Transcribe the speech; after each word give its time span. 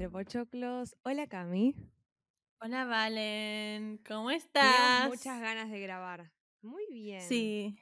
entre 0.00 0.08
pochoclos. 0.08 0.96
Hola 1.02 1.26
Cami. 1.26 1.74
Hola 2.62 2.86
Valen, 2.86 3.98
¿cómo 4.08 4.30
estás? 4.30 5.06
muchas 5.08 5.38
ganas 5.42 5.70
de 5.70 5.78
grabar. 5.78 6.32
Muy 6.62 6.86
bien. 6.90 7.20
Sí. 7.20 7.78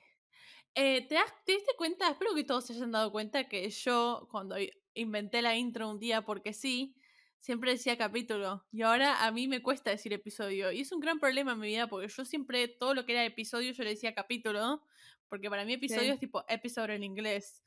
Eh, 0.75 1.07
¿te, 1.07 1.14
das- 1.14 1.32
¿Te 1.46 1.53
diste 1.53 1.75
cuenta? 1.77 2.11
Espero 2.11 2.35
que 2.35 2.43
todos 2.43 2.67
se 2.67 2.73
hayan 2.73 2.91
dado 2.91 3.12
cuenta 3.12 3.49
que 3.49 3.71
yo, 3.71 4.27
cuando 4.32 4.57
inventé 4.95 5.43
la 5.43 5.54
intro 5.57 5.89
un 5.89 6.00
día 6.00 6.22
porque 6.22 6.53
sí, 6.53 6.96
siempre 7.39 7.71
decía 7.71 7.96
capítulo. 7.96 8.66
Y 8.72 8.82
ahora 8.82 9.25
a 9.25 9.30
mí 9.30 9.46
me 9.46 9.63
cuesta 9.63 9.91
decir 9.93 10.13
episodio. 10.13 10.72
Y 10.72 10.80
es 10.80 10.91
un 10.91 10.99
gran 10.99 11.21
problema 11.21 11.53
en 11.53 11.61
mi 11.61 11.69
vida 11.69 11.86
porque 11.86 12.08
yo 12.08 12.25
siempre, 12.25 12.66
todo 12.66 12.94
lo 12.94 13.07
que 13.07 13.13
era 13.13 13.25
episodio, 13.25 13.71
yo 13.71 13.85
le 13.85 13.91
decía 13.91 14.13
capítulo. 14.13 14.82
Porque 15.29 15.49
para 15.49 15.64
mí 15.64 15.75
episodio 15.75 16.03
Sí. 16.03 16.11
es 16.11 16.19
tipo 16.19 16.44
episode 16.49 16.96
en 16.96 17.05
inglés. 17.05 17.63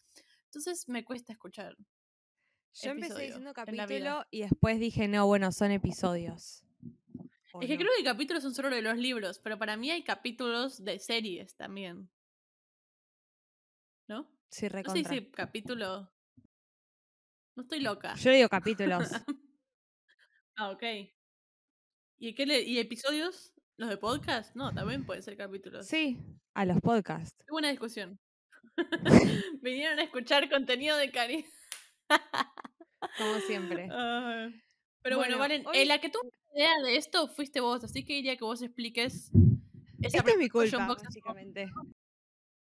Entonces 0.45 0.89
me 0.89 1.05
cuesta 1.05 1.31
escuchar. 1.31 1.77
Yo 2.73 2.91
empecé 2.91 3.21
diciendo 3.23 3.53
capítulo 3.53 4.25
y 4.31 4.41
después 4.41 4.79
dije, 4.79 5.07
no, 5.07 5.27
bueno, 5.27 5.51
son 5.51 5.71
episodios. 5.71 6.63
¿O 7.53 7.61
Es 7.61 7.67
que 7.67 7.73
no? 7.75 7.79
creo 7.81 7.91
que 7.97 8.03
capítulos 8.05 8.43
son 8.43 8.53
solo 8.55 8.69
de 8.69 8.81
los 8.81 8.97
libros, 8.97 9.39
pero 9.39 9.57
para 9.59 9.75
mí 9.75 9.91
hay 9.91 10.03
capítulos 10.03 10.83
de 10.83 10.99
series 10.99 11.55
también. 11.57 12.09
¿No? 14.07 14.23
Sí, 14.49 14.65
No 14.65 14.69
sé 14.69 14.69
recontra. 14.69 15.09
si 15.13 15.25
capítulo. 15.31 16.11
No 17.55 17.63
estoy 17.63 17.81
loca. 17.81 18.15
Yo 18.15 18.29
le 18.31 18.37
digo 18.37 18.49
capítulos. 18.49 19.09
ah, 20.55 20.69
ok. 20.71 20.83
¿Y, 22.19 22.33
qué 22.35 22.45
le- 22.45 22.61
¿Y 22.61 22.79
episodios? 22.79 23.53
¿Los 23.77 23.89
de 23.89 23.97
podcast? 23.97 24.55
No, 24.55 24.73
también 24.73 25.05
pueden 25.05 25.23
ser 25.23 25.35
capítulos. 25.35 25.87
sí, 25.87 26.17
a 26.53 26.65
los 26.65 26.79
podcasts. 26.81 27.35
Buena 27.49 27.69
discusión. 27.69 28.19
Vinieron 29.61 29.99
a 29.99 30.03
escuchar 30.03 30.49
contenido 30.49 30.95
de 30.97 31.11
Cari. 31.11 31.45
Como 33.17 33.39
siempre. 33.41 33.87
Ah, 33.91 34.49
Pero 35.03 35.17
bueno, 35.17 35.37
Bueno, 35.37 35.39
Valen, 35.39 35.67
hoy- 35.67 35.77
eh, 35.77 35.85
la 35.85 35.99
que 35.99 36.09
tuvo 36.09 36.29
idea 36.55 36.71
de 36.83 36.95
esto 36.97 37.27
fuiste 37.27 37.59
vos, 37.59 37.83
así 37.83 38.03
que 38.05 38.13
diría 38.13 38.37
que 38.37 38.43
vos 38.43 38.61
expliques. 38.61 39.31
esa 40.01 40.17
Esta 40.19 40.31
es 40.31 40.37
mi 40.37 40.49
culpa, 40.49 40.87
box. 40.87 41.03
básicamente. 41.03 41.65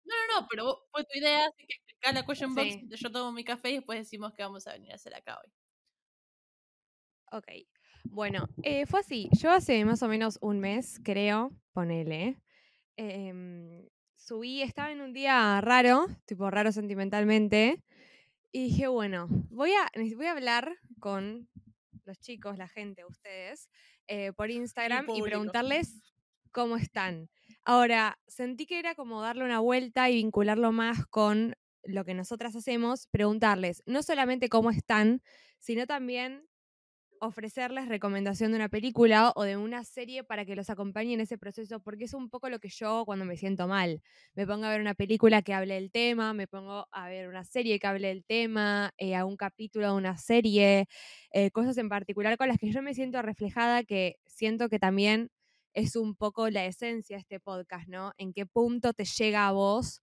No, 0.05 0.15
no, 0.27 0.41
no, 0.41 0.47
pero 0.49 0.65
vos- 0.65 0.79
fue 0.91 1.03
tu 1.05 1.17
idea, 1.17 1.45
así 1.45 1.65
que 1.67 1.75
explicá 1.75 2.11
la 2.11 2.25
question 2.25 2.53
box. 2.55 2.99
Yo 2.99 3.11
tomo 3.11 3.31
mi 3.31 3.43
café 3.43 3.71
y 3.71 3.75
después 3.75 3.99
decimos 3.99 4.33
que 4.33 4.43
vamos 4.43 4.67
a 4.67 4.73
venir 4.73 4.91
a 4.91 4.95
hacer 4.95 5.15
acá 5.15 5.39
hoy. 5.43 5.51
Ok. 7.31 7.47
Bueno, 8.05 8.47
eh, 8.63 8.85
fue 8.85 8.99
así. 8.99 9.29
Yo 9.39 9.49
hace 9.51 9.83
más 9.85 10.03
o 10.03 10.07
menos 10.07 10.37
un 10.41 10.59
mes, 10.59 10.99
creo, 11.03 11.51
ponele, 11.71 12.37
em, 12.97 13.87
subí, 14.15 14.61
estaba 14.61 14.91
en 14.91 15.01
un 15.01 15.13
día 15.13 15.59
raro, 15.61 16.05
tipo 16.25 16.49
raro 16.51 16.71
sentimentalmente, 16.71 17.81
y 18.53 18.65
dije, 18.65 18.87
bueno, 18.87 19.27
voy 19.49 19.71
a, 19.71 19.89
voy 20.15 20.27
a 20.27 20.31
hablar 20.31 20.77
con 20.99 21.49
los 22.05 22.19
chicos, 22.19 22.57
la 22.59 22.67
gente, 22.67 23.03
ustedes, 23.03 23.67
eh, 24.07 24.31
por 24.31 24.51
Instagram 24.51 25.07
y 25.09 25.23
preguntarles 25.23 26.03
cómo 26.51 26.77
están. 26.77 27.31
Ahora, 27.63 28.19
sentí 28.27 28.67
que 28.67 28.77
era 28.77 28.93
como 28.93 29.21
darle 29.21 29.43
una 29.43 29.59
vuelta 29.59 30.09
y 30.11 30.15
vincularlo 30.17 30.71
más 30.71 31.07
con 31.07 31.55
lo 31.83 32.05
que 32.05 32.13
nosotras 32.13 32.55
hacemos, 32.55 33.07
preguntarles 33.07 33.81
no 33.87 34.03
solamente 34.03 34.49
cómo 34.49 34.69
están, 34.69 35.23
sino 35.57 35.87
también 35.87 36.47
ofrecerles 37.25 37.87
recomendación 37.87 38.51
de 38.51 38.57
una 38.57 38.69
película 38.69 39.31
o 39.35 39.43
de 39.43 39.57
una 39.57 39.83
serie 39.85 40.23
para 40.23 40.45
que 40.45 40.55
los 40.55 40.69
acompañe 40.69 41.13
en 41.13 41.21
ese 41.21 41.37
proceso, 41.37 41.79
porque 41.79 42.03
es 42.05 42.13
un 42.13 42.29
poco 42.29 42.49
lo 42.49 42.59
que 42.59 42.69
yo 42.69 43.03
cuando 43.05 43.25
me 43.25 43.37
siento 43.37 43.67
mal. 43.67 44.01
Me 44.35 44.45
pongo 44.45 44.65
a 44.65 44.69
ver 44.69 44.81
una 44.81 44.93
película 44.93 45.41
que 45.41 45.53
hable 45.53 45.75
del 45.75 45.91
tema, 45.91 46.33
me 46.33 46.47
pongo 46.47 46.87
a 46.91 47.07
ver 47.09 47.29
una 47.29 47.45
serie 47.45 47.79
que 47.79 47.87
hable 47.87 48.09
del 48.09 48.25
tema, 48.25 48.91
eh, 48.97 49.15
a 49.15 49.25
un 49.25 49.37
capítulo 49.37 49.87
de 49.87 49.93
una 49.93 50.17
serie, 50.17 50.87
eh, 51.31 51.51
cosas 51.51 51.77
en 51.77 51.89
particular 51.89 52.37
con 52.37 52.47
las 52.49 52.57
que 52.57 52.71
yo 52.71 52.81
me 52.81 52.93
siento 52.93 53.21
reflejada, 53.21 53.83
que 53.83 54.17
siento 54.25 54.69
que 54.69 54.79
también 54.79 55.29
es 55.73 55.95
un 55.95 56.15
poco 56.15 56.49
la 56.49 56.65
esencia 56.65 57.15
de 57.17 57.21
este 57.21 57.39
podcast, 57.39 57.87
¿no? 57.87 58.11
En 58.17 58.33
qué 58.33 58.45
punto 58.45 58.93
te 58.93 59.05
llega 59.05 59.47
a 59.47 59.51
vos. 59.53 60.02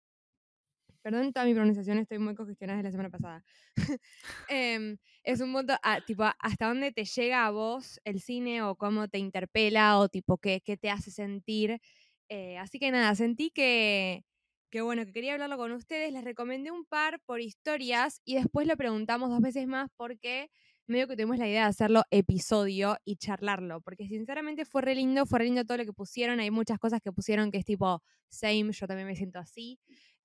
Perdón 1.05 1.31
toda 1.33 1.45
mi 1.45 1.53
pronunciación, 1.53 1.99
estoy 1.99 2.17
muy 2.17 2.33
congestionada 2.33 2.77
desde 2.77 2.87
la 2.87 2.91
semana 2.91 3.09
pasada. 3.11 3.43
Em, 4.49 4.97
es 5.23 5.39
un 5.39 5.53
punto, 5.53 5.75
ah, 5.83 6.01
tipo, 6.03 6.23
hasta 6.39 6.67
dónde 6.67 6.91
te 6.91 7.05
llega 7.05 7.45
a 7.45 7.51
vos 7.51 7.99
el 8.05 8.19
cine 8.21 8.63
o 8.63 8.75
cómo 8.75 9.07
te 9.07 9.19
interpela 9.19 9.99
o 9.99 10.09
tipo 10.09 10.39
qué, 10.39 10.61
qué 10.65 10.77
te 10.77 10.89
hace 10.89 11.11
sentir. 11.11 11.79
Eh, 12.27 12.57
así 12.57 12.79
que 12.79 12.89
nada, 12.89 13.13
sentí 13.13 13.51
que, 13.51 14.23
que 14.71 14.81
bueno, 14.81 15.05
que 15.05 15.13
quería 15.13 15.33
hablarlo 15.33 15.57
con 15.57 15.73
ustedes. 15.73 16.11
Les 16.11 16.23
recomendé 16.23 16.71
un 16.71 16.85
par 16.85 17.19
por 17.27 17.39
historias 17.39 18.19
y 18.25 18.33
después 18.33 18.65
lo 18.65 18.75
preguntamos 18.75 19.29
dos 19.29 19.41
veces 19.41 19.67
más 19.67 19.91
porque 19.97 20.49
medio 20.87 21.07
que 21.07 21.15
tuvimos 21.15 21.37
la 21.37 21.47
idea 21.47 21.61
de 21.65 21.69
hacerlo 21.69 22.01
episodio 22.09 22.97
y 23.05 23.17
charlarlo. 23.17 23.79
Porque 23.81 24.07
sinceramente 24.07 24.65
fue 24.65 24.81
re 24.81 24.95
lindo, 24.95 25.27
fue 25.27 25.37
re 25.37 25.45
lindo 25.45 25.65
todo 25.65 25.77
lo 25.77 25.85
que 25.85 25.93
pusieron. 25.93 26.39
Hay 26.39 26.49
muchas 26.49 26.79
cosas 26.79 26.99
que 26.99 27.11
pusieron 27.11 27.51
que 27.51 27.59
es 27.59 27.65
tipo, 27.65 28.01
same, 28.29 28.71
yo 28.71 28.87
también 28.87 29.07
me 29.07 29.15
siento 29.15 29.37
así. 29.37 29.79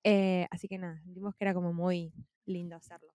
Eh, 0.05 0.47
así 0.51 0.67
que 0.67 0.77
nada, 0.79 0.99
sentimos 1.03 1.35
que 1.35 1.43
era 1.43 1.53
como 1.53 1.73
muy 1.73 2.13
lindo 2.45 2.75
hacerlo. 2.75 3.13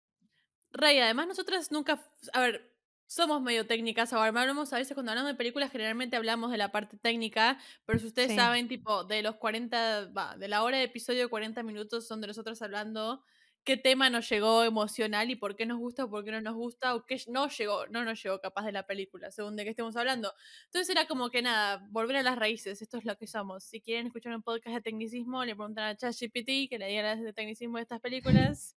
Rey, 0.72 0.98
además 0.98 1.26
nosotras 1.28 1.70
nunca, 1.72 2.04
a 2.32 2.40
ver, 2.40 2.72
somos 3.06 3.40
medio 3.40 3.66
técnicas, 3.66 4.12
ahora 4.12 4.28
hablamos 4.40 4.72
a 4.72 4.78
veces 4.78 4.94
cuando 4.94 5.12
hablamos 5.12 5.30
de 5.32 5.36
películas 5.36 5.70
generalmente 5.70 6.16
hablamos 6.16 6.50
de 6.50 6.58
la 6.58 6.72
parte 6.72 6.96
técnica, 6.98 7.58
pero 7.84 7.98
si 7.98 8.06
ustedes 8.06 8.32
Sí. 8.32 8.34
saben, 8.34 8.68
tipo, 8.68 9.04
de 9.04 9.22
los 9.22 9.36
40, 9.36 10.06
va, 10.16 10.36
de 10.36 10.48
la 10.48 10.62
hora 10.64 10.78
de 10.78 10.84
episodio 10.84 11.20
de 11.22 11.28
40 11.28 11.62
minutos 11.62 12.06
son 12.06 12.20
de 12.20 12.26
nosotros 12.26 12.60
hablando 12.62 13.22
qué 13.66 13.76
tema 13.76 14.08
nos 14.08 14.28
llegó 14.30 14.62
emocional 14.64 15.28
y 15.30 15.36
por 15.36 15.56
qué 15.56 15.66
nos 15.66 15.78
gusta 15.78 16.04
o 16.04 16.08
por 16.10 16.24
qué 16.24 16.30
no 16.30 16.40
nos 16.40 16.54
gusta 16.54 16.94
o 16.94 17.04
qué 17.04 17.20
no 17.26 17.48
llegó, 17.48 17.86
no 17.88 18.04
nos 18.04 18.22
llegó 18.22 18.40
capaz 18.40 18.64
de 18.64 18.72
la 18.72 18.86
película, 18.86 19.30
según 19.30 19.56
de 19.56 19.64
qué 19.64 19.70
estemos 19.70 19.96
hablando. 19.96 20.32
Entonces 20.66 20.88
era 20.88 21.06
como 21.06 21.28
que 21.30 21.42
nada, 21.42 21.84
volver 21.90 22.16
a 22.16 22.22
las 22.22 22.38
raíces, 22.38 22.80
esto 22.80 22.96
es 22.96 23.04
lo 23.04 23.16
que 23.18 23.26
somos. 23.26 23.64
Si 23.64 23.80
quieren 23.82 24.06
escuchar 24.06 24.34
un 24.34 24.42
podcast 24.42 24.76
de 24.76 24.80
tecnicismo, 24.82 25.44
le 25.44 25.54
preguntan 25.56 25.84
a 25.84 25.96
ChatGPT 25.96 26.70
que 26.70 26.78
le 26.78 26.86
diga 26.86 27.02
las 27.02 27.20
de 27.20 27.32
tecnicismo 27.32 27.76
de 27.76 27.82
estas 27.82 28.00
películas. 28.00 28.76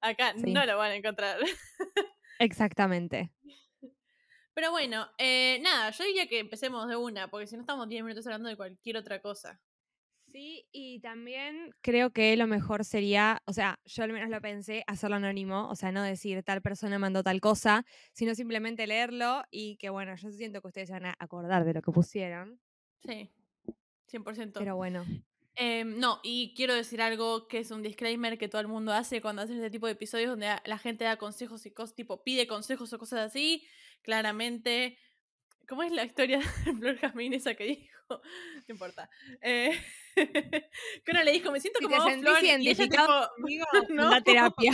Acá 0.00 0.32
Sí. 0.36 0.52
no 0.52 0.64
lo 0.64 0.78
van 0.78 0.92
a 0.92 0.96
encontrar. 0.96 1.38
Exactamente. 2.38 3.32
Pero 4.54 4.70
bueno, 4.70 5.08
eh, 5.18 5.58
nada, 5.62 5.90
yo 5.90 6.04
diría 6.04 6.28
que 6.28 6.38
empecemos 6.38 6.88
de 6.88 6.96
una, 6.96 7.28
porque 7.28 7.46
si 7.46 7.56
no 7.56 7.62
estamos 7.62 7.88
10 7.88 8.02
minutos 8.02 8.26
hablando 8.26 8.48
de 8.48 8.56
cualquier 8.56 8.96
otra 8.96 9.20
cosa. 9.20 9.60
Sí, 10.30 10.66
y 10.72 11.00
también 11.00 11.70
creo 11.80 12.10
que 12.12 12.36
lo 12.36 12.46
mejor 12.46 12.84
sería, 12.84 13.42
o 13.46 13.52
sea, 13.54 13.80
yo 13.86 14.04
al 14.04 14.12
menos 14.12 14.28
lo 14.28 14.42
pensé, 14.42 14.84
hacerlo 14.86 15.16
anónimo, 15.16 15.68
o 15.70 15.74
sea, 15.74 15.90
no 15.90 16.02
decir 16.02 16.42
tal 16.42 16.60
persona 16.60 16.98
mandó 16.98 17.22
tal 17.22 17.40
cosa, 17.40 17.86
sino 18.12 18.34
simplemente 18.34 18.86
leerlo 18.86 19.42
y 19.50 19.76
que 19.78 19.88
bueno, 19.88 20.14
yo 20.16 20.30
siento 20.30 20.60
que 20.60 20.68
ustedes 20.68 20.88
se 20.88 20.92
van 20.94 21.06
a 21.06 21.16
acordar 21.18 21.64
de 21.64 21.72
lo 21.72 21.80
que 21.82 21.92
pusieron, 21.92 22.60
Sí, 23.04 23.30
100%. 24.06 24.60
pero 24.60 24.76
bueno. 24.76 25.04
Em, 25.56 25.98
no, 25.98 26.20
y 26.22 26.54
quiero 26.54 26.74
decir 26.74 27.02
algo 27.02 27.48
que 27.48 27.58
es 27.58 27.70
un 27.72 27.82
disclaimer 27.82 28.38
que 28.38 28.48
todo 28.48 28.60
el 28.60 28.68
mundo 28.68 28.92
hace 28.92 29.20
cuando 29.20 29.42
hace 29.42 29.54
este 29.54 29.70
tipo 29.70 29.86
de 29.86 29.92
episodios 29.94 30.30
donde 30.30 30.48
la 30.64 30.78
gente 30.78 31.04
da 31.04 31.16
consejos 31.18 31.66
y 31.66 31.72
cosas, 31.72 31.96
tipo 31.96 32.22
pide 32.22 32.46
consejos 32.46 32.92
o 32.92 32.98
cosas 32.98 33.20
así. 33.20 33.66
Claramente, 34.02 34.98
¿cómo 35.68 35.82
es 35.82 35.92
la 35.92 36.04
historia 36.04 36.38
de 36.64 36.74
Flor 36.74 36.96
Jazmín 36.96 37.34
esa 37.34 37.54
que 37.54 37.64
dijo? 37.64 37.98
No 38.68 38.72
importa. 38.74 39.10
Eh, 39.42 39.78
que 40.16 41.10
uno 41.10 41.22
le 41.24 41.32
dijo, 41.32 41.52
me 41.52 41.60
siento 41.60 41.78
Si 41.78 41.84
como 41.84 41.96
te 42.06 42.16
vos, 42.16 42.20
Flor, 42.20 42.44
y 42.44 42.68
ella 42.70 42.88
tipo, 42.88 43.04
no. 43.90 44.10
la 44.10 44.22
terapia. 44.22 44.72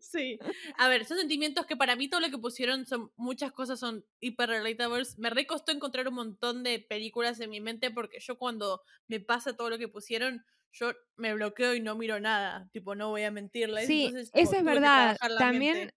Sí. 0.00 0.40
A 0.76 0.88
ver, 0.88 1.04
son 1.04 1.18
sentimientos 1.18 1.66
que 1.66 1.76
para 1.76 1.94
mí 1.94 2.08
todo 2.08 2.20
lo 2.20 2.30
que 2.30 2.38
pusieron 2.38 2.84
son 2.84 3.12
muchas 3.16 3.52
cosas 3.52 3.78
son 3.78 4.04
hiper 4.18 4.48
relatables. 4.48 5.18
Me 5.18 5.30
recostó 5.30 5.70
encontrar 5.70 6.08
un 6.08 6.14
montón 6.14 6.64
de 6.64 6.80
películas 6.80 7.38
en 7.38 7.50
mi 7.50 7.60
mente 7.60 7.92
porque 7.92 8.18
yo 8.18 8.38
cuando 8.38 8.82
me 9.06 9.20
pasa 9.20 9.56
todo 9.56 9.70
lo 9.70 9.78
que 9.78 9.86
pusieron, 9.86 10.44
yo 10.72 10.92
me 11.16 11.32
bloqueo 11.32 11.74
y 11.74 11.80
no 11.80 11.94
miro 11.94 12.18
nada. 12.18 12.68
Tipo, 12.72 12.96
no 12.96 13.10
voy 13.10 13.22
a 13.22 13.30
mentirles. 13.30 13.86
Sí, 13.86 14.06
entonces, 14.06 14.30
eso 14.34 14.56
es 14.56 14.64
verdad. 14.64 15.16
También 15.38 15.74
mente. 15.74 15.94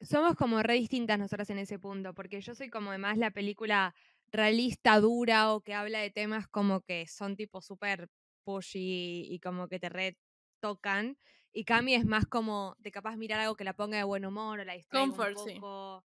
Somos 0.00 0.34
como 0.36 0.62
re 0.62 0.74
distintas 0.74 1.18
nosotras 1.18 1.50
en 1.50 1.58
ese 1.58 1.78
punto, 1.78 2.14
porque 2.14 2.40
yo 2.40 2.54
soy 2.54 2.70
como 2.70 2.90
además 2.90 3.18
la 3.18 3.30
película 3.32 3.94
realista, 4.28 5.00
dura 5.00 5.52
o 5.54 5.60
que 5.62 5.74
habla 5.74 6.00
de 6.00 6.10
temas 6.10 6.48
como 6.48 6.80
que 6.82 7.06
son 7.06 7.36
tipo 7.36 7.60
súper 7.62 8.08
pushy 8.44 9.26
y 9.30 9.40
como 9.40 9.68
que 9.68 9.80
te 9.80 9.88
retocan. 9.88 11.18
Y 11.52 11.64
Cami 11.64 11.94
es 11.94 12.04
más 12.06 12.26
como 12.26 12.74
de 12.78 12.90
capaz 12.92 13.16
mirar 13.16 13.40
algo 13.40 13.56
que 13.56 13.64
la 13.64 13.74
ponga 13.74 13.98
de 13.98 14.04
buen 14.04 14.24
humor 14.26 14.60
o 14.60 14.64
la 14.64 14.74
distraiga 14.74 15.14
un 15.14 15.26
Comfort, 15.26 15.38
sí. 15.38 15.66
poco. 15.66 16.04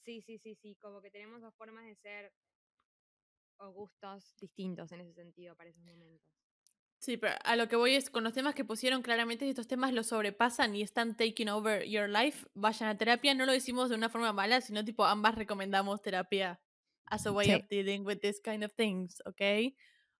Sí, 0.00 0.22
sí, 0.22 0.38
sí, 0.38 0.54
sí, 0.54 0.76
como 0.76 1.00
que 1.02 1.10
tenemos 1.10 1.40
dos 1.42 1.54
formas 1.54 1.84
de 1.84 1.96
ser 1.96 2.32
o 3.64 3.66
gustos 3.78 4.34
distintos 4.40 4.90
en 4.90 5.00
ese 5.02 5.14
sentido 5.14 5.54
para 5.54 5.70
esos 5.70 5.84
momentos. 5.84 6.37
Sí, 7.00 7.16
pero 7.16 7.34
a 7.44 7.54
lo 7.56 7.68
que 7.68 7.76
voy 7.76 7.94
es 7.94 8.10
con 8.10 8.24
los 8.24 8.32
temas 8.32 8.54
que 8.56 8.64
pusieron, 8.64 9.02
claramente 9.02 9.44
si 9.44 9.50
estos 9.50 9.68
temas 9.68 9.92
los 9.92 10.08
sobrepasan 10.08 10.74
y 10.74 10.82
están 10.82 11.16
taking 11.16 11.48
over 11.48 11.84
your 11.84 12.08
life, 12.08 12.46
vayan 12.54 12.88
a 12.88 12.98
terapia. 12.98 13.34
No 13.34 13.46
lo 13.46 13.52
decimos 13.52 13.88
de 13.88 13.94
una 13.94 14.08
forma 14.08 14.32
mala, 14.32 14.60
sino 14.60 14.84
tipo 14.84 15.04
ambas 15.04 15.36
recomendamos 15.36 16.02
terapia 16.02 16.60
as 17.06 17.24
a 17.26 17.30
way 17.32 17.46
Sí. 17.46 17.54
of 17.54 17.68
dealing 17.68 18.04
with 18.04 18.18
this 18.18 18.40
kind 18.40 18.64
of 18.64 18.72
things, 18.74 19.22
¿ok? 19.26 19.40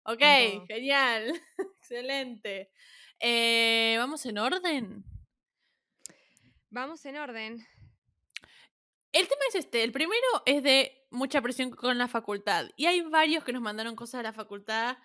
Ok, 0.05 0.23
genial. 0.69 1.33
Excelente. 1.83 2.71
Eh, 3.21 3.97
¿Vamos 3.99 4.25
en 4.25 4.39
orden? 4.39 5.05
Vamos 6.71 7.05
en 7.07 7.17
orden. 7.17 7.67
El 9.13 9.27
tema 9.27 9.41
es 9.49 9.55
este. 9.57 9.83
El 9.83 9.91
primero 9.93 10.27
es 10.47 10.63
de 10.63 11.07
mucha 11.11 11.43
presión 11.43 11.71
con 11.71 11.99
la 11.99 12.09
facultad. 12.09 12.69
Y 12.77 12.87
hay 12.87 13.01
varios 13.01 13.43
que 13.43 13.53
nos 13.53 13.63
mandaron 13.63 13.97
cosas 13.97 14.21
de 14.21 14.23
la 14.25 14.33
facultad. 14.33 14.97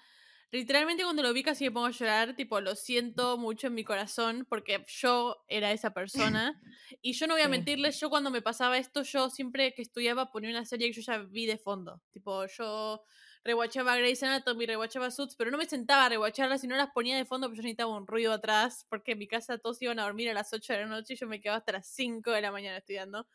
Literalmente 0.54 1.04
cuando 1.04 1.24
lo 1.24 1.34
vi 1.34 1.42
casi 1.44 1.64
me 1.66 1.72
pongo 1.72 1.88
a 1.88 1.92
llorar, 1.92 2.36
tipo, 2.36 2.62
lo 2.62 2.76
siento 2.76 3.38
mucho 3.40 3.68
en 3.68 3.74
mi 3.74 3.84
corazón 3.84 4.46
porque 4.48 4.86
yo 4.88 5.44
era 5.48 5.72
esa 5.72 5.94
persona. 5.96 6.62
Y 7.02 7.14
yo 7.14 7.26
no 7.28 7.34
voy 7.34 7.42
a 7.42 7.48
Sí. 7.48 7.50
mentirles, 7.50 8.00
yo 8.00 8.10
cuando 8.12 8.30
me 8.30 8.44
pasaba 8.44 8.78
esto, 8.78 9.02
yo 9.02 9.32
siempre 9.32 9.74
que 9.74 9.82
estudiaba 9.82 10.32
ponía 10.32 10.52
una 10.52 10.64
serie 10.66 10.88
que 10.92 10.94
yo 10.94 11.02
ya 11.02 11.18
vi 11.20 11.48
de 11.48 11.58
fondo. 11.58 12.04
Tipo, 12.12 12.46
yo 12.46 13.04
rewatchaba 13.44 13.98
Grey's 13.98 14.22
Anatomy, 14.22 14.68
rewatchaba 14.68 15.10
Suits, 15.12 15.36
pero 15.36 15.50
no 15.50 15.58
me 15.58 15.66
sentaba 15.66 16.06
a 16.06 16.10
rewatcharlas, 16.10 16.62
sino 16.62 16.76
las 16.76 16.92
ponía 16.92 17.18
de 17.18 17.26
fondo 17.26 17.48
porque 17.48 17.58
yo 17.58 17.64
necesitaba 17.64 17.98
un 17.98 18.06
ruido 18.08 18.32
atrás, 18.34 18.86
porque 18.90 19.14
en 19.14 19.20
mi 19.20 19.28
casa 19.28 19.58
todos 19.58 19.82
iban 19.82 20.00
a 20.00 20.04
dormir 20.04 20.30
a 20.30 20.34
las 20.36 20.54
8 20.54 20.74
de 20.74 20.80
la 20.82 20.86
noche 20.86 21.14
y 21.16 21.18
yo 21.18 21.28
me 21.28 21.42
quedaba 21.42 21.58
hasta 21.58 21.72
las 21.74 21.88
5 21.88 22.32
de 22.32 22.42
la 22.42 22.52
mañana 22.52 22.78
estudiando. 22.78 23.28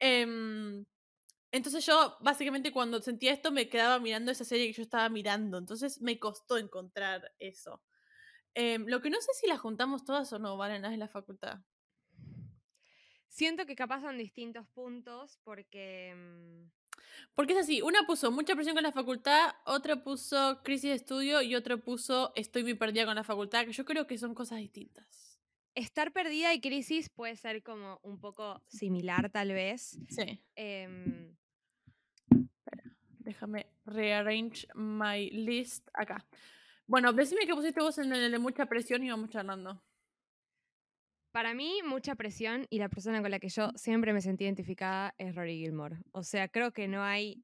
Em, 0.00 0.73
entonces 1.54 1.86
yo, 1.86 2.16
básicamente, 2.20 2.72
cuando 2.72 3.00
sentía 3.00 3.32
esto, 3.32 3.52
me 3.52 3.68
quedaba 3.68 4.00
mirando 4.00 4.32
esa 4.32 4.44
serie 4.44 4.66
que 4.66 4.72
yo 4.72 4.82
estaba 4.82 5.08
mirando. 5.08 5.56
Entonces 5.58 6.00
me 6.00 6.18
costó 6.18 6.58
encontrar 6.58 7.32
eso. 7.38 7.80
Em, 8.54 8.84
lo 8.88 9.00
que 9.00 9.08
no 9.08 9.20
sé 9.20 9.32
si 9.34 9.46
las 9.46 9.60
juntamos 9.60 10.04
todas 10.04 10.32
o 10.32 10.40
no, 10.40 10.56
valen 10.56 10.82
las 10.82 10.90
de 10.90 10.96
la 10.96 11.06
facultad. 11.06 11.60
Siento 13.28 13.66
que 13.66 13.76
capaz 13.76 14.00
son 14.00 14.18
distintos 14.18 14.66
puntos 14.68 15.38
porque. 15.44 16.12
mm, 16.16 16.70
Porque 17.36 17.52
es 17.52 17.60
así, 17.60 17.82
una 17.82 18.04
puso 18.04 18.32
mucha 18.32 18.54
presión 18.56 18.74
con 18.74 18.82
la 18.82 18.92
facultad, 18.92 19.54
otra 19.64 20.02
puso 20.02 20.60
crisis 20.64 20.90
de 20.90 20.96
estudio 20.96 21.40
y 21.40 21.54
otra 21.54 21.76
puso 21.76 22.32
estoy 22.34 22.64
muy 22.64 22.74
perdida 22.74 23.06
con 23.06 23.14
la 23.14 23.24
facultad, 23.24 23.64
que 23.64 23.72
yo 23.72 23.84
creo 23.84 24.08
que 24.08 24.18
son 24.18 24.34
cosas 24.34 24.58
distintas. 24.58 25.40
Estar 25.76 26.12
perdida 26.12 26.52
y 26.52 26.60
crisis 26.60 27.10
puede 27.10 27.36
ser 27.36 27.62
como 27.62 28.00
un 28.02 28.20
poco 28.20 28.62
similar, 28.68 29.30
tal 29.30 29.52
vez. 29.52 29.98
Sí. 30.08 30.40
Em, 30.54 31.36
Déjame 33.24 33.66
rearrange 33.86 34.66
my 34.74 35.30
list 35.30 35.88
acá. 35.94 36.24
Bueno, 36.86 37.12
decime 37.12 37.46
que 37.46 37.54
pusiste 37.54 37.80
vos 37.80 37.96
en 37.98 38.12
el 38.12 38.30
de 38.30 38.38
mucha 38.38 38.66
presión 38.66 39.02
y 39.02 39.10
vamos 39.10 39.30
charlando. 39.30 39.82
para 41.32 41.52
mí, 41.54 41.80
mucha 41.84 42.14
presión 42.14 42.66
y 42.70 42.78
la 42.78 42.88
persona 42.88 43.20
con 43.20 43.30
la 43.30 43.40
que 43.40 43.48
yo 43.48 43.70
siempre 43.74 44.12
me 44.12 44.20
sentí 44.20 44.44
identificada 44.44 45.14
es 45.18 45.34
Rory 45.34 45.56
Gilmore. 45.58 45.96
O 46.12 46.22
sea, 46.22 46.48
creo 46.48 46.72
que 46.72 46.86
no 46.86 47.02
hay 47.02 47.42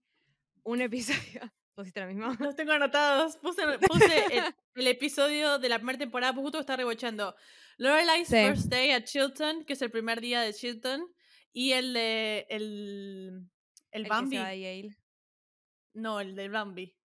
un 0.62 0.80
episodio. 0.82 1.40
¿Pusiste 1.74 2.00
lo 2.00 2.06
mismo? 2.06 2.32
Los 2.38 2.54
tengo 2.54 2.72
anotados. 2.72 3.36
Puse, 3.38 3.62
puse 3.88 4.24
el, 4.36 4.44
el 4.74 4.86
episodio 4.86 5.58
de 5.58 5.68
la 5.70 5.78
primera 5.78 5.98
temporada, 5.98 6.32
pues 6.34 6.42
justo 6.44 6.60
está 6.60 6.76
rebochando. 6.76 7.34
Lorelai's 7.78 8.28
Sí. 8.28 8.36
First 8.36 8.66
Day 8.68 8.90
at 8.90 9.04
Chilton, 9.04 9.64
que 9.64 9.72
es 9.72 9.82
el 9.82 9.90
primer 9.90 10.20
día 10.20 10.42
de 10.42 10.52
Chilton, 10.52 11.06
y 11.52 11.72
el 11.72 11.94
de. 11.94 12.46
El, 12.50 13.48
el 13.92 14.02
El 14.02 14.02
que 14.04 14.08
Bambi. 14.10 14.36
se 14.36 14.42
va 14.42 14.48
de 14.50 14.60
Yale. 14.60 14.96
No, 15.94 16.20
el 16.20 16.34
del 16.34 16.50
Bambi. 16.50 16.96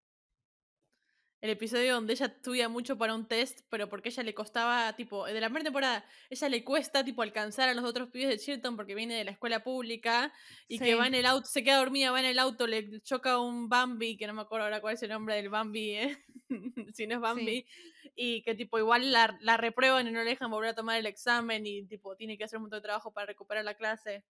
El 1.41 1.51
episodio 1.51 1.93
donde 1.93 2.13
ella 2.13 2.25
estudia 2.27 2.69
mucho 2.69 2.97
para 2.97 3.13
un 3.13 3.27
test, 3.27 3.61
pero 3.69 3.87
porque 3.87 4.09
ella 4.09 4.23
le 4.23 4.33
costaba, 4.33 4.95
tipo, 4.95 5.25
de 5.27 5.39
la 5.39 5.47
primera 5.47 5.65
temporada, 5.65 6.05
ella 6.29 6.49
le 6.49 6.63
cuesta, 6.63 7.03
tipo, 7.03 7.21
alcanzar 7.21 7.69
a 7.69 7.75
los 7.75 7.85
otros 7.85 8.09
pibes 8.09 8.29
de 8.29 8.39
Chilton 8.39 8.75
porque 8.75 8.95
viene 8.95 9.15
de 9.15 9.25
la 9.25 9.31
escuela 9.31 9.63
pública 9.63 10.33
y 10.67 10.79
que 10.79 10.95
va 10.95 11.05
en 11.05 11.13
el 11.13 11.25
auto, 11.27 11.45
se 11.47 11.63
queda 11.63 11.77
dormida, 11.77 12.09
va 12.09 12.19
en 12.19 12.25
el 12.25 12.39
auto, 12.39 12.65
le 12.65 12.99
choca 13.01 13.39
un 13.39 13.69
Bambi, 13.69 14.17
que 14.17 14.25
no 14.25 14.33
me 14.33 14.41
acuerdo 14.41 14.65
ahora 14.65 14.81
cuál 14.81 14.95
es 14.95 15.03
el 15.03 15.09
nombre 15.09 15.35
del 15.35 15.49
Bambi, 15.49 15.91
¿eh? 15.91 16.17
si 16.95 17.05
no 17.05 17.15
es 17.15 17.21
Bambi, 17.21 17.67
y 18.15 18.41
que, 18.41 18.55
tipo, 18.55 18.79
igual 18.79 19.11
la, 19.11 19.37
la 19.41 19.57
reprueban 19.57 20.07
y 20.07 20.11
no 20.11 20.23
le 20.23 20.31
dejan 20.31 20.49
volver 20.49 20.69
a 20.71 20.75
tomar 20.75 20.97
el 20.97 21.05
examen 21.05 21.67
y, 21.67 21.85
tipo, 21.85 22.15
tiene 22.15 22.39
que 22.39 22.45
hacer 22.45 22.57
un 22.57 22.63
montón 22.63 22.79
de 22.79 22.83
trabajo 22.83 23.13
para 23.13 23.27
recuperar 23.27 23.63
la 23.65 23.75
clase. 23.75 24.25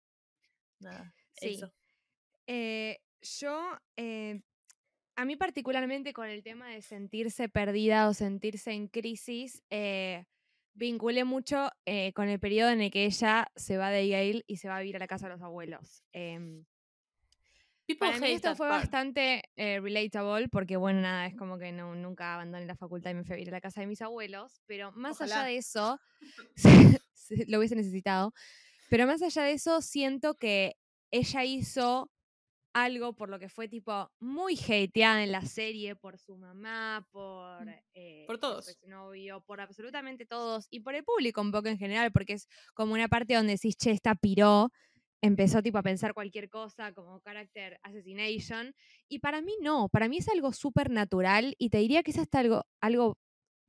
Nada, 0.78 1.14
Sí. 1.34 1.54
eso. 1.54 1.72
Eh, 2.46 3.00
yo, 3.22 3.78
eh, 3.96 4.40
a 5.16 5.24
mí 5.24 5.36
particularmente 5.36 6.12
con 6.12 6.28
el 6.28 6.42
tema 6.42 6.68
de 6.68 6.82
sentirse 6.82 7.48
perdida 7.48 8.08
o 8.08 8.14
sentirse 8.14 8.72
en 8.72 8.88
crisis, 8.88 9.62
eh, 9.70 10.24
vinculé 10.74 11.24
mucho 11.24 11.70
eh, 11.84 12.12
con 12.14 12.28
el 12.28 12.40
periodo 12.40 12.70
en 12.70 12.80
el 12.80 12.90
que 12.90 13.04
ella 13.04 13.50
se 13.54 13.76
va 13.76 13.90
de 13.90 14.08
Yale 14.08 14.44
y 14.46 14.56
se 14.56 14.68
va 14.68 14.76
a 14.76 14.80
vivir 14.80 14.96
a 14.96 15.00
la 15.00 15.06
casa 15.06 15.26
de 15.26 15.34
los 15.34 15.42
abuelos. 15.42 16.02
Em, 16.12 16.64
para 17.98 18.18
mí 18.18 18.32
esto 18.32 18.56
fue 18.56 18.68
bastante 18.68 19.42
eh, 19.56 19.80
relatable 19.80 20.48
porque, 20.48 20.76
bueno, 20.76 21.00
nada, 21.00 21.26
es 21.26 21.36
como 21.36 21.58
que 21.58 21.72
no, 21.72 21.94
nunca 21.94 22.34
abandoné 22.34 22.64
la 22.64 22.76
facultad 22.76 23.10
y 23.10 23.14
me 23.14 23.24
fui 23.24 23.34
a 23.34 23.36
vivir 23.36 23.50
a 23.50 23.56
la 23.56 23.60
casa 23.60 23.80
de 23.80 23.86
mis 23.86 24.00
abuelos, 24.00 24.62
pero 24.66 24.92
más 24.92 25.20
allá 25.20 25.44
de 25.44 25.56
eso, 25.58 26.00
lo 27.48 27.58
hubiese 27.58 27.76
necesitado, 27.76 28.32
pero 28.88 29.06
más 29.06 29.20
allá 29.22 29.42
de 29.42 29.52
eso, 29.52 29.82
siento 29.82 30.34
que 30.34 30.76
ella 31.10 31.44
hizo 31.44 32.10
algo 32.74 33.14
por 33.14 33.28
lo 33.28 33.38
que 33.38 33.48
fue 33.48 33.68
tipo 33.68 34.10
muy 34.20 34.56
hateada 34.56 35.22
en 35.24 35.32
la 35.32 35.42
serie 35.42 35.96
por 35.96 36.18
su 36.18 36.36
mamá, 36.36 37.06
por, 37.10 37.68
eh, 37.94 38.26
Por 38.26 38.38
su 38.40 38.40
todos. 38.40 38.66
exnovio, 38.70 39.42
por 39.42 39.60
absolutamente 39.60 40.26
todos 40.26 40.66
y 40.70 40.80
por 40.80 40.94
el 40.94 41.04
público 41.04 41.40
un 41.40 41.52
poco 41.52 41.68
en 41.68 41.78
general, 41.78 42.12
porque 42.12 42.34
es 42.34 42.48
como 42.74 42.94
una 42.94 43.08
parte 43.08 43.34
donde 43.34 43.54
decís, 43.54 43.76
che, 43.76 43.90
esta 43.92 44.14
piró, 44.14 44.70
empezó 45.22 45.62
tipo 45.62 45.78
a 45.78 45.82
pensar 45.82 46.14
cualquier 46.14 46.48
cosa 46.50 46.92
como 46.92 47.20
character 47.20 47.78
assassination 47.84 48.74
y 49.08 49.20
para 49.20 49.40
mí 49.40 49.54
no, 49.62 49.88
para 49.88 50.08
mí 50.08 50.18
es 50.18 50.28
algo 50.28 50.52
súper 50.52 50.90
natural 50.90 51.54
y 51.58 51.70
te 51.70 51.78
diría 51.78 52.02
que 52.02 52.10
es 52.10 52.18
hasta 52.18 52.40
algo, 52.40 52.64
algo 52.80 53.18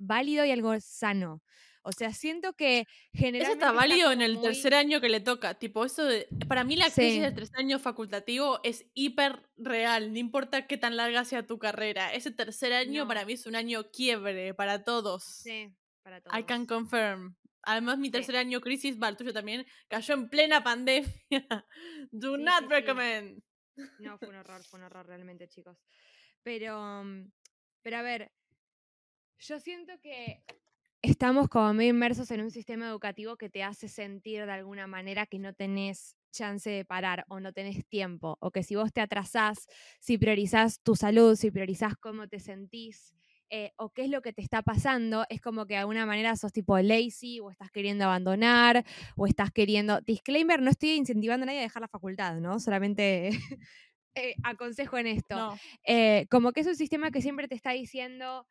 válido 0.06 0.46
y 0.46 0.52
algo 0.52 0.74
sano. 0.80 1.42
O 1.86 1.92
sea, 1.92 2.14
siento 2.14 2.54
que 2.54 2.80
Eso 2.80 2.88
generalmente 3.14 3.54
está 3.66 3.72
válido 3.74 4.12
en 4.14 4.20
como 4.20 4.26
el 4.26 4.34
muy- 4.36 4.44
tercer 4.46 4.74
año 4.74 5.02
que 5.02 5.10
le 5.10 5.20
toca. 5.20 5.56
Tipo, 5.56 5.84
eso 5.84 6.06
de- 6.06 6.28
para 6.48 6.64
mí 6.64 6.78
la 6.78 6.86
crisis 6.86 7.16
Sí. 7.16 7.20
del 7.20 7.36
tercer 7.36 7.58
año 7.60 7.78
facultativo 7.78 8.62
es 8.64 8.86
hiper 8.94 9.50
real. 9.58 10.14
No 10.14 10.18
importa 10.20 10.66
qué 10.66 10.78
tan 10.78 10.96
larga 10.96 11.26
sea 11.26 11.46
tu 11.46 11.60
carrera. 11.60 12.14
Ese 12.14 12.32
tercer 12.32 12.72
año 12.72 13.02
No. 13.04 13.08
para 13.10 13.26
mí 13.26 13.34
es 13.34 13.46
un 13.46 13.56
año 13.58 13.92
quiebre 13.92 14.54
para 14.54 14.84
todos. 14.86 15.24
Sí, 15.26 15.76
para 16.04 16.22
todos. 16.22 16.40
I 16.40 16.44
can 16.44 16.66
confirm. 16.66 17.36
Además, 17.64 17.98
mi 17.98 18.08
Sí. 18.08 18.12
tercer 18.14 18.38
año 18.38 18.62
crisis, 18.62 18.98
va, 19.02 19.10
el 19.10 19.18
tuyo 19.18 19.34
también, 19.34 19.66
cayó 19.90 20.14
en 20.14 20.30
plena 20.30 20.64
pandemia. 20.64 21.12
Do 22.12 22.36
Sí, 22.38 22.44
not 22.44 22.60
sí, 22.60 22.64
sí. 22.66 22.70
recommend. 22.70 23.44
No, 24.00 24.18
fue 24.20 24.30
un 24.30 24.36
horror, 24.36 24.64
fue 24.64 24.80
un 24.80 24.86
horror 24.86 25.06
realmente, 25.08 25.48
chicos. 25.50 25.78
Pero, 26.44 27.04
mm, 27.04 27.30
pero 27.82 27.98
a 27.98 28.02
ver, 28.04 28.32
yo 29.40 29.60
siento 29.60 29.94
que 30.02 30.44
estamos 31.02 31.50
como 31.50 31.74
medio 31.74 31.92
inmersos 31.92 32.32
en 32.32 32.42
un 32.42 32.52
sistema 32.52 32.88
educativo 32.88 33.38
que 33.38 33.50
te 33.50 33.64
hace 33.64 33.88
sentir 33.88 34.46
de 34.46 34.52
alguna 34.52 34.88
manera 34.88 35.26
que 35.26 35.40
no 35.40 35.54
tenés 35.54 36.16
chance 36.32 36.70
de 36.70 36.86
parar 36.86 37.26
o 37.28 37.40
no 37.40 37.54
tenés 37.54 37.86
tiempo, 37.88 38.38
o 38.40 38.52
que 38.52 38.64
si 38.64 38.76
vos 38.76 38.92
te 38.92 39.02
atrasás, 39.02 39.68
si 40.00 40.18
priorizás 40.18 40.82
tu 40.82 40.96
salud, 40.96 41.36
si 41.36 41.52
priorizás 41.52 41.96
cómo 41.96 42.28
te 42.28 42.40
sentís, 42.40 43.14
eh, 43.50 43.72
o 43.78 43.92
qué 43.92 44.06
es 44.06 44.10
lo 44.10 44.24
que 44.24 44.34
te 44.34 44.42
está 44.42 44.64
pasando, 44.64 45.26
es 45.30 45.40
como 45.40 45.68
que 45.68 45.76
de 45.76 45.82
alguna 45.82 46.08
manera 46.08 46.36
sos 46.36 46.52
tipo 46.52 46.76
lazy 46.80 47.40
o 47.40 47.52
estás 47.52 47.70
queriendo 47.70 48.06
abandonar 48.06 48.84
o 49.16 49.28
estás 49.28 49.52
queriendo... 49.52 50.02
Disclaimer, 50.02 50.60
no 50.60 50.72
estoy 50.72 50.94
incentivando 50.94 51.44
a 51.44 51.46
nadie 51.46 51.60
a 51.60 51.64
dejar 51.64 51.82
la 51.82 51.88
facultad, 51.88 52.38
¿no? 52.38 52.60
Solamente 52.60 53.30
eh, 54.16 54.34
aconsejo 54.44 54.98
en 54.98 55.06
esto. 55.06 55.36
No. 55.36 55.60
Eh, 55.86 56.26
como 56.32 56.52
que 56.52 56.62
es 56.62 56.68
un 56.68 56.76
sistema 56.76 57.12
que 57.12 57.22
siempre 57.22 57.48
te 57.48 57.54
está 57.54 57.74
diciendo, 57.74 58.48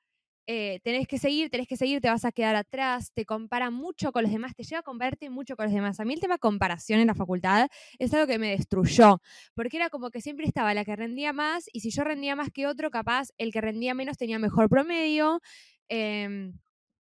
eh, 0.46 0.80
tenés 0.82 1.06
que 1.06 1.18
seguir, 1.18 1.50
tenés 1.50 1.68
que 1.68 1.76
seguir, 1.76 2.00
te 2.00 2.08
vas 2.08 2.24
a 2.24 2.32
quedar 2.32 2.56
atrás, 2.56 3.12
te 3.14 3.24
compara 3.24 3.70
mucho 3.70 4.10
con 4.12 4.22
los 4.24 4.32
demás, 4.32 4.54
te 4.54 4.64
lleva 4.64 4.80
a 4.80 4.82
compararte 4.82 5.30
mucho 5.30 5.56
con 5.56 5.66
los 5.66 5.74
demás. 5.74 6.00
A 6.00 6.04
mí 6.04 6.14
el 6.14 6.20
tema 6.20 6.38
comparación 6.38 7.00
en 7.00 7.06
la 7.06 7.14
facultad 7.14 7.68
es 7.98 8.12
algo 8.14 8.26
que 8.26 8.38
me 8.38 8.50
destruyó, 8.50 9.20
porque 9.54 9.76
era 9.76 9.88
como 9.90 10.10
que 10.10 10.20
siempre 10.20 10.46
estaba 10.46 10.74
la 10.74 10.84
que 10.84 10.96
rendía 10.96 11.32
más 11.32 11.66
y 11.72 11.80
si 11.80 11.90
yo 11.90 12.04
rendía 12.04 12.34
más 12.36 12.50
que 12.50 12.66
otro, 12.66 12.90
capaz 12.90 13.28
el 13.38 13.52
que 13.52 13.60
rendía 13.60 13.94
menos 13.94 14.16
tenía 14.18 14.38
mejor 14.38 14.68
promedio. 14.68 15.40
em, 15.88 16.52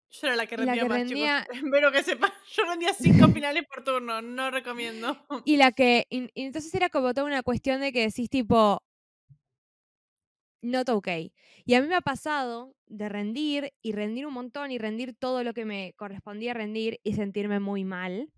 Yo 0.10 0.28
era 0.28 0.36
la 0.36 0.46
que 0.46 0.58
la 0.58 0.66
rendía 0.66 0.84
que 0.84 0.90
más, 0.90 0.98
rendía- 0.98 1.42
chicos. 1.44 1.58
Espero 1.66 1.92
que 1.92 2.04
sepan. 2.04 2.32
Yo 2.56 2.64
rendía 2.66 2.94
cinco 2.94 3.28
finales 3.30 3.64
por 3.66 3.84
turno. 3.84 4.22
No 4.22 4.52
recomiendo. 4.52 5.18
Y 5.46 5.56
la 5.58 5.72
que. 5.72 6.06
Y, 6.10 6.30
y 6.34 6.44
entonces 6.44 6.74
era 6.76 6.90
como 6.90 7.14
toda 7.14 7.26
una 7.28 7.44
cuestión 7.44 7.80
de 7.82 7.94
que 7.94 8.02
decís, 8.02 8.30
tipo. 8.30 8.84
Not 10.62 10.90
okay. 10.90 11.34
Y 11.66 11.74
a 11.74 11.82
mí 11.82 11.88
me 11.88 11.96
ha 11.96 12.02
pasado 12.02 12.76
de 12.86 13.10
rendir 13.10 13.74
y 13.82 13.94
rendir 13.94 14.28
un 14.28 14.34
montón 14.34 14.72
y 14.72 14.78
rendir 14.78 15.16
todo 15.16 15.44
lo 15.44 15.54
que 15.54 15.66
me 15.66 15.94
correspondía 15.98 16.54
rendir 16.54 17.00
y 17.04 17.14
sentirme 17.14 17.60
muy 17.60 17.84
mal. 17.84 18.30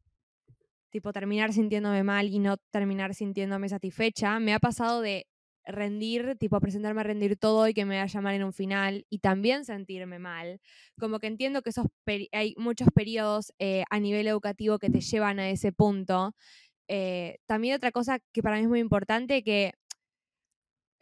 Tipo, 0.89 1.11
terminar 1.11 1.51
sintiéndome 1.53 2.03
mal 2.03 2.27
y 2.29 2.39
no 2.39 2.57
terminar 2.71 3.13
sintiéndome 3.13 3.67
satisfecha. 3.67 4.39
Me 4.39 4.53
ha 4.53 4.59
pasado 4.59 5.01
de 5.01 5.27
rendir, 5.65 6.35
tipo, 6.39 6.59
presentarme 6.59 7.01
a 7.01 7.03
rendir 7.03 7.35
todo 7.37 7.67
y 7.67 7.73
que 7.73 7.85
me 7.85 7.99
vaya 7.99 8.21
mal 8.21 8.35
en 8.35 8.43
un 8.43 8.53
final 8.53 9.05
y 9.09 9.19
también 9.19 9.65
sentirme 9.65 10.19
mal. 10.19 10.61
Como 10.99 11.19
que 11.19 11.27
entiendo 11.27 11.61
que 11.61 11.71
esos 11.71 11.87
hay 12.31 12.53
muchos 12.57 12.89
periodos 12.93 13.53
eh, 13.59 13.83
a 13.89 13.99
nivel 13.99 14.27
educativo 14.27 14.77
que 14.79 14.89
te 14.89 15.01
llevan 15.01 15.39
a 15.39 15.49
ese 15.49 15.71
punto. 15.71 16.35
Eh, 16.87 17.37
también 17.47 17.75
otra 17.75 17.91
cosa 17.91 18.19
que 18.33 18.43
para 18.43 18.57
mí 18.57 18.63
es 18.63 18.69
muy 18.69 18.79
importante, 18.79 19.43
que 19.43 19.73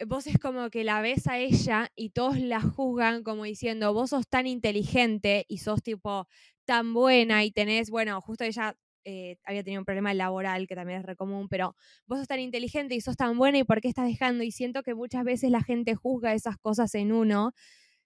vos 0.06 0.26
es 0.26 0.38
como 0.38 0.70
que 0.70 0.84
la 0.84 1.00
ves 1.00 1.26
a 1.26 1.38
ella 1.38 1.90
y 1.96 2.10
todos 2.10 2.38
la 2.38 2.60
juzgan 2.60 3.22
como 3.22 3.44
diciendo, 3.44 3.92
vos 3.92 4.10
sos 4.10 4.28
tan 4.28 4.46
inteligente 4.46 5.44
y 5.48 5.58
sos 5.58 5.82
tipo 5.82 6.28
tan 6.64 6.94
buena 6.94 7.44
y 7.44 7.50
tenés, 7.50 7.90
bueno, 7.90 8.20
justo 8.20 8.44
ella 8.44 8.76
eh, 9.04 9.36
había 9.44 9.64
tenido 9.64 9.80
un 9.80 9.84
problema 9.84 10.14
laboral, 10.14 10.66
que 10.66 10.74
también 10.76 11.00
es 11.00 11.06
re 11.06 11.16
común, 11.16 11.48
pero 11.48 11.76
vos 12.06 12.18
sos 12.20 12.28
tan 12.28 12.40
inteligente 12.40 12.94
y 12.94 13.00
sos 13.00 13.16
tan 13.16 13.36
buena 13.36 13.58
y 13.58 13.64
por 13.64 13.80
qué 13.80 13.88
estás 13.88 14.06
dejando. 14.06 14.44
Y 14.44 14.52
siento 14.52 14.82
que 14.82 14.94
muchas 14.94 15.24
veces 15.24 15.50
la 15.50 15.62
gente 15.62 15.94
juzga 15.94 16.34
esas 16.34 16.56
cosas 16.58 16.94
en 16.94 17.12
uno 17.12 17.52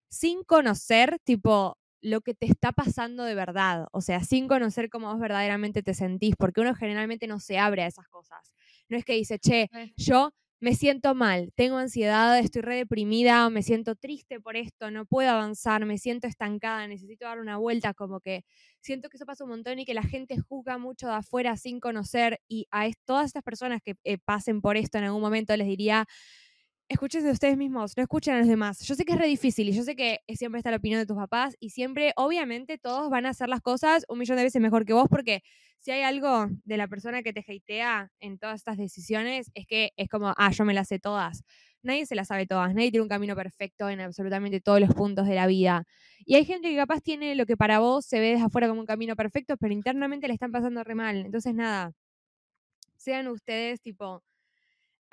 sin 0.09 0.45
conocer, 0.45 1.19
tipo, 1.25 1.79
lo 2.01 2.21
que 2.21 2.35
te 2.35 2.47
está 2.47 2.73
pasando 2.73 3.25
de 3.25 3.35
verdad, 3.35 3.87
o 3.93 4.01
sea, 4.01 4.23
sin 4.23 4.49
conocer 4.49 4.89
cómo 4.91 5.09
vos 5.11 5.21
verdaderamente 5.21 5.83
te 5.83 5.95
sentís, 5.95 6.35
porque 6.39 6.61
uno 6.61 6.75
generalmente 6.75 7.27
no 7.27 7.41
se 7.41 7.59
abre 7.59 7.83
a 7.83 7.87
esas 7.87 8.09
cosas. 8.09 8.55
No 8.89 8.97
es 8.97 9.05
que 9.05 9.15
dice, 9.15 9.39
che, 9.39 9.71
yo 9.97 10.33
me 10.61 10.75
siento 10.75 11.15
mal, 11.15 11.53
tengo 11.55 11.77
ansiedad, 11.77 12.39
estoy 12.39 12.63
re 12.63 12.77
deprimida, 12.77 13.49
me 13.51 13.63
siento 13.63 13.95
triste 13.95 14.41
por 14.41 14.57
esto, 14.57 14.91
no 14.91 15.05
puedo 15.07 15.31
avanzar, 15.31 15.85
me 15.87 15.99
siento 15.99 16.27
estancada, 16.27 16.87
necesito 16.89 17.27
dar 17.27 17.41
una 17.41 17.59
vuelta, 17.59 17.93
como 17.95 18.21
que 18.21 18.43
siento 18.81 19.09
que 19.11 19.17
eso 19.19 19.27
pasa 19.27 19.45
un 19.45 19.51
montón 19.51 19.79
y 19.79 19.85
que 19.85 19.95
la 19.95 20.03
gente 20.03 20.39
juzga 20.39 20.79
mucho 20.79 21.09
de 21.09 21.15
afuera 21.15 21.57
sin 21.57 21.79
conocer 21.81 22.41
y 22.49 22.67
a 22.71 22.89
todas 23.05 23.27
estas 23.27 23.43
personas 23.43 23.81
que 23.85 23.97
eh, 24.05 24.19
pasen 24.19 24.61
por 24.63 24.77
esto 24.79 24.99
en 24.99 25.05
algún 25.05 25.21
momento 25.21 25.55
les 25.57 25.67
diría, 25.67 26.07
escúchense 26.89 27.31
ustedes 27.31 27.57
mismos, 27.57 27.97
no 27.97 28.03
escuchen 28.03 28.35
a 28.35 28.39
los 28.39 28.49
demás. 28.49 28.81
Yo 28.81 28.95
sé 28.95 29.05
que 29.05 29.13
es 29.13 29.19
re 29.19 29.27
difícil 29.27 29.69
y 29.69 29.73
yo 29.73 29.83
sé 29.83 29.97
que 29.97 30.21
siempre 30.35 30.59
está 30.59 30.71
la 30.71 30.77
opinión 30.79 31.01
de 31.01 31.07
tus 31.07 31.17
papás 31.17 31.57
y 31.61 31.71
siempre, 31.71 32.13
obviamente, 32.17 32.79
todos 32.79 33.11
van 33.11 33.27
a 33.27 33.31
hacer 33.31 33.49
las 33.49 33.61
cosas 33.61 34.05
un 34.09 34.19
millón 34.19 34.37
de 34.37 34.45
veces 34.45 34.63
mejor 34.63 34.85
que 34.87 34.93
vos 34.93 35.07
porque 35.11 35.43
si 35.81 35.91
hay 35.91 36.03
algo 36.03 36.47
de 36.65 36.77
la 36.77 36.89
persona 36.89 37.23
que 37.23 37.33
te 37.33 37.41
hatea 37.41 38.11
en 38.21 38.39
todas 38.39 38.57
estas 38.57 38.77
decisiones, 38.79 39.51
es 39.55 39.67
que 39.67 39.93
es 39.97 40.09
como, 40.09 40.33
ah, 40.37 40.51
yo 40.51 40.65
me 40.65 40.75
las 40.75 40.89
sé 40.89 40.99
todas. 40.99 41.43
Nadie 41.83 42.07
se 42.07 42.15
las 42.17 42.29
sabe 42.29 42.47
todas, 42.47 42.75
nadie 42.75 42.91
tiene 42.91 43.03
un 43.03 43.09
camino 43.09 43.37
perfecto 43.37 43.89
en 43.89 44.01
absolutamente 44.01 44.61
todos 44.61 44.81
los 44.81 44.93
puntos 44.95 45.27
de 45.29 45.35
la 45.35 45.47
vida. 45.47 45.85
Y 46.25 46.35
hay 46.35 46.45
gente 46.45 46.69
que 46.71 46.77
capaz 46.77 47.01
tiene 47.01 47.35
lo 47.37 47.47
que 47.47 47.57
para 47.57 47.79
vos 47.79 48.07
se 48.07 48.19
ve 48.21 48.31
desde 48.31 48.45
afuera 48.45 48.69
como 48.69 48.81
un 48.81 48.87
camino 48.87 49.15
perfecto, 49.17 49.57
pero 49.57 49.73
internamente 49.73 50.27
le 50.29 50.35
están 50.35 50.51
pasando 50.53 50.83
re 50.83 50.95
mal. 50.95 51.17
Entonces, 51.27 51.55
nada, 51.55 51.93
sean 52.97 53.29
ustedes 53.29 53.81
tipo 53.81 54.23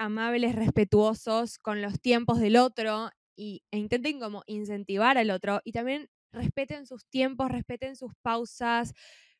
amables, 0.03 0.55
respetuosos 0.55 1.57
con 1.60 1.81
los 1.81 2.00
tiempos 2.00 2.39
del 2.39 2.57
otro 2.57 3.10
y, 3.36 3.63
e 3.72 3.77
intenten 3.77 4.19
como 4.19 4.43
incentivar 4.45 5.17
al 5.17 5.31
otro 5.31 5.62
y 5.63 5.72
también 5.72 6.10
respeten 6.31 6.86
sus 6.86 7.05
tiempos, 7.07 7.51
respeten 7.51 7.95
sus 7.95 8.13
pausas, 8.22 8.93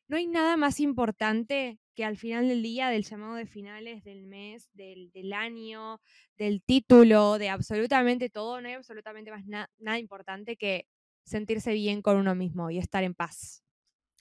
no 0.06 0.16
hay 0.16 0.26
nada 0.26 0.56
más 0.56 0.80
importante 0.80 1.78
que 1.94 2.04
al 2.04 2.16
final 2.16 2.48
del 2.48 2.62
día, 2.62 2.88
del 2.88 3.04
llamado 3.04 3.36
de 3.36 3.46
finales 3.46 4.04
del 4.04 4.26
mes, 4.26 4.68
del, 4.74 5.32
año, 5.32 6.00
del 6.36 6.62
título, 6.62 7.38
de 7.38 7.48
absolutamente 7.48 8.28
todo, 8.28 8.60
no 8.60 8.68
hay 8.68 8.74
absolutamente 8.74 9.30
más 9.30 9.44
nada 9.78 9.98
importante 9.98 10.56
que 10.56 10.86
sentirse 11.24 11.72
bien 11.72 12.02
con 12.02 12.16
uno 12.16 12.34
mismo 12.34 12.70
y 12.70 12.78
estar 12.78 13.04
en 13.04 13.14
paz. 13.14 13.62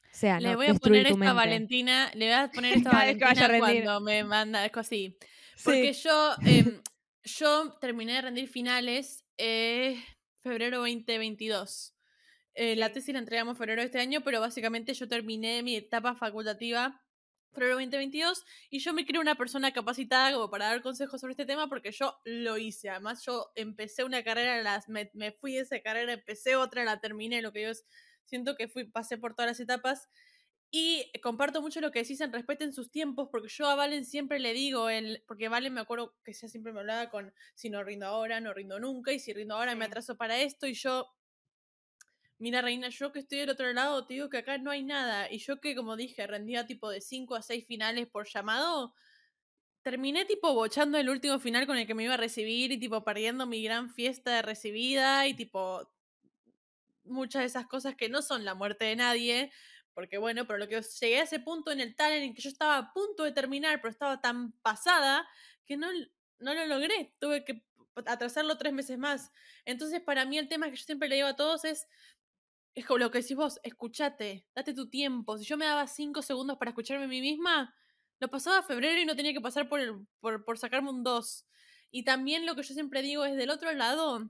O 0.03 0.15
sea, 0.15 0.39
le 0.39 0.55
voy 0.55 0.67
a 0.67 0.75
poner 0.75 1.07
esta 1.07 1.33
Valentina, 1.33 2.11
le 2.13 2.27
voy 2.27 2.35
a 2.35 2.51
poner 2.51 2.73
esta 2.77 2.91
Valentina 2.91 3.59
cuando 3.59 4.01
me 4.01 4.23
manda 4.23 4.63
algo 4.63 4.79
así. 4.79 5.17
Porque 5.63 5.93
yo, 5.93 6.35
em, 6.45 6.81
yo 7.23 7.73
terminé 7.79 8.13
de 8.13 8.21
rendir 8.21 8.47
finales 8.47 9.23
eh, 9.37 10.03
febrero 10.41 10.79
2022. 10.79 11.95
Eh, 12.55 12.75
la 12.75 12.91
tesis 12.91 13.13
la 13.13 13.19
entregamos 13.19 13.53
en 13.53 13.57
febrero 13.57 13.81
de 13.81 13.87
este 13.87 13.99
año, 13.99 14.21
pero 14.21 14.39
básicamente 14.39 14.93
yo 14.93 15.07
terminé 15.07 15.63
mi 15.63 15.75
etapa 15.75 16.15
facultativa 16.15 17.03
febrero 17.53 17.75
2022 17.75 18.43
y 18.69 18.79
yo 18.79 18.93
me 18.93 19.05
creo 19.05 19.21
una 19.21 19.35
persona 19.35 19.71
capacitada 19.71 20.33
como 20.33 20.49
para 20.49 20.65
dar 20.65 20.81
consejos 20.81 21.21
sobre 21.21 21.31
este 21.31 21.45
tema 21.45 21.67
porque 21.67 21.91
yo 21.91 22.17
lo 22.25 22.57
hice. 22.57 22.89
Además, 22.89 23.23
yo 23.25 23.51
empecé 23.55 24.03
una 24.03 24.23
carrera, 24.23 24.61
las, 24.61 24.89
me, 24.89 25.31
fui 25.39 25.53
de 25.53 25.61
esa 25.61 25.79
carrera, 25.81 26.13
empecé 26.13 26.55
otra, 26.55 26.83
la 26.83 26.99
terminé, 26.99 27.41
lo 27.41 27.53
que 27.53 27.63
yo 27.63 27.71
siento 28.25 28.55
que 28.55 28.67
fui, 28.67 28.85
pasé 28.85 29.17
por 29.17 29.35
todas 29.35 29.51
las 29.51 29.59
etapas. 29.59 30.09
Y 30.75 31.11
comparto 31.21 31.61
mucho 31.61 31.81
lo 31.81 31.91
que 31.91 31.99
decís 31.99 32.19
en 32.21 32.33
respeten 32.33 32.73
sus 32.73 32.89
tiempos, 32.89 33.29
porque 33.31 33.47
yo 33.47 33.67
a 33.67 33.75
Valen 33.75 34.05
siempre 34.05 34.39
le 34.39 34.53
digo, 34.53 34.89
el, 34.89 35.23
porque 35.27 35.47
Valen 35.47 35.71
me 35.71 35.81
acuerdo 35.81 36.15
que 36.23 36.31
ella 36.31 36.47
siempre 36.47 36.73
me 36.73 36.79
hablaba 36.79 37.11
con 37.11 37.31
si 37.53 37.69
no 37.69 37.83
rindo 37.83 38.07
ahora, 38.07 38.41
no 38.41 38.55
rindo 38.55 38.79
nunca, 38.79 39.11
y 39.11 39.19
si 39.19 39.33
rindo 39.33 39.53
ahora 39.53 39.75
me 39.75 39.85
atraso 39.85 40.17
para 40.17 40.39
esto, 40.39 40.65
y 40.65 40.73
yo 40.73 41.05
mira 42.39 42.63
Reina, 42.63 42.89
yo 42.89 43.11
que 43.11 43.19
estoy 43.19 43.37
del 43.37 43.51
otro 43.51 43.71
lado, 43.71 44.07
te 44.07 44.15
digo 44.15 44.31
que 44.31 44.39
acá 44.39 44.57
no 44.57 44.71
hay 44.71 44.83
nada. 44.83 45.31
Y 45.31 45.37
yo 45.37 45.61
que, 45.61 45.75
como 45.75 45.95
dije, 45.95 46.25
rendía 46.25 46.65
tipo 46.65 46.89
de 46.89 47.01
5 47.01 47.35
a 47.35 47.43
6 47.43 47.67
finales 47.67 48.07
por 48.07 48.27
llamado, 48.27 48.95
terminé 49.83 50.25
tipo 50.25 50.55
bochando 50.55 50.97
el 50.97 51.07
último 51.07 51.39
final 51.39 51.67
con 51.67 51.77
el 51.77 51.85
que 51.85 51.93
me 51.93 52.05
iba 52.05 52.15
a 52.15 52.17
recibir 52.17 52.71
y 52.71 52.79
tipo 52.79 53.03
perdiendo 53.03 53.45
mi 53.45 53.63
gran 53.63 53.91
fiesta 53.91 54.35
de 54.37 54.41
recibida 54.41 55.27
y 55.27 55.35
tipo 55.35 55.87
muchas 57.03 57.41
de 57.41 57.45
esas 57.45 57.67
cosas 57.67 57.95
que 57.95 58.09
no 58.09 58.23
son 58.23 58.43
la 58.43 58.55
muerte 58.55 58.85
de 58.85 58.95
nadie. 58.95 59.51
Porque 59.93 60.17
bueno, 60.17 60.47
pero 60.47 60.59
lo 60.59 60.67
que 60.67 60.81
llegué 60.81 61.19
a 61.19 61.23
ese 61.23 61.39
punto 61.39 61.71
en 61.71 61.79
el 61.79 61.95
talent 61.95 62.23
en 62.23 62.33
que 62.33 62.41
yo 62.41 62.49
estaba 62.49 62.77
a 62.77 62.93
punto 62.93 63.23
de 63.23 63.31
terminar, 63.31 63.79
pero 63.81 63.91
estaba 63.91 64.21
tan 64.21 64.51
pasada 64.63 65.27
que 65.65 65.77
no, 65.77 65.87
no 66.39 66.53
lo 66.53 66.65
logré. 66.65 67.13
Tuve 67.19 67.45
que 67.45 67.63
atrasarlo 68.05 68.57
tres 68.57 68.73
meses 68.73 68.97
más. 68.97 69.31
Entonces, 69.65 70.01
para 70.01 70.25
mí 70.25 70.37
el 70.37 70.47
tema 70.47 70.69
que 70.69 70.77
yo 70.77 70.83
siempre 70.83 71.09
le 71.09 71.15
digo 71.15 71.27
a 71.27 71.35
todos 71.35 71.65
es, 71.65 71.87
es 72.75 72.89
lo 72.89 73.11
que 73.11 73.21
decís 73.21 73.37
vos, 73.37 73.59
escúchate, 73.63 74.47
date 74.55 74.73
tu 74.73 74.89
tiempo. 74.89 75.37
Si 75.37 75.45
yo 75.45 75.57
me 75.57 75.65
daba 75.65 75.87
cinco 75.87 76.21
segundos 76.21 76.57
para 76.57 76.71
escucharme 76.71 77.05
a 77.05 77.07
mí 77.07 77.21
misma, 77.21 77.75
lo 78.19 78.29
pasaba 78.29 78.63
febrero 78.63 78.99
y 78.99 79.05
no 79.05 79.15
tenía 79.15 79.33
que 79.33 79.41
pasar 79.41 79.69
por, 79.69 79.79
el, 79.79 80.07
por, 80.19 80.43
por 80.45 80.57
sacarme 80.57 80.89
un 80.89 81.03
2. 81.03 81.45
Y 81.91 82.03
también 82.03 82.45
lo 82.45 82.55
que 82.55 82.63
yo 82.63 82.73
siempre 82.73 83.01
digo 83.01 83.25
es 83.25 83.35
del 83.35 83.51
otro 83.51 83.71
lado, 83.73 84.29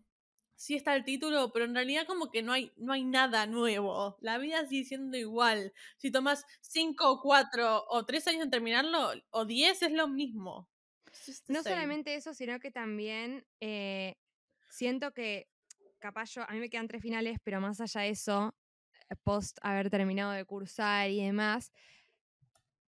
sí 0.55 0.75
está 0.75 0.95
el 0.95 1.03
título, 1.03 1.51
pero 1.51 1.65
en 1.65 1.75
realidad 1.75 2.05
como 2.07 2.31
que 2.31 2.41
no 2.41 2.53
hay, 2.53 2.71
no 2.77 2.93
hay 2.93 3.03
nada 3.03 3.45
nuevo. 3.45 4.17
La 4.21 4.37
vida 4.37 4.65
sigue 4.65 4.85
siendo 4.85 5.17
igual. 5.17 5.73
Si 5.97 6.11
tomas 6.11 6.45
cinco 6.61 7.11
o 7.11 7.21
cuatro 7.21 7.83
o 7.89 8.05
tres 8.05 8.27
años 8.27 8.43
en 8.43 8.51
terminarlo, 8.51 9.11
o 9.31 9.45
diez 9.45 9.81
es 9.81 9.91
lo 9.91 10.07
mismo. 10.07 10.69
No 11.47 11.61
solamente 11.63 12.15
eso, 12.15 12.33
sino 12.33 12.59
que 12.59 12.71
también 12.71 13.45
eh, 13.59 14.17
siento 14.69 15.13
que 15.13 15.47
capaz 15.99 16.31
yo, 16.31 16.43
a 16.43 16.51
mí 16.51 16.59
me 16.59 16.69
quedan 16.69 16.87
tres 16.87 17.01
finales, 17.01 17.37
pero 17.43 17.61
más 17.61 17.79
allá 17.79 18.01
de 18.01 18.09
eso, 18.09 18.53
eh, 19.09 19.15
post 19.23 19.57
haber 19.61 19.89
terminado 19.89 20.31
de 20.31 20.43
cursar 20.43 21.09
y 21.09 21.23
demás, 21.23 21.71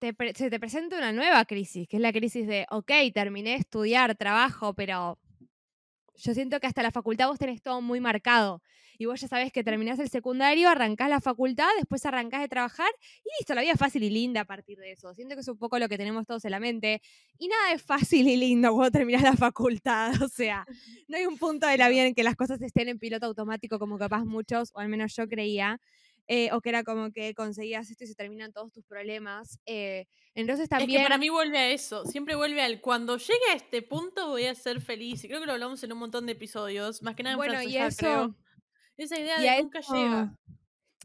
se 0.00 0.50
te 0.50 0.60
presenta 0.60 0.96
una 0.96 1.12
nueva 1.12 1.44
crisis, 1.44 1.86
que 1.88 1.96
es 1.96 2.02
la 2.02 2.12
crisis 2.12 2.46
de, 2.46 2.66
ok, 2.70 2.90
terminé 3.12 3.50
de 3.50 3.56
estudiar, 3.56 4.14
trabajo, 4.16 4.74
pero 4.74 5.18
yo 6.22 6.34
siento 6.34 6.60
que 6.60 6.66
hasta 6.66 6.82
la 6.82 6.90
facultad 6.90 7.28
vos 7.28 7.38
tenés 7.38 7.62
todo 7.62 7.80
muy 7.80 8.00
marcado. 8.00 8.62
Y 8.98 9.06
vos 9.06 9.18
ya 9.18 9.28
sabés 9.28 9.50
que 9.50 9.64
terminás 9.64 9.98
el 9.98 10.10
secundario, 10.10 10.68
arrancás 10.68 11.08
la 11.08 11.22
facultad, 11.22 11.68
después 11.78 12.04
arrancás 12.04 12.42
de 12.42 12.48
trabajar 12.48 12.90
y 13.24 13.28
listo, 13.38 13.54
la 13.54 13.62
vida 13.62 13.72
es 13.72 13.78
fácil 13.78 14.02
y 14.02 14.10
linda 14.10 14.42
a 14.42 14.44
partir 14.44 14.76
de 14.76 14.92
eso. 14.92 15.14
Siento 15.14 15.34
que 15.34 15.40
es 15.40 15.48
un 15.48 15.56
poco 15.56 15.78
lo 15.78 15.88
que 15.88 15.96
tenemos 15.96 16.26
todos 16.26 16.44
en 16.44 16.50
la 16.50 16.60
mente. 16.60 17.00
Y 17.38 17.48
nada 17.48 17.72
es 17.72 17.82
fácil 17.82 18.28
y 18.28 18.36
lindo 18.36 18.74
cuando 18.74 18.90
terminás 18.90 19.22
la 19.22 19.36
facultad. 19.36 20.12
O 20.22 20.28
sea, 20.28 20.66
no 21.08 21.16
hay 21.16 21.24
un 21.24 21.38
punto 21.38 21.66
de 21.66 21.78
la 21.78 21.88
vida 21.88 22.04
en 22.04 22.14
que 22.14 22.22
las 22.22 22.36
cosas 22.36 22.60
estén 22.60 22.88
en 22.88 22.98
piloto 22.98 23.24
automático 23.24 23.78
como 23.78 23.98
capaz 23.98 24.24
muchos, 24.24 24.70
o 24.74 24.80
al 24.80 24.88
menos 24.88 25.16
yo 25.16 25.26
creía. 25.28 25.80
Eh, 26.28 26.50
o 26.52 26.60
que 26.60 26.68
era 26.68 26.84
como 26.84 27.10
que 27.10 27.34
conseguías 27.34 27.90
esto 27.90 28.04
y 28.04 28.06
se 28.06 28.14
terminan 28.14 28.52
todos 28.52 28.72
tus 28.72 28.84
problemas. 28.84 29.58
Eh, 29.66 30.06
entonces 30.34 30.68
también... 30.68 30.90
Es 30.90 30.96
que 30.98 31.02
para 31.02 31.18
mí 31.18 31.28
vuelve 31.28 31.58
a 31.58 31.70
eso, 31.70 32.06
siempre 32.06 32.36
vuelve 32.36 32.62
al 32.62 32.80
cuando 32.80 33.16
llegue 33.16 33.50
a 33.52 33.56
este 33.56 33.82
punto 33.82 34.28
voy 34.28 34.46
a 34.46 34.54
ser 34.54 34.80
feliz. 34.80 35.24
Y 35.24 35.28
creo 35.28 35.40
que 35.40 35.46
lo 35.46 35.52
hablamos 35.52 35.82
en 35.82 35.92
un 35.92 35.98
montón 35.98 36.26
de 36.26 36.32
episodios, 36.32 37.02
más 37.02 37.16
que 37.16 37.22
nada 37.22 37.34
en 37.34 37.38
bueno, 37.38 37.62
y 37.62 37.76
eso, 37.76 38.34
Esa 38.96 39.18
idea 39.18 39.40
de 39.40 39.62
nunca 39.62 39.80
llega. 39.80 40.36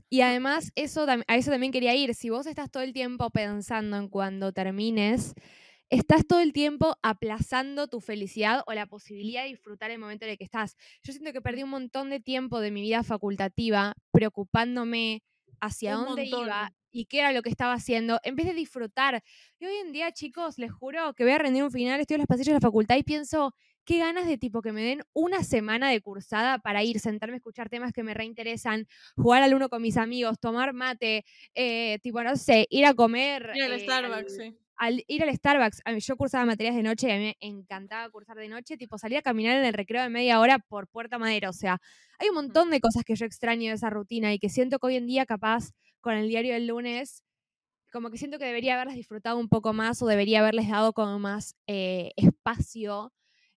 Y 0.10 0.22
además, 0.22 0.72
eso, 0.75 1.05
a 1.27 1.36
eso 1.36 1.51
también 1.51 1.72
quería 1.72 1.95
ir. 1.95 2.13
Si 2.13 2.29
vos 2.29 2.45
estás 2.45 2.69
todo 2.69 2.84
el 2.84 2.93
tiempo 2.93 3.29
pensando 3.31 3.98
en 3.98 4.07
cuando 4.07 4.53
termines, 4.53 5.34
estás 5.89 6.25
todo 6.25 6.39
el 6.39 6.54
tiempo 6.54 6.98
aplazando 7.01 7.88
tu 7.88 8.00
felicidad 8.01 8.63
o 8.68 8.74
la 8.74 8.88
posibilidad 8.88 9.44
de 9.44 9.50
disfrutar 9.50 9.92
el 9.92 10.00
momento 10.00 10.25
en 10.25 10.32
el 10.32 10.38
que 10.38 10.44
estás. 10.44 10.75
Yo 11.04 11.13
siento 11.13 11.34
que 11.34 11.42
perdí 11.42 11.63
un 11.63 11.70
montón 11.70 12.10
de 12.10 12.20
tiempo 12.20 12.60
de 12.60 12.72
mi 12.72 12.82
vida 12.82 13.04
facultativa 13.04 13.94
preocupándome 14.12 15.24
hacia 15.62 15.96
dónde 15.96 16.25
iba 16.25 16.74
y 16.92 17.06
qué 17.06 17.20
era 17.20 17.34
lo 17.34 17.42
que 17.42 17.50
estaba 17.50 17.74
haciendo, 17.74 18.20
en 18.24 18.38
vez 18.38 18.46
de 18.46 18.54
disfrutar. 18.54 19.22
Y 19.60 19.65
hoy 19.65 19.75
en 19.86 19.92
día, 19.92 20.12
chicos, 20.13 20.58
les 20.58 20.72
juro 20.72 21.13
que 21.13 21.24
voy 21.24 21.34
a 21.34 21.38
rendir 21.38 21.63
un 21.63 21.72
final, 21.72 22.00
estoy 22.00 22.15
en 22.15 22.22
los 22.22 22.27
pasillos 22.27 22.48
de 22.48 22.54
la 22.54 22.62
facultad 22.62 22.96
y 22.96 23.04
pienso, 23.04 23.54
qué 23.84 23.98
ganas 23.98 24.27
de 24.27 24.38
tipo 24.38 24.62
que 24.62 24.72
me 24.72 24.82
den 24.82 25.01
una 25.12 25.44
semana 25.44 25.89
de 25.89 26.00
cursada 26.00 26.60
para 26.60 26.84
ir, 26.84 27.01
sentarme 27.01 27.36
a 27.36 27.38
escuchar 27.38 27.70
temas 27.70 27.92
que 27.92 28.04
me 28.04 28.13
reinteresan, 28.13 28.88
jugar 29.18 29.44
al 29.44 29.54
uno 29.54 29.68
con 29.68 29.82
mis 29.82 29.98
amigos, 29.98 30.39
tomar 30.39 30.72
mate, 30.72 31.25
eh, 31.54 32.00
tipo, 32.01 32.24
no 32.24 32.38
sé, 32.38 32.65
ir 32.70 32.86
a 32.86 32.94
comer. 32.94 33.51
Ir 33.56 33.63
al 33.63 33.74
eh, 33.74 33.80
Starbucks, 33.80 34.36
sí 34.36 34.58
al 34.77 35.03
ir 35.08 35.24
al 35.24 35.34
Starbucks, 35.36 35.82
yo 36.00 36.17
cursaba 36.17 36.46
materias 36.46 36.75
de 36.75 36.84
noche 36.84 37.08
y 37.08 37.12
a 37.12 37.17
mí 37.17 37.24
me 37.24 37.48
encantaba 37.48 38.10
cursar 38.10 38.38
de 38.38 38.50
noche, 38.50 38.77
tipo 38.77 38.98
salir 38.98 39.17
a 39.17 39.22
caminar 39.22 39.58
en 39.58 39.65
el 39.65 39.74
recreo 39.74 40.01
de 40.03 40.10
media 40.10 40.39
hora 40.39 40.60
por 40.60 40.88
Puerta 40.88 41.17
Madera, 41.17 41.50
o 41.50 41.53
sea, 41.53 41.79
hay 42.20 42.29
un 42.29 42.36
montón 42.36 42.70
de 42.70 42.79
cosas 42.79 43.03
que 43.03 43.15
yo 43.15 43.25
extraño 43.25 43.70
de 43.70 43.75
esa 43.75 43.89
rutina 43.89 44.34
y 44.34 44.39
que 44.39 44.50
siento 44.50 44.79
que 44.79 44.88
hoy 44.88 44.96
en 44.96 45.08
día 45.08 45.25
capaz 45.25 45.72
con 46.01 46.13
el 46.15 46.27
diario 46.27 46.53
del 46.53 46.67
lunes, 46.67 47.24
como 47.91 48.10
que 48.12 48.17
siento 48.17 48.39
que 48.39 48.46
debería 48.46 48.75
haberlas 48.75 48.96
disfrutado 48.96 49.38
un 49.38 49.50
poco 49.50 49.74
más 49.74 50.01
o 50.01 50.08
debería 50.08 50.39
haberles 50.41 50.70
dado 50.70 50.94
como 50.94 51.20
más 51.20 51.55
eh, 51.67 52.12
espacio. 52.17 53.13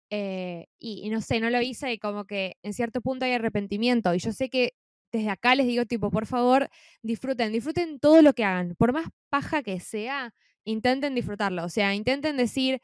Eh, 0.09 0.67
y, 0.79 1.01
y 1.05 1.09
no 1.09 1.21
sé, 1.21 1.39
no 1.41 1.49
lo 1.49 1.61
hice 1.61 1.91
y 1.93 1.99
como 1.99 2.25
que 2.25 2.55
en 2.63 2.73
cierto 2.73 3.01
punto 3.01 3.25
hay 3.25 3.33
arrepentimiento 3.33 4.13
y 4.15 4.19
yo 4.19 4.31
sé 4.31 4.49
que 4.49 4.73
desde 5.11 5.29
acá 5.29 5.55
les 5.55 5.67
digo, 5.67 5.85
tipo, 5.85 6.11
por 6.11 6.25
favor, 6.27 6.69
disfruten, 7.01 7.51
disfruten 7.51 7.99
todo 7.99 8.21
lo 8.21 8.33
que 8.33 8.43
hagan. 8.43 8.75
Por 8.75 8.93
más 8.93 9.07
paja 9.29 9.63
que 9.63 9.79
sea, 9.79 10.33
intenten 10.67 11.15
disfrutarlo. 11.15 11.63
O 11.63 11.69
sea, 11.69 11.95
intenten 11.95 12.37
decir, 12.37 12.81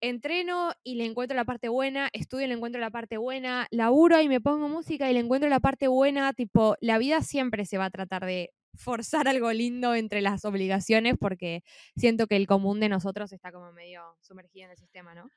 entreno 0.00 0.72
y 0.84 0.96
le 0.96 1.06
encuentro 1.06 1.36
la 1.36 1.44
parte 1.44 1.68
buena, 1.68 2.10
estudio 2.12 2.44
y 2.44 2.48
le 2.48 2.54
encuentro 2.54 2.80
la 2.80 2.90
parte 2.90 3.16
buena, 3.16 3.66
laburo 3.70 4.20
y 4.20 4.28
me 4.28 4.40
pongo 4.40 4.68
música 4.68 5.10
y 5.10 5.14
le 5.14 5.20
encuentro 5.20 5.48
la 5.48 5.60
parte 5.60 5.88
buena, 5.88 6.32
tipo, 6.34 6.76
la 6.80 6.98
vida 6.98 7.22
siempre 7.22 7.64
se 7.64 7.78
va 7.78 7.86
a 7.86 7.90
tratar 7.90 8.26
de 8.26 8.52
forzar 8.74 9.26
algo 9.26 9.50
lindo 9.52 9.94
entre 9.94 10.20
las 10.20 10.44
obligaciones 10.44 11.16
porque 11.18 11.64
siento 11.96 12.26
que 12.26 12.36
el 12.36 12.46
común 12.46 12.78
de 12.78 12.90
nosotros 12.90 13.32
está 13.32 13.50
como 13.50 13.72
medio 13.72 14.02
sumergido 14.20 14.66
en 14.66 14.72
el 14.72 14.76
sistema, 14.76 15.14
¿no? 15.14 15.30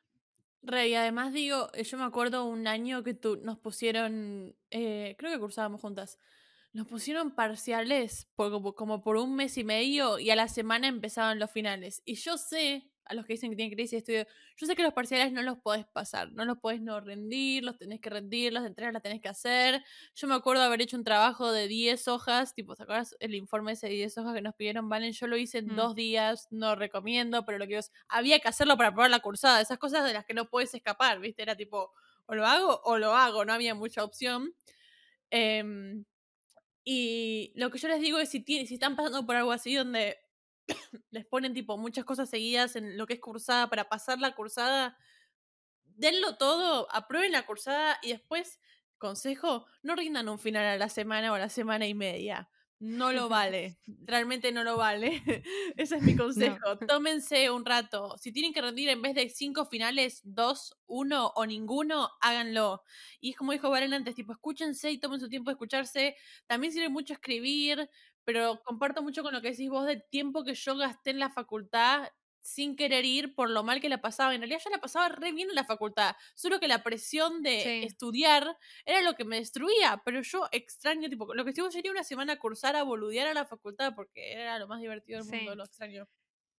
Rey, 0.61 0.93
además 0.93 1.31
digo, 1.31 1.69
eh, 1.73 1.85
yo 1.85 1.97
me 1.97 2.03
acuerdo 2.03 2.43
un 2.43 2.67
año 2.67 3.01
que 3.01 3.13
tú, 3.13 3.39
nos 3.41 3.57
pusieron, 3.57 4.57
eh, 4.71 5.15
creo 5.17 5.31
que 5.31 5.39
cursábamos 5.39 5.79
juntas, 5.79 6.19
nos 6.73 6.87
pusieron 6.87 7.31
parciales 7.31 8.27
por, 8.35 8.75
como 8.75 9.01
por 9.01 9.17
un 9.17 9.35
mes 9.35 9.57
y 9.57 9.63
medio 9.63 10.19
y 10.19 10.29
a 10.29 10.35
la 10.35 10.47
semana 10.47 10.87
empezaban 10.87 11.39
los 11.39 11.51
finales. 11.51 12.01
Y 12.05 12.15
yo 12.15 12.37
sé 12.37 12.91
a 13.09 13.15
los 13.15 13.25
que 13.25 13.33
dicen 13.33 13.49
que 13.49 13.55
tienen 13.55 13.73
crisis 13.73 13.91
de 13.91 13.97
estudio, 13.97 14.27
yo 14.55 14.67
sé 14.67 14.75
que 14.75 14.83
los 14.83 14.93
parciales 14.93 15.33
no 15.33 15.41
los 15.41 15.57
podés 15.57 15.85
pasar, 15.87 16.31
no 16.31 16.45
los 16.45 16.59
podés 16.59 16.79
no 16.79 16.99
rendir, 16.99 17.63
los 17.63 17.75
tenés 17.75 17.99
que 17.99 18.11
rendir, 18.11 18.53
los 18.53 18.63
entregas 18.63 18.93
las 18.93 19.01
tenés 19.01 19.19
que 19.19 19.27
hacer. 19.27 19.83
Yo 20.13 20.27
me 20.27 20.35
acuerdo 20.35 20.61
haber 20.61 20.79
hecho 20.81 20.95
un 20.95 21.03
trabajo 21.03 21.51
de 21.51 21.67
10 21.67 22.07
hojas, 22.07 22.53
tipo, 22.53 22.75
¿te 22.75 22.83
acuerdas 22.83 23.15
el 23.19 23.33
informe 23.33 23.71
ese 23.71 23.87
de 23.87 23.93
10 23.93 24.19
hojas 24.19 24.35
que 24.35 24.43
nos 24.43 24.53
pidieron, 24.53 24.89
Valen? 24.89 25.11
Yo 25.13 25.25
lo 25.25 25.37
hice 25.37 25.57
en 25.57 25.75
dos 25.75 25.95
días, 25.95 26.47
no 26.51 26.75
recomiendo, 26.75 27.45
pero 27.45 27.57
lo 27.57 27.65
que 27.65 27.79
es, 27.79 27.91
había 28.07 28.39
que 28.39 28.47
hacerlo 28.47 28.77
para 28.77 28.91
probar 28.91 29.09
la 29.09 29.21
cursada, 29.21 29.59
esas 29.59 29.79
cosas 29.79 30.05
de 30.05 30.13
las 30.13 30.23
que 30.23 30.35
no 30.35 30.47
puedes 30.47 30.71
escapar, 30.75 31.19
¿viste? 31.19 31.41
Era 31.41 31.55
tipo, 31.55 31.91
o 32.27 32.35
lo 32.35 32.45
hago 32.45 32.79
o 32.83 32.99
lo 32.99 33.15
hago, 33.15 33.43
no 33.43 33.53
había 33.53 33.73
mucha 33.73 34.03
opción. 34.03 34.53
Em, 35.31 36.05
y 36.91 37.53
lo 37.53 37.69
que 37.69 37.77
yo 37.77 37.87
les 37.87 38.01
digo 38.01 38.17
es 38.17 38.29
si, 38.29 38.43
si 38.43 38.73
están 38.73 38.95
pasando 38.95 39.23
por 39.23 39.35
algo 39.35 39.51
así 39.51 39.75
donde 39.75 40.17
les 41.11 41.23
ponen 41.23 41.53
tipo 41.53 41.77
muchas 41.77 42.03
cosas 42.03 42.31
seguidas 42.31 42.75
en 42.75 42.97
lo 42.97 43.05
que 43.05 43.13
es 43.13 43.19
cursada 43.19 43.69
para 43.69 43.89
pasar 43.89 44.17
la 44.17 44.33
cursada, 44.33 44.97
denlo 45.85 46.37
todo, 46.37 46.91
aprueben 46.91 47.33
la 47.33 47.45
cursada 47.45 47.99
y 48.01 48.09
después, 48.09 48.59
consejo, 48.97 49.67
no 49.83 49.95
rindan 49.95 50.29
un 50.29 50.39
final 50.39 50.65
a 50.65 50.77
la 50.77 50.89
semana 50.89 51.31
o 51.31 51.35
a 51.35 51.39
la 51.39 51.49
semana 51.49 51.85
y 51.85 51.93
media 51.93 52.49
no 52.79 53.11
lo 53.11 53.29
vale. 53.29 53.77
Realmente 54.05 54.51
no 54.51 54.63
lo 54.63 54.77
vale. 54.77 55.21
Ese 55.77 55.97
es 55.97 56.01
mi 56.01 56.15
consejo. 56.15 56.77
Tómense 56.87 57.49
un 57.51 57.65
rato. 57.65 58.17
Si 58.17 58.31
tienen 58.31 58.53
que 58.53 58.61
rendir 58.61 58.89
en 58.89 59.01
vez 59.01 59.15
de 59.15 59.29
cinco 59.29 59.65
finales, 59.65 60.21
dos, 60.23 60.77
uno 60.87 61.27
o 61.35 61.45
ninguno, 61.45 62.09
háganlo. 62.21 62.83
Y 63.19 63.31
es 63.31 63.37
como 63.37 63.51
dijo 63.51 63.69
Valen 63.69 63.93
antes, 63.93 64.15
tipo, 64.15 64.33
escúchense 64.33 64.91
y 64.91 64.99
tomen 64.99 65.19
su 65.19 65.29
tiempo 65.29 65.51
de 65.51 65.53
escucharse. 65.53 66.15
También 66.47 66.73
sirve 66.73 66.89
mucho 66.89 67.13
escribir, 67.13 67.89
pero 68.23 68.61
comparto 68.63 69.01
mucho 69.03 69.23
con 69.23 69.33
lo 69.33 69.41
que 69.41 69.51
decís 69.51 69.69
vos 69.69 69.85
del 69.85 70.03
tiempo 70.09 70.43
que 70.43 70.53
yo 70.55 70.75
gasté 70.77 71.11
en 71.11 71.19
la 71.19 71.29
facultad 71.29 72.07
sin 72.41 72.75
querer 72.75 73.05
ir 73.05 73.35
por 73.35 73.49
lo 73.49 73.63
mal 73.63 73.81
que 73.81 73.89
la 73.89 74.01
pasaba. 74.01 74.33
En 74.33 74.41
realidad 74.41 74.61
yo 74.63 74.69
la 74.69 74.79
pasaba 74.79 75.09
re 75.09 75.31
bien 75.31 75.49
en 75.49 75.55
la 75.55 75.65
facultad, 75.65 76.15
solo 76.35 76.59
que 76.59 76.67
la 76.67 76.83
presión 76.83 77.41
de 77.43 77.83
estudiar 77.83 78.57
era 78.85 79.01
lo 79.01 79.13
que 79.15 79.25
me 79.25 79.37
destruía, 79.37 80.01
pero 80.05 80.21
yo 80.21 80.47
extraño, 80.51 81.09
tipo, 81.09 81.33
lo 81.33 81.43
que 81.43 81.51
estuvo 81.51 81.71
sería 81.71 81.91
una 81.91 82.03
semana 82.03 82.33
a 82.33 82.39
cursar, 82.39 82.75
a 82.75 82.83
boludear 82.83 83.27
a 83.27 83.33
la 83.33 83.45
facultad, 83.45 83.93
porque 83.95 84.33
era 84.33 84.59
lo 84.59 84.67
más 84.67 84.81
divertido 84.81 85.23
del 85.23 85.31
mundo, 85.31 85.55
lo 85.55 85.63
extraño. 85.65 86.07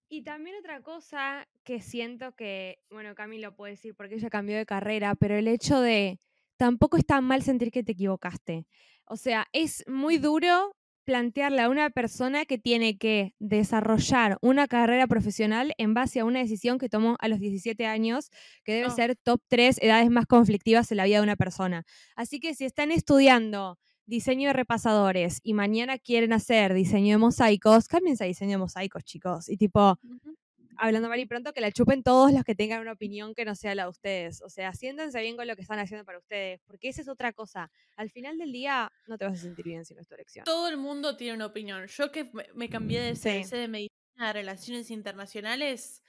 Y 0.08 0.24
también 0.24 0.56
otra 0.58 0.82
cosa 0.82 1.48
que 1.62 1.80
siento 1.80 2.32
que, 2.32 2.80
bueno, 2.90 3.14
Camilo 3.14 3.54
puede 3.54 3.74
decir 3.74 3.94
porque 3.94 4.16
ella 4.16 4.28
cambió 4.28 4.56
de 4.56 4.66
carrera, 4.66 5.14
pero 5.14 5.36
el 5.36 5.46
hecho 5.46 5.80
de 5.80 6.18
tampoco 6.56 6.96
es 6.96 7.06
tan 7.06 7.24
mal 7.24 7.42
sentir 7.42 7.70
que 7.70 7.84
te 7.84 7.92
equivocaste. 7.92 8.66
O 9.04 9.16
sea, 9.16 9.46
es 9.52 9.84
muy 9.86 10.18
duro 10.18 10.76
plantearle 11.10 11.62
a 11.62 11.68
una 11.68 11.90
persona 11.90 12.44
que 12.44 12.56
tiene 12.56 12.96
que 12.96 13.34
desarrollar 13.40 14.38
una 14.42 14.68
carrera 14.68 15.08
profesional 15.08 15.74
en 15.76 15.92
base 15.92 16.20
a 16.20 16.24
una 16.24 16.38
decisión 16.38 16.78
que 16.78 16.88
tomó 16.88 17.16
a 17.18 17.26
los 17.26 17.40
17 17.40 17.84
años, 17.84 18.30
que 18.62 18.74
debe 18.74 18.90
ser 18.90 19.16
top 19.16 19.40
3 19.48 19.78
edades 19.82 20.08
más 20.08 20.26
conflictivas 20.26 20.88
en 20.92 20.98
la 20.98 21.06
vida 21.06 21.16
de 21.16 21.24
una 21.24 21.34
persona. 21.34 21.82
Así 22.14 22.38
que 22.38 22.54
si 22.54 22.64
están 22.64 22.92
estudiando 22.92 23.76
diseño 24.06 24.50
de 24.50 24.52
repasadores 24.52 25.40
y 25.42 25.52
mañana 25.52 25.98
quieren 25.98 26.32
hacer 26.32 26.74
diseño 26.74 27.14
de 27.14 27.18
mosaicos, 27.18 27.88
cámbiense 27.88 28.22
a 28.22 28.28
diseño 28.28 28.52
de 28.52 28.58
mosaicos, 28.58 29.02
chicos. 29.02 29.48
Y 29.48 29.56
tipo, 29.56 29.98
hablando 30.80 31.08
mal 31.08 31.20
y 31.20 31.26
pronto, 31.26 31.52
que 31.52 31.60
la 31.60 31.70
chupen 31.70 32.02
todos 32.02 32.32
los 32.32 32.42
que 32.42 32.54
tengan 32.54 32.80
una 32.80 32.92
opinión 32.92 33.34
que 33.34 33.44
no 33.44 33.54
sea 33.54 33.74
la 33.74 33.84
de 33.84 33.88
ustedes. 33.90 34.42
O 34.42 34.48
sea, 34.48 34.72
siéntense 34.72 35.20
bien 35.20 35.36
con 35.36 35.46
lo 35.46 35.54
que 35.54 35.62
están 35.62 35.78
haciendo 35.78 36.04
para 36.04 36.18
ustedes, 36.18 36.60
porque 36.66 36.88
esa 36.88 37.02
es 37.02 37.08
otra 37.08 37.32
cosa. 37.32 37.70
Al 37.96 38.10
final 38.10 38.38
del 38.38 38.50
día 38.50 38.90
no 39.06 39.18
te 39.18 39.26
vas 39.26 39.38
a 39.38 39.42
sentir 39.42 39.66
bien 39.66 39.84
si 39.84 39.94
no 39.94 40.00
es 40.00 40.08
tu 40.08 40.14
elección. 40.14 40.44
Todo 40.44 40.68
el 40.68 40.78
mundo 40.78 41.16
tiene 41.16 41.34
una 41.34 41.46
opinión. 41.46 41.86
Yo 41.86 42.10
que 42.10 42.30
me 42.54 42.68
cambié 42.68 43.02
de 43.02 43.12
CS 43.12 43.50
de 43.50 43.68
medicina 43.68 43.90
a 44.16 44.32
relaciones 44.32 44.90
internacionales, 44.90 46.02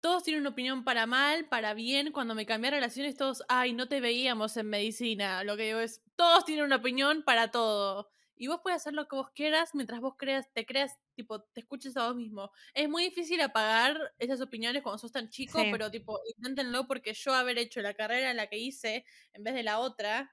todos 0.00 0.22
tienen 0.22 0.42
una 0.42 0.50
opinión 0.50 0.84
para 0.84 1.06
mal, 1.06 1.48
para 1.48 1.74
bien. 1.74 2.12
Cuando 2.12 2.34
me 2.34 2.46
cambié 2.46 2.68
a 2.68 2.74
relaciones, 2.74 3.16
todos, 3.16 3.42
ay, 3.48 3.72
no 3.72 3.88
te 3.88 4.00
veíamos 4.00 4.56
en 4.56 4.68
medicina. 4.68 5.42
Lo 5.42 5.56
que 5.56 5.64
digo 5.64 5.80
es, 5.80 6.02
todos 6.14 6.44
tienen 6.44 6.64
una 6.64 6.76
opinión 6.76 7.22
para 7.24 7.50
todo. 7.50 8.08
Y 8.36 8.48
vos 8.48 8.60
puedes 8.62 8.82
hacer 8.82 8.92
lo 8.92 9.08
que 9.08 9.16
vos 9.16 9.30
quieras 9.30 9.74
mientras 9.74 10.00
vos 10.00 10.14
creas, 10.16 10.46
te 10.52 10.66
creas, 10.66 10.98
tipo, 11.16 11.42
te 11.42 11.60
escuches 11.60 11.96
a 11.96 12.06
vos 12.06 12.16
mismo. 12.16 12.52
Es 12.74 12.88
muy 12.88 13.04
difícil 13.04 13.40
apagar 13.40 13.98
esas 14.18 14.40
opiniones 14.40 14.82
cuando 14.82 14.98
sos 14.98 15.10
tan 15.10 15.28
chico, 15.30 15.58
pero 15.72 15.90
tipo, 15.90 16.20
inténtenlo 16.36 16.86
porque 16.86 17.14
yo 17.14 17.34
haber 17.34 17.58
hecho 17.58 17.80
la 17.80 17.94
carrera 17.94 18.30
en 18.30 18.36
la 18.36 18.46
que 18.48 18.58
hice 18.58 19.04
en 19.32 19.42
vez 19.42 19.54
de 19.54 19.62
la 19.64 19.80
otra, 19.80 20.32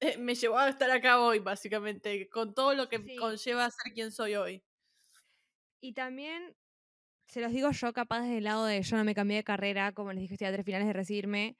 eh, 0.00 0.18
me 0.18 0.34
llevó 0.34 0.58
a 0.58 0.68
estar 0.68 0.90
acá 0.90 1.20
hoy, 1.20 1.38
básicamente, 1.38 2.28
con 2.28 2.52
todo 2.54 2.74
lo 2.74 2.88
que 2.88 3.16
conlleva 3.16 3.70
ser 3.70 3.92
quien 3.94 4.12
soy 4.12 4.34
hoy. 4.34 4.62
Y 5.80 5.92
también, 5.94 6.56
se 7.28 7.40
los 7.40 7.52
digo 7.52 7.70
yo, 7.70 7.92
capaz 7.92 8.22
desde 8.22 8.38
el 8.38 8.44
lado 8.44 8.66
de 8.66 8.82
yo 8.82 8.96
no 8.96 9.04
me 9.04 9.14
cambié 9.14 9.38
de 9.38 9.44
carrera, 9.44 9.92
como 9.92 10.12
les 10.12 10.22
dije, 10.22 10.34
estoy 10.34 10.48
a 10.48 10.52
tres 10.52 10.66
finales 10.66 10.86
de 10.88 10.92
recibirme, 10.92 11.56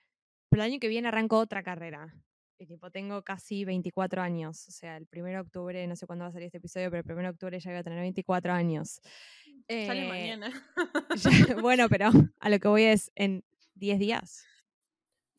pero 0.50 0.62
el 0.62 0.72
año 0.72 0.80
que 0.80 0.88
viene 0.88 1.08
arranco 1.08 1.38
otra 1.38 1.62
carrera. 1.62 2.14
Y 2.58 2.66
tipo, 2.66 2.90
tengo 2.90 3.22
casi 3.22 3.64
24 3.64 4.22
años. 4.22 4.66
O 4.68 4.70
sea, 4.70 4.96
el 4.96 5.06
1 5.12 5.24
de 5.26 5.38
octubre, 5.38 5.86
no 5.86 5.96
sé 5.96 6.06
cuándo 6.06 6.24
va 6.24 6.30
a 6.30 6.32
salir 6.32 6.46
este 6.46 6.58
episodio, 6.58 6.90
pero 6.90 7.02
el 7.06 7.12
1 7.12 7.22
de 7.22 7.28
octubre 7.28 7.60
ya 7.60 7.70
voy 7.70 7.78
a 7.78 7.82
tener 7.82 8.00
24 8.00 8.52
años. 8.52 9.00
Sale 9.68 10.04
eh, 10.04 10.08
mañana. 10.08 10.66
bueno, 11.62 11.88
pero 11.88 12.10
a 12.40 12.48
lo 12.48 12.58
que 12.58 12.68
voy 12.68 12.84
es 12.84 13.12
en 13.14 13.44
10 13.74 13.98
días. 13.98 14.46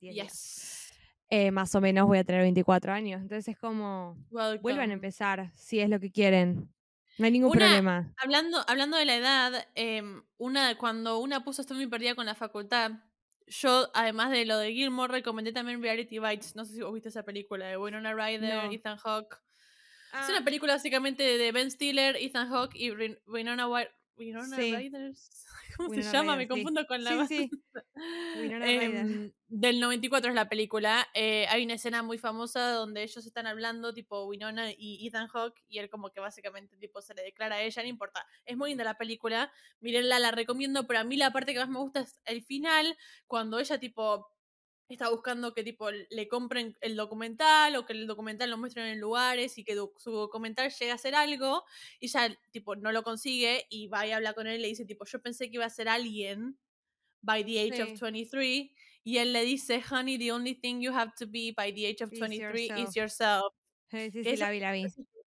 10 0.01 0.13
días. 0.13 0.93
Eh, 1.29 1.51
más 1.51 1.75
o 1.75 1.81
menos 1.81 2.07
voy 2.07 2.19
a 2.19 2.23
tener 2.23 2.41
24 2.41 2.93
años. 2.93 3.21
Entonces 3.21 3.47
es 3.47 3.57
como, 3.57 4.17
vuelvan 4.29 4.91
a 4.91 4.93
empezar 4.93 5.51
si 5.55 5.79
es 5.79 5.89
lo 5.89 5.99
que 5.99 6.11
quieren. 6.11 6.69
No 7.17 7.25
hay 7.25 7.31
ningún 7.31 7.51
problema. 7.51 8.13
Hablando, 8.17 8.63
hablando 8.67 8.95
de 8.95 9.05
la 9.05 9.15
edad, 9.15 9.67
em, 9.73 10.23
una, 10.37 10.77
cuando 10.77 11.19
una 11.19 11.43
puso 11.43 11.61
estoy 11.61 11.77
muy 11.77 11.87
perdida 11.87 12.13
con 12.13 12.27
la 12.27 12.35
facultad, 12.35 12.91
yo, 13.47 13.89
además 13.93 14.31
de 14.31 14.45
lo 14.45 14.57
de 14.57 14.73
Gilmore, 14.73 15.11
recomendé 15.11 15.51
también 15.51 15.81
Reality 15.81 16.19
Bites. 16.19 16.55
No 16.55 16.65
sé 16.65 16.73
si 16.73 16.81
vos 16.81 16.93
viste 16.93 17.09
esa 17.09 17.23
película 17.23 17.65
de 17.67 17.77
Winona 17.77 18.13
Ryder, 18.13 18.71
Ethan 18.71 18.97
Hawke. 18.97 19.37
Es 20.13 20.29
una 20.29 20.39
ah. 20.39 20.43
película 20.43 20.73
básicamente 20.73 21.37
de 21.37 21.51
Ben 21.51 21.69
Stiller, 21.71 22.15
Ethan 22.17 22.49
Hawke 22.49 22.75
y 22.75 22.91
Winona, 23.25 23.67
Winona 24.17 24.57
Ryder. 24.57 25.13
¿Cómo 25.77 25.93
se 25.93 26.01
llama? 26.01 26.35
Me 26.35 26.47
confundo 26.47 26.85
con 26.87 27.03
la. 27.03 27.27
Sí, 27.27 27.49
eh, 28.35 29.31
del 29.47 29.79
94 29.79 30.29
es 30.29 30.35
la 30.35 30.49
película. 30.49 31.07
Eh, 31.13 31.45
hay 31.49 31.63
una 31.63 31.75
escena 31.75 32.03
muy 32.03 32.17
famosa 32.17 32.71
donde 32.71 33.03
ellos 33.03 33.25
están 33.25 33.47
hablando, 33.47 33.93
tipo 33.93 34.25
Winona 34.25 34.71
y 34.71 35.07
Ethan 35.07 35.27
Hawke, 35.27 35.61
y 35.67 35.79
él, 35.79 35.89
como 35.89 36.11
que 36.11 36.19
básicamente 36.19 36.77
tipo 36.77 37.01
se 37.01 37.13
le 37.13 37.23
declara 37.23 37.57
a 37.57 37.61
ella, 37.61 37.81
no 37.81 37.89
importa. 37.89 38.25
Es 38.45 38.57
muy 38.57 38.69
linda 38.69 38.83
la 38.83 38.97
película. 38.97 39.51
Mírenla, 39.79 40.19
la 40.19 40.31
recomiendo, 40.31 40.87
pero 40.87 40.99
a 40.99 41.03
mí 41.03 41.17
la 41.17 41.31
parte 41.31 41.53
que 41.53 41.59
más 41.59 41.69
me 41.69 41.79
gusta 41.79 42.01
es 42.01 42.19
el 42.25 42.43
final, 42.43 42.97
cuando 43.27 43.59
ella, 43.59 43.79
tipo 43.79 44.27
está 44.93 45.09
buscando 45.09 45.53
que 45.53 45.63
tipo 45.63 45.89
le 45.91 46.27
compren 46.27 46.75
el 46.81 46.95
documental 46.95 47.75
o 47.75 47.85
que 47.85 47.93
el 47.93 48.07
documental 48.07 48.49
lo 48.49 48.57
muestren 48.57 48.87
en 48.87 48.99
lugares 48.99 49.57
y 49.57 49.63
que 49.63 49.75
su 49.75 50.11
documental 50.11 50.71
llegue 50.71 50.91
a 50.91 50.97
ser 50.97 51.15
algo 51.15 51.63
y 51.99 52.07
ya 52.07 52.33
tipo 52.51 52.75
no 52.75 52.91
lo 52.91 53.03
consigue 53.03 53.65
y 53.69 53.87
va 53.87 54.07
y 54.07 54.11
habla 54.11 54.33
con 54.33 54.47
él 54.47 54.59
y 54.59 54.61
le 54.61 54.67
dice 54.69 54.85
tipo 54.85 55.05
yo 55.05 55.21
pensé 55.21 55.49
que 55.49 55.55
iba 55.55 55.65
a 55.65 55.69
ser 55.69 55.89
alguien 55.89 56.57
by 57.21 57.43
the 57.43 57.59
age 57.59 57.83
of 57.83 57.99
23 57.99 58.71
y 59.03 59.17
él 59.17 59.33
le 59.33 59.43
dice 59.43 59.83
honey 59.89 60.17
the 60.17 60.31
only 60.31 60.55
thing 60.55 60.79
you 60.79 60.93
have 60.93 61.11
to 61.17 61.27
be 61.27 61.53
by 61.55 61.71
the 61.73 61.85
age 61.85 62.03
of 62.03 62.11
23 62.11 62.71
is 62.81 62.95
yourself. 62.95 63.53
Sí, 63.89 64.11
sí, 64.11 64.35
la 64.35 64.51
vi, 64.51 64.59
la 64.59 64.71
vi. 64.71 64.85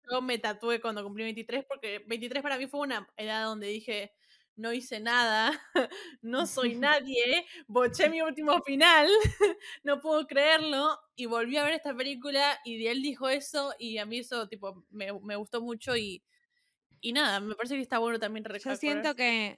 Yo 0.09 0.21
me 0.21 0.39
tatué 0.39 0.79
cuando 0.79 1.03
cumplí 1.03 1.23
23 1.25 1.65
porque 1.65 2.03
23 2.07 2.41
para 2.41 2.57
mí 2.57 2.67
fue 2.67 2.79
una 2.79 3.07
edad 3.17 3.45
donde 3.45 3.67
dije 3.67 4.13
no 4.57 4.73
hice 4.73 4.99
nada, 4.99 5.51
no 6.21 6.45
soy 6.45 6.75
nadie, 6.75 7.45
boché 7.67 8.09
mi 8.09 8.21
último 8.21 8.61
final, 8.63 9.07
no 9.83 10.01
puedo 10.01 10.27
creerlo, 10.27 10.99
y 11.15 11.25
volví 11.25 11.57
a 11.57 11.63
ver 11.63 11.73
esta 11.73 11.95
película 11.95 12.59
y 12.65 12.85
él 12.87 13.01
dijo 13.01 13.29
eso 13.29 13.73
y 13.79 13.97
a 13.97 14.05
mí 14.05 14.19
eso 14.19 14.47
tipo 14.47 14.85
me, 14.89 15.11
gustó 15.11 15.61
mucho 15.61 15.95
y, 15.95 16.23
y 16.99 17.13
nada, 17.13 17.39
me 17.39 17.55
parece 17.55 17.75
que 17.75 17.81
está 17.81 17.99
bueno 17.99 18.19
también 18.19 18.45
Yo 18.63 18.75
siento 18.75 19.15
que 19.15 19.57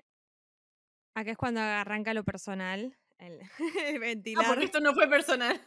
acá 1.16 1.32
es 1.32 1.38
cuando 1.38 1.62
arranca 1.62 2.14
lo 2.14 2.24
personal, 2.24 2.98
el, 3.18 3.40
ventilar. 4.00 4.46
Ah, 4.46 4.50
porque 4.50 4.66
esto 4.66 4.80
no 4.80 4.94
fue 4.94 5.10
personal. 5.10 5.62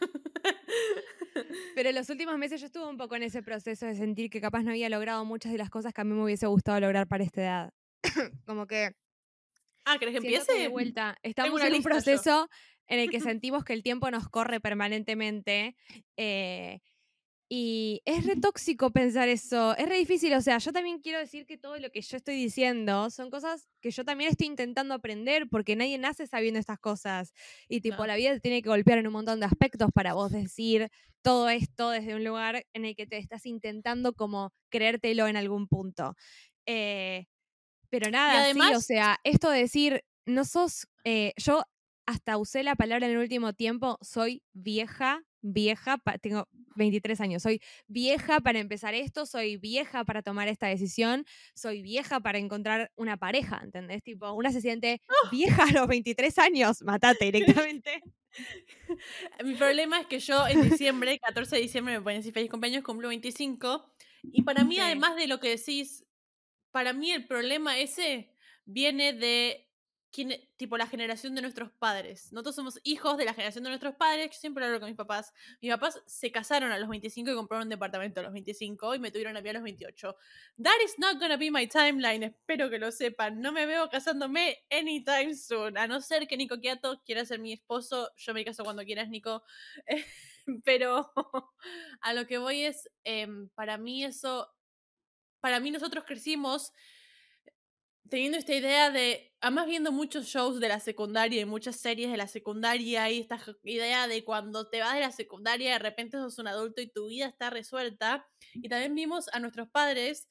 Pero 1.75 1.91
los 1.91 2.09
últimos 2.09 2.37
meses 2.37 2.59
yo 2.59 2.67
estuve 2.67 2.87
un 2.87 2.97
poco 2.97 3.15
en 3.15 3.23
ese 3.23 3.43
proceso 3.43 3.85
de 3.85 3.95
sentir 3.95 4.29
que 4.31 4.41
capaz 4.41 4.63
no 4.63 4.71
había 4.71 4.89
logrado 4.89 5.25
muchas 5.25 5.51
de 5.51 5.59
las 5.59 5.69
cosas 5.69 5.93
que 5.93 6.01
a 6.01 6.03
mí 6.03 6.13
me 6.13 6.23
hubiese 6.23 6.47
gustado 6.47 6.79
lograr 6.79 7.07
para 7.07 7.23
esta 7.23 7.41
edad. 7.41 7.73
Como 8.47 8.65
que 8.65 8.95
Ah, 9.85 9.97
¿querés 9.99 10.13
que 10.13 10.17
empiece? 10.17 10.53
de 10.53 10.67
vuelta 10.67 11.17
estamos 11.23 11.63
en 11.63 11.73
un 11.73 11.83
yo. 11.83 11.83
proceso 11.83 12.49
en 12.87 12.99
el 12.99 13.09
que 13.09 13.19
sentimos 13.21 13.63
que 13.63 13.73
el 13.73 13.83
tiempo 13.83 14.11
nos 14.11 14.29
corre 14.29 14.59
permanentemente. 14.59 15.75
eh, 16.17 16.79
y 17.49 18.01
es 18.05 18.25
re 18.25 18.35
tóxico 18.37 18.91
pensar 18.91 19.29
eso, 19.29 19.77
es 19.77 19.87
re 19.87 19.97
difícil, 19.99 20.33
o 20.33 20.41
sea, 20.41 20.57
yo 20.59 20.73
también 20.73 20.99
quiero 21.01 21.19
decir 21.19 21.45
que 21.45 21.57
todo 21.57 21.77
lo 21.77 21.91
que 21.91 22.01
yo 22.01 22.17
estoy 22.17 22.35
diciendo 22.35 23.09
son 23.11 23.29
cosas 23.29 23.69
que 23.81 23.91
yo 23.91 24.05
también 24.05 24.31
estoy 24.31 24.47
intentando 24.47 24.95
aprender 24.95 25.47
porque 25.51 25.75
nadie 25.75 25.97
nace 25.99 26.27
sabiendo 26.27 26.59
estas 26.59 26.79
cosas 26.79 27.33
y 27.69 27.81
tipo 27.81 28.05
No. 28.05 28.07
la 28.07 28.15
vida 28.15 28.33
te 28.33 28.39
tiene 28.41 28.61
que 28.63 28.69
golpear 28.69 28.97
en 28.99 29.07
un 29.07 29.13
montón 29.13 29.39
de 29.39 29.45
aspectos 29.47 29.91
para 29.93 30.13
vos 30.13 30.31
decir 30.31 30.89
todo 31.21 31.49
esto 31.49 31.91
desde 31.91 32.15
un 32.15 32.23
lugar 32.23 32.65
en 32.73 32.85
el 32.85 32.95
que 32.95 33.07
te 33.07 33.17
estás 33.17 33.45
intentando 33.45 34.13
como 34.13 34.51
creértelo 34.69 35.27
en 35.27 35.37
algún 35.37 35.67
punto. 35.67 36.15
Eh, 36.65 37.25
pero 37.93 38.09
nada, 38.09 38.51
sí, 38.51 38.59
o 38.75 38.81
sea, 38.81 39.19
esto 39.23 39.51
de 39.51 39.59
decir, 39.59 40.03
no 40.25 40.45
sos, 40.45 40.87
eh, 41.03 41.31
yo 41.37 41.63
hasta 42.07 42.37
usé 42.39 42.63
la 42.63 42.75
palabra 42.75 43.05
en 43.05 43.11
el 43.11 43.19
último 43.19 43.53
tiempo, 43.53 43.99
soy 44.01 44.41
vieja, 44.51 45.21
vieja, 45.41 46.01
tengo 46.21 46.47
23 46.75 47.21
años, 47.21 47.43
soy 47.43 47.61
vieja 47.87 48.39
para 48.39 48.57
empezar 48.57 48.95
esto, 48.95 49.27
soy 49.27 49.57
vieja 49.57 50.05
para 50.05 50.23
tomar 50.23 50.47
esta 50.47 50.65
decisión, 50.65 51.23
soy 51.53 51.83
vieja 51.83 52.19
para 52.19 52.39
encontrar 52.39 52.91
una 52.95 53.17
pareja, 53.17 53.61
¿entendés? 53.63 54.01
Tipo, 54.01 54.31
una 54.33 54.51
se 54.51 54.61
siente 54.61 55.01
vieja 55.31 55.65
a 55.65 55.71
los 55.71 55.87
23 55.87 56.35
años, 56.39 56.81
matate 56.81 57.25
directamente. 57.25 58.01
Mi 59.43 59.53
problema 59.53 59.99
es 60.01 60.07
que 60.07 60.17
yo 60.19 60.47
en 60.47 60.63
diciembre, 60.67 61.19
14 61.19 61.57
de 61.57 61.61
diciembre, 61.61 61.93
me 61.99 62.01
pueden 62.01 62.21
decir 62.21 62.33
feliz 62.33 62.49
cumpleaños, 62.49 62.83
cumplo 62.83 63.09
25. 63.09 63.93
Y 64.23 64.41
para 64.41 64.63
mí, 64.63 64.75
Sí. 64.75 64.81
además 64.81 65.15
de 65.15 65.27
lo 65.27 65.39
que 65.39 65.49
decís, 65.49 66.03
para 66.73 66.91
mí 66.91 67.11
el 67.11 67.27
problema 67.27 67.77
ese 67.77 68.33
viene 68.65 69.13
de 69.13 69.69
tipo 70.57 70.77
la 70.77 70.87
generación 70.87 71.33
de 71.35 71.41
nuestros 71.41 71.71
padres. 71.71 72.31
Nosotros 72.31 72.55
somos 72.55 72.79
hijos 72.83 73.17
de 73.17 73.25
la 73.25 73.33
generación 73.33 73.63
de 73.63 73.69
nuestros 73.71 73.95
padres. 73.95 74.31
Yo 74.31 74.39
siempre 74.39 74.65
hablo 74.65 74.79
con 74.79 74.89
mis 74.89 74.97
papás. 74.97 75.33
Mis 75.61 75.71
papás 75.71 76.01
se 76.05 76.31
casaron 76.31 76.71
a 76.71 76.79
los 76.79 76.89
25 76.89 77.31
y 77.31 77.35
compraron 77.35 77.65
un 77.65 77.69
departamento 77.69 78.19
a 78.19 78.23
los 78.23 78.33
25 78.33 78.95
y 78.95 78.99
me 78.99 79.11
tuvieron 79.11 79.37
a 79.37 79.41
mí 79.41 79.49
a 79.49 79.53
los 79.53 79.63
28. 79.63 80.15
That 80.61 80.81
is 80.85 80.99
not 80.99 81.19
gonna 81.19 81.37
be 81.37 81.51
my 81.51 81.67
timeline. 81.67 82.23
Espero 82.23 82.69
que 82.69 82.79
lo 82.79 82.91
sepan. 82.91 83.39
No 83.39 83.51
me 83.51 83.65
veo 83.65 83.89
casándome 83.89 84.63
anytime 84.71 85.35
soon. 85.35 85.77
A 85.77 85.87
no 85.87 86.01
ser 86.01 86.27
que 86.27 86.37
Nico 86.37 86.59
Quiato 86.59 87.01
quiera 87.03 87.23
ser 87.25 87.39
mi 87.39 87.53
esposo. 87.53 88.11
Yo 88.17 88.33
me 88.33 88.45
caso 88.45 88.63
cuando 88.63 88.83
quieras, 88.83 89.09
Nico. 89.09 89.43
Pero 90.63 91.11
a 92.01 92.13
lo 92.13 92.27
que 92.27 92.37
voy 92.37 92.65
es, 92.65 92.89
em, 93.03 93.49
para 93.49 93.77
mí 93.77 94.03
eso, 94.03 94.47
para 95.43 95.59
mí 95.59 95.69
nosotros 95.71 96.05
crecimos 96.07 96.71
teniendo 98.09 98.37
esta 98.37 98.53
idea 98.53 98.91
de, 98.91 99.33
además 99.41 99.65
viendo 99.65 99.91
muchos 99.91 100.25
shows 100.25 100.59
de 100.59 100.67
la 100.67 100.79
secundaria 100.79 101.41
y 101.41 101.45
muchas 101.45 101.77
series 101.77 102.11
de 102.11 102.17
la 102.17 102.27
secundaria 102.27 103.09
y 103.09 103.19
esta 103.19 103.39
idea 103.63 104.07
de 104.07 104.23
cuando 104.23 104.69
te 104.69 104.79
vas 104.81 104.93
de 104.95 105.01
la 105.01 105.11
secundaria 105.11 105.71
de 105.73 105.79
repente 105.79 106.17
sos 106.17 106.37
un 106.37 106.47
adulto 106.47 106.81
y 106.81 106.91
tu 106.91 107.07
vida 107.07 107.27
está 107.27 107.49
resuelta. 107.49 108.27
Y 108.61 108.69
también 108.69 108.93
vimos 108.95 109.29
a 109.33 109.39
nuestros 109.39 109.69
padres 109.69 110.27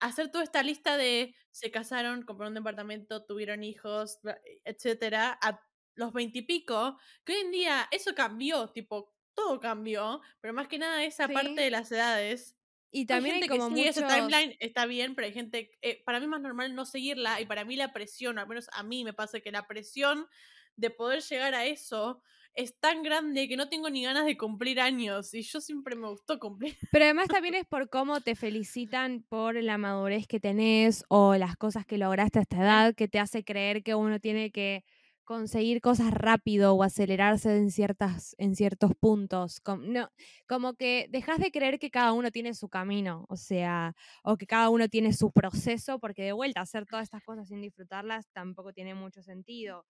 hacer 0.00 0.30
toda 0.30 0.44
esta 0.44 0.62
lista 0.62 0.96
de 0.96 1.34
se 1.50 1.70
casaron, 1.70 2.22
compraron 2.22 2.52
un 2.52 2.62
departamento, 2.62 3.24
tuvieron 3.26 3.64
hijos, 3.64 4.18
bla- 4.22 4.40
etcétera, 4.64 5.38
a 5.42 5.60
los 5.94 6.12
veintipico, 6.14 6.98
que 7.24 7.34
hoy 7.34 7.40
en 7.40 7.50
día 7.50 7.88
eso 7.90 8.14
cambió, 8.14 8.68
tipo, 8.70 9.14
todo 9.34 9.60
cambió, 9.60 10.22
pero 10.40 10.54
más 10.54 10.68
que 10.68 10.78
nada 10.78 11.04
esa 11.04 11.28
Sí. 11.28 11.32
parte 11.32 11.60
de 11.60 11.70
las 11.70 11.92
edades 11.92 12.56
Y 12.90 13.00
hay 13.00 13.06
también 13.06 13.36
hay 13.36 13.40
gente 13.42 13.56
como 13.56 13.74
que 13.74 13.80
muchos... 13.82 13.96
esa 13.96 14.08
timeline, 14.08 14.56
está 14.58 14.86
bien, 14.86 15.14
pero 15.14 15.26
hay 15.26 15.32
gente, 15.32 15.70
eh, 15.82 16.02
para 16.04 16.18
mí 16.18 16.24
es 16.24 16.30
más 16.30 16.40
normal 16.40 16.74
no 16.74 16.84
seguirla 16.84 17.40
y 17.40 17.46
para 17.46 17.64
mí 17.64 17.76
la 17.76 17.92
presión, 17.92 18.38
al 18.38 18.48
menos 18.48 18.68
a 18.72 18.82
mí 18.82 19.04
me 19.04 19.12
pasa 19.12 19.40
que 19.40 19.52
la 19.52 19.66
presión 19.66 20.26
de 20.76 20.90
poder 20.90 21.22
llegar 21.22 21.54
a 21.54 21.66
eso 21.66 22.22
es 22.54 22.78
tan 22.80 23.02
grande 23.02 23.48
que 23.48 23.56
no 23.56 23.68
tengo 23.68 23.90
ni 23.90 24.02
ganas 24.02 24.26
de 24.26 24.36
cumplir 24.36 24.80
años 24.80 25.32
y 25.34 25.42
yo 25.42 25.60
siempre 25.60 25.94
me 25.94 26.08
gustó 26.08 26.38
cumplir. 26.38 26.76
Pero 26.92 27.04
además 27.04 27.28
también 27.28 27.54
es 27.54 27.64
por 27.66 27.88
cómo 27.88 28.20
te 28.20 28.34
felicitan 28.34 29.24
por 29.28 29.54
la 29.62 29.78
madurez 29.78 30.26
que 30.26 30.40
tenés 30.40 31.04
o 31.08 31.36
las 31.36 31.56
cosas 31.56 31.86
que 31.86 31.98
lograste 31.98 32.38
a 32.38 32.42
esta 32.42 32.58
edad 32.58 32.94
que 32.94 33.08
te 33.08 33.18
hace 33.18 33.44
creer 33.44 33.82
que 33.82 33.94
uno 33.94 34.18
tiene 34.18 34.50
que 34.50 34.84
conseguir 35.30 35.80
cosas 35.80 36.12
rápido 36.12 36.74
o 36.74 36.82
acelerarse 36.82 37.56
en 37.56 37.70
ciertas 37.70 38.34
en 38.38 38.56
ciertos 38.56 38.92
puntos 38.98 39.60
como, 39.60 39.84
no, 39.84 40.10
como 40.48 40.74
que 40.74 41.06
dejas 41.10 41.38
de 41.38 41.52
creer 41.52 41.78
que 41.78 41.90
cada 41.90 42.12
uno 42.12 42.30
tiene 42.32 42.52
su 42.54 42.68
camino 42.68 43.26
o 43.28 43.36
sea 43.36 43.94
o 44.24 44.36
que 44.36 44.46
cada 44.46 44.70
uno 44.70 44.88
tiene 44.88 45.12
su 45.12 45.30
proceso 45.32 46.00
porque 46.00 46.24
de 46.24 46.32
vuelta 46.32 46.60
hacer 46.62 46.86
todas 46.86 47.04
estas 47.04 47.22
cosas 47.22 47.48
sin 47.48 47.62
disfrutarlas 47.62 48.26
tampoco 48.32 48.72
tiene 48.72 48.94
mucho 48.94 49.22
sentido 49.22 49.84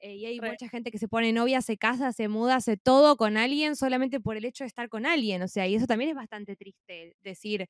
Eh, 0.00 0.16
y 0.16 0.26
hay 0.26 0.40
Re. 0.40 0.58
mucha 0.58 0.68
gente 0.68 0.90
que 0.90 0.98
se 0.98 1.08
pone 1.08 1.32
novia, 1.32 1.62
se 1.62 1.76
casa, 1.78 2.12
se 2.12 2.28
muda, 2.28 2.56
hace 2.56 2.76
todo 2.76 3.16
con 3.16 3.36
alguien 3.36 3.76
solamente 3.76 4.20
por 4.20 4.36
el 4.36 4.44
hecho 4.44 4.64
de 4.64 4.68
estar 4.68 4.88
con 4.88 5.06
alguien. 5.06 5.42
O 5.42 5.48
sea, 5.48 5.66
y 5.66 5.76
eso 5.76 5.86
también 5.86 6.10
es 6.10 6.16
bastante 6.16 6.56
triste. 6.56 7.16
Decir, 7.22 7.68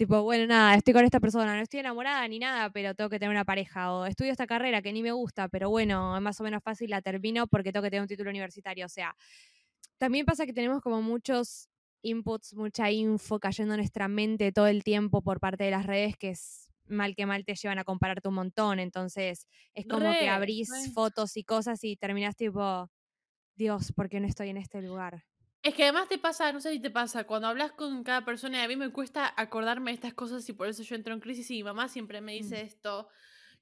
tipo, 0.00 0.22
bueno, 0.22 0.46
nada, 0.46 0.74
estoy 0.76 0.94
con 0.94 1.04
esta 1.04 1.20
persona, 1.20 1.54
no 1.54 1.60
estoy 1.60 1.80
enamorada 1.80 2.26
ni 2.26 2.38
nada, 2.38 2.70
pero 2.70 2.94
tengo 2.94 3.10
que 3.10 3.18
tener 3.18 3.30
una 3.30 3.44
pareja. 3.44 3.92
O 3.92 4.06
estudio 4.06 4.32
esta 4.32 4.46
carrera 4.46 4.80
que 4.80 4.94
ni 4.94 5.02
me 5.02 5.12
gusta, 5.12 5.48
pero 5.48 5.68
bueno, 5.68 6.16
es 6.16 6.22
más 6.22 6.40
o 6.40 6.42
menos 6.42 6.62
fácil, 6.62 6.88
la 6.88 7.02
termino 7.02 7.46
porque 7.46 7.70
tengo 7.70 7.82
que 7.82 7.90
tener 7.90 8.00
un 8.00 8.08
título 8.08 8.30
universitario. 8.30 8.86
O 8.86 8.88
sea, 8.88 9.14
también 9.98 10.24
pasa 10.24 10.46
que 10.46 10.54
tenemos 10.54 10.80
como 10.80 11.02
muchos 11.02 11.68
inputs, 12.00 12.54
mucha 12.54 12.90
info 12.90 13.38
cayendo 13.40 13.74
en 13.74 13.80
nuestra 13.80 14.08
mente 14.08 14.52
todo 14.52 14.68
el 14.68 14.84
tiempo 14.84 15.20
por 15.20 15.38
parte 15.38 15.64
de 15.64 15.70
las 15.70 15.84
redes 15.84 16.16
que 16.16 16.30
es 16.30 16.70
mal 16.86 17.14
que 17.14 17.26
mal 17.26 17.44
te 17.44 17.54
llevan 17.54 17.78
a 17.78 17.84
compararte 17.84 18.26
un 18.26 18.36
montón. 18.36 18.78
Entonces, 18.78 19.48
es 19.74 19.84
como 19.86 20.10
que 20.12 20.30
abrís 20.30 20.70
re. 20.70 20.90
fotos 20.92 21.36
y 21.36 21.44
cosas 21.44 21.84
y 21.84 21.96
terminás 21.96 22.36
tipo, 22.36 22.90
Dios, 23.54 23.92
¿por 23.92 24.08
qué 24.08 24.18
no 24.18 24.26
estoy 24.26 24.48
en 24.48 24.56
este 24.56 24.80
lugar? 24.80 25.24
Es 25.62 25.74
que 25.74 25.82
además 25.82 26.08
te 26.08 26.18
pasa, 26.18 26.52
no 26.52 26.60
sé 26.60 26.72
si 26.72 26.80
te 26.80 26.90
pasa, 26.90 27.24
cuando 27.24 27.46
hablas 27.48 27.72
con 27.72 28.02
cada 28.02 28.24
persona 28.24 28.58
y 28.60 28.64
a 28.64 28.68
mí 28.68 28.76
me 28.76 28.90
cuesta 28.92 29.32
acordarme 29.36 29.90
de 29.90 29.96
estas 29.96 30.14
cosas 30.14 30.48
y 30.48 30.54
por 30.54 30.68
eso 30.68 30.82
yo 30.82 30.94
entro 30.96 31.12
en 31.12 31.20
crisis 31.20 31.50
y 31.50 31.54
mi 31.56 31.64
mamá 31.64 31.88
siempre 31.88 32.22
me 32.22 32.32
dice 32.32 32.62
Mm. 32.62 32.66
esto. 32.66 33.08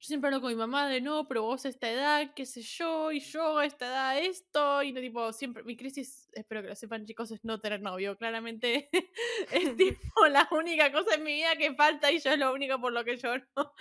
Yo 0.01 0.07
siempre 0.07 0.29
hablo 0.29 0.39
con 0.39 0.49
mi 0.51 0.55
mamá 0.55 0.87
de 0.87 1.01
no, 1.01 1.27
pero 1.27 1.43
vos 1.43 1.65
a 1.65 1.69
esta 1.69 1.89
edad, 1.91 2.31
qué 2.33 2.45
sé 2.45 2.61
yo, 2.61 3.11
y 3.11 3.19
yo 3.19 3.57
a 3.57 3.65
esta 3.65 3.87
edad 3.87 4.17
esto, 4.17 4.81
y 4.81 4.93
no 4.93 5.01
tipo, 5.01 5.33
siempre, 5.33 5.61
mi 5.63 5.75
crisis, 5.75 6.29
espero 6.31 6.61
que 6.61 6.69
lo 6.69 6.75
sepan 6.75 7.05
chicos, 7.05 7.31
es 7.31 7.43
no 7.43 7.59
tener 7.59 7.81
novio. 7.81 8.15
Claramente 8.17 8.89
es 9.51 9.75
tipo 9.77 10.25
la 10.29 10.47
única 10.51 10.93
cosa 10.93 11.15
en 11.15 11.23
mi 11.23 11.33
vida 11.33 11.57
que 11.57 11.75
falta 11.75 12.09
y 12.13 12.19
yo 12.19 12.31
es 12.31 12.39
lo 12.39 12.53
único 12.53 12.79
por 12.79 12.93
lo 12.93 13.03
que 13.03 13.17
lloro. 13.17 13.43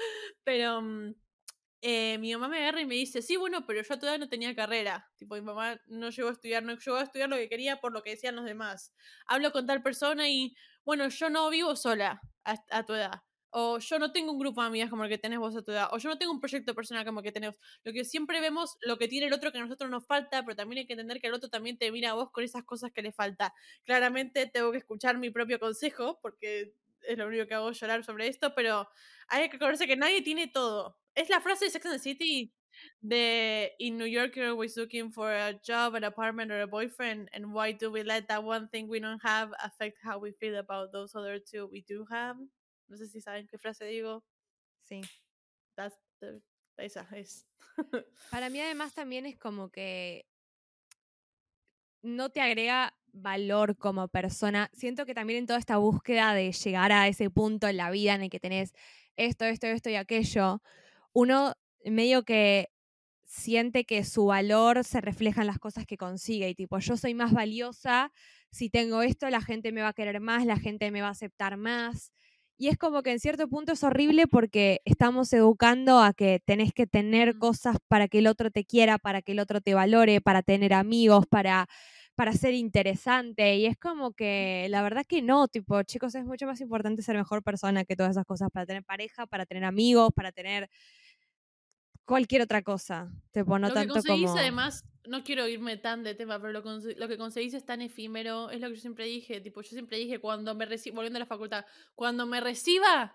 Pero 0.44 0.82
mm, 0.82 1.14
eh, 1.80 2.18
mi 2.18 2.32
mamá 2.32 2.48
me 2.48 2.58
agarra 2.58 2.80
y 2.80 2.86
me 2.86 2.94
dice, 2.94 3.22
sí, 3.22 3.36
bueno, 3.36 3.64
pero 3.66 3.82
yo 3.82 3.98
todavía 3.98 4.18
no 4.18 4.28
tenía 4.28 4.54
carrera. 4.54 5.08
Tipo, 5.16 5.36
mi 5.36 5.42
mamá 5.42 5.80
no 5.86 6.10
llegó 6.10 6.28
a 6.28 6.32
estudiar, 6.32 6.62
no 6.62 6.76
llegó 6.76 6.96
a 6.96 7.02
estudiar 7.02 7.28
lo 7.28 7.36
que 7.36 7.48
quería 7.48 7.80
por 7.80 7.92
lo 7.92 8.02
que 8.02 8.10
decían 8.10 8.36
los 8.36 8.44
demás. 8.44 8.94
Hablo 9.26 9.52
con 9.52 9.66
tal 9.66 9.82
persona 9.82 10.28
y, 10.28 10.56
bueno, 10.84 11.08
yo 11.08 11.30
no 11.30 11.48
vivo 11.50 11.76
sola 11.76 12.20
a, 12.44 12.56
a 12.70 12.84
tu 12.84 12.94
edad. 12.94 13.22
O 13.50 13.78
yo 13.78 13.98
no 13.98 14.12
tengo 14.12 14.32
un 14.32 14.38
grupo 14.38 14.60
de 14.60 14.66
amigas 14.66 14.90
como 14.90 15.04
el 15.04 15.10
que 15.10 15.16
tenés 15.16 15.38
vos 15.38 15.56
a 15.56 15.62
tu 15.62 15.70
edad. 15.72 15.88
O 15.92 15.98
yo 15.98 16.08
no 16.10 16.18
tengo 16.18 16.32
un 16.32 16.40
proyecto 16.40 16.74
personal 16.74 17.04
como 17.04 17.20
el 17.20 17.24
que 17.24 17.32
tenés. 17.32 17.56
Lo 17.82 17.92
que 17.92 18.04
siempre 18.04 18.40
vemos, 18.40 18.76
lo 18.82 18.98
que 18.98 19.08
tiene 19.08 19.26
el 19.26 19.32
otro 19.32 19.52
que 19.52 19.58
a 19.58 19.62
nosotros 19.62 19.90
nos 19.90 20.06
falta, 20.06 20.44
pero 20.44 20.56
también 20.56 20.80
hay 20.80 20.86
que 20.86 20.92
entender 20.92 21.20
que 21.20 21.28
el 21.28 21.34
otro 21.34 21.48
también 21.48 21.78
te 21.78 21.90
mira 21.90 22.10
a 22.10 22.14
vos 22.14 22.30
con 22.30 22.44
esas 22.44 22.64
cosas 22.64 22.92
que 22.92 23.02
le 23.02 23.12
falta. 23.12 23.54
Claramente 23.84 24.46
tengo 24.46 24.70
que 24.72 24.78
escuchar 24.78 25.16
mi 25.16 25.30
propio 25.30 25.58
consejo, 25.58 26.18
porque 26.20 26.74
es 27.02 27.18
lo 27.18 27.26
único 27.26 27.46
que 27.46 27.54
hago 27.54 27.70
llorar 27.72 28.04
sobre 28.04 28.28
esto, 28.28 28.54
pero 28.54 28.88
hay 29.28 29.48
que 29.48 29.56
acordarse 29.56 29.86
que 29.86 29.96
nadie 29.96 30.22
tiene 30.22 30.48
todo. 30.48 30.98
Es 31.14 31.28
la 31.28 31.40
frase 31.40 31.66
de 31.66 31.70
Sex 31.70 31.86
and 31.86 31.94
the 31.96 31.98
City 31.98 32.54
de 33.00 33.74
In 33.78 33.96
New 33.98 34.06
York 34.06 34.36
you're 34.36 34.50
always 34.50 34.76
looking 34.76 35.10
for 35.12 35.32
a 35.32 35.52
job, 35.66 35.94
an 35.94 36.04
apartment 36.04 36.50
or 36.52 36.60
a 36.60 36.66
boyfriend 36.66 37.28
and 37.32 37.52
why 37.52 37.72
do 37.72 37.90
we 37.90 38.02
let 38.04 38.28
that 38.28 38.44
one 38.44 38.68
thing 38.68 38.88
we 38.88 39.00
don't 39.00 39.20
have 39.24 39.50
affect 39.64 39.98
how 40.02 40.18
we 40.18 40.32
feel 40.32 40.56
about 40.58 40.92
those 40.92 41.14
other 41.14 41.38
two 41.40 41.66
we 41.66 41.82
do 41.88 42.06
have? 42.10 42.36
No 42.88 42.96
sé 42.96 43.08
si 43.08 43.20
saben 43.20 43.46
qué 43.48 43.58
frase 43.58 43.84
digo. 43.84 44.22
Sí. 44.88 45.02
That's 45.76 45.96
the- 46.20 46.40
esa 46.78 47.06
es. 47.16 47.46
Para 48.30 48.48
mí 48.50 48.60
además 48.60 48.94
también 48.94 49.26
es 49.26 49.36
como 49.38 49.70
que 49.70 50.26
no 52.02 52.30
te 52.30 52.40
agrega 52.40 52.94
valor 53.12 53.76
como 53.76 54.08
persona. 54.08 54.70
Siento 54.72 55.06
que 55.06 55.14
también 55.14 55.40
en 55.40 55.46
toda 55.46 55.58
esta 55.58 55.78
búsqueda 55.78 56.34
de 56.34 56.52
llegar 56.52 56.92
a 56.92 57.08
ese 57.08 57.30
punto 57.30 57.68
en 57.68 57.76
la 57.76 57.90
vida 57.90 58.14
en 58.14 58.22
el 58.22 58.30
que 58.30 58.40
tenés 58.40 58.72
esto, 59.16 59.44
esto, 59.44 59.66
esto 59.66 59.90
y 59.90 59.96
aquello, 59.96 60.62
uno 61.12 61.54
medio 61.84 62.24
que 62.24 62.70
siente 63.24 63.84
que 63.84 64.04
su 64.04 64.26
valor 64.26 64.84
se 64.84 65.00
refleja 65.00 65.42
en 65.42 65.48
las 65.48 65.58
cosas 65.58 65.86
que 65.86 65.96
consigue 65.98 66.48
y 66.48 66.54
tipo, 66.54 66.78
yo 66.78 66.96
soy 66.96 67.14
más 67.14 67.32
valiosa, 67.32 68.12
si 68.50 68.70
tengo 68.70 69.02
esto, 69.02 69.28
la 69.30 69.42
gente 69.42 69.72
me 69.72 69.82
va 69.82 69.88
a 69.88 69.92
querer 69.92 70.20
más, 70.20 70.46
la 70.46 70.56
gente 70.58 70.90
me 70.90 71.02
va 71.02 71.08
a 71.08 71.12
aceptar 71.12 71.56
más. 71.58 72.12
Y 72.60 72.68
es 72.68 72.76
como 72.76 73.02
que 73.04 73.12
en 73.12 73.20
cierto 73.20 73.48
punto 73.48 73.72
es 73.72 73.84
horrible 73.84 74.26
porque 74.26 74.80
estamos 74.84 75.32
educando 75.32 76.00
a 76.00 76.12
que 76.12 76.40
tenés 76.44 76.72
que 76.72 76.88
tener 76.88 77.38
cosas 77.38 77.76
para 77.86 78.08
que 78.08 78.18
el 78.18 78.26
otro 78.26 78.50
te 78.50 78.64
quiera, 78.64 78.98
para 78.98 79.22
que 79.22 79.30
el 79.32 79.38
otro 79.38 79.60
te 79.60 79.74
valore, 79.74 80.20
para 80.20 80.42
tener 80.42 80.72
amigos, 80.74 81.24
para, 81.28 81.68
para 82.16 82.32
ser 82.32 82.54
interesante. 82.54 83.54
Y 83.56 83.66
es 83.66 83.76
como 83.78 84.12
que 84.12 84.66
la 84.70 84.82
verdad 84.82 85.04
que 85.06 85.22
no, 85.22 85.46
tipo, 85.46 85.80
chicos, 85.84 86.16
es 86.16 86.24
mucho 86.24 86.46
más 86.46 86.60
importante 86.60 87.00
ser 87.02 87.16
mejor 87.16 87.44
persona 87.44 87.84
que 87.84 87.94
todas 87.94 88.10
esas 88.12 88.24
cosas, 88.26 88.50
para 88.50 88.66
tener 88.66 88.82
pareja, 88.84 89.26
para 89.26 89.46
tener 89.46 89.64
amigos, 89.64 90.10
para 90.12 90.32
tener 90.32 90.68
cualquier 92.08 92.42
otra 92.42 92.62
cosa. 92.62 93.12
Tipo, 93.30 93.58
no 93.58 93.68
lo 93.68 93.74
tanto 93.74 93.94
que 93.94 94.00
conseguís, 94.00 94.26
como. 94.26 94.38
además, 94.38 94.84
no 95.06 95.22
quiero 95.22 95.46
irme 95.46 95.76
tan 95.76 96.02
de 96.02 96.14
tema, 96.14 96.40
pero 96.40 96.52
lo, 96.52 96.62
lo 96.62 97.08
que 97.08 97.16
conseguís 97.18 97.54
es 97.54 97.64
tan 97.64 97.82
efímero, 97.82 98.50
es 98.50 98.60
lo 98.60 98.68
que 98.68 98.74
yo 98.74 98.80
siempre 98.80 99.04
dije, 99.04 99.40
tipo, 99.40 99.60
yo 99.62 99.68
siempre 99.68 99.98
dije, 99.98 100.18
cuando 100.18 100.54
me 100.54 100.66
reciba, 100.66 100.96
volviendo 100.96 101.18
a 101.18 101.20
la 101.20 101.26
facultad, 101.26 101.64
cuando 101.94 102.26
me 102.26 102.40
reciba, 102.40 103.14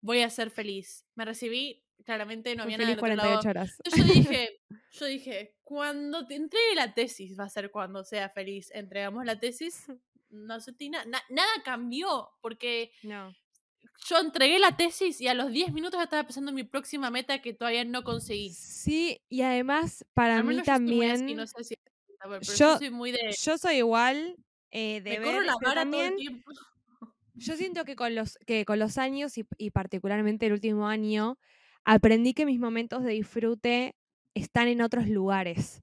voy 0.00 0.20
a 0.20 0.28
ser 0.28 0.50
feliz. 0.50 1.06
Me 1.14 1.24
recibí, 1.24 1.82
claramente 2.04 2.54
no 2.56 2.64
había 2.64 2.78
nada 2.78 2.96
feliz 2.96 3.02
del 3.02 3.12
otro 3.20 3.24
lado. 3.30 3.40
48 3.42 3.48
horas. 3.48 3.76
Yo 3.96 4.04
dije, 4.36 4.60
yo 4.90 5.06
dije, 5.06 5.56
cuando 5.62 6.26
te 6.26 6.34
entregue 6.34 6.74
la 6.74 6.92
tesis 6.92 7.38
va 7.38 7.44
a 7.44 7.48
ser 7.48 7.70
cuando 7.70 8.04
sea 8.04 8.28
feliz. 8.28 8.70
Entregamos 8.74 9.24
la 9.24 9.38
tesis, 9.38 9.86
no 10.30 10.60
sentí 10.60 10.90
nada, 10.90 11.04
na- 11.06 11.22
nada 11.30 11.52
cambió, 11.64 12.30
porque 12.40 12.90
No. 13.04 13.32
Yo 14.08 14.18
entregué 14.18 14.58
la 14.58 14.76
tesis 14.76 15.20
y 15.20 15.28
a 15.28 15.34
los 15.34 15.50
10 15.52 15.72
minutos 15.72 15.98
ya 15.98 16.04
estaba 16.04 16.24
pensando 16.24 16.50
en 16.50 16.56
mi 16.56 16.64
próxima 16.64 17.10
meta 17.10 17.40
que 17.40 17.54
todavía 17.54 17.84
no 17.84 18.02
conseguí. 18.04 18.50
Sí, 18.50 19.20
y 19.28 19.42
además, 19.42 20.04
para 20.14 20.38
Al 20.38 20.44
mí 20.44 20.56
yo 20.56 20.62
también. 20.64 21.22
así, 21.22 21.34
no 21.34 21.46
sé 21.46 21.64
si 21.64 21.74
pero 22.28 22.40
yo, 22.42 22.54
yo- 22.56 22.78
soy 22.78 22.90
muy 22.90 23.12
de 23.12 23.18
Yo 23.42 23.58
soy 23.58 23.76
igual 23.76 24.36
eh, 24.70 25.00
de 25.02 25.10
me 25.10 25.20
ver, 25.20 25.24
corro 25.34 25.40
la 25.44 25.52
pero 25.58 25.70
vara 25.70 25.90
todo 25.90 26.02
el 26.02 26.08
también 26.08 26.16
tiempo. 26.16 26.50
yo 27.34 27.56
siento 27.56 27.84
que 27.84 27.96
con 27.96 28.14
los, 28.14 28.38
que 28.46 28.64
con 28.64 28.78
los 28.78 28.98
años 28.98 29.38
y, 29.38 29.46
y 29.58 29.70
particularmente 29.70 30.46
el 30.46 30.52
último 30.52 30.88
año, 30.88 31.38
aprendí 31.84 32.34
que 32.34 32.46
mis 32.46 32.60
momentos 32.60 33.02
de 33.04 33.12
disfrute 33.12 33.96
están 34.34 34.68
en 34.68 34.82
otros 34.82 35.08
lugares. 35.08 35.82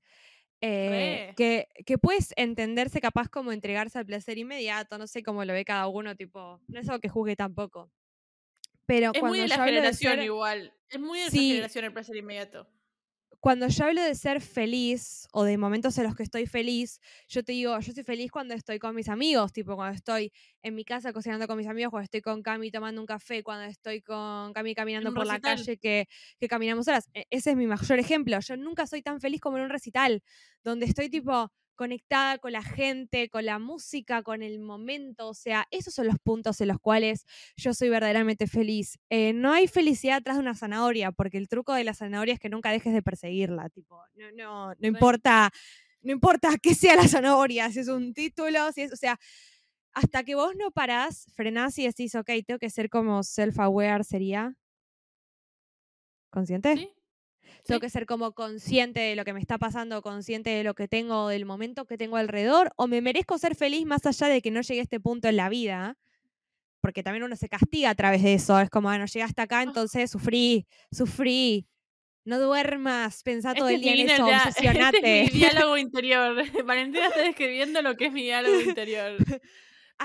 Eh, 0.62 1.34
que, 1.38 1.68
que 1.86 1.98
puedes 1.98 2.34
entenderse 2.36 3.00
capaz 3.02 3.30
como 3.30 3.52
entregarse 3.54 3.98
al 3.98 4.06
placer 4.06 4.38
inmediato, 4.38 4.98
no 4.98 5.08
sé 5.08 5.24
cómo 5.24 5.46
lo 5.46 5.54
ve 5.54 5.64
cada 5.66 5.88
uno, 5.88 6.16
tipo, 6.16 6.62
no 6.68 6.80
es 6.80 6.90
algo 6.90 7.00
que 7.00 7.10
juzgue 7.10 7.36
tampoco. 7.36 7.92
Pero 8.86 9.14
Es 9.14 9.20
cuando 9.20 9.30
muy 9.30 9.40
de 9.40 9.48
la 9.48 9.58
de 9.58 9.64
generación 9.66 10.16
ser, 10.16 10.24
igual. 10.26 10.74
Es 10.90 11.00
muy 11.00 11.20
de 11.20 11.26
esa 11.26 11.32
Sí. 11.32 11.50
generación 11.52 11.86
el 11.86 11.94
placer 11.94 12.16
inmediato. 12.18 12.68
Cuando 13.40 13.68
yo 13.70 13.86
hablo 13.86 14.02
de 14.04 14.16
ser 14.16 14.42
feliz 14.42 15.28
o 15.32 15.44
de 15.44 15.58
momentos 15.58 15.98
en 15.98 16.04
los 16.06 16.16
que 16.16 16.24
estoy 16.24 16.46
feliz, 16.46 17.00
yo 17.28 17.44
te 17.44 17.54
digo, 17.54 17.80
yo 17.80 17.94
soy 17.94 18.04
feliz 18.04 18.32
cuando 18.32 18.54
estoy 18.54 18.80
con 18.80 18.94
mis 18.96 19.08
amigos, 19.10 19.54
tipo 19.54 19.76
cuando 19.76 19.96
estoy 19.96 20.32
en 20.62 20.76
mi 20.76 20.84
casa 20.84 21.14
cocinando 21.14 21.48
con 21.48 21.58
mis 21.58 21.68
amigos, 21.68 21.92
cuando 21.92 22.04
estoy 22.06 22.22
con 22.22 22.42
Cami 22.44 22.70
tomando 22.72 23.00
un 23.02 23.08
café, 23.08 23.42
cuando 23.44 23.66
estoy 23.66 24.02
con 24.02 24.52
Cami 24.54 24.76
caminando 24.76 25.14
por 25.14 25.26
la 25.26 25.40
calle 25.40 25.78
que, 25.78 26.08
que 26.40 26.48
caminamos 26.48 26.88
horas. 26.88 27.10
E- 27.14 27.26
Ese 27.30 27.52
es 27.52 27.56
mi 27.58 27.68
mayor 27.68 28.00
ejemplo. 28.00 28.38
Yo 28.42 28.58
nunca 28.58 28.88
soy 28.88 29.02
tan 29.02 29.22
feliz 29.22 29.40
como 29.42 29.58
en 29.58 29.64
un 29.64 29.70
recital, 29.70 30.22
donde 30.64 30.86
estoy 30.86 31.10
tipo 31.10 31.52
conectada 31.80 32.40
con 32.40 32.52
la 32.52 32.62
gente, 32.62 33.30
con 33.30 33.46
la 33.46 33.58
música, 33.58 34.22
con 34.22 34.44
el 34.44 34.60
momento. 34.60 35.30
O 35.30 35.34
sea, 35.34 35.66
esos 35.72 35.94
son 35.94 36.08
los 36.08 36.20
puntos 36.20 36.60
en 36.60 36.68
los 36.68 36.78
cuales 36.82 37.26
yo 37.56 37.74
soy 37.74 37.88
verdaderamente 37.88 38.48
feliz. 38.48 39.00
Eh, 39.10 39.32
no 39.32 39.54
hay 39.54 39.70
felicidad 39.70 40.18
atrás 40.18 40.36
de 40.36 40.42
una 40.42 40.56
zanahoria, 40.56 41.14
porque 41.14 41.38
el 41.38 41.48
truco 41.48 41.74
de 41.74 41.86
la 41.86 41.94
zanahoria 41.94 42.34
es 42.34 42.40
que 42.42 42.50
nunca 42.50 42.70
dejes 42.70 42.92
de 42.92 43.02
perseguirla. 43.02 43.70
Tipo, 43.70 44.04
no, 44.16 44.30
no, 44.34 44.76
no 44.78 44.88
importa, 44.90 45.52
no 46.02 46.12
importa 46.12 46.50
qué 46.62 46.76
sea 46.76 46.98
la 46.98 47.08
zanahoria, 47.08 47.72
si 47.72 47.80
es 47.80 47.88
un 47.88 48.14
título, 48.14 48.74
si 48.74 48.82
es, 48.82 48.92
o 48.92 48.98
sea, 48.98 49.18
hasta 49.94 50.26
que 50.26 50.36
vos 50.36 50.58
no 50.58 50.72
parás, 50.72 51.28
frenás 51.34 51.80
y 51.80 51.88
decís, 51.88 52.14
ok, 52.14 52.30
tengo 52.46 52.60
que 52.60 52.70
ser 52.70 52.90
como 52.90 53.24
self-aware, 53.24 54.04
sería. 54.04 54.54
¿Consciente? 56.30 56.76
¿Sí? 56.76 56.99
Tengo 57.66 57.80
que 57.80 57.90
ser 57.90 58.06
como 58.06 58.34
consciente 58.34 59.00
de 59.00 59.16
lo 59.16 59.26
que 59.26 59.34
me 59.34 59.40
está 59.40 59.58
pasando, 59.58 60.02
consciente 60.02 60.50
de 60.50 60.64
lo 60.64 60.74
que 60.74 60.88
tengo, 60.88 61.30
del 61.30 61.46
momento 61.46 61.86
que 61.86 61.98
tengo 61.98 62.18
alrededor, 62.18 62.72
o 62.76 62.88
me 62.88 63.02
merezco 63.02 63.38
ser 63.38 63.56
feliz 63.56 63.86
más 63.86 64.06
allá 64.06 64.28
de 64.28 64.42
que 64.42 64.52
no 64.52 64.62
llegue 64.62 64.80
a 64.80 64.84
este 64.84 65.00
punto 65.00 65.28
en 65.28 65.38
la 65.38 65.50
vida, 65.50 65.98
porque 66.82 67.04
también 67.04 67.24
uno 67.24 67.36
se 67.36 67.50
castiga 67.50 67.90
a 67.90 67.96
través 67.96 68.24
de 68.24 68.34
eso, 68.34 68.60
es 68.60 68.70
como, 68.70 68.90
bueno, 68.90 69.06
llegué 69.06 69.24
hasta 69.24 69.44
acá, 69.44 69.64
entonces 69.64 70.10
sufrí, 70.10 70.66
sufrí, 70.92 71.68
no 72.26 72.40
duermas, 72.40 73.24
pensá 73.24 73.54
todo 73.54 73.70
Este 73.70 73.76
el 73.76 73.82
día 73.82 74.04
en 74.04 74.10
eso, 74.10 74.26
obsesionate. 74.26 74.98
Este 74.98 75.22
es 75.24 75.34
mi 75.34 75.40
diálogo 75.40 75.78
interior. 75.78 76.36
Valentina 76.66 77.08
está 77.08 77.22
describiendo 77.22 77.82
lo 77.82 77.96
que 77.96 78.06
es 78.06 78.12
mi 78.14 78.24
diálogo 78.24 78.62
interior. 78.62 79.18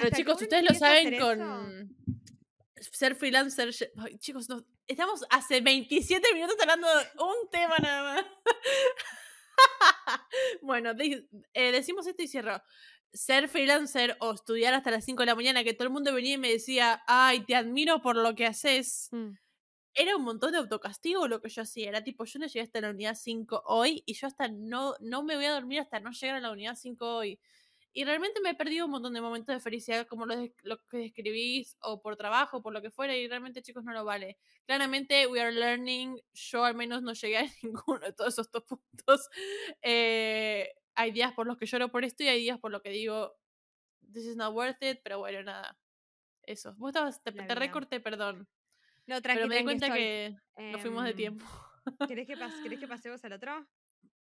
Pero 0.01 0.17
chicos, 0.17 0.41
ustedes 0.43 0.65
lo 0.65 0.75
saben 0.75 1.19
con 1.19 1.41
eso, 1.41 1.95
ser 2.93 3.15
freelancer. 3.17 3.71
Ay, 3.99 4.19
chicos, 4.19 4.49
no- 4.49 4.65
estamos 4.87 5.25
hace 5.31 5.61
27 5.61 6.33
minutos 6.35 6.57
hablando 6.61 6.89
de 6.89 7.05
un 7.23 7.51
tema 7.51 7.77
nada 7.79 8.15
más. 8.15 8.25
bueno, 10.63 10.95
de- 10.95 11.29
eh, 11.53 11.73
decimos 11.73 12.07
esto 12.07 12.23
y 12.23 12.29
cierro. 12.29 12.63
Ser 13.13 13.49
freelancer 13.49 14.17
o 14.21 14.33
estudiar 14.33 14.75
hasta 14.75 14.91
las 14.91 15.05
5 15.05 15.23
de 15.23 15.27
la 15.27 15.35
mañana, 15.37 15.63
que 15.63 15.73
todo 15.75 15.87
el 15.87 15.93
mundo 15.93 16.13
venía 16.13 16.35
y 16.35 16.39
me 16.39 16.51
decía, 16.51 17.03
ay, 17.07 17.45
te 17.45 17.55
admiro 17.55 18.03
por 18.03 18.17
lo 18.17 18.35
que 18.35 18.47
haces. 18.47 19.09
Mm, 19.13 19.31
Era 19.95 20.17
un 20.17 20.25
montón 20.25 20.51
de 20.51 20.59
autocastigo 20.59 21.29
lo 21.29 21.41
que 21.41 21.49
yo 21.49 21.63
hacía. 21.63 21.89
Era 21.89 22.03
tipo, 22.03 22.25
yo 22.25 22.41
no 22.41 22.47
llegué 22.47 22.63
hasta 22.63 22.81
la 22.81 22.91
unidad 22.91 23.15
5 23.15 23.63
hoy 23.67 24.03
y 24.07 24.15
yo 24.15 24.27
hasta 24.27 24.49
no, 24.49 24.95
no 25.01 25.23
me 25.23 25.37
voy 25.37 25.45
a 25.45 25.53
dormir 25.53 25.79
hasta 25.81 26.01
no 26.01 26.11
llegar 26.11 26.37
a 26.37 26.41
la 26.41 26.51
unidad 26.51 26.75
5 26.75 27.07
hoy. 27.17 27.39
Y 27.97 28.05
realmente 28.05 28.41
me 28.41 28.51
he 28.51 28.55
perdido 28.55 28.87
un 28.87 28.91
montón 28.91 29.15
de 29.15 29.21
momentos 29.21 29.55
de 29.55 29.61
felicidad 29.61 30.07
como 30.09 30.27
los, 30.27 30.37
de- 30.37 30.55
lo 30.63 30.79
que 30.89 30.97
describís 30.99 31.77
o 31.81 32.03
por 32.03 32.17
trabajo, 32.17 32.61
por 32.61 32.73
lo 32.73 32.83
que 32.83 32.91
fuera, 32.91 33.17
y 33.17 33.29
realmente 33.29 33.63
chicos 33.63 33.85
no 33.85 33.93
lo 33.93 34.05
vale. 34.05 34.37
Claramente, 34.67 35.29
we 35.29 35.41
are 35.41 35.53
learning, 35.53 36.21
yo 36.33 36.65
al 36.65 36.75
menos 36.75 37.03
no 37.03 37.13
llegué 37.13 37.39
a 37.39 37.47
ninguno 37.63 38.01
de 38.01 38.13
todos 38.13 38.35
esos 38.35 38.51
dos 38.51 38.65
puntos. 38.65 39.29
Eh, 39.81 40.75
hay 40.97 41.13
días 41.13 41.33
por 41.35 41.47
los 41.47 41.57
que 41.57 41.67
lloro 41.67 41.89
por 41.91 42.05
esto 42.05 42.25
y 42.25 42.29
hay 42.29 42.41
días 42.41 42.59
por 42.59 42.73
los 42.73 42.83
que 42.83 42.91
digo, 42.91 43.37
this 44.13 44.25
is 44.27 44.37
not 44.37 44.53
worth 44.55 44.83
it, 44.83 44.99
pero 45.05 45.21
bueno, 45.21 45.43
nada. 45.45 45.79
Eso. 46.43 46.75
Vos 46.77 46.89
estabas, 46.91 47.23
te, 47.23 47.31
te 47.33 47.55
recorté, 47.55 48.01
perdón. 48.01 48.49
No, 49.07 49.23
tranqui, 49.23 49.39
pero 49.39 49.49
me 49.49 49.57
di 49.59 49.65
cuenta 49.65 49.87
estoy. 49.87 50.01
que 50.01 50.37
nos 50.73 50.81
fuimos 50.81 51.05
de 51.05 51.11
Em, 51.11 51.17
tiempo. 51.17 51.45
¿Querés 52.09 52.27
que, 52.27 52.37
pas- 52.37 52.61
¿Querés 52.63 52.81
que 52.81 52.89
pasemos 52.89 53.25
al 53.25 53.33
otro? 53.35 53.67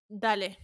Dale, 0.07 0.57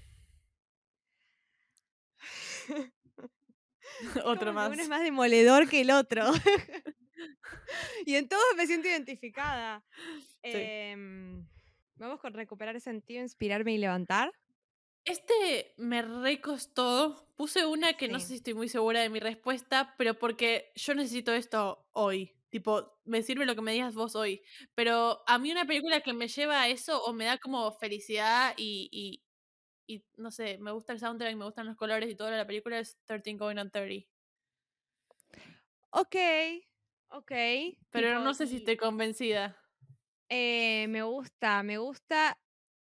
otro 4.25 4.53
más. 4.53 4.71
Uno 4.71 4.81
es 4.81 4.89
más 4.89 5.03
demoledor 5.03 5.69
que 5.69 5.81
el 5.81 5.91
otro. 5.91 6.25
y 8.05 8.15
en 8.15 8.27
todos 8.27 8.43
me 8.57 8.67
siento 8.67 8.87
identificada. 8.87 9.83
Em, 10.43 11.45
Vamos 11.95 12.19
con 12.19 12.33
recuperar 12.33 12.75
ese 12.75 12.85
sentido, 12.85 13.21
inspirarme 13.21 13.73
y 13.73 13.77
levantar. 13.77 14.33
Este 15.05 15.73
me 15.77 16.01
recostó. 16.01 17.27
Puse 17.35 17.65
una 17.65 17.93
que 17.93 18.07
no 18.07 18.19
Sí. 18.19 18.23
sé 18.23 18.27
si 18.29 18.35
estoy 18.35 18.53
muy 18.55 18.69
segura 18.69 19.01
de 19.01 19.09
mi 19.09 19.19
respuesta, 19.19 19.93
pero 19.97 20.17
porque 20.17 20.71
yo 20.75 20.95
necesito 20.95 21.31
esto 21.33 21.87
hoy. 21.91 22.33
Tipo, 22.49 22.99
me 23.05 23.21
sirve 23.21 23.45
lo 23.45 23.55
que 23.55 23.61
me 23.61 23.71
digas 23.73 23.93
vos 23.95 24.15
hoy. 24.15 24.41
Pero 24.75 25.21
a 25.27 25.37
mí 25.37 25.51
una 25.51 25.65
película 25.65 26.01
que 26.01 26.13
me 26.13 26.27
lleva 26.27 26.61
a 26.63 26.67
eso 26.69 27.03
o 27.03 27.13
me 27.13 27.25
da 27.25 27.37
como 27.37 27.71
felicidad 27.73 28.53
y, 28.57 28.89
y, 28.91 29.23
y, 29.91 30.05
no 30.17 30.31
sé, 30.31 30.57
me 30.57 30.71
gusta 30.71 30.93
el 30.93 30.99
soundtrack, 30.99 31.35
me 31.35 31.45
gustan 31.45 31.65
los 31.65 31.75
colores 31.75 32.09
y 32.09 32.15
toda 32.15 32.31
la 32.31 32.47
película 32.47 32.79
es 32.79 32.97
13 33.05 33.33
Going 33.33 33.57
on 33.57 33.69
30. 33.69 34.07
Ok, 35.91 36.15
ok. 37.09 37.31
Pero 37.89 38.09
tipo, 38.09 38.23
no 38.23 38.33
sé 38.33 38.47
si 38.47 38.57
estoy 38.57 38.77
convencida. 38.77 39.57
eh, 40.29 40.87
me 40.89 41.03
gusta, 41.03 41.63
me 41.63 41.77
gusta. 41.77 42.37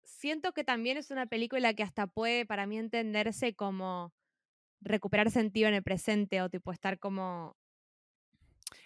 Siento 0.04 0.52
que 0.52 0.64
también 0.64 0.96
es 0.96 1.10
una 1.10 1.26
película 1.26 1.74
que 1.74 1.82
hasta 1.82 2.06
puede 2.06 2.44
para 2.44 2.66
mí 2.66 2.78
entenderse 2.78 3.54
como 3.54 4.12
recuperar 4.80 5.30
sentido 5.30 5.68
en 5.68 5.74
el 5.74 5.82
presente 5.82 6.42
o 6.42 6.48
tipo 6.48 6.72
estar 6.72 6.98
como 6.98 7.56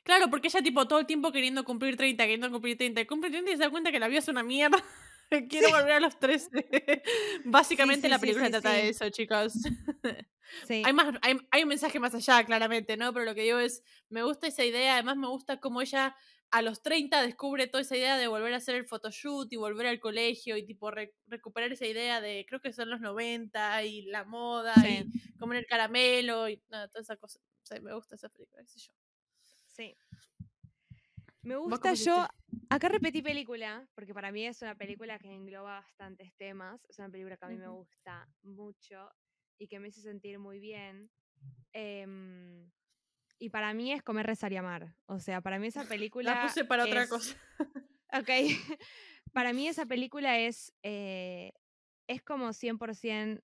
Claro, 0.04 0.30
porque 0.30 0.48
ella 0.48 0.62
tipo 0.62 0.87
todo 0.87 0.98
el 0.98 1.06
tiempo 1.06 1.32
queriendo 1.32 1.64
cumplir 1.64 1.96
30, 1.96 2.24
queriendo 2.24 2.50
cumplir 2.50 2.76
30, 2.76 3.06
cumple 3.06 3.30
30 3.30 3.50
y 3.50 3.56
se 3.56 3.62
da 3.62 3.70
cuenta 3.70 3.92
que 3.92 4.00
la 4.00 4.08
vida 4.08 4.18
es 4.18 4.28
una 4.28 4.42
mierda. 4.42 4.82
Quiero 5.48 5.70
volver 5.70 5.92
a 5.92 6.00
los 6.00 6.18
13. 6.18 6.50
Básicamente 7.44 8.02
sí, 8.02 8.08
la 8.08 8.18
película 8.18 8.50
trata 8.50 8.72
de 8.72 8.88
eso, 8.90 9.08
chicos. 9.10 9.54
hay, 10.82 10.92
más, 10.92 11.14
hay, 11.22 11.36
hay 11.50 11.62
un 11.62 11.68
mensaje 11.68 11.98
más 11.98 12.14
allá, 12.14 12.44
claramente, 12.44 12.96
¿no? 12.96 13.12
Pero 13.12 13.24
lo 13.24 13.34
que 13.34 13.42
digo 13.42 13.58
es, 13.58 13.82
me 14.08 14.22
gusta 14.22 14.46
esa 14.46 14.64
idea, 14.64 14.94
además 14.94 15.16
me 15.16 15.28
gusta 15.28 15.60
cómo 15.60 15.80
ella 15.82 16.16
a 16.50 16.60
los 16.60 16.82
30 16.82 17.22
descubre 17.22 17.66
toda 17.66 17.80
esa 17.80 17.96
idea 17.96 18.18
de 18.18 18.26
volver 18.28 18.52
a 18.52 18.58
hacer 18.58 18.74
el 18.74 18.86
photoshoot 18.86 19.50
y 19.52 19.56
volver 19.56 19.86
al 19.86 20.00
colegio 20.00 20.56
y 20.58 20.66
tipo 20.66 20.90
re- 20.90 21.14
recuperar 21.26 21.72
esa 21.72 21.86
idea 21.86 22.20
de, 22.20 22.44
creo 22.46 22.60
que 22.60 22.74
son 22.74 22.90
los 22.90 23.00
90 23.00 23.82
y 23.84 24.02
la 24.02 24.24
moda 24.24 24.86
y 24.90 25.08
comer 25.38 25.58
el 25.60 25.66
caramelo 25.66 26.48
y 26.50 26.62
nada, 26.68 26.88
toda 26.88 27.02
esa 27.02 27.16
cosa. 27.16 27.38
O 27.40 27.66
sea, 27.66 27.80
me 27.80 27.94
gusta 27.94 28.16
esa 28.16 28.28
película, 28.28 28.62
qué 28.62 28.68
sé 28.68 28.80
yo. 28.80 28.92
sí. 29.66 29.96
Me 31.42 31.57
¿Vos 31.57 31.70
gusta 31.70 31.94
yo. 31.94 32.26
Acá 32.70 32.88
repetí 32.88 33.22
película, 33.22 33.87
porque 33.94 34.14
para 34.14 34.31
mí 34.31 34.46
es 34.46 34.62
una 34.62 34.74
película 34.76 35.18
que 35.18 35.33
engloba 35.33 35.81
bastantes 35.81 36.33
temas. 36.37 36.85
Es 36.88 36.98
una 36.98 37.11
película 37.11 37.37
que 37.37 37.44
a 37.44 37.48
mí 37.48 37.57
me 37.57 37.68
gusta 37.68 38.28
mucho 38.42 39.11
y 39.59 39.66
que 39.66 39.81
me 39.81 39.88
hizo 39.88 40.00
sentir 40.00 40.38
muy 40.38 40.61
bien. 40.61 41.11
Em, 41.72 42.70
y 43.38 43.50
para 43.50 43.74
mí 43.74 43.92
es 43.92 44.02
comer, 44.02 44.26
rezar 44.26 44.52
y 44.52 44.57
amar. 44.57 44.94
O 45.07 45.18
sea, 45.18 45.40
para 45.40 45.59
mí 45.59 45.66
esa 45.66 45.85
película. 45.88 46.35
La 46.35 46.42
puse 46.42 46.64
para 46.64 46.85
otra 46.85 47.09
cosa. 47.09 47.37
Ok. 48.12 48.28
para 49.33 49.52
mí 49.52 49.66
esa 49.66 49.87
película 49.87 50.38
es. 50.38 50.72
eh, 50.83 51.52
es 52.09 52.22
como 52.22 52.48
100% 52.48 53.42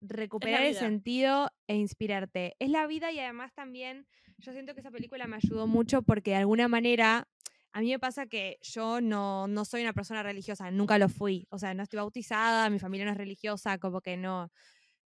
recuperar 0.00 0.62
el 0.62 0.74
sentido 0.74 1.50
e 1.68 1.76
inspirarte. 1.76 2.56
Es 2.58 2.70
la 2.70 2.86
vida 2.86 3.12
y 3.12 3.20
además 3.20 3.52
también 3.54 4.06
yo 4.42 4.52
siento 4.52 4.74
que 4.74 4.80
esa 4.80 4.90
película 4.90 5.26
me 5.26 5.36
ayudó 5.36 5.66
mucho 5.66 6.02
porque 6.02 6.30
de 6.32 6.36
alguna 6.38 6.68
manera 6.68 7.28
a 7.72 7.80
mí 7.80 7.88
me 7.90 7.98
pasa 7.98 8.26
que 8.26 8.58
yo 8.62 9.00
no, 9.00 9.46
no 9.48 9.64
soy 9.64 9.80
una 9.82 9.94
persona 9.94 10.22
religiosa, 10.22 10.70
nunca 10.70 10.98
lo 10.98 11.08
fui. 11.08 11.46
O 11.50 11.58
sea, 11.58 11.72
no 11.74 11.82
estoy 11.82 11.98
bautizada, 11.98 12.68
mi 12.68 12.78
familia 12.78 13.06
no 13.06 13.12
es 13.12 13.16
religiosa, 13.16 13.78
como 13.78 14.02
que 14.02 14.18
no, 14.18 14.50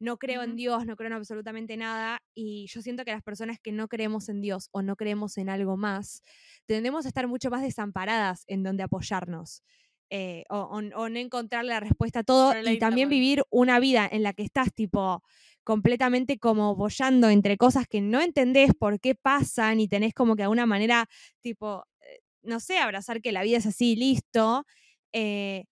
no 0.00 0.18
creo 0.18 0.42
en. 0.42 0.56
Dios, 0.56 0.84
no 0.86 0.96
creo 0.96 1.06
en 1.08 1.12
absolutamente 1.14 1.76
nada. 1.76 2.20
Y 2.34 2.66
yo 2.68 2.82
siento 2.82 3.04
que 3.04 3.12
las 3.12 3.22
personas 3.22 3.58
que 3.62 3.72
no 3.72 3.88
creemos 3.88 4.28
en 4.28 4.40
Dios 4.40 4.68
o 4.72 4.82
no 4.82 4.96
creemos 4.96 5.38
en 5.38 5.48
algo 5.48 5.76
más, 5.76 6.22
tendemos 6.66 7.04
a 7.04 7.08
estar 7.08 7.28
mucho 7.28 7.50
más 7.50 7.62
desamparadas 7.62 8.44
en 8.48 8.62
donde 8.64 8.82
apoyarnos. 8.84 9.62
eh, 10.10 10.44
o, 10.50 10.58
o- 10.58 10.78
o 11.02 11.08
no 11.08 11.18
encontrar 11.18 11.64
la 11.64 11.80
respuesta 11.80 12.20
a 12.20 12.24
todo 12.24 12.52
y 12.74 12.78
también 12.78 13.08
vivir 13.16 13.42
una 13.50 13.80
vida 13.80 14.08
en 14.10 14.22
la 14.22 14.32
que 14.34 14.44
estás 14.44 14.72
tipo 14.72 15.22
completamente 15.66 16.38
como 16.38 16.76
bollando 16.76 17.28
entre 17.30 17.58
cosas 17.58 17.86
que 17.88 18.00
no 18.00 18.22
entendés 18.22 18.72
por 18.78 19.00
qué 19.00 19.14
pasan 19.16 19.80
y 19.80 19.88
tenés 19.88 20.14
como 20.14 20.36
que 20.36 20.40
de 20.42 20.44
alguna 20.44 20.66
manera 20.66 21.08
tipo, 21.42 21.84
eh, 22.02 22.20
no 22.42 22.60
sé, 22.60 22.78
abrazar 22.78 23.20
que 23.22 23.32
la 23.32 23.42
vida 23.44 23.58
es 23.58 23.66
así, 23.66 23.96
listo. 23.96 24.64
eh, 25.12 25.64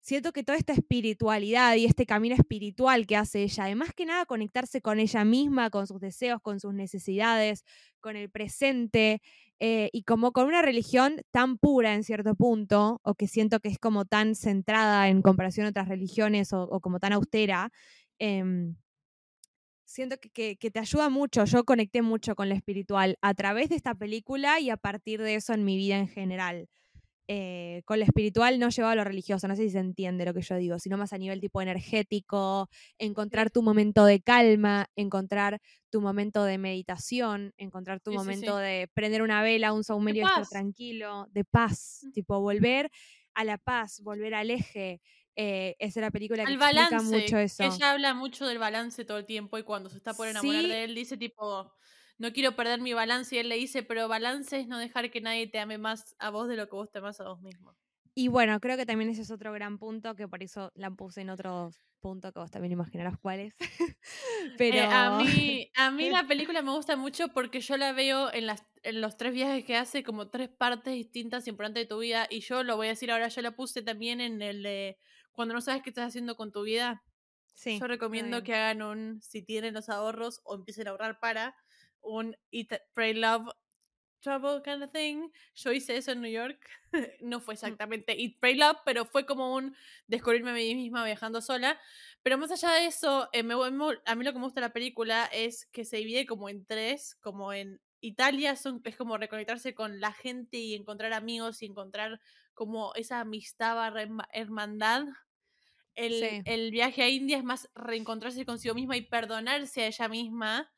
siento 0.00 0.32
que 0.32 0.44
toda 0.44 0.58
esta 0.58 0.72
espiritualidad 0.72 1.74
y 1.76 1.84
este 1.86 2.06
camino 2.06 2.34
espiritual 2.36 3.06
que 3.06 3.16
hace 3.16 3.42
ella, 3.42 3.64
además 3.64 3.90
que 3.96 4.06
nada 4.06 4.24
conectarse 4.26 4.80
con 4.80 5.00
ella 5.00 5.24
misma, 5.24 5.70
con 5.70 5.86
sus 5.86 6.00
deseos, 6.00 6.40
con 6.42 6.60
sus 6.60 6.74
necesidades, 6.74 7.64
con 8.00 8.16
el 8.16 8.30
presente, 8.30 9.20
eh, 9.60 9.90
y 9.92 10.02
como 10.04 10.32
con 10.32 10.46
una 10.46 10.62
religión 10.62 11.22
tan 11.32 11.58
pura 11.58 11.94
en 11.94 12.04
cierto 12.04 12.34
punto, 12.36 13.00
o 13.04 13.14
que 13.14 13.26
siento 13.28 13.60
que 13.60 13.68
es 13.68 13.78
como 13.78 14.04
tan 14.04 14.34
centrada 14.36 15.08
en 15.08 15.22
comparación 15.22 15.66
a 15.66 15.70
otras 15.70 15.88
religiones 15.88 16.52
o, 16.52 16.80
como 16.80 17.00
tan 17.00 17.12
austera, 17.14 17.70
em, 18.18 18.76
siento 19.86 20.18
que, 20.18 20.28
que- 20.30 20.56
que 20.56 20.70
te 20.70 20.78
ayuda 20.80 21.08
mucho. 21.08 21.44
Yo 21.46 21.64
conecté 21.64 22.02
mucho 22.02 22.34
con 22.34 22.48
lo 22.50 22.54
espiritual 22.54 23.16
a 23.22 23.32
través 23.34 23.68
de 23.70 23.76
esta 23.76 23.94
película 23.94 24.60
y 24.60 24.68
a 24.70 24.76
partir 24.76 25.22
de 25.22 25.36
eso 25.36 25.54
en 25.54 25.64
mi 25.64 25.76
vida 25.76 25.96
en 25.96 26.08
general. 26.08 26.68
Eh, 27.28 27.82
con 27.86 27.98
lo 27.98 28.04
espiritual 28.04 28.60
no 28.60 28.68
llevado 28.68 28.92
a 28.92 28.94
lo 28.94 29.02
religioso, 29.02 29.48
no 29.48 29.56
sé 29.56 29.62
si 29.64 29.70
se 29.70 29.80
entiende 29.80 30.24
lo 30.24 30.32
que 30.32 30.42
yo 30.42 30.54
digo, 30.58 30.78
sino 30.78 30.96
más 30.96 31.12
a 31.12 31.18
nivel 31.18 31.40
tipo 31.40 31.60
energético, 31.60 32.68
encontrar 32.98 33.50
tu 33.50 33.62
momento 33.62 34.04
de 34.04 34.20
calma, 34.20 34.86
encontrar 34.94 35.58
tu 35.90 36.00
momento 36.00 36.44
de 36.44 36.58
meditación, 36.58 37.52
encontrar 37.56 37.98
tu 38.00 38.12
Sí, 38.12 38.16
momento 38.16 38.56
sí. 38.58 38.62
de 38.62 38.88
prender 38.94 39.22
una 39.22 39.42
vela, 39.42 39.72
un 39.72 39.82
saumerio 39.82 40.22
y 40.22 40.26
estar 40.26 40.46
tranquilo, 40.46 41.26
de 41.32 41.44
paz, 41.44 42.02
Mm. 42.04 42.12
tipo 42.12 42.40
volver 42.40 42.90
a 43.34 43.42
la 43.44 43.58
paz, 43.58 44.00
volver 44.02 44.32
al 44.34 44.50
eje. 44.52 45.00
Eh, 45.36 45.76
esa 45.78 46.00
es 46.00 46.02
la 46.04 46.10
película 46.10 46.46
que 46.46 46.52
Al 46.52 46.54
explica 46.54 47.00
balance. 47.00 47.02
mucho 47.02 47.38
eso. 47.38 47.78
Ella 47.78 47.90
habla 47.92 48.14
mucho 48.14 48.46
del 48.46 48.58
balance 48.58 49.04
todo 49.04 49.18
el 49.18 49.26
tiempo 49.26 49.58
y 49.58 49.62
cuando 49.64 49.90
se 49.90 49.96
está 49.98 50.16
por 50.16 50.28
enamorar 50.28 50.62
Sí. 50.62 50.68
de 50.68 50.84
él 50.84 50.94
dice 50.94 51.16
tipo, 51.16 51.72
no 52.18 52.32
quiero 52.32 52.56
perder 52.56 52.80
mi 52.80 52.92
balance 52.94 53.34
y 53.36 53.38
él 53.38 53.48
le 53.48 53.56
dice, 53.56 53.82
pero 53.82 54.08
balance 54.08 54.58
es 54.60 54.68
no 54.68 54.78
dejar 54.78 55.10
que 55.10 55.20
nadie 55.20 55.46
te 55.48 55.58
ame 55.58 55.78
más 55.78 56.14
a 56.18 56.30
vos 56.30 56.48
de 56.48 56.56
lo 56.56 56.68
que 56.68 56.76
vos 56.76 56.90
te 56.90 56.98
amas 56.98 57.20
a 57.20 57.24
vos 57.28 57.40
mismo. 57.40 57.76
Y 58.14 58.28
bueno, 58.28 58.58
creo 58.60 58.76
que 58.78 58.86
también 58.86 59.10
ese 59.10 59.22
es 59.22 59.30
otro 59.30 59.52
gran 59.52 59.78
punto, 59.78 60.14
que 60.16 60.26
por 60.26 60.42
eso 60.42 60.72
la 60.74 60.90
puse 60.90 61.20
en 61.20 61.28
otro 61.30 61.70
punto 62.00 62.32
que 62.32 62.38
vos 62.40 62.50
también 62.50 62.72
imaginarás 62.72 63.18
cuál 63.18 63.40
es. 63.40 63.54
Pero 64.56 64.78
Eh, 64.88 64.88
a, 64.90 65.10
mí, 65.10 65.70
a 65.76 65.90
mí 65.90 66.10
la 66.10 66.26
película 66.28 66.62
me 66.62 66.70
gusta 66.72 66.96
mucho 66.96 67.28
porque 67.28 67.60
yo 67.60 67.76
la 67.76 67.92
veo 67.92 68.32
en, 68.32 68.46
las, 68.46 68.64
en 68.82 69.00
los 69.00 69.16
tres 69.16 69.32
viajes 69.34 69.64
que 69.64 69.76
hace 69.76 70.02
como 70.02 70.30
tres 70.30 70.48
partes 70.48 70.94
distintas 70.94 71.46
importantes 71.46 71.84
de 71.84 71.88
tu 71.88 71.98
vida 71.98 72.26
y 72.30 72.40
yo 72.40 72.62
lo 72.64 72.76
voy 72.76 72.86
a 72.88 72.90
decir 72.90 73.10
ahora, 73.10 73.28
yo 73.28 73.42
la 73.42 73.52
puse 73.56 73.82
también 73.82 74.20
en 74.20 74.40
el 74.42 74.62
de 74.62 74.98
cuando 75.36 75.54
no 75.54 75.60
sabes 75.60 75.82
qué 75.82 75.90
estás 75.90 76.08
haciendo 76.08 76.36
con 76.36 76.52
tu 76.52 76.62
vida. 76.62 77.04
sí, 77.54 77.80
yo 77.80 77.86
recomiendo 77.86 78.42
que 78.42 78.54
hagan 78.54 78.82
un, 78.82 79.22
si 79.22 79.42
tienen 79.42 79.74
los 79.74 79.88
ahorros 79.88 80.40
o 80.44 80.56
empiecen 80.56 80.88
a 80.88 80.90
ahorrar 80.92 81.20
para, 81.20 81.54
un 82.00 82.36
Eat, 82.52 82.80
Pray, 82.94 83.14
Love, 83.14 83.48
Trouble 84.20 84.62
kind 84.64 84.82
of 84.82 84.90
thing. 84.92 85.30
Yo 85.54 85.72
hice 85.72 85.96
eso 85.96 86.12
en 86.12 86.20
New 86.22 86.30
York. 86.32 86.58
no 87.20 87.38
Mm. 87.38 87.40
fue 87.40 87.54
exactamente 87.54 88.20
Eat, 88.20 88.34
Pray, 88.40 88.56
Love, 88.56 88.78
pero 88.84 89.04
fue 89.04 89.26
como 89.26 89.54
un 89.54 89.76
descubrirme 90.08 90.50
a 90.50 90.54
mí 90.54 90.74
misma 90.74 91.04
viajando 91.04 91.40
sola. 91.40 91.78
Pero 92.22 92.38
más 92.38 92.50
allá 92.50 92.72
de 92.72 92.86
eso, 92.86 93.28
eh, 93.32 93.42
me, 93.42 93.54
a 93.54 94.14
mí 94.16 94.24
lo 94.24 94.32
que 94.32 94.38
me 94.38 94.44
gusta 94.44 94.60
de 94.60 94.66
la 94.66 94.72
película 94.72 95.26
es 95.26 95.66
que 95.66 95.84
se 95.84 95.98
divide 95.98 96.26
como 96.26 96.48
en 96.48 96.66
tres, 96.66 97.14
como 97.20 97.52
en 97.52 97.80
Italia 98.00 98.56
son, 98.56 98.80
es 98.84 98.96
como 98.96 99.16
reconectarse 99.16 99.74
con 99.74 100.00
la 100.00 100.12
gente 100.12 100.56
y 100.58 100.74
encontrar 100.74 101.12
amigos 101.12 101.62
y 101.62 101.66
encontrar 101.66 102.20
como 102.54 102.94
esa 102.94 103.20
amistad 103.20 103.76
barra 103.76 104.08
hermandad. 104.32 105.04
El, 105.96 106.12
Sí. 106.12 106.42
el 106.44 106.70
viaje 106.70 107.02
a 107.02 107.08
India 107.08 107.38
es 107.38 107.44
más 107.44 107.68
reencontrarse 107.74 108.44
consigo 108.46 108.74
misma 108.74 108.96
y 108.96 109.02
perdonarse 109.02 109.82
a 109.82 109.86
ella 109.88 110.08
misma 110.08 110.70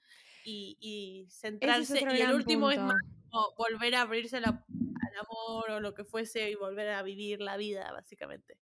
y, 0.44 0.78
y 0.81 1.24
es 1.26 1.35
centrarse. 1.40 1.98
otro 1.98 2.14
Y 2.16 2.20
el 2.20 2.33
último 2.33 2.70
es 2.70 2.78
más 2.78 2.96
como 3.31 3.52
volver 3.59 3.94
a 3.96 4.02
abrirse 4.02 4.40
la- 4.40 4.64
al 4.66 5.18
amor 5.26 5.70
o 5.70 5.81
lo 5.81 5.92
que 5.94 6.04
fuese 6.04 6.50
y 6.50 6.54
volver 6.54 6.88
a 6.90 7.02
vivir 7.02 7.40
la 7.40 7.57
vida, 7.57 7.90
básicamente. 7.92 8.59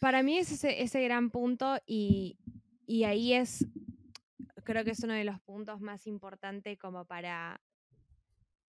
Para 0.00 0.22
mí 0.22 0.36
es 0.38 0.50
ese, 0.50 0.82
ese 0.82 1.02
gran 1.02 1.30
punto 1.30 1.78
y, 1.86 2.38
y 2.86 3.04
ahí 3.04 3.32
es, 3.34 3.66
creo 4.64 4.84
que 4.84 4.90
es 4.90 5.00
uno 5.04 5.14
de 5.14 5.24
los 5.24 5.40
puntos 5.40 5.80
más 5.80 6.06
importantes 6.06 6.78
como 6.78 7.04
para 7.04 7.60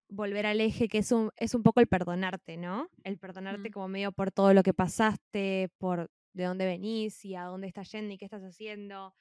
volver 0.10 0.45
al 0.45 0.60
eje, 0.62 0.88
que 0.89 0.97
es 0.99 1.12
un, 1.12 1.32
es 1.38 1.56
un 1.56 1.63
poco 1.63 1.80
el 1.80 1.88
perdonarte, 1.88 2.58
¿no? 2.58 2.89
El 3.04 3.17
perdonarte 3.17 3.69
Mm. 3.69 3.71
como 3.73 3.88
medio 3.88 4.12
por 4.12 4.32
todo 4.32 4.54
lo 4.54 4.62
que 4.62 4.73
pasaste, 4.73 5.69
por 5.77 6.12
de 6.34 6.46
dónde 6.46 6.65
venís 6.65 7.24
y 7.26 7.36
a 7.36 7.44
dónde 7.46 7.67
estás 7.67 7.91
yendo 7.91 8.13
y 8.13 8.17
qué 8.17 8.26
estás 8.26 8.44
haciendo. 8.44 9.13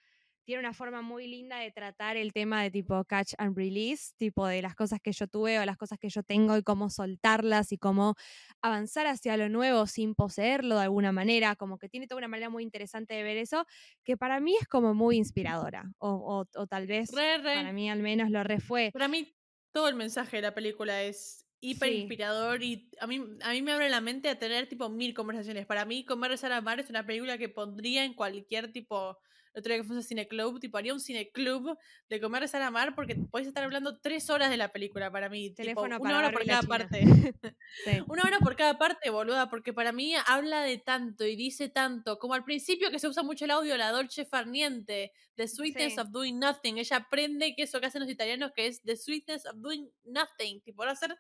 Tiene 0.45 0.61
una 0.61 0.73
forma 0.73 1.03
muy 1.03 1.29
linda 1.29 1.59
de 1.59 1.71
tratar 1.71 2.17
el 2.17 2.33
tema 2.33 2.63
de 2.63 2.71
tipo 2.71 3.05
catch 3.05 3.35
and 3.39 3.57
release, 3.57 4.13
tipo 4.17 4.47
de 4.47 4.63
las 4.63 4.75
cosas 4.75 4.99
que 5.01 5.13
yo 5.13 5.29
tuve 5.29 5.61
o 5.61 5.65
las 5.67 5.77
cosas 5.77 5.99
que 5.99 6.09
yo 6.09 6.23
tengo 6.25 6.57
y 6.57 6.63
cómo 6.63 6.91
soltarlas 6.91 7.71
y 7.73 7.79
cómo 7.79 8.15
avanzar 8.63 9.07
hacia 9.07 9.37
lo 9.37 9.49
nuevo 9.49 9.87
sin 9.87 10.15
poseerlo 10.15 10.77
de 10.77 10.83
alguna 10.85 11.13
manera, 11.13 11.55
como 11.57 11.79
que 11.79 11.89
tiene 11.89 12.07
toda 12.09 12.19
una 12.19 12.29
manera 12.29 12.51
muy 12.51 12.63
interesante 12.65 13.15
de 13.15 13.23
ver 13.23 13.37
eso, 13.37 13.65
que 14.05 14.17
para 14.17 14.41
mí 14.41 14.57
es 14.61 14.67
como 14.67 14.95
muy 14.95 15.17
inspiradora, 15.19 15.93
o, 15.99 16.11
o- 16.11 16.61
o 16.61 16.67
tal 16.67 16.87
vez 16.87 17.11
Re, 17.17 17.39
re. 17.39 17.59
para 17.63 17.73
mí 17.73 17.91
al 17.91 18.01
menos 18.03 18.31
lo 18.31 18.43
re 18.43 18.61
fue. 18.61 18.93
Para 18.93 19.09
mí, 19.09 19.37
todo 19.73 19.89
el 19.89 19.95
mensaje 19.95 20.37
de 20.37 20.43
la 20.43 20.55
película 20.55 21.03
es 21.03 21.47
hiper 21.61 21.89
Sí. 21.91 21.95
inspirador 21.97 22.63
y 22.63 22.89
a 23.01 23.07
mí, 23.07 23.23
a 23.43 23.51
mí 23.53 23.63
me 23.63 23.73
abre 23.73 23.91
la 23.91 24.01
mente 24.01 24.29
a 24.29 24.39
tener 24.39 24.69
tipo 24.69 24.89
mil 24.89 25.13
conversaciones. 25.15 25.67
Para 25.67 25.85
mí, 25.85 26.05
Comer, 26.05 26.31
Rezar, 26.31 26.53
Amar 26.53 26.81
es 26.81 26.91
una 26.91 27.05
película 27.07 27.37
que 27.39 27.49
pondría 27.49 28.05
en 28.05 28.15
cualquier 28.15 28.73
tipo. 28.73 29.19
El 29.53 29.61
otro 29.63 29.73
día 29.73 29.83
que 29.83 29.87
fuimos 29.89 30.05
a 30.05 30.09
cineclub, 30.09 30.61
tipo 30.61 30.79
haría 30.79 30.95
un 30.95 31.01
cineclub 31.01 31.77
de 32.09 32.21
Comer, 32.21 32.43
Rezar, 32.43 32.63
Amar 32.63 32.95
porque 32.95 33.17
podés 33.17 33.49
estar 33.49 33.65
hablando 33.65 33.99
tres 34.01 34.31
horas 34.31 34.49
de 34.49 34.57
la 34.57 34.71
película 34.71 35.11
para 35.11 35.29
mí. 35.29 35.49
tipo, 35.49 35.57
Teléfono 35.57 35.99
una 36.01 36.19
hora 36.19 36.31
por 36.31 36.47
cada 36.47 36.61
China. 36.61 36.69
parte. 36.69 37.01
Sí. 37.85 37.91
Una 38.09 38.23
hora 38.25 38.39
por 38.39 38.55
cada 38.57 38.79
parte, 38.79 39.11
boluda, 39.11 39.51
porque 39.51 39.73
para 39.73 39.91
mí 39.93 40.15
habla 40.27 40.63
de 40.63 40.79
tanto 40.79 41.25
y 41.27 41.35
dice 41.37 41.69
tanto. 41.69 42.19
Como 42.19 42.35
al 42.35 42.45
principio 42.45 42.91
que 42.93 42.99
se 43.01 43.09
usa 43.09 43.23
mucho 43.25 43.45
el 43.45 43.51
audio, 43.51 43.77
la 43.77 43.91
Dolce 43.91 44.25
Farniente, 44.25 45.13
The 45.35 45.49
Sweetness 45.49 45.95
Sí. 45.95 46.01
of 46.01 46.11
Doing 46.11 46.39
Nothing. 46.39 46.79
Ella 46.79 46.97
aprende 46.99 47.55
que 47.57 47.65
eso 47.65 47.81
que 47.81 47.87
hacen 47.87 48.03
los 48.03 48.11
italianos, 48.11 48.53
que 48.55 48.67
es 48.69 48.81
The 48.83 48.97
Sweetness 48.97 49.47
of 49.47 49.57
Doing 49.57 49.91
Nothing, 50.05 50.61
tipo 50.63 50.85
no 50.85 50.93
hacer 50.93 51.17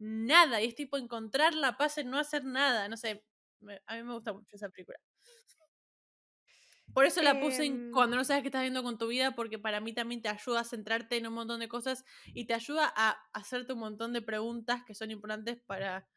nada. 0.00 0.62
Y 0.62 0.68
es 0.68 0.74
tipo 0.74 0.98
encontrar 0.98 1.54
la 1.54 1.76
paz 1.78 1.98
en 1.98 2.10
no 2.10 2.18
hacer 2.18 2.44
nada. 2.44 2.88
No 2.88 2.96
sé, 2.96 3.24
me- 3.60 3.82
a 3.86 3.96
mí 3.96 4.02
me 4.04 4.14
gusta 4.14 4.32
mucho 4.32 4.56
esa 4.56 4.70
película. 4.70 4.98
Por 6.92 7.04
eso 7.04 7.22
la 7.22 7.38
puse 7.38 7.64
en 7.66 7.74
Em. 7.74 7.92
cuando 7.92 8.16
no 8.16 8.24
sabes 8.24 8.42
qué 8.42 8.48
estás 8.48 8.60
haciendo 8.62 8.82
con 8.82 8.98
tu 8.98 9.06
vida, 9.06 9.36
porque 9.36 9.58
para 9.60 9.80
mí 9.80 9.92
también 9.92 10.22
te 10.22 10.28
ayuda 10.28 10.60
a 10.60 10.64
centrarte 10.64 11.16
en 11.16 11.26
un 11.28 11.34
montón 11.34 11.60
de 11.60 11.68
cosas 11.68 12.04
y 12.34 12.46
te 12.46 12.54
ayuda 12.54 12.92
a 12.96 13.10
hacerte 13.32 13.74
un 13.74 13.78
montón 13.80 14.12
de 14.12 14.22
preguntas 14.22 14.82
que 14.84 14.94
son 14.96 15.12
importantes 15.12 15.60
para, 15.66 16.08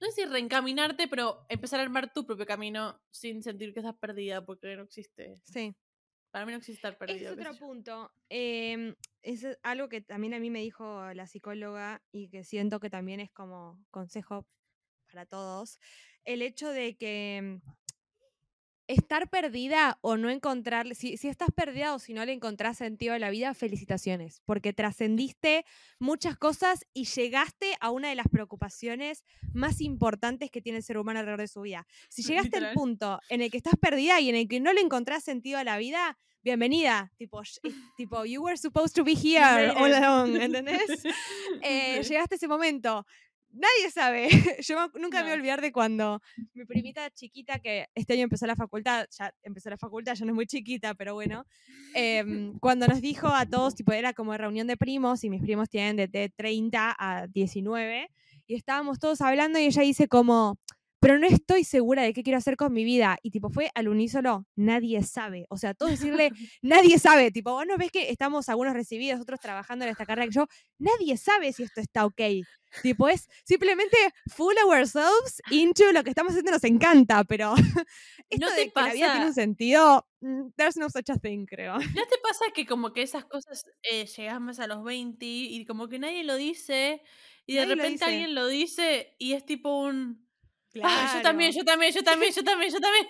no 0.00 0.06
sé 0.08 0.12
si 0.22 0.24
reencaminarte, 0.26 1.08
pero 1.08 1.44
empezar 1.50 1.80
a 1.80 1.82
armar 1.84 2.12
tu 2.14 2.26
propio 2.26 2.46
camino 2.46 3.02
sin 3.10 3.42
sentir 3.42 3.74
que 3.74 3.80
estás 3.80 3.96
perdida, 3.98 4.44
porque 4.46 4.76
no 4.76 4.84
existe. 4.84 5.42
Sí. 5.44 5.74
Para 6.34 6.46
mí 6.46 6.50
no 6.50 6.58
existe 6.58 6.88
estar 6.88 6.94
Ese 6.94 6.98
perdido. 6.98 7.30
es 7.30 7.36
qué 7.36 7.42
otro 7.48 7.58
punto. 7.60 8.12
em, 8.28 8.96
es 9.22 9.46
algo 9.62 9.88
que 9.88 10.00
también 10.00 10.34
a 10.34 10.40
mí 10.40 10.50
me 10.50 10.58
dijo 10.62 11.14
la 11.14 11.28
psicóloga 11.28 12.02
y 12.10 12.28
que 12.28 12.42
siento 12.42 12.80
que 12.80 12.90
también 12.90 13.20
es 13.20 13.30
como 13.30 13.80
consejo 13.92 14.44
para 15.06 15.26
todos. 15.26 15.78
El 16.24 16.42
hecho 16.42 16.70
de 16.70 16.96
que 16.96 17.60
estar 18.86 19.28
perdida 19.30 19.98
o 20.02 20.16
no 20.16 20.30
encontrar, 20.30 20.94
si, 20.94 21.16
si 21.16 21.28
estás 21.28 21.48
perdida 21.54 21.94
o 21.94 21.98
si 21.98 22.12
no 22.12 22.24
le 22.24 22.32
encontrás 22.32 22.78
sentido 22.78 23.14
a 23.14 23.18
la 23.18 23.30
vida, 23.30 23.54
felicitaciones, 23.54 24.42
porque 24.44 24.72
trascendiste 24.72 25.64
muchas 25.98 26.36
cosas 26.36 26.84
y 26.92 27.04
llegaste 27.04 27.76
a 27.80 27.90
una 27.90 28.08
de 28.08 28.14
las 28.14 28.28
preocupaciones 28.28 29.24
más 29.52 29.80
importantes 29.80 30.50
que 30.50 30.60
tiene 30.60 30.78
el 30.78 30.84
ser 30.84 30.98
humano 30.98 31.20
alrededor 31.20 31.40
de 31.40 31.48
su 31.48 31.62
vida. 31.62 31.86
Si 32.08 32.22
llegaste 32.50 32.58
al 32.58 32.72
punto 32.74 33.20
en 33.28 33.40
el 33.40 33.50
que 33.50 33.56
estás 33.56 33.74
perdida 33.80 34.20
y 34.20 34.28
en 34.28 34.36
el 34.36 34.48
que 34.48 34.60
no 34.60 34.72
le 34.72 34.80
encontrás 34.80 35.24
sentido 35.24 35.58
a 35.58 35.64
la 35.64 35.78
vida, 35.78 36.18
bienvenida. 36.42 37.10
Tipo, 37.16 37.42
tipo 37.96 38.24
you 38.24 38.42
were 38.42 38.56
supposed 38.56 38.94
to 38.94 39.02
be 39.04 39.14
here 39.14 39.70
all 39.70 39.92
along, 39.92 40.36
¿entendés? 40.40 41.04
Eh. 41.62 42.02
Llegaste 42.02 42.34
a 42.34 42.36
ese 42.36 42.48
momento. 42.48 43.06
Nadie 43.56 43.90
sabe. 43.92 44.28
Yo 44.66 44.90
nunca 44.94 45.18
me 45.18 45.22
voy 45.24 45.32
a 45.32 45.34
No. 45.36 45.40
olvidar 45.40 45.60
de 45.60 45.72
cuando 45.72 46.20
mi 46.54 46.64
primita 46.64 47.08
chiquita, 47.10 47.58
que 47.60 47.86
este 47.94 48.14
año 48.14 48.24
empezó 48.24 48.46
la 48.46 48.56
facultad, 48.56 49.06
ya 49.16 49.32
empezó 49.42 49.70
la 49.70 49.78
facultad, 49.78 50.14
ya 50.14 50.24
no 50.24 50.32
es 50.32 50.34
muy 50.34 50.46
chiquita, 50.46 50.94
pero 50.94 51.14
bueno, 51.14 51.46
em, 51.94 52.58
cuando 52.58 52.88
nos 52.88 53.00
dijo 53.00 53.28
a 53.28 53.46
todos, 53.46 53.74
tipo, 53.74 53.92
era 53.92 54.12
como 54.12 54.36
reunión 54.36 54.66
de 54.66 54.76
primos, 54.76 55.22
y 55.24 55.30
mis 55.30 55.40
primos 55.42 55.68
tienen 55.68 55.96
de, 55.96 56.08
de 56.08 56.28
30 56.30 56.94
a 56.98 57.26
19, 57.28 58.10
y 58.46 58.56
estábamos 58.56 58.98
todos 58.98 59.20
hablando 59.20 59.58
y 59.58 59.66
ella 59.66 59.82
dice 59.82 60.08
como, 60.08 60.58
pero 61.04 61.18
no 61.18 61.26
estoy 61.26 61.64
segura 61.64 62.02
de 62.02 62.14
qué 62.14 62.22
quiero 62.22 62.38
hacer 62.38 62.56
con 62.56 62.72
mi 62.72 62.82
vida. 62.82 63.18
Y 63.22 63.30
tipo, 63.30 63.50
fue 63.50 63.70
al 63.74 63.88
unísono, 63.88 64.46
nadie 64.56 65.02
sabe. 65.02 65.44
O 65.50 65.58
sea, 65.58 65.74
todos 65.74 65.92
decirle, 65.92 66.30
nadie 66.62 66.98
sabe. 66.98 67.30
Tipo, 67.30 67.52
vos 67.52 67.66
no 67.66 67.76
ves 67.76 67.92
que 67.92 68.08
estamos 68.08 68.48
algunos 68.48 68.72
recibidos, 68.72 69.20
otros 69.20 69.38
trabajando 69.38 69.84
en 69.84 69.90
esta 69.90 70.06
carrera 70.06 70.26
que 70.28 70.32
yo, 70.32 70.46
nadie 70.78 71.18
sabe 71.18 71.52
si 71.52 71.64
esto 71.64 71.82
está 71.82 72.06
ok. 72.06 72.22
Tipo, 72.82 73.10
es 73.10 73.28
simplemente 73.44 73.98
fool 74.34 74.54
ourselves 74.66 75.42
into 75.50 75.92
lo 75.92 76.02
que 76.04 76.08
estamos 76.08 76.30
haciendo 76.30 76.52
nos 76.52 76.64
encanta, 76.64 77.22
pero 77.24 77.52
esto 78.30 78.46
¿No 78.46 78.54
de 78.54 78.70
que 78.72 78.80
la 78.80 78.94
vida 78.94 79.12
tiene 79.12 79.26
un 79.26 79.34
sentido, 79.34 80.06
mm, 80.22 80.52
there's 80.56 80.78
no 80.78 80.88
such 80.88 81.10
a 81.10 81.18
thing, 81.18 81.44
creo. 81.44 81.74
¿No 81.74 81.82
te 82.06 82.18
pasa 82.22 82.46
que 82.54 82.64
como 82.64 82.94
que 82.94 83.02
esas 83.02 83.26
cosas 83.26 83.66
eh, 83.82 84.06
llegas 84.06 84.40
más 84.40 84.58
a 84.58 84.66
los 84.66 84.82
20 84.82 85.26
y 85.26 85.66
como 85.66 85.86
que 85.88 85.98
nadie 85.98 86.24
lo 86.24 86.36
dice 86.36 87.02
y 87.46 87.54
de 87.56 87.66
Nadie 87.66 87.74
repente 87.74 88.04
alguien 88.04 88.34
lo 88.34 88.46
dice 88.46 89.14
y 89.18 89.34
es 89.34 89.44
tipo 89.44 89.82
un... 89.82 90.24
"Ah, 90.82 91.12
yo 91.16 91.22
también, 91.22 91.52
yo 91.52 91.64
también, 91.64 91.92
yo 91.92 92.02
también, 92.02 92.32
yo 92.32 92.42
también, 92.42 92.72
yo 92.72 92.80
también. 92.80 93.06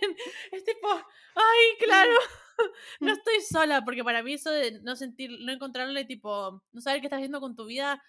Es 0.53 0.65
tipo, 0.65 0.89
ay, 0.91 1.77
claro, 1.79 2.13
no 3.01 3.13
Mm. 3.13 3.17
estoy 3.17 3.41
sola, 3.41 3.85
porque 3.85 4.05
para 4.05 4.23
mí 4.23 4.35
eso 4.35 4.51
de 4.51 4.81
no 4.83 4.97
sentir, 4.97 5.31
no 5.41 5.53
encontrarle 5.53 6.05
tipo, 6.05 6.63
no 6.73 6.81
saber 6.81 7.01
qué 7.01 7.07
estás 7.07 7.19
haciendo 7.19 7.41
con 7.41 7.57
tu 7.57 7.65
vida, 7.67 8.03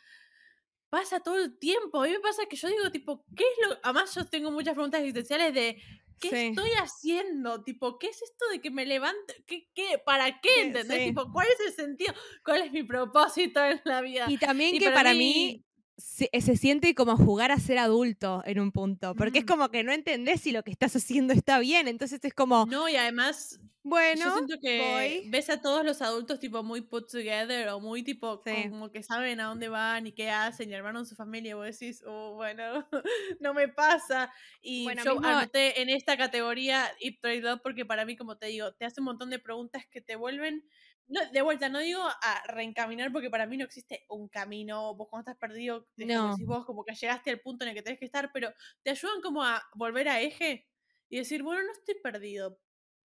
pasa 0.90 1.20
todo 1.20 1.38
el 1.38 1.58
tiempo. 1.60 2.02
A 2.02 2.06
mí 2.06 2.12
me 2.14 2.20
pasa 2.20 2.46
que 2.46 2.56
yo 2.56 2.68
digo 2.68 2.92
tipo, 2.92 3.26
¿qué 3.36 3.44
es 3.44 3.68
lo...? 3.70 3.78
Además 3.84 4.14
yo 4.16 4.26
tengo 4.28 4.52
muchas 4.52 4.74
preguntas 4.74 5.00
existenciales 5.02 5.54
de... 5.54 5.82
¿Qué 6.18 6.30
Sí. 6.30 6.36
estoy 6.48 6.70
haciendo? 6.82 7.62
Tipo, 7.66 8.00
¿qué 8.00 8.08
es 8.08 8.22
esto 8.22 8.48
de 8.50 8.62
que 8.62 8.72
me 8.72 8.86
levanto? 8.86 9.34
¿Qué, 9.46 9.68
qué, 9.76 9.98
¿Para 10.06 10.40
qué? 10.40 10.48
Sí, 10.54 10.60
¿Entendés? 10.62 10.98
sí. 11.00 11.06
Tipo, 11.10 11.30
¿cuál 11.34 11.46
es 11.50 11.68
el 11.68 11.74
sentido? 11.74 12.14
¿Cuál 12.46 12.62
es 12.62 12.72
mi 12.72 12.84
propósito 12.84 13.62
en 13.66 13.82
la 13.84 14.00
vida? 14.00 14.26
Y 14.30 14.38
también 14.38 14.74
Y 14.76 14.80
que 14.80 14.86
para 14.86 14.96
para, 14.96 15.12
mí- 15.12 15.18
mí, 15.20 15.65
se, 15.98 16.30
eh, 16.34 16.42
se 16.42 16.58
siente 16.58 16.94
como 16.96 17.16
jugar 17.18 17.52
a 17.52 17.60
ser 17.60 17.78
adulto 17.78 18.44
en 18.46 18.60
un 18.60 18.72
punto, 18.72 19.16
porque 19.16 19.40
es 19.40 19.46
Mm. 19.46 19.48
como 19.48 19.70
que 19.70 19.84
no 19.84 19.92
entendés 19.94 20.42
si 20.42 20.52
lo 20.52 20.64
que 20.64 20.72
estás 20.72 20.96
haciendo 20.96 21.34
está 21.34 21.60
bien, 21.60 21.88
entonces 21.88 22.20
es 22.24 22.34
como, 22.34 22.66
No, 22.66 22.90
y 22.90 22.96
además 22.96 23.60
bueno, 23.88 24.20
Yo 24.26 24.34
siento 24.34 24.56
que 24.60 24.80
voy. 25.22 25.30
ves 25.30 25.48
a 25.52 25.62
todos 25.62 25.86
los 25.86 26.02
adultos 26.02 26.40
tipo 26.40 26.64
muy 26.64 26.82
put 26.82 27.08
together 27.08 27.68
o 27.70 27.80
muy 27.80 28.02
tipo 28.02 28.42
Sí. 28.44 28.68
como 28.72 28.92
que 28.92 29.04
saben 29.04 29.40
a 29.40 29.44
dónde 29.46 29.70
van 29.70 30.08
y 30.08 30.12
qué 30.12 30.32
hacen 30.32 30.72
y 30.72 30.74
armaron 30.74 31.06
su 31.06 31.16
familia 31.16 31.52
y 31.52 31.54
vos 31.54 31.66
decís, 31.68 32.02
oh, 32.08 32.34
bueno, 32.34 32.64
no 33.40 33.54
me 33.54 33.68
pasa. 33.68 34.34
Y 34.60 34.86
Bueno, 34.86 35.04
yo 35.06 35.12
mismo- 35.14 35.28
anoté 35.28 35.82
en 35.84 35.90
esta 35.90 36.18
categoría 36.18 36.90
It 37.00 37.22
Trade 37.22 37.42
Love 37.42 37.60
porque 37.62 37.86
para 37.86 38.06
mí, 38.06 38.18
como 38.18 38.38
te 38.40 38.48
digo, 38.48 38.74
te 38.74 38.86
hace 38.86 39.02
un 39.02 39.06
montón 39.06 39.30
de 39.30 39.38
preguntas 39.38 39.84
que 39.92 40.02
te 40.02 40.16
vuelven, 40.16 40.64
no, 41.08 41.22
de 41.32 41.42
vuelta, 41.42 41.70
no 41.70 41.80
digo 41.80 42.02
a 42.04 42.44
reencaminar 42.48 43.12
porque 43.12 43.30
para 43.30 43.46
mí 43.46 43.58
no 43.58 43.66
existe 43.66 44.06
un 44.10 44.28
camino, 44.30 44.96
vos 44.96 45.08
cuando 45.10 45.30
estás 45.32 45.40
perdido, 45.40 45.88
es 45.98 46.12
como 46.12 46.30
No. 46.30 46.36
vos, 46.48 46.66
como 46.66 46.84
que 46.84 46.96
llegaste 46.96 47.30
al 47.32 47.40
punto 47.42 47.64
en 47.66 47.70
el 47.70 47.76
que 47.76 47.82
tenés 47.84 48.00
que 48.00 48.06
estar, 48.06 48.32
pero 48.34 48.52
te 48.84 48.92
ayudan 48.92 49.22
como 49.22 49.44
a 49.44 49.62
volver 49.76 50.10
a 50.10 50.22
eje 50.22 50.68
y 51.10 51.18
decir, 51.18 51.44
bueno, 51.44 51.64
no 51.64 51.72
estoy 51.72 51.96
perdido, 52.02 52.60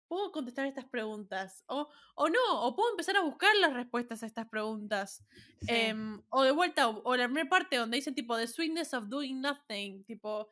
puedo 0.08 0.32
contestar 0.32 0.66
estas 0.66 0.86
preguntas. 0.90 1.64
O, 1.68 1.90
o 2.16 2.30
no, 2.30 2.40
o 2.64 2.76
puedo 2.76 2.92
empezar 2.92 3.16
a 3.18 3.22
buscar 3.22 3.56
las 3.58 3.74
respuestas 3.74 4.24
a 4.24 4.26
estas 4.26 4.50
preguntas. 4.50 5.24
Sí. 5.58 5.68
Em, 5.68 6.22
o 6.30 6.44
de 6.44 6.52
vuelta, 6.52 6.90
o, 6.90 7.02
o 7.04 7.16
la 7.16 7.26
primera 7.26 7.50
parte 7.50 7.76
donde 7.78 7.98
dicen 7.98 8.16
tipo 8.16 8.36
The 8.38 8.48
Sweetness 8.48 8.94
of 8.94 9.10
Doing 9.10 9.42
Nothing. 9.42 10.04
Tipo, 10.06 10.50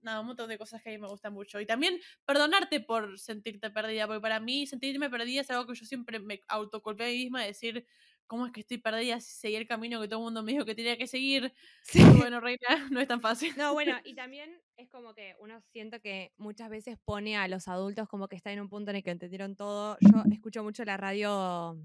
nada, 0.00 0.20
un 0.20 0.26
montón 0.28 0.48
de 0.48 0.58
cosas 0.58 0.82
que 0.82 0.90
a 0.90 0.92
mí 0.92 0.98
me 0.98 1.08
gustan 1.08 1.32
mucho. 1.32 1.60
Y 1.60 1.66
también 1.66 1.98
perdonarte 2.24 2.80
por 2.80 3.18
sentirte 3.18 3.70
perdida, 3.70 4.06
porque 4.06 4.20
para 4.20 4.40
mí 4.40 4.66
sentirme 4.66 5.10
perdida 5.10 5.40
es 5.42 5.50
algo 5.50 5.66
que 5.66 5.74
yo 5.74 5.84
siempre 5.86 6.18
me 6.20 6.40
autoculpé 6.48 7.04
a 7.04 7.06
mí 7.08 7.14
misma 7.24 7.40
de 7.42 7.48
decir. 7.48 7.86
¿Cómo 8.26 8.44
es 8.44 8.52
que 8.52 8.60
estoy 8.60 8.76
perdida 8.76 9.20
si 9.20 9.32
seguí 9.32 9.56
el 9.56 9.66
camino 9.66 10.00
que 10.02 10.06
todo 10.08 10.18
el 10.20 10.24
mundo 10.24 10.42
me 10.42 10.52
dijo 10.52 10.66
que 10.66 10.74
tenía 10.74 10.98
que 10.98 11.06
seguir? 11.06 11.54
Sí. 11.82 12.02
Bueno, 12.18 12.40
reina, 12.40 12.58
no 12.92 13.00
es 13.00 13.08
tan 13.08 13.22
fácil. 13.22 13.54
No, 13.56 13.72
bueno, 13.72 13.96
y 14.04 14.14
también 14.14 14.60
es 14.76 14.90
como 14.90 15.14
que 15.14 15.34
uno 15.40 15.60
siento 15.72 16.00
que 16.00 16.32
muchas 16.36 16.68
veces 16.68 16.98
pone 17.04 17.36
a 17.38 17.48
los 17.48 17.68
adultos 17.68 18.06
como 18.08 18.28
que 18.28 18.36
están 18.36 18.52
en 18.52 18.60
un 18.60 18.68
punto 18.68 18.90
en 18.90 18.98
el 18.98 19.02
que 19.02 19.10
entendieron 19.10 19.56
todo. 19.56 19.96
Yo 20.00 20.24
escucho 20.30 20.62
mucho 20.62 20.84
la 20.84 20.98
radio 20.98 21.78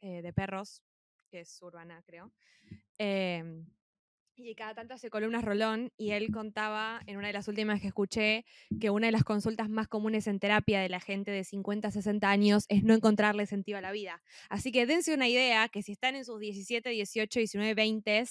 eh, 0.00 0.20
de 0.22 0.32
perros, 0.32 0.82
que 1.30 1.40
es 1.40 1.62
urbana, 1.62 2.02
creo. 2.04 2.32
em, 2.98 3.66
y 4.36 4.54
cada 4.56 4.74
tanto 4.74 4.94
hace 4.94 5.10
columnas 5.10 5.44
Rolón 5.44 5.92
y 5.96 6.10
él 6.10 6.30
contaba 6.32 7.00
en 7.06 7.16
una 7.16 7.28
de 7.28 7.32
las 7.32 7.46
últimas 7.48 7.80
que 7.80 7.86
escuché 7.86 8.44
que 8.80 8.90
una 8.90 9.06
de 9.06 9.12
las 9.12 9.22
consultas 9.24 9.68
más 9.68 9.86
comunes 9.88 10.26
en 10.26 10.40
terapia 10.40 10.80
de 10.80 10.88
la 10.88 11.00
gente 11.00 11.30
de 11.30 11.44
50, 11.44 11.90
60 11.90 12.28
años 12.30 12.64
es 12.68 12.82
no 12.82 12.94
encontrarle 12.94 13.46
sentido 13.46 13.78
a 13.78 13.80
la 13.80 13.92
vida. 13.92 14.22
Así 14.48 14.72
que 14.72 14.86
dense 14.86 15.14
una 15.14 15.28
idea 15.28 15.68
que 15.68 15.82
si 15.82 15.92
están 15.92 16.16
en 16.16 16.24
sus 16.24 16.40
17, 16.40 16.88
18, 16.90 17.38
19, 17.38 17.74
20, 17.74 18.24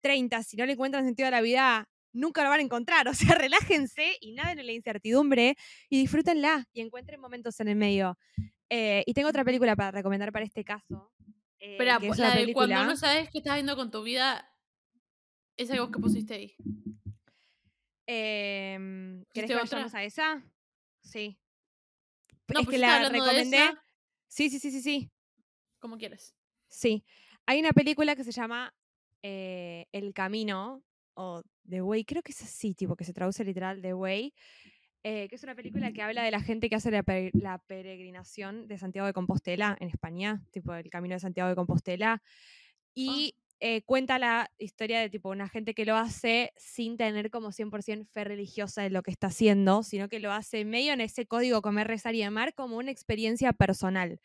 30, 0.00 0.42
si 0.42 0.56
no 0.56 0.64
le 0.66 0.72
encuentran 0.72 1.04
sentido 1.04 1.28
a 1.28 1.30
la 1.30 1.42
vida, 1.42 1.88
nunca 2.12 2.42
lo 2.42 2.48
van 2.48 2.60
a 2.60 2.62
encontrar. 2.62 3.06
O 3.12 3.14
sea, 3.14 3.34
relájense 3.34 4.16
y 4.20 4.32
naden 4.32 4.58
en 4.58 4.66
la 4.66 4.72
incertidumbre 4.72 5.56
y 5.90 6.00
disfrútenla 6.00 6.66
y 6.72 6.80
encuentren 6.80 7.20
momentos 7.20 7.60
en 7.60 7.68
el 7.68 7.76
medio. 7.76 8.18
Eh, 8.70 9.02
y 9.06 9.12
tengo 9.12 9.28
otra 9.28 9.44
película 9.44 9.76
para 9.76 9.90
recomendar 9.90 10.32
para 10.32 10.46
este 10.46 10.64
caso. 10.64 11.12
eh, 11.58 11.72
Espera, 11.72 11.98
que 12.00 12.08
es 12.08 12.18
la 12.18 12.28
una 12.28 12.34
de 12.36 12.52
cuando 12.54 12.74
película- 12.74 12.84
no 12.86 12.96
sabes 12.96 13.28
qué 13.30 13.38
estás 13.38 13.52
haciendo 13.52 13.76
con 13.76 13.90
tu 13.90 14.02
vida, 14.02 14.48
esa 15.56 15.74
que 15.74 15.80
vos 15.80 15.90
que 15.90 16.00
pusiste 16.00 16.34
ahí. 16.34 16.56
Em, 18.06 19.24
¿Querés 19.32 19.50
¿Pusiste 19.50 19.70
que 19.70 19.74
vayamos 19.74 19.94
a 19.94 20.04
esa? 20.04 20.44
Sí. 21.02 21.38
No, 22.48 22.60
es 22.60 22.66
pues 22.66 22.74
que 22.74 22.78
la 22.78 22.98
de 23.00 23.08
recomendé. 23.08 23.56
esa. 23.56 23.84
Sí, 24.28 24.50
sí, 24.50 24.58
sí, 24.58 24.70
sí, 24.70 24.80
sí. 24.82 25.10
Como 25.78 25.96
quieres. 25.96 26.34
Sí. 26.68 27.04
Hay 27.46 27.60
una 27.60 27.72
película 27.72 28.16
que 28.16 28.24
se 28.24 28.32
llama 28.32 28.74
eh, 29.22 29.86
El 29.92 30.12
Camino 30.14 30.82
o 31.14 31.42
The 31.68 31.82
Way, 31.82 32.04
creo 32.04 32.22
que 32.22 32.32
es 32.32 32.42
así, 32.42 32.74
tipo 32.74 32.96
que 32.96 33.04
se 33.04 33.12
traduce 33.12 33.44
literal 33.44 33.82
The 33.82 33.94
Way, 33.94 34.34
eh, 35.04 35.28
que 35.28 35.34
es 35.34 35.42
una 35.42 35.54
película 35.54 35.92
que 35.92 36.02
habla 36.02 36.22
de 36.22 36.30
la 36.30 36.40
gente 36.40 36.68
que 36.68 36.76
hace 36.76 36.90
la, 36.90 37.04
la 37.32 37.58
peregrinación 37.58 38.68
de 38.68 38.78
Santiago 38.78 39.06
de 39.06 39.12
Compostela 39.12 39.76
en 39.80 39.88
España, 39.88 40.42
tipo 40.50 40.74
el 40.74 40.88
Camino 40.90 41.14
de 41.14 41.20
Santiago 41.20 41.48
de 41.50 41.56
Compostela, 41.56 42.22
y 42.94 43.34
eh, 43.64 43.82
cuenta 43.82 44.18
la 44.18 44.50
historia 44.58 44.98
de 44.98 45.08
tipo 45.08 45.28
una 45.30 45.48
gente 45.48 45.72
que 45.72 45.84
lo 45.84 45.96
hace 45.96 46.52
sin 46.56 46.96
tener 46.96 47.30
como 47.30 47.52
100% 47.52 48.06
fe 48.06 48.24
religiosa 48.24 48.84
en 48.84 48.92
lo 48.92 49.04
que 49.04 49.12
está 49.12 49.28
haciendo, 49.28 49.84
sino 49.84 50.08
que 50.08 50.18
lo 50.18 50.32
hace 50.32 50.64
medio 50.64 50.92
en 50.92 51.00
ese 51.00 51.26
código 51.26 51.62
comer, 51.62 51.86
rezar 51.86 52.16
y 52.16 52.24
amar 52.24 52.54
como 52.54 52.76
una 52.76 52.90
experiencia 52.90 53.52
personal. 53.52 54.20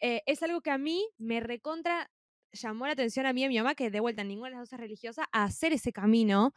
Eh, 0.00 0.22
es 0.24 0.42
algo 0.42 0.62
que 0.62 0.70
a 0.70 0.78
mí 0.78 1.06
me 1.18 1.40
recontra 1.40 2.10
llamó 2.52 2.86
la 2.86 2.92
atención 2.94 3.26
a 3.26 3.34
mí 3.34 3.42
y 3.42 3.44
a 3.44 3.48
mi 3.50 3.58
mamá, 3.58 3.74
que 3.74 3.90
de 3.90 4.00
vuelta 4.00 4.24
ninguna 4.24 4.48
de 4.48 4.56
las 4.56 4.62
dos 4.62 4.72
es 4.72 4.80
religiosa, 4.80 5.28
a 5.30 5.44
hacer 5.44 5.74
ese 5.74 5.92
camino. 5.92 6.54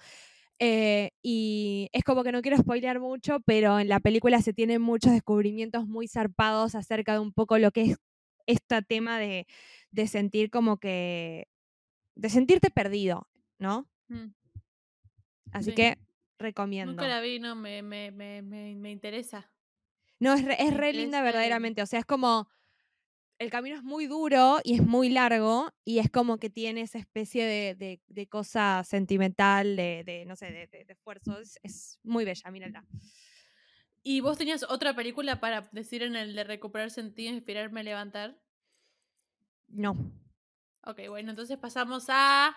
Eh, 0.60 1.12
y 1.22 1.90
es 1.92 2.04
como 2.06 2.24
que 2.24 2.32
no 2.32 2.42
quiero 2.42 2.58
spoilear 2.58 3.02
mucho, 3.02 3.42
pero 3.46 3.80
en 3.80 3.90
la 3.90 4.00
película 4.00 4.42
se 4.42 4.54
tienen 4.54 4.82
muchos 4.82 5.12
descubrimientos 5.12 5.88
muy 5.88 6.08
zarpados 6.08 6.76
acerca 6.76 7.14
de 7.14 7.20
un 7.20 7.34
poco 7.34 7.58
lo 7.58 7.72
que 7.72 7.82
es 7.84 7.98
este 8.48 8.82
tema 8.84 9.20
de, 9.20 9.46
de 9.92 10.08
sentir 10.08 10.50
como 10.50 10.78
que. 10.78 11.48
De 12.16 12.30
sentirte 12.30 12.70
perdido, 12.70 13.28
¿no? 13.60 13.90
Mm. 14.08 14.28
Así 15.52 15.70
Sí. 15.72 15.76
que 15.76 15.98
recomiendo. 16.40 16.94
Nunca 16.94 17.08
la 17.08 17.22
vi, 17.22 17.40
no, 17.40 17.56
me, 17.56 17.82
me, 17.82 18.12
me, 18.12 18.42
me, 18.42 18.76
me 18.76 18.92
interesa. 18.92 19.52
No, 20.20 20.34
es 20.34 20.44
re, 20.46 20.56
es 20.62 20.74
re 20.74 20.94
linda 20.94 21.22
verdaderamente. 21.22 21.82
O 21.82 21.86
sea, 21.86 22.00
es 22.00 22.06
como. 22.06 22.48
El 23.40 23.50
camino 23.50 23.76
es 23.76 23.84
muy 23.84 24.06
duro 24.06 24.60
y 24.64 24.76
es 24.76 24.86
muy 24.86 25.10
largo 25.10 25.70
y 25.84 26.00
es 26.00 26.10
como 26.10 26.38
que 26.38 26.50
tiene 26.50 26.82
esa 26.82 27.00
especie 27.00 27.44
de, 27.46 27.76
de- 27.76 28.02
de 28.08 28.28
cosa 28.28 28.84
sentimental, 28.86 29.76
de, 29.76 30.04
de, 30.06 30.24
no 30.26 30.36
sé, 30.36 30.46
de, 30.72 30.86
esfuerzo. 30.88 31.40
Es, 31.40 31.60
es 31.64 32.00
muy 32.04 32.24
bella, 32.26 32.50
mírala. 32.52 32.86
¿Y 34.02 34.22
vos 34.22 34.38
tenías 34.38 34.64
otra 34.64 34.96
película 34.96 35.40
para 35.42 35.68
decir 35.72 36.04
en 36.04 36.16
el 36.16 36.36
de 36.36 36.44
recuperar 36.44 36.92
sentido, 36.92 37.34
inspirarme 37.34 37.80
a 37.82 37.84
levantar? 37.84 38.40
No. 39.68 39.98
Ok, 40.86 41.00
bueno, 41.10 41.30
entonces 41.32 41.58
pasamos 41.58 42.06
a 42.10 42.56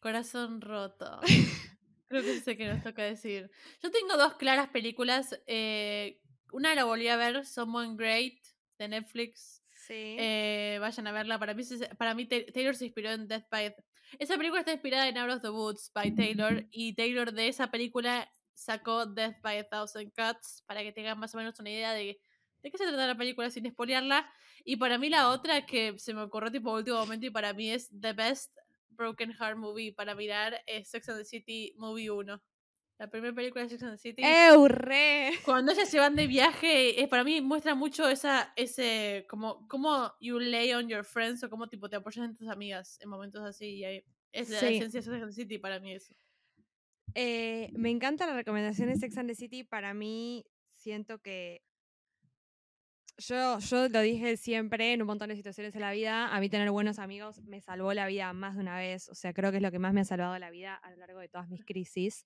Corazón 0.00 0.60
Roto. 0.60 1.20
Creo 2.08 2.22
que 2.22 2.40
sé 2.40 2.56
que 2.56 2.68
nos 2.68 2.82
toca 2.82 3.02
decir. 3.02 3.50
Yo 3.82 3.90
tengo 3.90 4.16
dos 4.16 4.34
claras 4.34 4.68
películas. 4.68 5.40
eh, 5.46 6.20
una 6.52 6.74
la 6.74 6.84
volví 6.84 7.08
a 7.08 7.16
ver, 7.16 7.44
Someone 7.44 7.96
Great, 7.96 8.34
de 8.78 8.88
Netflix. 8.88 9.62
Sí. 9.86 10.16
Eh, 10.18 10.78
vayan 10.80 11.06
a 11.06 11.12
verla. 11.12 11.38
Para 11.38 11.54
mí, 11.54 11.62
para 11.98 12.14
mí 12.14 12.26
Ta- 12.26 12.44
Taylor 12.52 12.76
se 12.76 12.86
inspiró 12.86 13.10
en 13.10 13.26
Death 13.26 13.46
by... 13.50 13.74
Esa 14.18 14.36
película 14.36 14.60
está 14.60 14.72
inspirada 14.72 15.08
en 15.08 15.18
Out 15.18 15.36
of 15.36 15.42
the 15.42 15.50
Woods 15.50 15.90
by 15.94 16.14
Taylor. 16.14 16.64
Y 16.70 16.94
Taylor 16.94 17.32
de 17.32 17.48
esa 17.48 17.70
película 17.70 18.30
sacó 18.54 19.06
Death 19.06 19.40
by 19.42 19.58
a 19.58 19.68
Thousand 19.68 20.12
Cuts 20.14 20.62
para 20.66 20.82
que 20.82 20.92
tengan 20.92 21.18
más 21.18 21.34
o 21.34 21.38
menos 21.38 21.58
una 21.58 21.70
idea 21.70 21.92
de, 21.92 22.20
de 22.62 22.70
qué 22.70 22.78
se 22.78 22.86
trata 22.86 23.06
la 23.06 23.16
película 23.16 23.50
sin 23.50 23.70
spoilearla. 23.70 24.30
Y 24.64 24.76
para 24.76 24.98
mí 24.98 25.08
la 25.08 25.30
otra 25.30 25.64
que 25.66 25.98
se 25.98 26.12
me 26.14 26.22
ocurrió 26.22 26.50
tipo 26.50 26.72
último 26.74 26.98
momento 26.98 27.26
y 27.26 27.30
para 27.30 27.52
mí 27.52 27.70
es 27.70 27.88
The 28.00 28.12
Best 28.12 28.56
Broken 28.90 29.32
Heart 29.32 29.58
Movie 29.58 29.92
para 29.92 30.14
mirar 30.14 30.62
es 30.66 30.88
Sex 30.88 31.08
and 31.08 31.18
the 31.18 31.24
City 31.24 31.72
Movie 31.76 32.10
1. 32.10 32.42
La 32.98 33.10
primera 33.10 33.34
película 33.34 33.62
de 33.62 33.68
Sex 33.68 33.82
and 33.82 33.92
the 33.92 33.98
City. 33.98 34.22
¡Eurre! 34.24 35.32
Cuando 35.44 35.70
ellas 35.72 35.88
se 35.88 35.98
van 35.98 36.16
de 36.16 36.26
viaje, 36.26 37.00
eh, 37.00 37.06
para 37.08 37.24
mí 37.24 37.42
muestra 37.42 37.74
mucho 37.74 38.08
esa, 38.08 38.52
ese, 38.56 39.26
como, 39.28 39.68
cómo 39.68 40.14
you 40.20 40.38
lay 40.40 40.72
on 40.72 40.88
your 40.88 41.04
friends 41.04 41.44
o 41.44 41.50
cómo 41.50 41.68
tipo 41.68 41.90
te 41.90 41.96
apoyas 41.96 42.24
en 42.24 42.36
tus 42.36 42.48
amigas 42.48 42.98
en 43.02 43.10
momentos 43.10 43.44
así. 43.44 43.66
Y 43.76 43.84
ahí, 43.84 44.04
es 44.32 44.48
la 44.48 44.60
Sí. 44.60 44.76
esencia 44.76 45.00
de 45.00 45.04
Sex 45.04 45.22
and 45.22 45.26
the 45.28 45.32
City 45.34 45.58
para 45.58 45.78
mí 45.78 45.92
eso. 45.92 46.14
Eh, 47.14 47.70
me 47.74 47.90
encanta 47.90 48.26
la 48.26 48.34
recomendación 48.34 48.88
de 48.88 48.96
Sex 48.96 49.16
and 49.18 49.28
the 49.28 49.34
City. 49.34 49.62
Para 49.62 49.92
mí, 49.94 50.46
siento 50.74 51.18
que. 51.20 51.62
Yo, 53.18 53.58
yo 53.60 53.88
lo 53.88 54.00
dije 54.02 54.36
siempre 54.36 54.92
en 54.92 55.00
un 55.00 55.06
montón 55.06 55.30
de 55.30 55.36
situaciones 55.36 55.74
en 55.74 55.80
la 55.80 55.92
vida. 55.92 56.28
A 56.34 56.38
mí, 56.40 56.50
tener 56.50 56.70
buenos 56.70 56.98
amigos 56.98 57.40
me 57.44 57.62
salvó 57.62 57.94
la 57.94 58.06
vida 58.06 58.32
más 58.34 58.56
de 58.56 58.60
una 58.60 58.76
vez. 58.76 59.08
O 59.08 59.14
sea, 59.14 59.32
creo 59.32 59.50
que 59.50 59.56
es 59.56 59.62
lo 59.62 59.70
que 59.70 59.78
más 59.78 59.94
me 59.94 60.02
ha 60.02 60.04
salvado 60.04 60.38
la 60.38 60.50
vida 60.50 60.74
a 60.74 60.90
lo 60.90 60.98
largo 60.98 61.20
de 61.20 61.28
todas 61.28 61.48
mis 61.48 61.64
crisis. 61.64 62.24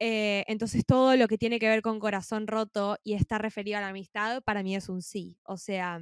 Eh, 0.00 0.44
entonces, 0.48 0.84
todo 0.84 1.14
lo 1.16 1.28
que 1.28 1.38
tiene 1.38 1.60
que 1.60 1.68
ver 1.68 1.82
con 1.82 2.00
corazón 2.00 2.48
roto 2.48 2.98
y 3.04 3.14
está 3.14 3.38
referido 3.38 3.78
a 3.78 3.82
la 3.82 3.88
amistad, 3.88 4.42
para 4.42 4.62
mí 4.64 4.74
es 4.74 4.88
un 4.88 5.02
sí. 5.02 5.38
O 5.44 5.56
sea, 5.56 6.00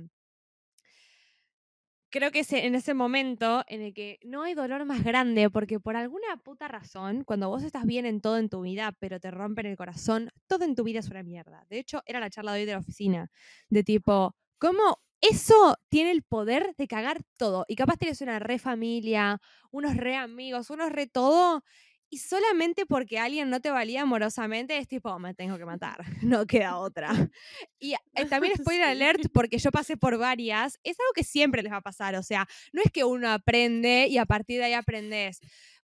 creo 2.11 2.31
que 2.31 2.41
es 2.41 2.53
en 2.53 2.75
ese 2.75 2.95
momento 2.95 3.65
en 3.69 3.83
el 3.83 3.95
que 3.95 4.19
no 4.25 4.43
hay 4.43 4.55
dolor 4.55 4.85
más 4.85 5.05
grande, 5.05 5.51
porque 5.51 5.81
por 5.81 5.97
alguna 5.97 6.37
puta 6.43 6.69
razón, 6.69 7.25
cuando 7.25 7.49
vos 7.49 7.63
estás 7.63 7.85
bien 7.87 8.07
en 8.07 8.21
todo 8.21 8.39
en 8.39 8.49
tu 8.49 8.63
vida, 8.63 8.93
pero 8.99 9.21
te 9.21 9.31
rompen 9.31 9.67
el 9.67 9.77
corazón, 9.77 10.31
todo 10.47 10.65
en 10.65 10.75
tu 10.75 10.85
vida 10.85 11.01
es 11.01 11.09
una 11.09 11.23
mierda. 11.23 11.67
De 11.71 11.79
hecho, 11.79 12.03
era 12.07 12.21
la 12.21 12.31
charla 12.31 12.53
de 12.53 12.61
hoy 12.61 12.67
de 12.67 12.73
la 12.73 12.79
oficina, 12.79 13.31
de 13.71 13.85
tipo, 13.85 14.35
¿cómo 14.59 14.99
eso 15.21 15.77
tiene 15.89 16.13
el 16.13 16.23
poder 16.23 16.75
de 16.77 16.87
cagar 16.87 17.23
todo? 17.37 17.65
Y 17.69 17.77
capaz 17.77 17.97
tienes 17.97 18.21
una 18.21 18.39
re 18.39 18.59
familia, 18.59 19.41
unos 19.71 19.97
re 19.97 20.17
amigos, 20.17 20.71
unos 20.71 20.91
re 20.93 21.07
todo. 21.07 21.63
Y 22.11 22.19
solamente 22.19 22.87
porque 22.87 23.19
alguien 23.19 23.51
no 23.51 23.61
te 23.61 23.71
valía 23.71 24.03
amorosamente 24.03 24.79
es 24.79 24.89
tipo, 24.89 25.19
me 25.19 25.35
tengo 25.35 25.59
que 25.59 25.65
matar, 25.67 25.99
no 26.23 26.47
queda 26.47 26.79
otra. 26.79 27.11
Y 27.79 27.95
eh, 27.95 28.27
también 28.29 28.57
spoiler 28.57 28.85
alert, 28.89 29.27
porque 29.33 29.59
yo 29.59 29.71
pasé 29.71 29.97
por 29.97 30.17
varias, 30.19 30.79
es 30.85 30.99
algo 30.99 31.13
que 31.15 31.25
siempre 31.25 31.63
les 31.63 31.73
va 31.73 31.77
a 31.79 31.81
pasar, 31.83 32.15
o 32.17 32.23
sea, 32.23 32.47
no 32.73 32.81
es 32.85 32.91
que 32.93 33.05
uno 33.05 33.29
aprende 33.31 34.07
y 34.09 34.19
a 34.19 34.27
partir 34.27 34.59
de 34.59 34.65
ahí 34.67 34.73
aprendes. 34.73 35.41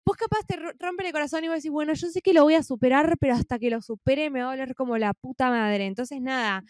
Vos 0.07 0.16
capaz 0.16 0.41
te 0.47 0.57
ro- 0.57 0.72
rompen 0.79 1.07
el 1.07 1.12
corazón 1.12 1.45
y 1.45 1.49
vos 1.49 1.57
decís, 1.57 1.70
bueno, 1.70 1.95
yo 1.95 2.09
sé 2.09 2.20
que 2.20 2.35
lo 2.35 2.43
voy 2.43 2.55
a 2.55 2.62
superar, 2.62 3.16
pero 3.18 3.35
hasta 3.35 3.59
que 3.59 3.70
lo 3.70 3.81
supere 3.81 4.29
me 4.31 4.41
va 4.43 4.49
a 4.49 4.57
doler 4.57 4.75
como 4.75 4.99
la 4.99 5.14
puta 5.14 5.49
madre. 5.51 5.87
Entonces, 5.87 6.20
nada, 6.20 6.62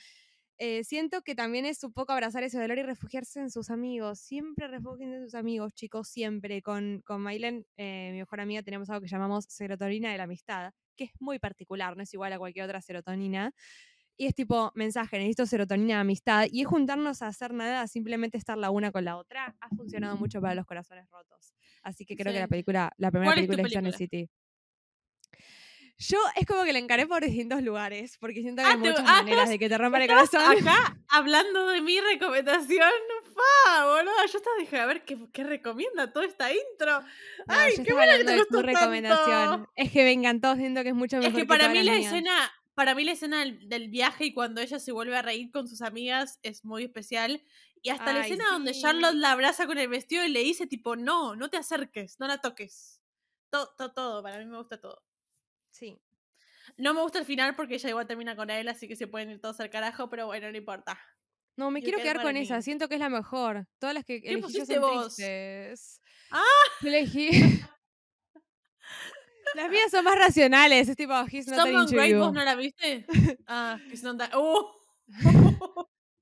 eh, 0.59 0.85
siento 0.85 1.23
que 1.23 1.35
también 1.35 1.67
es 1.67 1.83
un 1.83 1.93
poco 1.93 2.13
abrazar 2.13 2.43
ese 2.45 2.61
dolor 2.61 2.79
y 2.79 2.83
refugiarse 2.83 3.41
en 3.41 3.51
sus 3.51 3.71
amigos. 3.71 4.21
Siempre 4.21 4.69
refugien 4.69 5.13
en 5.13 5.25
sus 5.25 5.35
amigos, 5.35 5.75
chicos, 5.75 6.09
siempre. 6.09 6.63
Con, 6.63 7.03
con 7.05 7.21
Mailen, 7.23 7.67
eh, 7.77 8.11
mi 8.13 8.19
mejor 8.19 8.41
amiga, 8.41 8.63
tenemos 8.63 8.89
algo 8.91 9.01
que 9.03 9.09
llamamos 9.09 9.47
serotonina 9.49 10.13
de 10.13 10.19
la 10.19 10.25
amistad, 10.25 10.73
que 10.97 11.05
es 11.05 11.11
muy 11.21 11.39
particular, 11.39 11.97
no 11.97 12.03
es 12.03 12.15
igual 12.15 12.33
a 12.33 12.39
cualquier 12.39 12.67
otra 12.67 12.81
serotonina. 12.81 13.53
Y 14.17 14.27
es 14.27 14.35
tipo, 14.35 14.71
mensaje, 14.77 15.19
necesito 15.19 15.45
serotonina 15.47 15.95
de 15.95 16.01
amistad. 16.03 16.47
Y 16.51 16.63
es 16.63 16.69
juntarnos 16.69 17.23
a 17.23 17.27
hacer 17.29 17.53
nada, 17.53 17.87
simplemente 17.89 18.39
estar 18.39 18.57
la 18.57 18.71
una 18.71 18.93
con 18.93 19.05
la 19.05 19.17
otra. 19.17 19.57
Ha 19.61 19.69
funcionado 19.71 20.17
mucho 20.17 20.41
para 20.41 20.55
los 20.55 20.67
corazones 20.67 21.09
rotos. 21.11 21.53
Así 21.83 22.07
que 22.07 22.17
creo 22.17 22.33
que 22.33 22.39
la 22.39 22.49
película, 22.49 22.93
la 22.97 23.11
primera 23.11 23.33
¿Cuál 23.33 23.45
es 23.45 23.51
tu 23.51 23.57
película 23.57 23.89
es 23.89 23.97
the 23.97 23.99
City. 23.99 24.31
Yo 26.09 26.19
es 26.37 26.47
como 26.47 26.65
que 26.65 26.73
la 26.73 26.79
encaré 26.79 27.07
por 27.07 27.23
distintos 27.25 27.63
lugares, 27.63 28.17
porque 28.19 28.41
siento 28.43 28.63
que 28.63 28.69
Ah, 28.69 28.73
hay 28.73 28.83
te- 28.83 28.91
muchas 28.91 29.05
ah, 29.07 29.23
maneras 29.23 29.49
de 29.49 29.59
que 29.59 29.69
te 29.69 29.79
rompan 29.79 30.03
el 30.03 30.09
corazón. 30.09 30.43
Acá, 30.43 30.97
hablando 31.09 31.69
de 31.69 31.81
mi 31.81 32.01
recomendación, 32.01 32.91
fa, 33.35 33.85
boludo. 33.87 34.13
Yo 34.31 34.39
estaba 34.39 34.57
dije, 34.59 34.81
a 34.81 34.87
ver 34.87 35.05
qué, 35.05 35.19
qué 35.33 35.45
recomienda 35.45 36.13
toda 36.13 36.27
esta 36.27 36.53
intro. 36.53 37.01
No, 37.01 37.07
Ay, 37.49 37.75
qué 37.85 37.93
bueno 37.93 38.13
que 38.19 38.25
te 38.25 38.37
gustó 38.39 38.57
tu 38.57 38.63
recomendación. 38.63 39.51
tanto. 39.51 39.73
Es 39.77 39.91
que 39.93 40.03
me 40.05 40.13
encantó, 40.13 40.57
siento 40.57 40.83
que 40.83 40.89
es 40.91 40.95
mucho 40.95 41.17
mejor 41.19 41.31
Es 41.33 41.37
que 41.37 41.47
para 41.47 41.65
todas 41.65 41.75
mí 41.75 41.83
la 41.83 41.97
escena, 41.97 42.53
para 42.75 42.95
mí 42.95 43.05
la 43.05 43.13
escena 43.13 43.41
del, 43.41 43.69
del 43.69 43.89
viaje 43.89 44.27
y 44.27 44.35
cuando 44.35 44.61
ella 44.61 44.79
se 44.79 44.93
vuelve 44.93 45.17
a 45.17 45.23
reír 45.23 45.51
con 45.51 45.69
sus 45.69 45.81
amigas 45.83 46.39
es 46.43 46.65
muy 46.65 46.85
especial. 46.85 47.43
Y 47.83 47.91
hasta 47.91 48.13
la 48.15 48.21
escena 48.27 48.45
donde. 48.51 48.73
Charlotte 48.73 49.15
la 49.15 49.33
abraza 49.33 49.67
con 49.67 49.79
el 49.79 49.89
vestido 49.89 50.25
y 50.25 50.29
le 50.29 50.41
dice 50.41 50.67
tipo, 50.67 50.97
no, 50.97 51.37
no 51.37 51.51
te 51.51 51.57
acerques, 51.59 52.19
no 52.19 52.27
la 52.27 52.39
toques. 52.39 53.01
Todo, 53.51 53.75
todo, 53.77 53.93
todo, 53.93 54.23
para 54.23 54.39
mí 54.39 54.47
me 54.47 54.57
gusta 54.57 54.81
todo. 54.81 55.03
Sí. 55.75 55.99
No 56.77 56.95
me 56.95 57.03
gusta 57.03 57.19
el 57.19 57.25
final 57.25 57.57
porque 57.57 57.75
ella 57.75 57.89
igual 57.89 58.07
termina 58.07 58.37
con 58.37 58.49
él, 58.49 58.69
así 58.69 58.87
que 58.87 58.95
se 58.97 59.09
pueden 59.09 59.31
ir 59.31 59.41
todos 59.41 59.59
al 59.61 59.71
carajo, 59.71 60.09
pero 60.09 60.27
bueno, 60.27 60.51
no 60.51 60.57
importa. 60.57 60.99
No, 61.57 61.71
me 61.71 61.83
quiero 61.83 61.99
quedar 61.99 62.23
con 62.23 62.37
esa, 62.37 62.63
siento 62.63 62.89
que 62.89 62.95
es 62.95 63.01
la 63.01 63.09
mejor. 63.09 63.67
Todas 63.79 63.95
las 63.95 64.05
que 64.05 64.17
elegí 64.17 64.35
yo 64.35 64.41
pusiste 64.41 64.75
son 64.75 64.83
vos? 64.83 65.17
tristes. 65.17 66.01
¡Ah! 66.31 66.43
Elegí... 66.83 67.31
Las 69.55 69.71
mías 69.71 69.91
son 69.91 70.05
más 70.05 70.19
racionales, 70.19 70.89
es 70.89 70.97
tipo, 70.97 71.13
he's 71.31 71.47
not 71.47 71.59
Someone 71.61 71.87
Great. 71.91 72.19
¿vos 72.19 72.33
no 72.33 72.45
la 72.45 72.55
viste? 72.55 73.07
Ah, 73.47 73.79
son 74.01 74.17
tan... 74.17 74.31
¡Uh! 74.37 74.65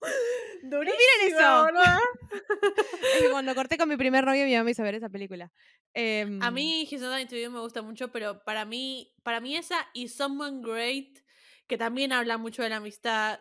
Durísima, 0.63 0.97
eso! 1.27 1.65
boluda. 1.65 2.01
Es 3.17 3.23
que 3.23 3.31
cuando 3.31 3.55
corté 3.55 3.77
con 3.77 3.89
mi 3.89 3.97
primer 3.97 4.25
novio, 4.25 4.45
mi 4.45 4.53
mamá 4.53 4.65
me 4.65 4.71
hizo 4.71 4.83
ver 4.83 4.95
esa 4.95 5.09
película. 5.09 5.47
A 5.47 5.51
Em, 5.95 6.39
mí 6.53 6.89
That 6.91 7.19
Into 7.21 7.37
You 7.37 7.51
me 7.51 7.61
gusta 7.61 7.83
mucho, 7.83 8.11
pero 8.11 8.43
para 8.45 8.65
mí, 8.65 9.13
para 9.23 9.41
mí 9.41 9.57
esa 9.57 9.87
y 9.93 10.09
Someone 10.09 10.63
Great, 10.63 11.19
que 11.67 11.77
también 11.77 12.13
habla 12.13 12.39
mucho 12.39 12.63
de 12.63 12.71
la 12.71 12.77
amistad, 12.77 13.41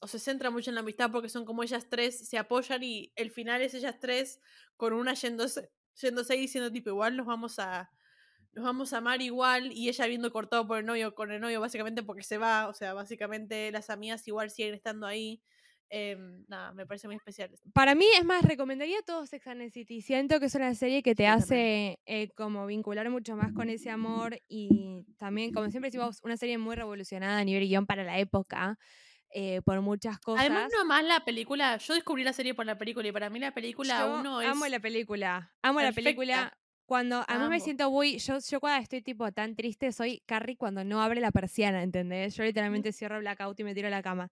o 0.00 0.08
se 0.08 0.18
centra 0.18 0.50
mucho 0.50 0.70
en 0.70 0.74
la 0.74 0.80
amistad 0.80 1.10
porque 1.12 1.28
son 1.28 1.44
como 1.44 1.62
ellas 1.62 1.86
tres, 1.88 2.28
se 2.28 2.38
apoyan 2.38 2.82
y 2.82 3.12
el 3.14 3.30
final 3.30 3.62
es 3.62 3.74
ellas 3.74 4.00
tres 4.00 4.40
con 4.76 4.92
una 4.92 5.14
yéndose, 5.14 5.70
yéndose 6.00 6.34
y 6.36 6.40
diciendo 6.40 6.72
tipo, 6.72 6.90
igual 6.90 7.16
nos 7.16 7.26
vamos 7.26 7.58
a 7.58 7.90
nos 8.54 8.64
vamos 8.64 8.92
a 8.92 8.98
amar 8.98 9.22
igual 9.22 9.72
y 9.72 9.88
ella 9.88 10.06
viendo 10.06 10.30
cortado 10.30 10.66
por 10.66 10.78
el 10.78 10.84
novio 10.84 11.14
con 11.14 11.30
el 11.30 11.40
novio 11.40 11.60
básicamente 11.60 12.02
porque 12.02 12.22
se 12.22 12.36
va, 12.36 12.68
o 12.68 12.74
sea, 12.74 12.92
básicamente 12.92 13.70
las 13.72 13.88
amigas 13.88 14.26
igual 14.28 14.50
siguen 14.50 14.74
estando 14.74 15.06
ahí. 15.06 15.42
Em, 15.94 16.42
nada, 16.48 16.72
me 16.72 16.86
parece 16.86 17.06
muy 17.06 17.16
especial. 17.16 17.50
Para 17.74 17.94
mí, 17.94 18.06
es 18.18 18.24
más, 18.24 18.42
recomendaría 18.44 19.02
todo 19.02 19.26
Sex 19.26 19.46
and 19.46 19.60
the 19.60 19.68
City. 19.68 20.00
Siento 20.00 20.40
que 20.40 20.46
es 20.46 20.54
una 20.54 20.74
serie 20.74 21.02
que 21.02 21.14
te 21.14 21.26
hace 21.26 21.98
eh, 22.06 22.30
como 22.34 22.64
vincular 22.64 23.10
mucho 23.10 23.36
más 23.36 23.52
con 23.52 23.68
ese 23.68 23.90
amor 23.90 24.40
y 24.48 25.04
también, 25.18 25.52
como 25.52 25.68
siempre 25.68 25.88
decimos, 25.90 26.20
una 26.22 26.38
serie 26.38 26.56
muy 26.56 26.76
revolucionada 26.76 27.40
a 27.40 27.44
nivel 27.44 27.68
guion 27.68 27.84
para 27.84 28.04
la 28.04 28.18
época, 28.18 28.78
eh, 29.34 29.60
por 29.66 29.82
muchas 29.82 30.18
cosas. 30.18 30.40
Además, 30.46 30.72
no 30.74 30.86
más 30.86 31.04
la 31.04 31.26
película. 31.26 31.76
Yo 31.76 31.92
descubrí 31.92 32.24
la 32.24 32.32
serie 32.32 32.54
por 32.54 32.64
la 32.64 32.78
película 32.78 33.06
y 33.06 33.12
para 33.12 33.28
mí 33.28 33.38
la 33.38 33.52
película 33.52 33.98
Yo 34.00 34.14
uno 34.18 34.40
es. 34.40 34.48
amo 34.48 34.66
la 34.68 34.80
película. 34.80 35.52
Amo 35.60 35.82
la 35.82 35.92
película. 35.92 36.34
perfecta. 36.34 36.58
Cuando 36.86 37.24
a 37.26 37.38
mí 37.38 37.48
me 37.48 37.60
siento 37.60 37.90
muy. 37.90 38.18
Yo, 38.18 38.38
yo 38.38 38.60
cuando 38.60 38.82
estoy 38.82 39.00
tipo 39.02 39.30
tan 39.32 39.56
triste, 39.56 39.92
soy 39.92 40.22
Carrie 40.26 40.56
cuando 40.56 40.84
no 40.84 41.00
abre 41.02 41.20
la 41.20 41.30
persiana, 41.30 41.82
¿entendés? 41.82 42.34
Yo 42.36 42.44
literalmente 42.44 42.92
cierro 42.92 43.18
blackout 43.20 43.58
y 43.60 43.64
me 43.64 43.74
tiro 43.74 43.88
a 43.88 43.90
la 43.90 44.02
cama. 44.02 44.30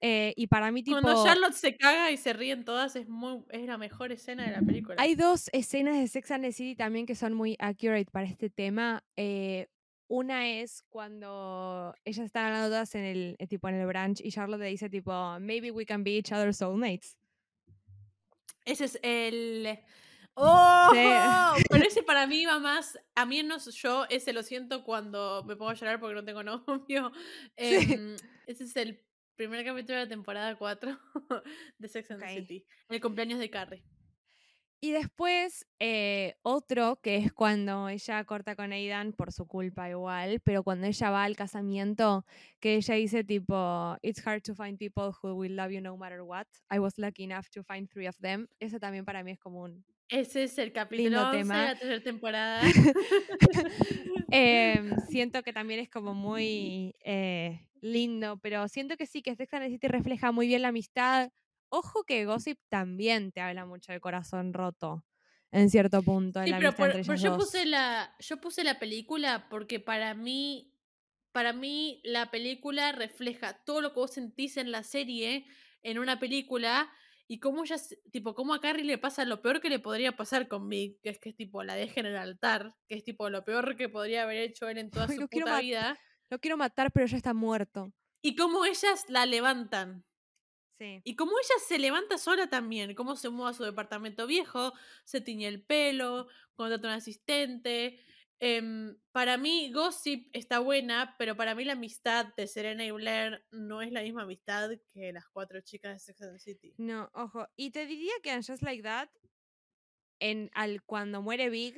Eh, 0.00 0.34
y 0.36 0.46
para 0.48 0.70
mí, 0.70 0.82
tipo. 0.82 1.00
Cuando 1.00 1.24
Charlotte 1.24 1.54
se 1.54 1.76
caga 1.76 2.10
y 2.10 2.16
se 2.16 2.32
ríen 2.32 2.64
todas, 2.64 2.94
es 2.96 3.08
muy 3.08 3.42
es 3.50 3.66
la 3.66 3.78
mejor 3.78 4.12
escena 4.12 4.44
de 4.44 4.52
la 4.52 4.60
película. 4.60 4.96
Hay 4.98 5.14
dos 5.14 5.48
escenas 5.52 5.98
de 5.98 6.08
Sex 6.08 6.30
and 6.30 6.44
the 6.44 6.52
City 6.52 6.74
también 6.74 7.06
que 7.06 7.14
son 7.14 7.32
muy 7.34 7.56
accurate 7.58 8.10
para 8.10 8.26
este 8.26 8.50
tema. 8.50 9.02
Eh, 9.16 9.68
una 10.08 10.48
es 10.48 10.84
cuando 10.90 11.94
ellas 12.04 12.26
están 12.26 12.46
hablando 12.46 12.68
todas 12.68 12.94
en 12.94 13.04
el 13.04 13.36
eh, 13.38 13.46
tipo 13.46 13.68
en 13.68 13.76
el 13.76 13.86
brunch 13.86 14.20
y 14.20 14.30
Charlotte 14.30 14.60
le 14.60 14.66
dice 14.66 14.90
tipo 14.90 15.38
maybe 15.40 15.70
we 15.70 15.86
can 15.86 16.04
be 16.04 16.18
each 16.18 16.32
other's 16.32 16.58
soulmates. 16.58 17.16
Ese 18.64 18.84
es 18.84 18.98
el. 19.02 19.78
¡Oh! 20.34 20.90
Pero 21.70 21.84
ese 21.84 22.02
para 22.02 22.26
mí 22.26 22.44
va 22.44 22.58
más. 22.58 22.98
A 23.14 23.24
mí 23.24 23.42
no 23.42 23.58
yo, 23.58 24.06
ese 24.08 24.32
lo 24.32 24.42
siento 24.42 24.84
cuando 24.84 25.44
me 25.44 25.56
pongo 25.56 25.70
a 25.70 25.74
llorar 25.74 26.00
porque 26.00 26.14
no 26.14 26.24
tengo 26.24 26.42
novio. 26.66 27.12
Em, 27.56 28.16
ese 28.46 28.64
es 28.64 28.76
el 28.76 29.00
primer 29.36 29.64
capítulo 29.64 29.98
de 29.98 30.04
la 30.04 30.08
temporada 30.08 30.56
4 30.56 30.98
de 31.78 31.88
Sex 31.88 32.10
and 32.10 32.22
the 32.22 32.28
City. 32.28 32.64
El 32.88 33.00
cumpleaños 33.00 33.38
de 33.38 33.50
Carrie. 33.50 33.84
Y 34.80 34.92
después 34.92 35.66
eh, 35.78 36.36
otro 36.42 37.00
que 37.02 37.16
es 37.16 37.32
cuando 37.32 37.88
ella 37.88 38.22
corta 38.24 38.54
con 38.54 38.70
Aidan 38.70 39.14
por 39.14 39.32
su 39.32 39.46
culpa 39.46 39.88
igual, 39.88 40.40
pero 40.40 40.62
cuando 40.62 40.86
ella 40.86 41.08
va 41.08 41.24
al 41.24 41.36
casamiento, 41.36 42.26
que 42.60 42.74
ella 42.74 42.94
dice 42.94 43.24
tipo, 43.24 43.96
it's 44.02 44.20
hard 44.26 44.42
to 44.42 44.54
find 44.54 44.78
people 44.78 45.10
who 45.22 45.34
will 45.34 45.56
love 45.56 45.70
you 45.70 45.80
no 45.80 45.96
matter 45.96 46.20
what. 46.20 46.46
I 46.70 46.80
was 46.80 46.98
lucky 46.98 47.24
enough 47.24 47.46
to 47.54 47.62
find 47.64 47.88
three 47.88 48.06
of 48.06 48.18
them. 48.18 48.46
Eso 48.60 48.78
también 48.78 49.06
para 49.06 49.24
mí 49.24 49.30
es 49.30 49.38
como 49.38 49.62
un... 49.62 49.86
Ese 50.10 50.44
es 50.44 50.58
el 50.58 50.70
capítulo 50.70 51.08
Lindo 51.08 51.28
11 51.28 51.38
tema. 51.38 51.60
de 51.60 51.66
la 51.66 51.78
tercera 51.78 52.00
temporada. 52.04 52.62
Em, 54.30 54.94
siento 55.08 55.42
que 55.42 55.54
también 55.54 55.80
es 55.80 55.88
como 55.88 56.12
muy 56.12 56.94
eh, 57.04 57.66
lindo, 57.84 58.38
pero 58.38 58.66
siento 58.68 58.96
que 58.96 59.06
sí, 59.06 59.22
que 59.22 59.36
Sex 59.36 59.52
and 59.54 59.64
the 59.64 59.70
City 59.70 59.88
refleja 59.88 60.32
muy 60.32 60.46
bien 60.46 60.62
la 60.62 60.68
amistad. 60.68 61.30
Ojo 61.68 62.04
que 62.04 62.24
Gossip 62.24 62.58
también 62.68 63.32
te 63.32 63.40
habla 63.40 63.66
mucho 63.66 63.92
del 63.92 64.00
corazón 64.00 64.52
roto 64.52 65.04
en 65.52 65.70
cierto 65.70 66.02
punto 66.02 66.42
Sí, 66.42 66.50
la 66.50 66.58
pero, 66.58 66.72
por- 66.76 66.92
yo 67.16 67.30
dos. 67.30 67.44
puse 67.44 67.66
la 67.66 68.14
yo 68.18 68.36
puse 68.40 68.64
la 68.64 68.78
película 68.78 69.48
porque 69.50 69.80
para 69.80 70.14
mí 70.14 70.72
para 71.32 71.52
mí 71.52 72.00
la 72.04 72.30
película 72.30 72.92
refleja 72.92 73.62
todo 73.64 73.80
lo 73.80 73.90
que 73.92 74.00
vos 74.00 74.12
sentís 74.12 74.56
en 74.56 74.70
la 74.72 74.82
serie 74.82 75.46
en 75.82 75.98
una 75.98 76.18
película 76.18 76.90
Y 77.26 77.38
cómo 77.40 77.64
se- 77.66 77.96
tipo, 78.12 78.34
cómo 78.34 78.52
a 78.52 78.60
Carrie 78.60 78.84
le 78.84 78.98
pasa 78.98 79.24
lo 79.24 79.40
peor 79.40 79.60
que 79.62 79.70
le 79.70 79.78
podría 79.78 80.12
pasar 80.14 80.46
con 80.46 80.68
Vic, 80.68 81.00
que 81.02 81.08
es 81.08 81.18
que 81.18 81.32
tipo 81.32 81.62
la 81.64 81.74
dejen 81.74 82.04
en 82.04 82.12
el 82.12 82.18
altar, 82.18 82.74
que 82.86 82.96
es 82.96 83.02
tipo 83.04 83.30
lo 83.30 83.44
peor 83.46 83.76
que 83.76 83.88
podría 83.88 84.24
haber 84.24 84.36
hecho 84.38 84.68
él 84.68 84.76
en 84.78 84.90
toda 84.90 85.06
Ay, 85.10 85.16
su 85.16 85.28
puta 85.28 85.60
vida. 85.60 85.98
Lo 86.30 86.38
quiero 86.38 86.56
matar, 86.56 86.90
pero 86.92 87.06
ya 87.06 87.16
está 87.16 87.34
muerto. 87.34 87.92
Y 88.22 88.36
cómo 88.36 88.64
ellas 88.64 89.04
la 89.08 89.26
levantan. 89.26 90.04
Sí. 90.78 91.00
Y 91.04 91.14
como 91.14 91.32
ella 91.38 91.54
se 91.66 91.78
levanta 91.78 92.18
sola 92.18 92.48
también, 92.48 92.94
cómo 92.94 93.16
se 93.16 93.28
mueve 93.28 93.50
a 93.50 93.54
su 93.54 93.62
departamento 93.64 94.26
viejo, 94.26 94.72
se 95.04 95.20
tiñe 95.20 95.46
el 95.46 95.62
pelo, 95.62 96.28
contrata 96.56 96.88
un 96.88 96.94
asistente. 96.94 98.00
Em, 98.40 98.96
para 99.12 99.38
mí, 99.38 99.70
Gossip 99.72 100.28
está 100.32 100.58
buena, 100.58 101.14
pero 101.18 101.36
para 101.36 101.54
mí 101.54 101.64
la 101.64 101.74
amistad 101.74 102.26
de 102.36 102.46
Serena 102.46 102.84
y 102.84 102.90
Blair 102.90 103.44
no 103.52 103.80
es 103.80 103.92
la 103.92 104.02
misma 104.02 104.22
amistad 104.22 104.70
que 104.92 105.12
las 105.12 105.28
cuatro 105.28 105.60
chicas 105.60 105.92
de 105.92 105.98
Sex 106.00 106.22
and 106.22 106.32
the 106.32 106.38
City. 106.38 106.74
No, 106.76 107.10
ojo. 107.14 107.48
Y 107.56 107.70
te 107.70 107.86
diría 107.86 108.12
que 108.22 108.32
en 108.32 108.42
Just 108.42 108.62
Like 108.62 108.82
That, 108.82 109.08
en, 110.18 110.50
al, 110.54 110.82
cuando 110.82 111.22
muere 111.22 111.48
Big, 111.48 111.76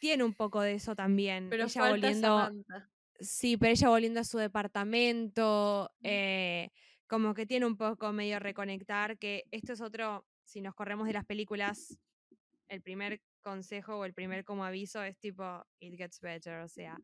tiene 0.00 0.24
un 0.24 0.34
poco 0.34 0.62
de 0.62 0.74
eso 0.74 0.96
también. 0.96 1.50
Pero 1.50 1.64
ella 1.64 1.72
falta 1.72 1.90
volviendo. 1.90 2.26
Samantha. 2.26 2.90
Sí, 3.20 3.56
pero 3.56 3.72
ella 3.72 3.88
volviendo 3.88 4.20
a 4.20 4.24
su 4.24 4.38
departamento, 4.38 5.90
eh, 6.02 6.70
como 7.08 7.34
que 7.34 7.46
tiene 7.46 7.66
un 7.66 7.76
poco 7.76 8.12
medio 8.12 8.38
reconectar, 8.38 9.18
que 9.18 9.44
esto 9.50 9.72
es 9.72 9.80
otro, 9.80 10.24
si 10.44 10.60
nos 10.60 10.74
corremos 10.74 11.06
de 11.06 11.14
las 11.14 11.24
películas, 11.24 11.98
el 12.68 12.82
primer 12.82 13.20
consejo 13.42 13.96
o 13.96 14.04
el 14.04 14.14
primer 14.14 14.44
como 14.44 14.64
aviso 14.64 15.02
es 15.02 15.18
tipo, 15.18 15.64
it 15.80 15.96
gets 15.96 16.20
better, 16.20 16.60
o 16.60 16.68
sea, 16.68 16.98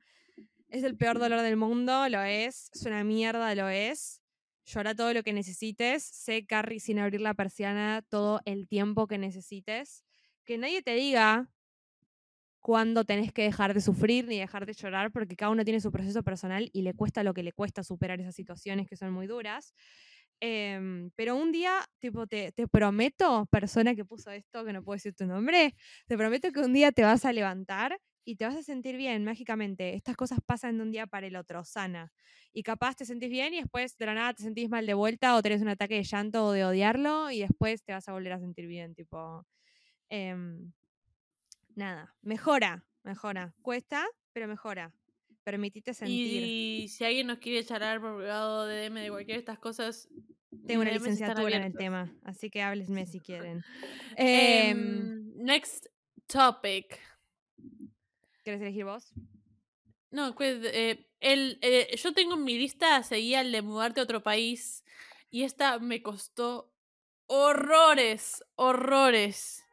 es 0.68 0.84
el 0.84 0.96
peor 0.96 1.18
dolor 1.18 1.40
del 1.40 1.56
mundo, 1.56 2.08
lo 2.08 2.22
es, 2.22 2.70
es 2.72 2.82
una 2.84 3.04
mierda, 3.04 3.54
lo 3.54 3.68
es. 3.68 4.20
Llora 4.66 4.94
todo 4.94 5.12
lo 5.12 5.22
que 5.22 5.32
necesites, 5.32 6.02
sé 6.04 6.46
Carrie 6.46 6.80
sin 6.80 6.98
abrir 6.98 7.20
la 7.20 7.34
persiana 7.34 8.02
todo 8.08 8.40
el 8.44 8.66
tiempo 8.66 9.06
que 9.06 9.18
necesites. 9.18 10.04
Que 10.44 10.58
nadie 10.58 10.82
te 10.82 10.94
diga 10.94 11.50
cuándo 12.64 13.04
tenés 13.04 13.30
que 13.30 13.42
dejar 13.42 13.74
de 13.74 13.82
sufrir 13.82 14.26
ni 14.26 14.38
dejar 14.38 14.64
de 14.64 14.72
llorar, 14.72 15.12
porque 15.12 15.36
cada 15.36 15.50
uno 15.52 15.64
tiene 15.64 15.80
su 15.82 15.92
proceso 15.92 16.22
personal 16.22 16.70
y 16.72 16.80
le 16.80 16.94
cuesta 16.94 17.22
lo 17.22 17.34
que 17.34 17.42
le 17.42 17.52
cuesta 17.52 17.84
superar 17.84 18.20
esas 18.22 18.34
situaciones 18.34 18.88
que 18.88 18.96
son 18.96 19.12
muy 19.12 19.26
duras. 19.26 19.74
Em, 20.40 21.10
pero 21.14 21.36
un 21.36 21.52
día, 21.52 21.80
tipo, 21.98 22.26
te, 22.26 22.52
te 22.52 22.66
prometo, 22.66 23.46
persona 23.50 23.94
que 23.94 24.06
puso 24.06 24.30
esto, 24.30 24.64
que 24.64 24.72
no 24.72 24.82
puedo 24.82 24.96
decir 24.96 25.14
tu 25.14 25.26
nombre, 25.26 25.74
te 26.06 26.16
prometo 26.16 26.52
que 26.52 26.60
un 26.60 26.72
día 26.72 26.90
te 26.90 27.02
vas 27.02 27.26
a 27.26 27.32
levantar 27.34 27.98
y 28.24 28.36
te 28.36 28.46
vas 28.46 28.56
a 28.56 28.62
sentir 28.62 28.96
bien 28.96 29.24
mágicamente. 29.24 29.94
Estas 29.94 30.16
cosas 30.16 30.38
pasan 30.46 30.78
de 30.78 30.84
un 30.84 30.90
día 30.90 31.06
para 31.06 31.26
el 31.26 31.36
otro, 31.36 31.64
sana. 31.64 32.12
Y 32.54 32.62
capaz 32.62 32.96
te 32.96 33.04
sentís 33.04 33.28
bien 33.30 33.52
y 33.52 33.58
después 33.58 33.98
de 33.98 34.06
la 34.06 34.14
nada 34.14 34.32
te 34.32 34.42
sentís 34.42 34.70
mal 34.70 34.86
de 34.86 34.94
vuelta 34.94 35.36
o 35.36 35.42
tenés 35.42 35.60
un 35.60 35.68
ataque 35.68 35.96
de 35.96 36.04
llanto 36.04 36.46
o 36.46 36.52
de 36.52 36.64
odiarlo 36.64 37.30
y 37.30 37.40
después 37.40 37.82
te 37.84 37.92
vas 37.92 38.08
a 38.08 38.12
volver 38.12 38.32
a 38.32 38.40
sentir 38.40 38.66
bien, 38.66 38.94
tipo... 38.94 39.46
em, 40.10 40.72
nada, 41.76 42.14
mejora, 42.22 42.84
mejora. 43.02 43.54
Cuesta, 43.62 44.06
pero 44.32 44.48
mejora. 44.48 44.92
Permitite 45.44 45.92
sentir. 45.92 46.42
Y 46.42 46.88
si 46.88 47.04
alguien 47.04 47.26
nos 47.26 47.38
quiere 47.38 47.64
charlar 47.64 48.00
por 48.00 48.16
privado 48.16 48.66
de 48.66 48.88
DM 48.88 49.00
de 49.00 49.10
cualquiera 49.10 49.36
de 49.36 49.40
estas 49.40 49.58
cosas, 49.58 50.08
Tengo 50.66 50.82
una 50.82 50.92
licenciatura 50.92 51.56
en 51.56 51.64
el 51.64 51.74
tema, 51.74 52.10
así 52.24 52.48
que 52.48 52.62
háblenme 52.62 53.06
si 53.06 53.20
quieren. 53.20 53.62
Em, 54.16 54.70
Em, 54.70 55.34
next 55.36 55.86
topic. 56.26 56.98
¿Quieres 58.42 58.62
elegir 58.62 58.84
vos? 58.84 59.12
No, 60.10 60.34
pues, 60.34 60.58
eh, 60.62 61.06
el, 61.20 61.58
eh, 61.60 61.94
yo 61.96 62.12
tengo 62.14 62.34
en 62.34 62.44
mi 62.44 62.56
lista 62.56 63.02
seguía 63.02 63.40
el 63.40 63.52
de 63.52 63.62
mudarte 63.62 64.00
a 64.00 64.04
otro 64.04 64.22
país 64.22 64.84
y 65.30 65.42
esta 65.42 65.78
me 65.78 66.02
costó 66.02 66.72
horrores, 67.26 68.44
horrores. 68.54 69.63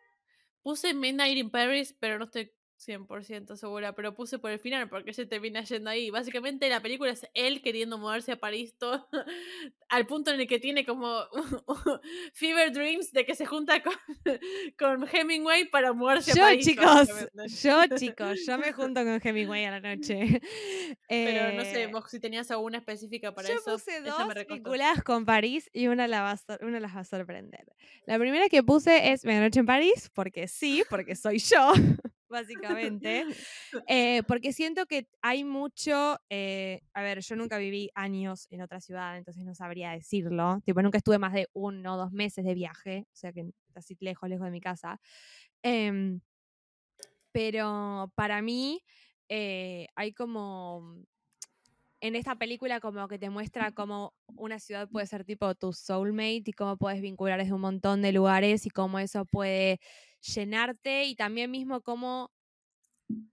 Puse 0.63 0.93
Midnight 0.93 1.37
in 1.37 1.49
Paris, 1.49 1.95
pero 1.99 2.17
no 2.19 2.25
estoy 2.25 2.51
100% 2.81 3.55
segura, 3.55 3.93
pero 3.93 4.13
puse 4.15 4.39
por 4.39 4.51
el 4.51 4.59
final 4.59 4.89
porque 4.89 5.13
se 5.13 5.25
termina 5.25 5.63
yendo 5.63 5.89
ahí. 5.89 6.09
Básicamente 6.09 6.67
la 6.69 6.81
película 6.81 7.11
es 7.11 7.27
él 7.33 7.61
queriendo 7.61 7.97
mudarse 7.97 8.31
a 8.31 8.39
París 8.39 8.75
todo, 8.77 9.07
al 9.89 10.07
punto 10.07 10.31
en 10.31 10.39
el 10.41 10.47
que 10.47 10.59
tiene 10.59 10.85
como 10.85 11.21
fever 12.33 12.71
dreams 12.71 13.11
de 13.11 13.25
que 13.25 13.35
se 13.35 13.45
junta 13.45 13.81
con, 13.83 13.93
con 14.79 15.07
Hemingway 15.11 15.65
para 15.69 15.93
mudarse 15.93 16.31
a 16.31 16.35
Yo, 16.35 16.41
París. 16.43 16.65
chicos, 16.65 17.09
yo, 17.61 17.81
chicos, 17.97 18.45
yo 18.45 18.57
me 18.57 18.73
junto 18.73 19.03
con 19.03 19.19
Hemingway 19.23 19.65
a 19.65 19.79
la 19.79 19.95
noche. 19.95 20.41
Pero 21.07 21.51
no 21.53 21.63
sé, 21.65 21.83
Eh, 21.83 21.87
vos 21.87 22.05
si 22.09 22.19
tenías 22.19 22.49
alguna 22.51 22.77
específica 22.79 23.33
para 23.33 23.47
yo 23.47 23.55
eso. 23.55 23.73
puse 23.73 23.97
esa 23.97 24.25
dos 24.25 24.33
vinculadas 24.47 25.03
con 25.03 25.25
París 25.25 25.69
y 25.73 25.87
una, 25.87 26.07
la 26.07 26.21
va 26.21 26.31
a 26.31 26.37
sor- 26.37 26.59
una 26.63 26.79
las 26.79 26.95
va 26.95 27.01
a 27.01 27.03
sorprender. 27.03 27.65
La 28.05 28.17
primera 28.17 28.49
que 28.49 28.63
puse 28.63 29.11
es 29.11 29.23
Medianoche 29.25 29.59
en 29.59 29.65
París, 29.65 30.09
porque 30.13 30.47
sí, 30.47 30.83
porque 30.89 31.15
soy 31.15 31.37
yo, 31.39 31.73
básicamente. 32.31 33.25
Eh, 33.87 34.23
porque 34.27 34.53
siento 34.53 34.85
que 34.85 35.07
hay 35.21 35.43
mucho. 35.43 36.17
eh, 36.29 36.81
a 36.93 37.01
ver, 37.01 37.21
yo 37.21 37.35
nunca 37.35 37.57
viví 37.57 37.89
años 37.93 38.47
en 38.49 38.61
otra 38.61 38.81
ciudad, 38.81 39.17
entonces 39.17 39.43
no 39.45 39.53
sabría 39.55 39.91
decirlo. 39.91 40.61
Tipo, 40.65 40.81
nunca 40.81 40.97
estuve 40.97 41.19
más 41.19 41.33
de 41.33 41.47
uno 41.53 41.95
o 41.95 41.97
dos 41.97 42.11
meses 42.11 42.43
de 42.45 42.53
viaje, 42.53 43.05
o 43.11 43.15
sea 43.15 43.31
que 43.33 43.51
así 43.75 43.95
lejos, 43.99 44.29
lejos 44.29 44.45
de 44.45 44.51
mi 44.51 44.61
casa. 44.61 44.99
Em, 45.63 46.21
pero 47.31 48.11
para 48.15 48.41
mí 48.41 48.83
eh, 49.29 49.87
hay 49.95 50.13
como. 50.13 50.95
En 52.03 52.15
esta 52.15 52.35
película, 52.35 52.79
como 52.79 53.07
que 53.07 53.19
te 53.19 53.29
muestra 53.29 53.71
cómo 53.75 54.13
una 54.35 54.59
ciudad 54.59 54.89
puede 54.89 55.05
ser 55.05 55.23
tipo 55.23 55.53
tu 55.55 55.71
soulmate 55.71 56.43
y 56.47 56.53
cómo 56.53 56.77
puedes 56.77 57.01
vincular 57.01 57.39
desde 57.39 57.53
un 57.53 57.61
montón 57.61 58.01
de 58.01 58.11
lugares 58.11 58.65
y 58.65 58.69
cómo 58.71 58.97
eso 58.99 59.25
puede 59.25 59.79
llenarte 60.21 61.05
y 61.05 61.15
también 61.15 61.51
mismo 61.51 61.81
cómo 61.81 62.31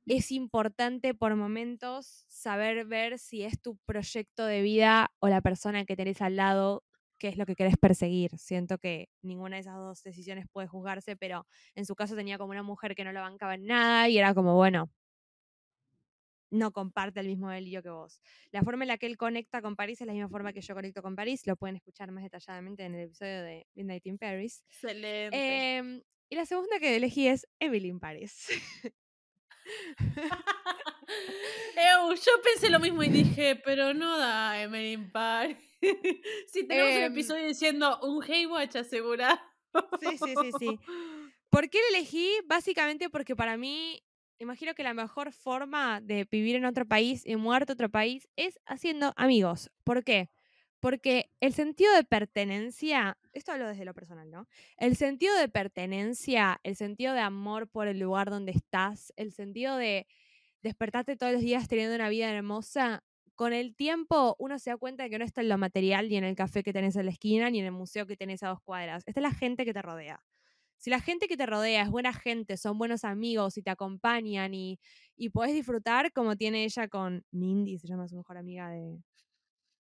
es 0.07 0.32
importante 0.32 1.14
por 1.14 1.36
momentos 1.36 2.24
saber 2.28 2.86
ver 2.86 3.18
si 3.18 3.45
es 3.45 3.61
tu 3.61 3.76
proyecto 3.86 4.47
de 4.47 4.62
vida 4.62 5.11
o 5.20 5.28
la 5.28 5.41
persona 5.43 5.84
que 5.84 5.97
tenés 5.97 6.22
al 6.22 6.36
lado, 6.36 6.84
qué 7.18 7.28
es 7.28 7.36
lo 7.36 7.47
que 7.47 7.55
querés 7.57 7.76
perseguir. 7.76 8.30
Siento 8.39 8.78
que 8.78 9.09
ninguna 9.22 9.57
de 9.57 9.61
esas 9.62 9.76
dos 9.76 10.03
decisiones 10.03 10.47
puede 10.53 10.68
juzgarse, 10.68 11.16
pero 11.16 11.47
en 11.74 11.84
su 11.86 11.95
caso 11.95 12.16
tenía 12.16 12.39
como 12.39 12.51
una 12.53 12.62
mujer 12.62 12.95
que 12.95 13.05
no 13.05 13.12
la 13.12 13.20
bancaba 13.22 13.55
en 13.55 13.66
nada 13.66 14.09
y 14.09 14.18
era 14.18 14.34
como, 14.34 14.55
bueno, 14.55 14.91
no 16.51 16.72
comparte 16.72 17.20
el 17.20 17.26
mismo 17.26 17.49
delirio 17.51 17.82
que 17.82 17.90
vos. 17.90 18.20
La 18.53 18.62
forma 18.62 18.84
en 18.84 18.88
la 18.88 18.99
que 18.99 19.07
él 19.07 19.16
conecta 19.16 19.61
con 19.62 19.76
París 19.76 20.01
es 20.01 20.07
la 20.07 20.12
misma 20.12 20.28
forma 20.28 20.53
que 20.53 20.61
yo 20.61 20.74
conecto 20.74 21.03
con 21.03 21.14
París. 21.16 21.46
Lo 21.46 21.57
pueden 21.57 21.76
escuchar 21.76 22.11
más 22.11 22.22
detalladamente 22.24 22.84
en 22.84 22.94
el 22.94 23.05
episodio 23.07 23.42
de 23.42 23.66
Midnight 23.74 24.07
in 24.07 24.18
Paris. 24.18 24.62
Excelente. 24.68 25.76
Em, 25.76 26.03
y 26.30 26.36
la 26.36 26.46
segunda 26.46 26.78
que 26.78 26.96
elegí 26.96 27.28
es 27.28 27.46
Emily 27.61 27.88
in 27.88 28.01
Paris. 28.01 28.49
Yo 32.26 32.42
pensé 32.42 32.70
lo 32.70 32.80
mismo 32.80 33.03
y 33.03 33.09
dije, 33.09 33.57
pero 33.57 33.94
no 33.94 34.18
da 34.18 34.61
Emily 34.61 34.92
in 34.92 35.11
Paris. 35.11 35.57
si 36.49 36.66
tenemos 36.66 36.90
un 36.92 37.03
Em. 37.03 37.12
episodio 37.12 37.46
diciendo 37.46 37.99
un 38.03 38.22
Haywatch 38.22 38.76
asegurado. 38.76 39.38
Sí, 40.01 40.18
sí, 40.18 40.34
sí, 40.42 40.51
sí. 40.59 40.78
¿Por 41.51 41.70
qué 41.70 41.78
la 41.90 41.99
elegí? 41.99 42.30
Básicamente 42.46 43.09
porque 43.11 43.36
para 43.36 43.57
mí, 43.57 44.03
imagino 44.39 44.74
que 44.74 44.82
la 44.82 44.95
mejor 44.95 45.32
forma 45.32 46.01
de 46.01 46.26
vivir 46.30 46.57
en 46.57 46.64
otro 46.64 46.86
país 46.86 47.22
y 47.26 47.36
muerto 47.36 47.72
otro 47.72 47.89
país 47.91 48.28
es 48.36 48.59
haciendo 48.66 49.12
amigos. 49.16 49.70
¿Por 49.84 50.05
qué? 50.05 50.30
Porque 50.80 51.30
el 51.41 51.53
sentido 51.53 51.93
de 51.95 52.05
pertenencia, 52.05 53.18
esto 53.32 53.53
hablo 53.53 53.68
desde 53.68 53.84
lo 53.84 53.95
personal, 53.95 54.30
¿no? 54.30 54.47
El 54.76 54.97
sentido 54.97 55.36
de 55.36 55.49
pertenencia, 55.49 56.61
el 56.62 56.76
sentido 56.76 57.14
de 57.14 57.20
amor 57.20 57.68
por 57.68 57.89
el 57.89 57.99
lugar 57.99 58.30
donde 58.30 58.53
estás, 58.53 59.12
el 59.16 59.32
sentido 59.32 59.76
de 59.76 60.07
despertarte 60.62 61.16
todos 61.16 61.32
los 61.32 61.43
días 61.43 61.68
teniendo 61.68 61.97
una 61.97 62.09
vida 62.09 62.30
hermosa, 62.30 63.03
con 63.34 63.53
el 63.53 63.74
tiempo 63.76 64.36
uno 64.39 64.59
se 64.59 64.70
da 64.70 64.76
cuenta 64.76 65.05
de 65.05 65.11
que 65.11 65.18
no 65.18 65.24
está 65.24 65.41
en 65.43 65.49
lo 65.49 65.59
material, 65.59 66.09
ni 66.09 66.16
en 66.16 66.24
el 66.24 66.34
café 66.36 66.62
que 66.62 66.72
tenés 66.72 66.97
en 66.97 67.07
la 67.07 67.12
esquina, 67.12 67.51
ni 67.51 67.61
en 67.61 67.66
el 67.66 67.72
museo 67.72 68.07
que 68.07 68.16
tenés 68.16 68.43
a 68.43 68.49
dos 68.49 68.61
cuadras. 68.62 69.05
Está 69.07 69.20
la 69.20 69.32
gente 69.32 69.64
que 69.64 69.72
te 69.72 69.82
rodea. 69.82 70.20
Si 70.79 70.91
la 70.91 71.01
gente 71.01 71.29
que 71.29 71.37
te 71.37 71.47
rodea 71.47 71.83
es 71.83 71.91
buena 71.91 72.12
gente, 72.14 72.57
son 72.57 72.79
buenos 72.79 73.05
amigos 73.05 73.57
y 73.59 73.62
te 73.62 73.70
acompañan 73.70 74.55
y, 74.55 74.79
y 75.16 75.31
podés 75.31 75.53
disfrutar 75.55 76.12
como 76.12 76.37
tiene 76.37 76.64
ella 76.64 76.89
con 76.89 77.24
Mindy, 77.33 77.79
se 77.79 77.89
llama 77.89 78.09
su 78.09 78.16
mejor 78.16 78.39
amiga 78.39 78.70
de 78.70 79.03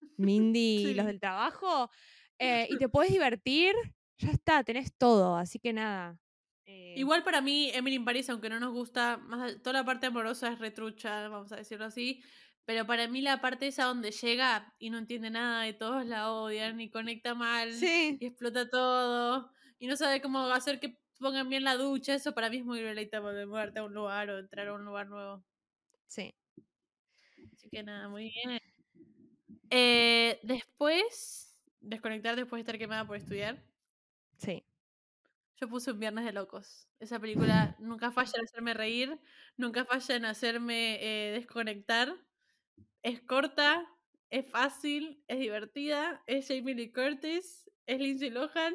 Mindy 0.18 0.90
y 0.90 0.94
los 0.94 1.06
del 1.06 1.20
trabajo, 1.20 1.90
eh, 2.38 2.66
y 2.70 2.76
te 2.78 2.88
podés 2.88 3.10
divertir, 3.12 3.74
ya 4.18 4.30
está, 4.32 4.64
tenés 4.64 4.94
todo, 4.96 5.36
así 5.36 5.58
que 5.60 5.72
nada. 5.72 6.18
eh, 6.66 6.94
Igual 6.94 7.22
para 7.24 7.40
mí, 7.40 7.70
Emily 7.72 7.96
in 7.96 8.04
Paris, 8.04 8.28
aunque 8.30 8.50
no 8.50 8.58
nos 8.60 8.72
gusta, 8.72 9.18
más 9.18 9.62
toda 9.62 9.74
la 9.74 9.84
parte 9.84 10.06
amorosa 10.06 10.52
es 10.52 10.58
retrucha, 10.58 11.28
vamos 11.28 11.52
a 11.52 11.56
decirlo 11.56 11.84
así. 11.86 12.22
Pero 12.64 12.86
para 12.86 13.08
mí 13.08 13.22
la 13.22 13.40
parte 13.40 13.68
esa 13.68 13.84
donde 13.84 14.10
llega 14.10 14.74
y 14.78 14.90
no 14.90 14.98
entiende 14.98 15.30
nada 15.30 15.66
y 15.68 15.78
todos 15.78 16.04
la 16.04 16.30
odian 16.32 16.80
y 16.80 16.90
conecta 16.90 17.34
mal 17.34 17.72
Sí, 17.78 18.18
y 18.18 18.26
explota 18.26 18.68
todo 18.68 19.52
y 19.78 19.86
no 19.86 19.96
sabe 19.96 20.20
cómo 20.22 20.40
hacer 20.40 20.80
que 20.80 20.98
pongan 21.18 21.48
bien 21.48 21.64
la 21.64 21.76
ducha, 21.76 22.14
eso 22.14 22.34
para 22.34 22.50
mí 22.50 22.58
es 22.58 22.64
muy 22.64 22.80
relatable 22.82 23.32
de 23.34 23.46
mudarte 23.46 23.80
a 23.80 23.84
un 23.84 23.94
lugar 23.94 24.30
o 24.30 24.38
entrar 24.38 24.68
a 24.68 24.74
un 24.74 24.84
lugar 24.84 25.08
nuevo. 25.08 25.44
sí. 26.06 26.34
Así 27.52 27.68
que 27.70 27.82
nada, 27.82 28.08
muy 28.08 28.30
bien. 28.30 28.60
Eh, 29.70 30.38
después, 30.42 31.58
desconectar 31.80 32.36
después 32.36 32.58
de 32.58 32.62
estar 32.62 32.78
quemada 32.78 33.06
por 33.06 33.16
estudiar. 33.16 33.62
Sí. 34.36 34.64
Yo 35.60 35.68
puse 35.68 35.92
un 35.92 36.00
Viernes 36.00 36.24
de 36.24 36.32
Locos. 36.32 36.88
Esa 37.00 37.18
película 37.18 37.76
nunca 37.78 38.10
falla 38.12 38.32
en 38.36 38.44
hacerme 38.44 38.74
reír, 38.74 39.20
nunca 39.56 39.84
falla 39.84 40.16
en 40.16 40.24
hacerme 40.24 40.98
eh, 41.00 41.32
desconectar. 41.32 42.14
Es 43.02 43.20
corta, 43.22 43.86
es 44.30 44.46
fácil, 44.50 45.24
es 45.28 45.38
divertida, 45.40 46.22
es 46.26 46.48
Jamie 46.48 46.74
Lee 46.74 46.92
Curtis, 46.92 47.70
es 47.86 48.00
Lindsay 48.00 48.30
Lohan. 48.30 48.74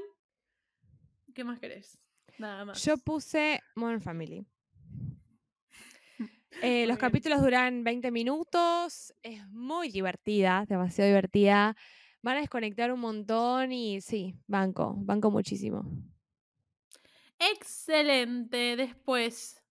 ¿Qué 1.33 1.43
más 1.43 1.59
querés? 1.59 1.97
Nada 2.37 2.65
más. 2.65 2.83
Yo 2.83 2.97
puse 2.97 3.59
Modern 3.75 4.01
Family. 4.01 4.45
Eh, 6.61 6.85
los 6.85 6.97
bien. 6.97 7.09
capítulos 7.09 7.41
duran 7.41 7.83
20 7.83 8.11
minutos, 8.11 9.11
es 9.23 9.45
muy 9.49 9.89
divertida, 9.89 10.65
demasiado 10.69 11.07
divertida. 11.09 11.75
Van 12.21 12.37
a 12.37 12.41
desconectar 12.41 12.93
un 12.93 12.99
montón 12.99 13.71
y 13.71 13.99
sí, 14.01 14.35
banco, 14.45 14.93
banco 14.97 15.31
muchísimo. 15.31 15.83
Excelente. 17.39 18.75
Después. 18.75 19.61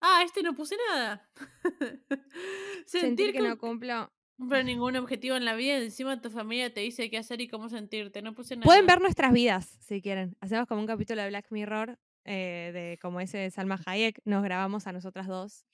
Ah, 0.00 0.22
este 0.24 0.42
no 0.42 0.54
puse 0.54 0.76
nada. 0.88 1.28
Sentir 2.86 3.32
que 3.32 3.40
no 3.40 3.58
con- 3.58 3.70
cumplo. 3.70 4.12
Cumplir 4.36 4.64
ningún 4.64 4.96
objetivo 4.96 5.36
en 5.36 5.44
la 5.44 5.54
vida 5.54 5.76
encima 5.78 6.20
tu 6.20 6.30
familia 6.30 6.72
te 6.72 6.80
dice 6.80 7.08
qué 7.10 7.18
hacer 7.18 7.40
y 7.40 7.48
cómo 7.48 7.68
sentirte. 7.68 8.22
No 8.22 8.34
puse 8.34 8.56
nada. 8.56 8.64
Pueden 8.64 8.86
ver 8.86 9.00
nuestras 9.00 9.32
vidas 9.32 9.78
si 9.80 10.00
quieren. 10.02 10.36
Hacemos 10.40 10.66
como 10.66 10.80
un 10.80 10.86
capítulo 10.86 11.22
de 11.22 11.28
Black 11.28 11.46
Mirror, 11.50 11.98
eh, 12.24 12.70
de 12.72 12.98
como 13.00 13.20
ese 13.20 13.38
de 13.38 13.50
Salma 13.50 13.78
Hayek. 13.86 14.20
Nos 14.24 14.42
grabamos 14.42 14.86
a 14.86 14.92
nosotras 14.92 15.26
dos, 15.26 15.64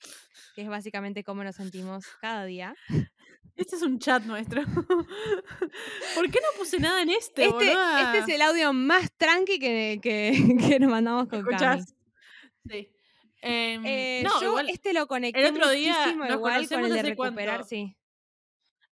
que 0.55 0.61
es 0.63 0.69
básicamente 0.69 1.23
cómo 1.23 1.43
nos 1.43 1.55
sentimos 1.55 2.05
cada 2.21 2.45
día. 2.45 2.75
Este 3.55 3.75
es 3.75 3.81
un 3.81 3.99
chat 3.99 4.23
nuestro. 4.23 4.63
¿Por 6.15 6.29
qué 6.31 6.39
no 6.39 6.57
puse 6.57 6.79
nada 6.79 7.01
en 7.01 7.09
este, 7.09 7.45
Este, 7.45 7.53
boluda? 7.53 8.01
este 8.13 8.19
es 8.19 8.35
el 8.35 8.41
audio 8.41 8.73
más 8.73 9.11
tranqui 9.17 9.59
que, 9.59 9.99
que, 10.01 10.31
que 10.75 10.79
nos 10.79 10.89
mandamos 10.89 11.27
con 11.27 11.43
Cami. 11.43 11.83
Sí. 12.69 12.89
Em, 13.41 13.83
Eh, 13.85 14.21
no, 14.23 14.39
yo 14.39 14.49
igual 14.49 14.69
este 14.69 14.93
lo 14.93 15.07
conecté 15.07 15.45
otro 15.47 15.69
día 15.71 15.95
muchísimo 15.97 16.25
igual 16.25 16.67
con 16.69 16.85
el 16.85 16.93
de 16.93 17.01
recuperar, 17.01 17.57
cuánto. 17.57 17.67
sí. 17.67 17.95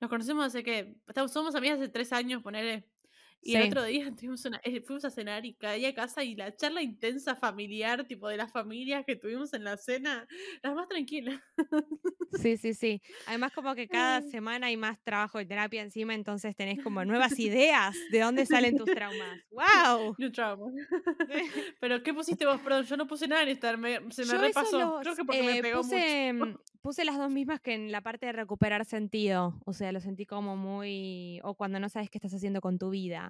Nos 0.01 0.11
conocemos 0.11 0.47
hace 0.47 0.63
que. 0.63 0.97
Somos 1.33 1.55
amigas 1.55 1.79
hace 1.79 1.89
tres 1.89 2.13
años, 2.13 2.43
ponele. 2.43 2.89
Y 3.41 3.53
Sí. 3.53 3.59
el 3.59 3.65
otro 3.69 3.85
día 3.85 4.11
tuvimos 4.17 4.45
una, 4.45 4.61
eh, 4.65 4.81
fuimos 4.83 5.05
a 5.05 5.11
cenar 5.11 5.47
y 5.47 5.55
caí 5.55 5.85
a 5.87 5.95
casa 5.95 6.25
y 6.25 6.35
la 6.37 6.55
charla 6.57 6.83
intensa 6.83 7.37
familiar, 7.37 8.07
tipo 8.07 8.29
de 8.29 8.37
las 8.37 8.53
familias 8.53 9.05
que 9.07 9.17
tuvimos 9.17 9.53
en 9.55 9.65
la 9.65 9.77
cena, 9.77 10.27
las 10.63 10.75
más 10.75 10.89
tranquilas. 10.89 11.41
Sí, 12.33 12.57
sí, 12.59 12.75
sí. 12.75 13.01
Además, 13.27 13.53
como 13.53 13.75
que 13.75 13.89
cada 13.89 14.17
Ay. 14.19 14.31
semana 14.31 14.67
hay 14.67 14.77
más 14.77 14.99
trabajo 15.03 15.39
de 15.39 15.47
terapia 15.47 15.83
encima, 15.83 16.15
entonces 16.15 16.55
tenés 16.57 16.83
como 16.83 17.05
nuevas 17.05 17.33
ideas 17.39 17.97
de 18.11 18.21
dónde 18.21 18.45
salen 18.47 18.77
tus 18.77 18.87
traumas. 18.87 19.41
¡Wow! 19.51 20.15
New 20.19 20.31
trauma. 20.33 20.67
Pero, 21.81 22.03
¿qué 22.03 22.13
pusiste 22.15 22.45
vos? 22.47 22.61
Perdón, 22.61 22.85
yo 22.85 22.97
no 22.97 23.07
puse 23.07 23.29
nada 23.29 23.43
en 23.43 23.49
estar, 23.49 23.79
me- 23.79 23.99
se 24.11 24.25
me 24.27 24.33
Yo 24.33 24.39
repasó. 24.39 24.99
Creo 25.03 25.17
que 25.17 25.25
porque 25.25 25.43
me 25.43 25.59
eh, 25.59 25.63
pegó 25.63 25.83
puse, 25.83 26.33
mucho. 26.33 26.51
mm, 26.53 26.57
puse 26.83 27.05
las 27.05 27.17
dos 27.19 27.31
mismas 27.31 27.61
que 27.61 27.75
en 27.75 27.93
la 27.93 28.01
parte 28.03 28.27
de 28.27 28.33
recuperar 28.33 28.85
sentido. 28.85 29.55
O 29.65 29.73
sea, 29.73 29.93
lo 29.93 30.01
sentí 30.01 30.27
como 30.27 30.57
muy. 30.57 31.41
O 31.45 31.55
cuando 31.55 31.81
no 31.81 31.89
sabes 31.89 32.11
qué 32.11 32.19
estás 32.19 32.35
haciendo 32.35 32.61
con 32.61 32.79
tu 32.79 32.91
vida. 32.91 33.28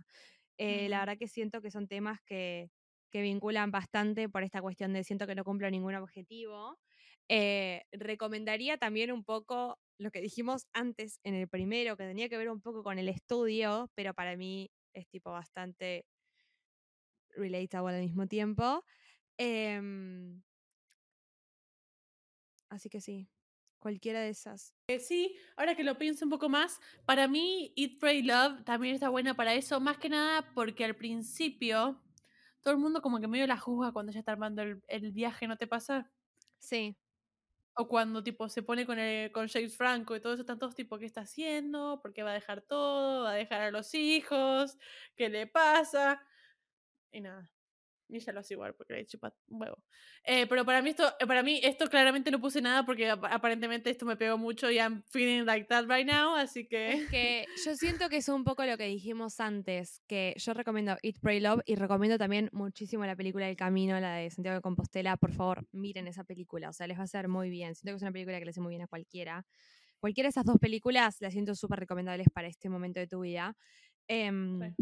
Eh, 0.59 0.89
La 0.89 1.01
verdad 1.01 1.19
que 1.19 1.29
siento 1.29 1.63
que 1.63 1.71
son 1.71 1.89
temas 1.89 2.21
que, 2.27 2.71
que 3.11 3.23
vinculan 3.23 3.71
bastante 3.71 4.29
por 4.29 4.43
esta 4.43 4.61
cuestión 4.63 4.93
de 4.93 5.05
siento 5.05 5.27
que 5.27 5.35
no 5.35 5.45
cumplo 5.45 5.71
ningún 5.71 5.95
objetivo. 5.97 6.79
Eh, 7.29 7.83
recomendaría 7.93 8.79
también 8.79 9.13
un 9.13 9.25
poco 9.25 9.79
lo 9.99 10.11
que 10.11 10.21
dijimos 10.21 10.67
antes 10.73 11.21
en 11.25 11.35
el 11.35 11.49
primero, 11.49 11.97
que 11.97 12.05
tenía 12.05 12.29
que 12.29 12.39
ver 12.39 12.51
un 12.51 12.61
poco 12.63 12.83
con 12.85 12.99
el 12.99 13.09
estudio, 13.09 13.91
pero 13.95 14.15
para 14.15 14.37
mí 14.37 14.71
es 14.95 15.09
tipo 15.09 15.31
bastante 15.33 16.07
relatable 17.37 17.97
al 17.97 18.03
mismo 18.03 18.27
tiempo. 18.27 18.85
Em, 19.39 20.43
así 22.71 22.89
que 22.89 23.01
sí, 23.01 23.29
cualquiera 23.79 24.21
de 24.21 24.31
esas. 24.31 24.75
Eh, 24.89 25.01
sí, 25.01 25.37
ahora 25.57 25.75
que 25.77 25.85
lo 25.85 25.99
pienso 25.99 26.25
un 26.25 26.31
poco 26.31 26.49
más, 26.49 26.81
para 27.05 27.29
mí 27.29 27.75
Eat, 27.77 27.99
Pray, 28.01 28.23
Love 28.23 28.65
también 28.65 28.95
está 28.95 29.11
buena 29.11 29.35
para 29.35 29.53
eso, 29.55 29.81
más 29.81 29.99
que 29.99 30.09
nada 30.09 30.51
porque 30.55 30.85
al 30.85 30.97
principio 30.97 32.03
todo 32.63 32.73
el 32.75 32.81
mundo 32.81 33.03
como 33.03 33.21
que 33.21 33.29
medio 33.29 33.47
la 33.47 33.59
juzga 33.59 33.93
cuando 33.93 34.13
ya 34.13 34.21
está 34.21 34.33
armando 34.33 34.63
el, 34.63 34.83
el 34.89 35.13
viaje, 35.13 35.47
¿no 35.47 35.57
te 35.59 35.67
pasa? 35.67 36.11
Sí, 36.59 36.97
O 37.81 37.87
cuando 37.89 38.23
tipo 38.25 38.49
se 38.49 38.63
pone 38.63 38.85
con, 38.87 38.99
el, 38.99 39.31
con 39.33 39.49
James 39.49 39.77
Franco 39.77 40.17
y 40.17 40.21
todo 40.21 40.33
eso, 40.35 40.43
están 40.43 40.59
todos 40.59 40.75
tipo, 40.75 40.99
¿qué 40.99 41.07
está 41.07 41.21
haciendo? 41.23 42.01
¿Por 42.03 42.13
qué 42.13 42.23
va 42.25 42.31
a 42.33 42.35
dejar 42.35 42.63
todo? 42.63 43.25
¿Va 43.25 43.33
a 43.33 43.35
dejar 43.35 43.61
a 43.63 43.71
los 43.71 43.95
hijos? 43.95 44.77
¿Qué 45.17 45.29
le 45.29 45.47
pasa? 45.47 46.21
Y 47.13 47.21
nada. 47.21 47.51
Y 48.09 48.17
ella 48.17 48.33
lo 48.33 48.41
hace 48.41 48.55
igual 48.55 48.75
porque 48.75 48.95
le 48.95 49.07
chupa 49.07 49.35
un 49.49 49.61
huevo. 49.61 49.83
Eh, 50.25 50.47
pero 50.47 50.65
para 50.65 50.81
mí, 50.81 50.91
esto, 50.91 51.13
eh, 51.21 51.27
para 51.27 51.43
mí 51.43 51.61
esto 51.63 51.89
claramente 51.89 52.31
no 52.31 52.41
puse 52.41 52.61
nada 52.63 52.85
porque 52.87 53.09
ap- 53.11 53.25
aparentemente 53.25 53.91
esto 53.91 54.07
me 54.07 54.17
pegó 54.17 54.39
mucho 54.39 54.71
y 54.71 54.77
I'm 54.77 55.03
feeling 55.11 55.45
like 55.45 55.67
that 55.67 55.85
right 55.89 56.07
now, 56.07 56.35
así 56.35 56.67
que... 56.67 56.93
es 56.93 57.11
que 57.11 57.45
yo 57.65 57.77
siento 57.77 58.09
que 58.09 58.17
es 58.17 58.29
un 58.29 58.45
poco 58.45 58.65
lo 58.65 58.77
que 58.79 58.85
dijimos 58.85 59.41
antes, 59.41 60.03
que 60.07 60.35
yo 60.39 60.55
recomiendo 60.55 60.97
Eat, 61.03 61.17
Pray, 61.21 61.41
Love 61.41 61.61
y 61.67 61.75
recomiendo 61.75 62.17
también 62.19 62.49
muchísimo 62.53 63.05
la 63.05 63.15
película 63.17 63.49
El 63.49 63.57
Camino, 63.57 63.99
la 64.01 64.15
de 64.15 64.31
Santiago 64.31 64.57
de 64.57 64.63
Compostela. 64.63 65.17
Por 65.17 65.33
favor, 65.33 65.67
miren 65.73 66.09
esa 66.09 66.25
película, 66.25 66.71
o 66.71 66.73
sea, 66.73 66.87
les 66.87 66.97
va 66.97 67.03
a 67.03 67.05
hacer 67.05 67.29
muy 67.29 67.51
bien. 67.51 67.75
Siento 67.75 67.93
que 67.93 67.97
es 67.97 68.03
una 68.03 68.13
película 68.13 68.39
que 68.39 68.45
le 68.45 68.51
hace 68.51 68.61
muy 68.61 68.71
bien 68.71 68.83
a 68.83 68.87
cualquiera. 68.87 69.45
Cualquiera 70.01 70.29
de 70.29 70.31
esas 70.31 70.45
dos 70.45 70.59
películas 70.59 71.17
las 71.21 71.33
siento 71.33 71.57
súper 71.57 71.81
recomendables 71.81 72.29
para 72.33 72.47
este 72.47 72.69
momento 72.69 73.01
de 73.01 73.09
tu 73.09 73.21
vida. 73.21 73.57
Em, 74.09 74.75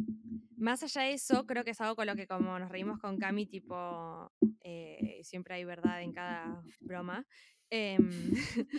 más 0.56 0.82
allá 0.82 1.02
de 1.02 1.12
eso, 1.14 1.46
creo 1.46 1.64
que 1.64 1.72
es 1.72 1.80
algo 1.80 1.96
con 1.96 2.06
lo 2.06 2.16
que 2.16 2.26
como 2.26 2.58
nos 2.58 2.70
reímos 2.70 2.98
con 2.98 3.18
Cami, 3.18 3.46
tipo, 3.46 4.32
eh, 4.62 5.20
siempre 5.24 5.54
hay 5.56 5.64
verdad 5.64 6.02
en 6.02 6.12
cada 6.12 6.62
broma. 6.80 7.26
em, 7.70 8.32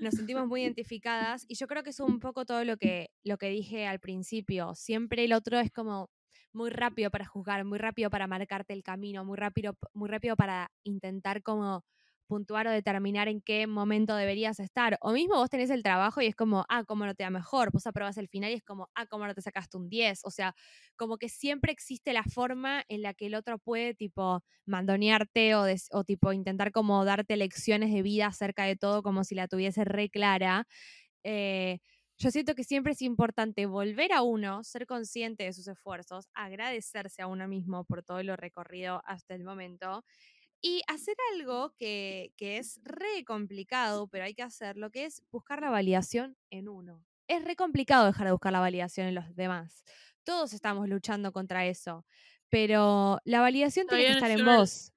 nos 0.00 0.14
sentimos 0.14 0.46
muy 0.48 0.62
identificadas 0.62 1.44
y 1.48 1.56
yo 1.56 1.66
creo 1.66 1.82
que 1.82 1.90
es 1.90 2.00
un 2.00 2.20
poco 2.20 2.44
todo 2.46 2.64
lo 2.64 2.76
que, 2.76 3.10
lo 3.24 3.38
que 3.38 3.48
dije 3.50 3.86
al 3.86 4.00
principio. 4.00 4.74
Siempre 4.74 5.24
el 5.24 5.32
otro 5.32 5.58
es 5.60 5.70
como 5.72 6.10
muy 6.52 6.70
rápido 6.70 7.10
para 7.10 7.24
juzgar, 7.26 7.64
muy 7.64 7.78
rápido 7.78 8.10
para 8.10 8.26
marcarte 8.26 8.72
el 8.74 8.82
camino, 8.82 9.24
muy 9.24 9.36
rápido, 9.38 9.76
muy 9.94 10.08
rápido 10.08 10.36
para 10.36 10.70
intentar 10.84 11.42
como 11.42 11.84
puntuar 12.32 12.66
o 12.66 12.70
determinar 12.70 13.28
en 13.28 13.42
qué 13.42 13.66
momento 13.66 14.16
deberías 14.16 14.58
estar. 14.60 14.96
O 15.02 15.12
mismo 15.12 15.36
vos 15.36 15.50
tenés 15.50 15.68
el 15.70 15.82
trabajo 15.82 16.22
y 16.22 16.26
es 16.26 16.34
como, 16.34 16.64
ah, 16.70 16.84
cómo 16.84 17.04
no 17.06 17.14
te 17.14 17.24
da 17.24 17.30
mejor. 17.30 17.70
Vos 17.72 17.86
aprobas 17.86 18.16
el 18.16 18.28
final 18.28 18.50
y 18.52 18.54
es 18.54 18.62
como, 18.64 18.88
ah, 18.94 19.06
cómo 19.06 19.26
no 19.26 19.34
te 19.34 19.42
sacaste 19.42 19.76
un 19.76 19.88
10. 19.90 20.20
O 20.24 20.30
sea, 20.30 20.54
como 20.96 21.18
que 21.18 21.28
siempre 21.28 21.72
existe 21.72 22.12
la 22.12 22.24
forma 22.24 22.84
en 22.88 23.02
la 23.02 23.12
que 23.14 23.26
el 23.26 23.34
otro 23.34 23.58
puede, 23.58 23.94
tipo, 23.94 24.42
mandonearte 24.66 25.54
o, 25.54 26.04
tipo, 26.04 26.32
intentar 26.32 26.72
como 26.72 27.04
darte 27.04 27.36
lecciones 27.36 27.92
de 27.92 28.02
vida 28.02 28.26
acerca 28.28 28.64
de 28.64 28.76
todo 28.76 29.02
como 29.02 29.24
si 29.24 29.34
la 29.34 29.48
tuviese 29.48 29.84
re 29.84 30.08
clara. 30.08 30.66
Eh, 31.24 31.78
yo 32.18 32.30
siento 32.30 32.54
que 32.54 32.64
siempre 32.64 32.92
es 32.92 33.02
importante 33.02 33.66
volver 33.66 34.12
a 34.12 34.22
uno, 34.22 34.62
ser 34.64 34.86
consciente 34.86 35.44
de 35.44 35.52
sus 35.52 35.66
esfuerzos, 35.68 36.28
agradecerse 36.34 37.22
a 37.22 37.26
uno 37.26 37.48
mismo 37.48 37.84
por 37.84 38.04
todo 38.04 38.22
lo 38.22 38.36
recorrido 38.36 39.02
hasta 39.06 39.34
el 39.34 39.44
momento 39.44 40.04
y 40.62 40.82
hacer 40.88 41.16
algo 41.34 41.74
que, 41.76 42.32
que 42.36 42.58
es 42.58 42.80
re 42.84 43.24
complicado, 43.26 44.08
pero 44.08 44.24
hay 44.24 44.34
que 44.34 44.42
hacerlo, 44.42 44.90
que 44.90 45.04
es 45.04 45.22
buscar 45.30 45.60
la 45.60 45.70
validación 45.70 46.36
en 46.50 46.68
uno. 46.68 47.04
Es 47.28 47.44
re 47.44 47.56
complicado 47.56 48.06
dejar 48.06 48.26
de 48.26 48.32
buscar 48.32 48.52
la 48.52 48.60
validación 48.60 49.08
en 49.08 49.14
los 49.16 49.34
demás. 49.34 49.84
Todos 50.24 50.52
estamos 50.52 50.88
luchando 50.88 51.32
contra 51.32 51.66
eso, 51.66 52.06
pero 52.48 53.18
la 53.24 53.40
validación 53.40 53.86
tiene 53.88 54.04
que 54.04 54.10
no 54.10 54.14
estar 54.14 54.30
en 54.30 54.44
vos 54.44 54.88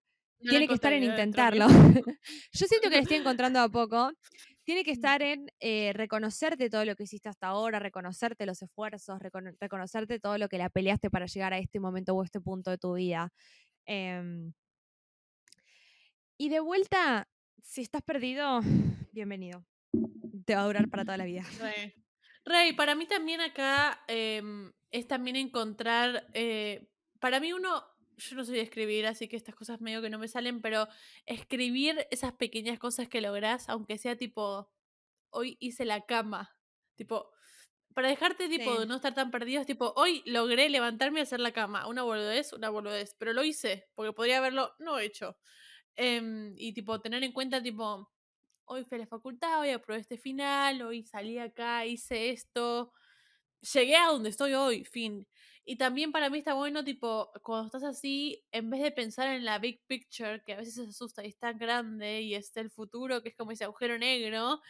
no 0.42 0.50
tiene 0.52 0.68
que 0.68 0.74
estar 0.76 0.94
en 0.94 1.04
intentarlo. 1.04 1.66
Yo 2.52 2.68
siento 2.68 2.90
que 2.90 2.98
le 2.98 3.02
estoy 3.02 3.18
encontrando 3.18 3.60
a 3.62 3.70
poco. 3.70 4.12
Tiene 4.64 4.84
que 4.84 4.92
estar 4.92 5.22
en 5.24 5.48
eh, 5.60 5.92
reconocerte 5.94 6.70
todo 6.70 6.86
lo 6.86 6.96
que 6.96 7.04
hiciste 7.04 7.30
hasta 7.30 7.48
ahora, 7.48 7.80
reconocerte 7.80 8.46
los 8.46 8.62
esfuerzos, 8.62 9.20
recono- 9.20 9.56
reconocerte 9.60 10.20
todo 10.20 10.38
lo 10.38 10.48
que 10.50 10.58
la 10.58 10.70
peleaste 10.70 11.10
para 11.10 11.26
llegar 11.28 11.54
a 11.54 11.58
este 11.60 11.80
momento 11.80 12.14
o 12.16 12.24
este 12.24 12.42
punto 12.42 12.70
de 12.72 12.78
tu 12.78 12.94
vida. 12.96 13.32
Em, 13.86 14.54
y 16.38 16.50
de 16.50 16.60
vuelta, 16.60 17.28
si 17.62 17.82
estás 17.82 18.02
perdido, 18.02 18.62
bienvenido. 19.12 19.66
Te 20.46 20.56
va 20.56 20.62
a 20.62 20.66
durar 20.66 20.90
para 20.90 21.04
toda 21.06 21.18
la 21.18 21.26
vida. 21.26 21.44
Re. 21.60 21.96
Rey, 22.46 22.74
para 22.74 22.94
mí 22.94 23.08
también 23.08 23.42
acá 23.42 24.04
em, 24.08 24.72
es 24.92 25.08
también 25.08 25.36
encontrar. 25.36 26.28
eh, 26.34 26.88
para 27.20 27.40
mí, 27.40 27.54
uno. 27.54 27.84
Yo 28.18 28.38
no 28.38 28.46
soy 28.46 28.56
de 28.56 28.62
escribir, 28.62 29.06
así 29.08 29.28
que 29.28 29.36
estas 29.36 29.56
cosas 29.56 29.82
medio 29.82 30.02
que 30.02 30.10
no 30.10 30.18
me 30.18 30.30
salen, 30.30 30.62
pero 30.62 30.88
escribir 31.26 32.08
esas 32.12 32.32
pequeñas 32.32 32.80
cosas 32.80 33.10
que 33.10 33.20
lográs, 33.20 33.68
aunque 33.68 33.98
sea 33.98 34.16
tipo. 34.16 34.72
Hoy 35.32 35.58
hice 35.60 35.84
la 35.86 36.06
cama. 36.06 36.56
Tipo. 36.96 37.30
Para 37.94 38.08
dejarte, 38.10 38.48
tipo, 38.48 38.74
Sí. 38.74 38.80
de 38.82 38.86
no 38.86 38.96
estar 38.98 39.14
tan 39.14 39.32
perdidos, 39.32 39.66
tipo, 39.66 39.94
hoy 39.98 40.22
logré 40.26 40.70
levantarme 40.70 41.20
y 41.20 41.24
hacer 41.24 41.40
la 41.42 41.52
cama. 41.52 41.88
Una 41.88 42.04
boludez, 42.04 42.54
una 42.54 42.70
boludez. 42.70 43.16
Pero 43.18 43.34
lo 43.34 43.44
hice, 43.44 43.88
porque 43.96 44.14
podría 44.14 44.38
haberlo 44.38 44.74
no 44.80 45.00
hecho. 45.00 45.38
Em, 45.96 46.54
y, 46.58 46.74
tipo, 46.74 47.00
tener 47.02 47.24
en 47.24 47.32
cuenta, 47.32 47.62
tipo, 47.64 48.10
hoy 48.66 48.86
fui 48.86 48.98
a 48.98 49.00
la 49.02 49.08
facultad, 49.08 49.62
hoy 49.62 49.72
aprobé 49.72 50.02
este 50.02 50.18
final, 50.18 50.82
hoy 50.84 51.04
salí 51.04 51.38
acá, 51.40 51.86
hice 51.86 52.32
esto, 52.32 52.94
llegué 53.74 53.96
a 53.98 54.08
donde 54.08 54.30
estoy 54.30 54.54
hoy, 54.54 54.86
fin. 54.86 55.28
Y 55.66 55.78
también 55.78 56.12
para 56.12 56.30
mí 56.30 56.40
está 56.40 56.54
bueno, 56.54 56.84
tipo, 56.84 57.32
cuando 57.44 57.66
estás 57.68 57.84
así, 57.84 58.44
en 58.52 58.70
vez 58.70 58.82
de 58.84 58.92
pensar 58.92 59.30
en 59.30 59.46
la 59.46 59.60
big 59.60 59.82
picture, 59.88 60.44
que 60.46 60.54
a 60.54 60.58
veces 60.58 60.76
se 60.76 60.84
asusta 60.84 61.24
y 61.26 61.30
es 61.30 61.38
tan 61.40 61.58
grande 61.58 62.22
y 62.22 62.36
es 62.36 62.56
el 62.58 62.70
futuro, 62.72 63.24
que 63.24 63.30
es 63.30 63.36
como 63.36 63.52
ese 63.52 63.64
agujero 63.66 63.98
negro, 63.98 64.62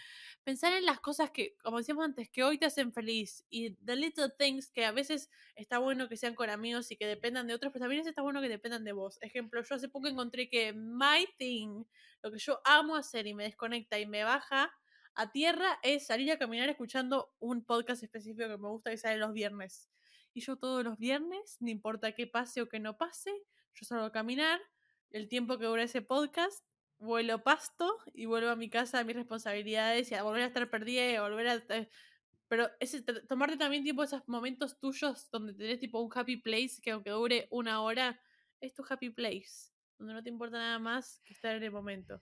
pensar 0.46 0.74
en 0.74 0.86
las 0.86 1.02
cosas 1.02 1.32
que, 1.32 1.58
como 1.64 1.80
decíamos 1.80 2.06
antes, 2.06 2.30
que 2.30 2.44
hoy 2.44 2.58
te 2.58 2.68
hacen 2.68 2.94
feliz 2.94 3.44
y 3.50 3.72
the 3.84 3.96
little 3.96 4.30
things 4.38 4.72
que 4.72 4.86
a 4.86 4.92
veces 4.92 5.30
está 5.56 5.80
bueno 5.80 6.08
que 6.08 6.16
sean 6.16 6.36
con 6.36 6.50
amigos 6.50 6.92
y 6.92 6.96
que 6.96 7.08
dependan 7.08 7.48
de 7.48 7.56
otros, 7.56 7.74
pero 7.74 7.84
también 7.84 8.08
está 8.08 8.22
bueno 8.22 8.42
que 8.42 8.48
dependan 8.48 8.86
de 8.86 8.94
vos. 8.94 9.18
Ejemplo, 9.22 9.62
yo 9.62 9.76
hace 9.76 9.90
poco 9.90 10.08
encontré 10.08 10.48
que 10.48 10.72
my 10.72 11.28
thing, 11.38 11.84
lo 12.22 12.32
que 12.32 12.38
yo 12.38 12.62
amo 12.64 12.96
hacer 12.96 13.28
y 13.28 13.34
me 13.34 13.44
desconecta 13.44 14.00
y 14.00 14.06
me 14.06 14.24
baja 14.24 14.72
a 15.16 15.32
tierra 15.32 15.80
es 15.82 16.06
salir 16.08 16.32
a 16.32 16.38
caminar 16.38 16.70
escuchando 16.70 17.34
un 17.40 17.66
podcast 17.66 18.04
específico 18.04 18.48
que 18.48 18.58
me 18.58 18.70
gusta 18.70 18.92
que 18.92 18.98
sale 18.98 19.18
los 19.18 19.34
viernes 19.34 19.90
y 20.36 20.42
yo 20.42 20.58
todos 20.58 20.84
los 20.84 20.98
viernes, 21.00 21.58
no 21.62 21.70
importa 21.72 22.12
qué 22.12 22.28
pase 22.28 22.62
o 22.62 22.68
que 22.68 22.80
no 22.80 22.98
pase, 22.98 23.32
yo 23.74 23.86
salgo 23.86 24.06
a 24.06 24.12
caminar, 24.12 24.60
el 25.10 25.30
tiempo 25.30 25.58
que 25.58 25.66
dura 25.66 25.84
ese 25.84 26.02
podcast, 26.02 26.64
vuelo 27.06 27.44
pasto 27.44 27.98
y 28.14 28.26
vuelvo 28.26 28.50
a 28.50 28.56
mi 28.56 28.70
casa 28.70 29.00
a 29.00 29.04
mis 29.04 29.16
responsabilidades 29.16 30.12
y 30.12 30.16
a 30.16 30.24
volver 30.24 30.44
a 30.44 30.48
estar 30.48 30.70
perdida 30.70 31.12
y 31.12 31.16
a 31.16 31.22
volver 31.22 31.48
a... 31.48 31.64
Pero 32.48 32.70
ese, 32.80 33.02
tomarte 33.02 33.58
también 33.58 33.84
tiempo 33.84 34.04
esos 34.04 34.28
momentos 34.28 34.80
tuyos 34.80 35.30
donde 35.32 35.54
tenés 35.54 35.80
tipo 35.80 36.00
un 36.00 36.12
happy 36.14 36.38
place 36.38 36.82
que 36.82 36.92
aunque 36.92 37.10
dure 37.10 37.48
una 37.50 37.82
hora, 37.82 38.20
es 38.60 38.74
tu 38.74 38.84
happy 38.88 39.10
place, 39.10 39.72
donde 39.98 40.14
no 40.14 40.24
te 40.24 40.30
importa 40.30 40.58
nada 40.58 40.80
más 40.80 41.22
que 41.24 41.34
estar 41.34 41.56
en 41.56 41.64
el 41.64 41.72
momento. 41.72 42.22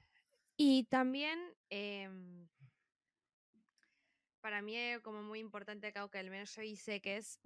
Y 0.55 0.85
también, 0.85 1.39
em, 1.69 2.47
para 4.39 4.61
mí 4.61 4.77
como 5.01 5.23
muy 5.23 5.39
importante 5.39 5.87
acá, 5.87 6.07
que 6.09 6.19
al 6.19 6.29
menos 6.29 6.55
yo 6.55 6.61
hice, 6.61 7.01
que 7.01 7.17
es 7.17 7.39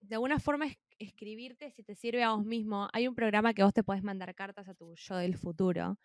de 0.00 0.16
alguna 0.16 0.40
forma 0.40 0.66
escribirte 0.98 1.70
si 1.70 1.82
te 1.82 1.94
sirve 1.94 2.22
a 2.22 2.32
vos 2.32 2.44
mismo. 2.44 2.88
Hay 2.92 3.08
un 3.08 3.14
programa 3.14 3.54
que 3.54 3.62
vos 3.62 3.72
te 3.72 3.82
podés 3.82 4.02
mandar 4.02 4.34
cartas 4.34 4.68
a 4.68 4.74
tu 4.74 4.94
yo 4.94 5.16
del 5.16 5.36
futuro. 5.36 5.98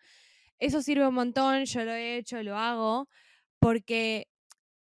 Eso 0.58 0.82
sirve 0.82 1.06
un 1.08 1.14
montón, 1.14 1.64
yo 1.66 1.84
lo 1.84 1.92
he 1.92 2.16
hecho, 2.18 2.42
lo 2.42 2.56
hago, 2.56 3.08
porque 3.60 4.28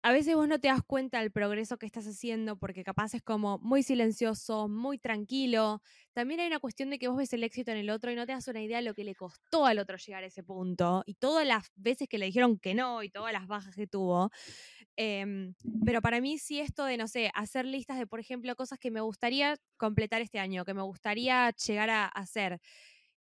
a 0.02 0.12
veces 0.12 0.34
vos 0.34 0.48
no 0.48 0.58
te 0.60 0.68
das 0.68 0.82
cuenta 0.86 1.20
del 1.20 1.30
progreso 1.30 1.76
que 1.78 1.84
estás 1.86 2.06
haciendo 2.06 2.56
porque 2.58 2.84
capaz 2.84 3.12
es 3.14 3.22
como 3.22 3.58
muy 3.58 3.82
silencioso, 3.82 4.66
muy 4.68 4.98
tranquilo. 4.98 5.82
También 6.14 6.40
hay 6.40 6.46
una 6.46 6.58
cuestión 6.58 6.88
de 6.90 6.98
que 6.98 7.08
vos 7.08 7.18
ves 7.18 7.34
el 7.34 7.44
éxito 7.44 7.70
en 7.72 7.78
el 7.78 7.90
otro 7.90 8.10
y 8.10 8.16
no 8.16 8.24
te 8.26 8.32
das 8.32 8.48
una 8.48 8.62
idea 8.62 8.78
de 8.78 8.84
lo 8.84 8.94
que 8.94 9.04
le 9.04 9.14
costó 9.14 9.66
al 9.66 9.78
otro 9.78 9.98
llegar 9.98 10.24
a 10.24 10.28
ese 10.28 10.42
punto 10.42 11.02
y 11.06 11.14
todas 11.14 11.46
las 11.46 11.66
veces 11.76 12.08
que 12.08 12.18
le 12.18 12.26
dijeron 12.26 12.58
que 12.58 12.74
no 12.74 13.02
y 13.02 13.10
todas 13.10 13.32
las 13.34 13.46
bajas 13.46 13.76
que 13.76 13.86
tuvo. 13.86 14.30
Em, 14.96 15.54
pero 15.84 16.02
para 16.02 16.20
mí 16.20 16.38
sí 16.38 16.60
esto 16.60 16.84
de, 16.84 16.96
no 16.96 17.08
sé, 17.08 17.30
hacer 17.34 17.64
listas 17.66 17.98
de, 17.98 18.06
por 18.06 18.20
ejemplo, 18.20 18.54
cosas 18.56 18.78
que 18.78 18.90
me 18.90 19.00
gustaría 19.00 19.56
completar 19.76 20.22
este 20.22 20.38
año, 20.38 20.64
que 20.64 20.74
me 20.74 20.82
gustaría 20.82 21.50
llegar 21.52 21.90
a 21.90 22.06
hacer. 22.06 22.60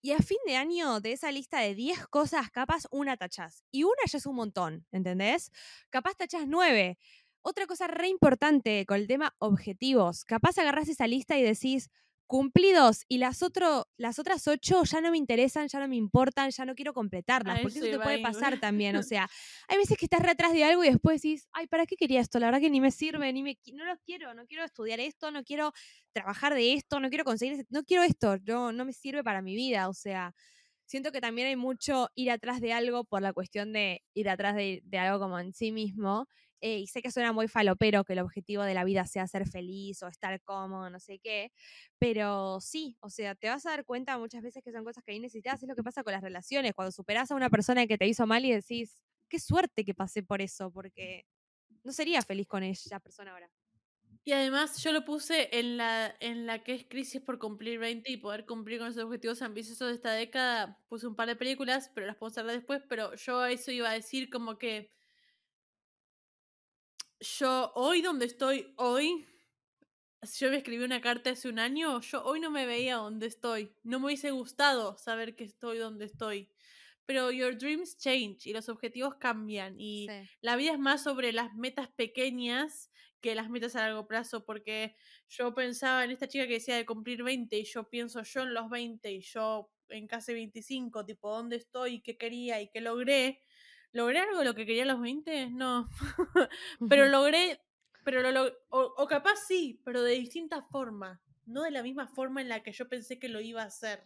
Y 0.07 0.13
a 0.13 0.19
fin 0.19 0.39
de 0.47 0.55
año, 0.55 1.01
de 1.01 1.11
esa 1.11 1.33
lista 1.33 1.59
de 1.59 1.75
10 1.75 2.07
cosas, 2.07 2.49
capaz 2.53 2.85
una 2.93 3.17
tachás. 3.17 3.65
Y 3.73 3.83
una 3.83 4.05
ya 4.09 4.19
es 4.19 4.27
un 4.27 4.37
montón, 4.37 4.87
¿entendés? 4.93 5.51
Capaz 5.91 6.15
tachás 6.15 6.47
9. 6.47 6.97
Otra 7.43 7.67
cosa 7.67 7.89
re 7.89 8.07
importante 8.07 8.87
con 8.87 8.99
el 8.99 9.09
tema 9.09 9.35
objetivos. 9.41 10.25
Capaz 10.25 10.59
agarrás 10.59 10.89
esa 10.89 11.09
lista 11.09 11.37
y 11.37 11.43
decís, 11.43 11.91
cumplidos 12.27 13.05
y 13.09 13.19
las, 13.19 13.43
otro, 13.43 13.87
las 13.97 14.19
otras 14.19 14.47
ocho 14.49 14.83
ya 14.85 15.01
no 15.01 15.11
me 15.11 15.19
interesan, 15.19 15.69
ya 15.69 15.79
no 15.81 15.89
me 15.89 15.97
importan, 15.97 16.51
ya 16.51 16.65
no 16.65 16.75
quiero 16.75 16.93
completarlas, 16.93 17.61
porque 17.61 17.79
eso 17.79 17.89
te 17.89 17.99
puede 18.01 18.19
pasar 18.19 18.59
también, 18.59 18.97
o 18.97 19.03
sea, 19.05 19.29
hay 19.69 19.77
veces 19.79 19.97
que 19.97 20.07
estás 20.07 20.21
re 20.21 20.31
atrás 20.31 20.53
de 20.53 20.65
algo 20.65 20.85
y 20.85 20.89
después 20.89 21.23
decís, 21.23 21.49
ay, 21.53 21.67
¿para 21.67 21.87
qué 21.87 21.97
quería 21.97 22.21
esto? 22.21 22.39
La 22.39 22.47
verdad 22.47 22.61
que 22.61 22.71
ni 22.71 22.81
me 22.81 22.91
sirve, 22.91 23.33
ni 23.33 23.43
me, 23.43 23.59
no 23.73 23.85
lo 23.85 23.97
quiero, 24.05 24.35
no 24.35 24.47
quiero 24.47 24.65
estudiar 24.65 25.01
esto, 25.01 25.31
no 25.31 25.45
quiero 25.45 25.73
trabajar 26.13 26.55
de 26.55 26.75
esto, 26.75 27.01
no 27.01 27.09
quiero 27.09 27.25
conseguir, 27.25 27.65
no 27.71 27.85
quiero 27.85 28.03
esto, 28.03 28.37
no, 28.45 28.73
no 28.73 28.85
me 28.85 28.93
sirve 28.93 29.23
para 29.23 29.43
mi 29.43 29.55
vida, 29.55 29.89
o 29.89 29.95
sea, 29.95 30.35
siento 30.85 31.13
que 31.13 31.21
también 31.21 31.49
hay 31.49 31.57
mucho 31.57 32.09
ir 32.15 32.31
atrás 32.31 32.61
de 32.61 32.73
algo 32.73 33.05
por 33.05 33.23
la 33.23 33.33
cuestión 33.33 33.73
de 33.73 34.03
ir 34.15 34.29
atrás 34.29 34.57
de, 34.57 34.81
de 34.85 34.99
algo 34.99 35.21
como 35.21 35.39
en 35.39 35.53
sí 35.53 35.73
mismo 35.73 36.29
eh, 36.61 36.79
y 36.79 36.87
sé 36.87 37.03
que 37.03 37.11
suena 37.11 37.33
muy 37.33 37.49
falopero 37.49 38.05
que 38.05 38.15
el 38.15 38.21
objetivo 38.21 38.63
de 38.65 38.75
la 38.75 38.85
vida 38.85 39.07
sea 39.07 39.27
ser 39.27 39.47
feliz 39.49 40.03
o 40.03 40.09
estar 40.09 40.41
cómodo, 40.43 40.91
no 40.91 41.01
sé 41.01 41.19
qué, 41.19 41.53
pero 41.99 42.61
sí, 42.61 42.97
o 43.01 43.11
sea, 43.11 43.35
te 43.35 43.49
vas 43.49 43.67
a 43.67 43.71
dar 43.71 43.85
cuenta 43.85 44.19
muchas 44.19 44.43
veces 44.43 44.63
que 44.65 44.73
son 44.73 44.85
cosas 44.85 45.05
que 45.05 45.13
ahí 45.13 45.21
necesitas, 45.21 45.63
es 45.63 45.69
lo 45.69 45.75
que 45.77 45.83
pasa 45.83 46.03
con 46.03 46.13
las 46.13 46.23
relaciones, 46.23 46.75
cuando 46.75 46.93
superas 46.93 47.31
a 47.31 47.35
una 47.35 47.51
persona 47.51 47.87
que 47.87 47.99
te 47.99 48.07
hizo 48.07 48.27
mal 48.27 48.45
y 48.45 48.53
decís, 48.53 49.03
qué 49.29 49.39
suerte 49.41 49.85
que 49.85 49.95
pasé 49.95 50.23
por 50.23 50.41
eso, 50.43 50.71
porque 50.71 51.25
no 51.85 51.93
sería 51.93 52.23
feliz 52.23 52.47
con 52.49 52.63
esa 52.63 53.01
persona 53.01 53.33
ahora. 53.33 53.51
Y 54.25 54.33
además 54.33 54.83
yo 54.83 54.91
lo 54.91 55.05
puse 55.05 55.57
en 55.57 55.77
la, 55.77 56.13
en 56.19 56.47
la 56.47 56.65
que 56.65 56.75
es 56.75 56.85
crisis 56.89 57.21
por 57.21 57.39
cumplir 57.39 57.79
20 57.79 58.11
y 58.11 58.17
poder 58.17 58.45
cumplir 58.45 58.81
con 58.81 58.89
esos 58.89 59.05
objetivos 59.05 59.41
ambiciosos 59.41 59.87
de 59.87 59.95
esta 59.95 60.13
década. 60.13 60.83
Puse 60.89 61.07
un 61.07 61.15
par 61.15 61.29
de 61.29 61.37
películas, 61.37 61.93
pero 61.95 62.09
las 62.09 62.17
puedo 62.17 62.33
hacer 62.33 62.45
después, 62.45 62.83
pero 62.89 63.15
yo 63.15 63.47
eso 63.47 63.71
iba 63.71 63.89
a 63.89 63.93
decir 63.93 64.29
como 64.29 64.59
que 64.59 64.96
yo 67.39 67.73
hoy 67.75 68.03
donde 68.03 68.27
estoy 68.27 68.73
hoy, 68.77 69.27
si 70.23 70.45
yo 70.45 70.51
me 70.51 70.59
escribí 70.59 70.85
una 70.85 71.01
carta 71.01 71.31
hace 71.31 71.49
un 71.49 71.59
año, 71.59 72.01
yo 72.01 72.25
hoy 72.25 72.41
no 72.41 72.51
me 72.51 72.67
veía 72.67 72.97
donde 72.97 73.27
estoy. 73.27 73.75
No 73.83 73.99
me 74.01 74.07
hubiese 74.07 74.31
gustado 74.31 74.97
saber 74.99 75.37
que 75.37 75.45
estoy 75.45 75.79
donde 75.79 76.07
estoy. 76.07 76.51
Pero 77.05 77.31
your 77.31 77.57
dreams 77.57 77.97
change 77.99 78.47
y 78.47 78.53
los 78.53 78.69
objetivos 78.69 79.15
cambian 79.17 79.77
y 79.79 80.09
la 80.41 80.57
vida 80.57 80.73
es 80.73 80.79
más 80.79 81.05
sobre 81.05 81.33
las 81.33 81.55
metas 81.55 81.89
pequeñas 81.89 82.91
que 83.21 83.35
las 83.35 83.49
metas 83.49 83.77
a 83.77 83.81
largo 83.81 84.07
plazo 84.07 84.45
porque 84.45 84.97
yo 85.29 85.55
pensaba 85.55 86.05
en 86.05 86.11
esta 86.11 86.29
chica 86.29 86.47
que 86.47 86.55
decía 86.55 86.77
de 86.77 86.85
cumplir 86.85 87.23
20 87.23 87.59
y 87.59 87.65
yo 87.65 87.89
pienso 87.89 88.23
yo 88.23 88.43
en 88.43 88.55
los 88.55 88.69
20 88.71 89.13
y 89.13 89.21
yo 89.21 89.71
en 89.89 90.09
casi 90.09 90.35
25, 90.35 91.05
tipo 91.05 91.31
dónde 91.31 91.57
estoy, 91.57 92.01
qué 92.01 92.17
quería 92.17 92.61
y 92.61 92.69
qué 92.71 92.81
logré 92.81 93.41
¿Logré 93.93 94.21
algo 94.21 94.45
lo 94.45 94.55
que 94.55 94.67
quería 94.67 94.83
a 94.83 94.87
los 94.87 95.01
20? 95.01 95.51
No. 95.51 95.89
pero 96.89 97.07
logré, 97.07 97.61
pero 98.05 98.31
lo, 98.31 98.53
o, 98.69 99.07
capaz 99.09 99.37
sí, 99.49 99.81
pero 99.85 100.03
de 100.03 100.13
distinta 100.13 100.63
forma. 100.63 101.21
No 101.45 101.63
de 101.63 101.71
la 101.71 101.83
misma 101.83 102.07
forma 102.07 102.41
en 102.41 102.49
la 102.49 102.63
que 102.63 102.73
yo 102.73 102.89
pensé 102.89 103.19
que 103.19 103.29
lo 103.29 103.41
iba 103.41 103.63
a 103.63 103.67
hacer. 103.67 104.05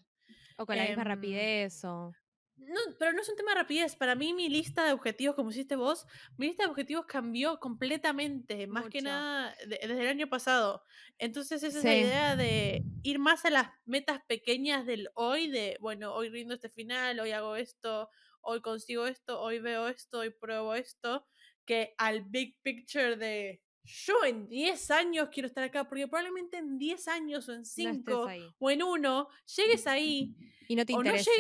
O 0.56 0.66
con 0.66 0.76
la 0.76 0.84
misma 0.84 1.02
em, 1.02 1.08
rapidez 1.08 1.84
o... 1.84 2.12
No, 2.56 2.80
pero 2.98 3.12
no 3.12 3.22
es 3.22 3.28
un 3.28 3.36
tema 3.36 3.52
de 3.52 3.60
rapidez. 3.60 3.96
Para 3.96 4.14
mí, 4.14 4.34
mi 4.34 4.48
lista 4.48 4.84
de 4.84 4.92
objetivos, 4.92 5.34
como 5.34 5.50
hiciste 5.50 5.76
vos, 5.76 6.06
mi 6.36 6.46
lista 6.46 6.64
de 6.64 6.70
objetivos 6.70 7.06
cambió 7.06 7.58
completamente, 7.58 8.66
más 8.66 8.88
que 8.88 9.00
nada 9.00 9.54
desde 9.66 10.00
el 10.00 10.08
año 10.08 10.28
pasado. 10.28 10.84
Entonces, 11.18 11.62
esa 11.62 11.78
es 11.78 11.84
la 11.84 11.96
idea 11.96 12.36
de 12.36 12.84
ir 13.02 13.18
más 13.18 13.44
a 13.44 13.50
las 13.50 13.68
metas 13.86 14.20
pequeñas 14.26 14.84
del 14.86 15.08
hoy, 15.14 15.48
de, 15.48 15.78
bueno, 15.80 16.14
hoy 16.14 16.28
rindo 16.28 16.54
este 16.54 16.68
final, 16.68 17.18
hoy 17.20 17.32
hago 17.32 17.56
esto, 17.56 18.10
hoy 18.42 18.60
consigo 18.60 19.06
esto, 19.06 19.40
hoy 19.40 19.58
veo 19.58 19.88
esto, 19.88 20.20
hoy 20.20 20.30
pruebo 20.30 20.74
esto, 20.74 21.26
que 21.64 21.94
al 21.98 22.22
big 22.22 22.58
picture 22.62 23.16
de 23.16 23.62
yo 23.84 24.24
en 24.24 24.48
10 24.48 24.90
años 24.90 25.28
quiero 25.32 25.46
estar 25.46 25.64
acá, 25.64 25.88
porque 25.88 26.06
probablemente 26.06 26.58
en 26.58 26.78
10 26.78 27.08
años 27.08 27.48
o 27.48 27.52
en 27.52 27.64
5 27.64 28.28
o 28.58 28.70
en 28.70 28.82
uno 28.82 29.28
llegues 29.56 29.86
ahí 29.86 30.34
y 30.68 30.76
no 30.76 30.84
te 30.84 30.92
interesa. 30.92 31.30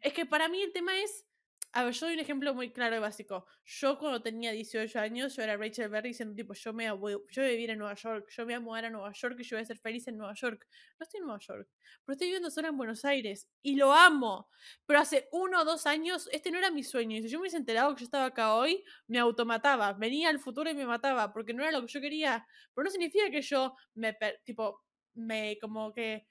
es 0.00 0.12
que 0.12 0.26
para 0.26 0.48
mí 0.48 0.60
el 0.62 0.72
tema 0.72 0.98
es 0.98 1.26
a 1.72 1.84
ver, 1.84 1.94
yo 1.94 2.06
doy 2.06 2.14
un 2.14 2.20
ejemplo 2.20 2.52
muy 2.52 2.72
claro 2.72 2.96
y 2.96 2.98
básico. 2.98 3.46
Yo 3.64 3.96
cuando 3.98 4.20
tenía 4.20 4.50
18 4.50 4.98
años, 4.98 5.36
yo 5.36 5.42
era 5.42 5.56
Rachel 5.56 5.88
Berry 5.88 6.08
diciendo 6.08 6.34
tipo, 6.34 6.52
yo 6.52 6.72
me 6.72 6.90
voy, 6.90 7.12
yo 7.12 7.42
voy 7.42 7.44
a 7.44 7.52
vivir 7.52 7.70
en 7.70 7.78
Nueva 7.78 7.94
York, 7.94 8.26
yo 8.28 8.44
voy 8.44 8.54
a 8.54 8.60
mudar 8.60 8.86
a 8.86 8.90
Nueva 8.90 9.12
York 9.12 9.36
y 9.38 9.44
yo 9.44 9.56
voy 9.56 9.62
a 9.62 9.66
ser 9.66 9.78
feliz 9.78 10.08
en 10.08 10.16
Nueva 10.16 10.34
York. 10.34 10.66
No 10.98 11.04
estoy 11.04 11.18
en 11.18 11.26
Nueva 11.26 11.38
York, 11.40 11.68
pero 12.04 12.14
estoy 12.14 12.26
viviendo 12.26 12.50
sola 12.50 12.68
en 12.68 12.76
Buenos 12.76 13.04
Aires 13.04 13.48
y 13.62 13.76
lo 13.76 13.92
amo. 13.92 14.48
Pero 14.84 14.98
hace 14.98 15.28
uno 15.30 15.60
o 15.60 15.64
dos 15.64 15.86
años, 15.86 16.28
este 16.32 16.50
no 16.50 16.58
era 16.58 16.72
mi 16.72 16.82
sueño. 16.82 17.16
Y 17.16 17.22
si 17.22 17.28
yo 17.28 17.38
me 17.38 17.42
hubiese 17.42 17.58
enterado 17.58 17.94
que 17.94 18.00
yo 18.00 18.04
estaba 18.04 18.26
acá 18.26 18.54
hoy, 18.54 18.82
me 19.06 19.20
automataba. 19.20 19.92
Venía 19.92 20.28
al 20.28 20.40
futuro 20.40 20.70
y 20.70 20.74
me 20.74 20.86
mataba 20.86 21.32
porque 21.32 21.54
no 21.54 21.62
era 21.62 21.70
lo 21.70 21.82
que 21.82 21.92
yo 21.92 22.00
quería. 22.00 22.46
Pero 22.74 22.84
no 22.84 22.90
significa 22.90 23.30
que 23.30 23.42
yo 23.42 23.76
me, 23.94 24.16
tipo, 24.44 24.82
me 25.14 25.56
como 25.60 25.92
que 25.92 26.26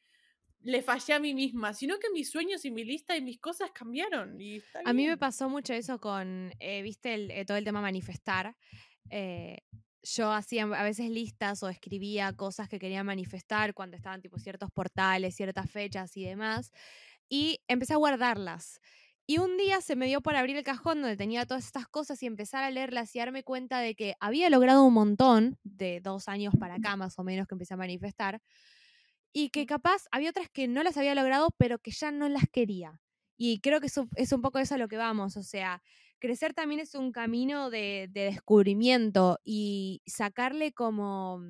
le 0.62 0.82
fallé 0.82 1.14
a 1.14 1.20
mí 1.20 1.34
misma, 1.34 1.74
sino 1.74 2.00
que 2.00 2.10
mis 2.12 2.30
sueños 2.30 2.66
y 2.66 2.72
mi 2.72 2.84
lista 2.84 3.16
y 3.16 3.22
mis 3.22 3.40
cosas 3.40 3.72
cambiaron. 3.72 4.40
Y 4.40 4.62
a 4.84 4.94
mí 4.94 5.08
me 5.08 5.18
pasó 5.18 5.50
mucho 5.50 5.74
eso 5.74 6.00
con, 6.00 6.52
eh, 6.60 6.82
viste, 6.82 7.14
el, 7.14 7.32
eh, 7.32 7.46
todo 7.46 7.58
el 7.58 7.64
tema 7.64 7.82
manifestar. 7.82 8.56
Eh, 9.10 9.60
yo 10.02 10.32
hacía 10.32 10.64
a 10.64 10.84
veces 10.84 11.10
listas 11.10 11.62
o 11.64 11.70
escribía 11.70 12.34
cosas 12.34 12.70
que 12.70 12.80
quería 12.80 13.04
manifestar 13.04 13.74
cuando 13.74 13.98
estaban 13.98 14.22
tipo 14.22 14.38
ciertos 14.40 14.70
portales, 14.72 15.36
ciertas 15.36 15.70
fechas 15.70 16.16
y 16.16 16.24
demás, 16.24 16.72
y 17.30 17.60
empecé 17.68 17.94
a 17.94 17.98
guardarlas. 17.98 18.80
Y 19.28 19.38
un 19.38 19.58
día 19.58 19.80
se 19.82 19.96
me 19.96 20.08
dio 20.08 20.22
por 20.22 20.36
abrir 20.36 20.58
el 20.58 20.64
cajón 20.64 21.02
donde 21.02 21.16
tenía 21.16 21.46
todas 21.46 21.66
estas 21.66 21.88
cosas 21.88 22.24
y 22.24 22.26
empezar 22.26 22.64
a 22.64 22.72
leerlas 22.72 23.16
y 23.16 23.20
darme 23.20 23.44
cuenta 23.44 23.80
de 23.80 23.94
que 23.94 24.16
había 24.20 24.50
logrado 24.50 24.84
un 24.84 24.94
montón, 24.94 25.60
de 25.64 26.02
dos 26.02 26.28
años 26.28 26.54
para 26.60 26.76
acá 26.76 26.96
más 26.96 27.20
o 27.20 27.24
menos 27.24 27.48
que 27.48 27.54
empecé 27.54 27.76
a 27.76 27.78
manifestar, 27.78 28.42
y 29.34 29.50
que 29.50 29.66
capaz 29.66 30.04
había 30.12 30.32
otras 30.32 30.50
que 30.50 30.68
no 30.68 30.84
las 30.84 30.98
había 30.98 31.16
logrado, 31.16 31.50
pero 31.58 31.80
que 31.80 31.92
ya 31.92 32.12
no 32.12 32.30
las 32.30 32.46
quería. 32.52 33.00
Y 33.38 33.60
creo 33.62 33.80
que 33.80 33.88
eso 33.88 34.08
es 34.16 34.32
un 34.34 34.42
poco 34.42 34.60
eso 34.60 34.76
a 34.76 34.78
lo 34.78 34.88
que 34.88 34.98
vamos, 34.98 35.38
o 35.38 35.44
sea, 35.44 35.82
crecer 36.20 36.54
también 36.54 36.82
es 36.82 36.96
un 36.96 37.12
camino 37.12 37.70
de, 37.70 38.10
descubrimiento 38.12 39.40
y 39.44 40.02
sacarle 40.06 40.74
como 40.74 41.42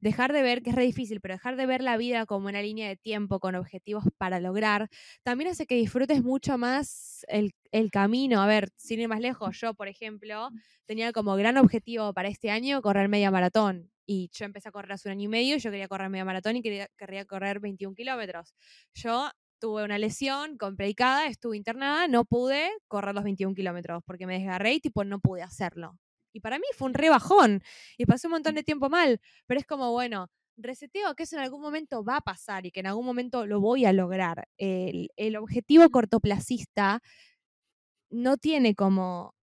dejar 0.00 0.32
de 0.32 0.42
ver, 0.42 0.62
que 0.62 0.70
es 0.70 0.76
re 0.76 0.84
difícil, 0.84 1.20
pero 1.20 1.34
dejar 1.34 1.56
de 1.56 1.66
ver 1.66 1.82
la 1.82 1.98
vida 1.98 2.24
como 2.24 2.48
una 2.48 2.62
línea 2.62 2.88
de 2.88 2.96
tiempo 2.96 3.38
con 3.38 3.54
objetivos 3.54 4.04
para 4.16 4.40
lograr, 4.40 4.88
también 5.22 5.50
hace 5.50 5.66
que 5.66 5.74
disfrutes 5.74 6.22
mucho 6.24 6.56
más 6.56 7.26
el, 7.28 7.52
el 7.70 7.90
camino. 7.90 8.40
A 8.40 8.46
ver, 8.46 8.70
sin 8.76 9.00
ir 9.00 9.08
más 9.08 9.20
lejos, 9.20 9.60
yo, 9.60 9.74
por 9.74 9.88
ejemplo, 9.88 10.48
tenía 10.86 11.12
como 11.12 11.36
gran 11.36 11.58
objetivo 11.58 12.14
para 12.14 12.28
este 12.28 12.50
año 12.50 12.80
correr 12.80 13.08
media 13.10 13.30
maratón. 13.30 13.90
Y 14.12 14.28
yo 14.32 14.44
empecé 14.44 14.68
a 14.68 14.72
correr 14.72 14.90
hace 14.90 15.08
un 15.08 15.12
año 15.12 15.26
y 15.26 15.28
medio 15.28 15.56
yo 15.58 15.70
quería 15.70 15.86
correr 15.86 16.10
media 16.10 16.24
maratón 16.24 16.56
y 16.56 16.62
quería, 16.62 16.88
querría 16.98 17.24
correr 17.26 17.60
21 17.60 17.94
kilómetros. 17.94 18.56
Yo 18.92 19.30
tuve 19.60 19.84
una 19.84 19.98
lesión 19.98 20.58
complicada, 20.58 21.28
estuve 21.28 21.56
internada, 21.56 22.08
no 22.08 22.24
pude 22.24 22.70
correr 22.88 23.14
los 23.14 23.22
21 23.22 23.54
kilómetros 23.54 24.02
porque 24.04 24.26
me 24.26 24.34
desgarré 24.36 24.74
y 24.74 24.80
tipo 24.80 25.04
no 25.04 25.20
pude 25.20 25.42
hacerlo. 25.42 25.96
Y 26.32 26.40
para 26.40 26.58
mí 26.58 26.64
fue 26.76 26.88
un 26.88 26.94
rebajón 26.94 27.62
y 27.96 28.04
pasé 28.06 28.26
un 28.26 28.32
montón 28.32 28.56
de 28.56 28.64
tiempo 28.64 28.88
mal, 28.90 29.20
pero 29.46 29.60
es 29.60 29.66
como, 29.66 29.92
bueno, 29.92 30.26
reseteo 30.56 31.14
que 31.14 31.22
eso 31.22 31.36
en 31.36 31.42
algún 31.42 31.60
momento 31.62 32.02
va 32.02 32.16
a 32.16 32.20
pasar 32.20 32.66
y 32.66 32.72
que 32.72 32.80
en 32.80 32.88
algún 32.88 33.06
momento 33.06 33.46
lo 33.46 33.60
voy 33.60 33.84
a 33.84 33.92
lograr. 33.92 34.48
El, 34.58 35.10
el 35.16 35.36
objetivo 35.36 35.88
cortoplacista 35.90 37.00
no 38.10 38.36
tiene 38.38 38.74
como, 38.74 39.34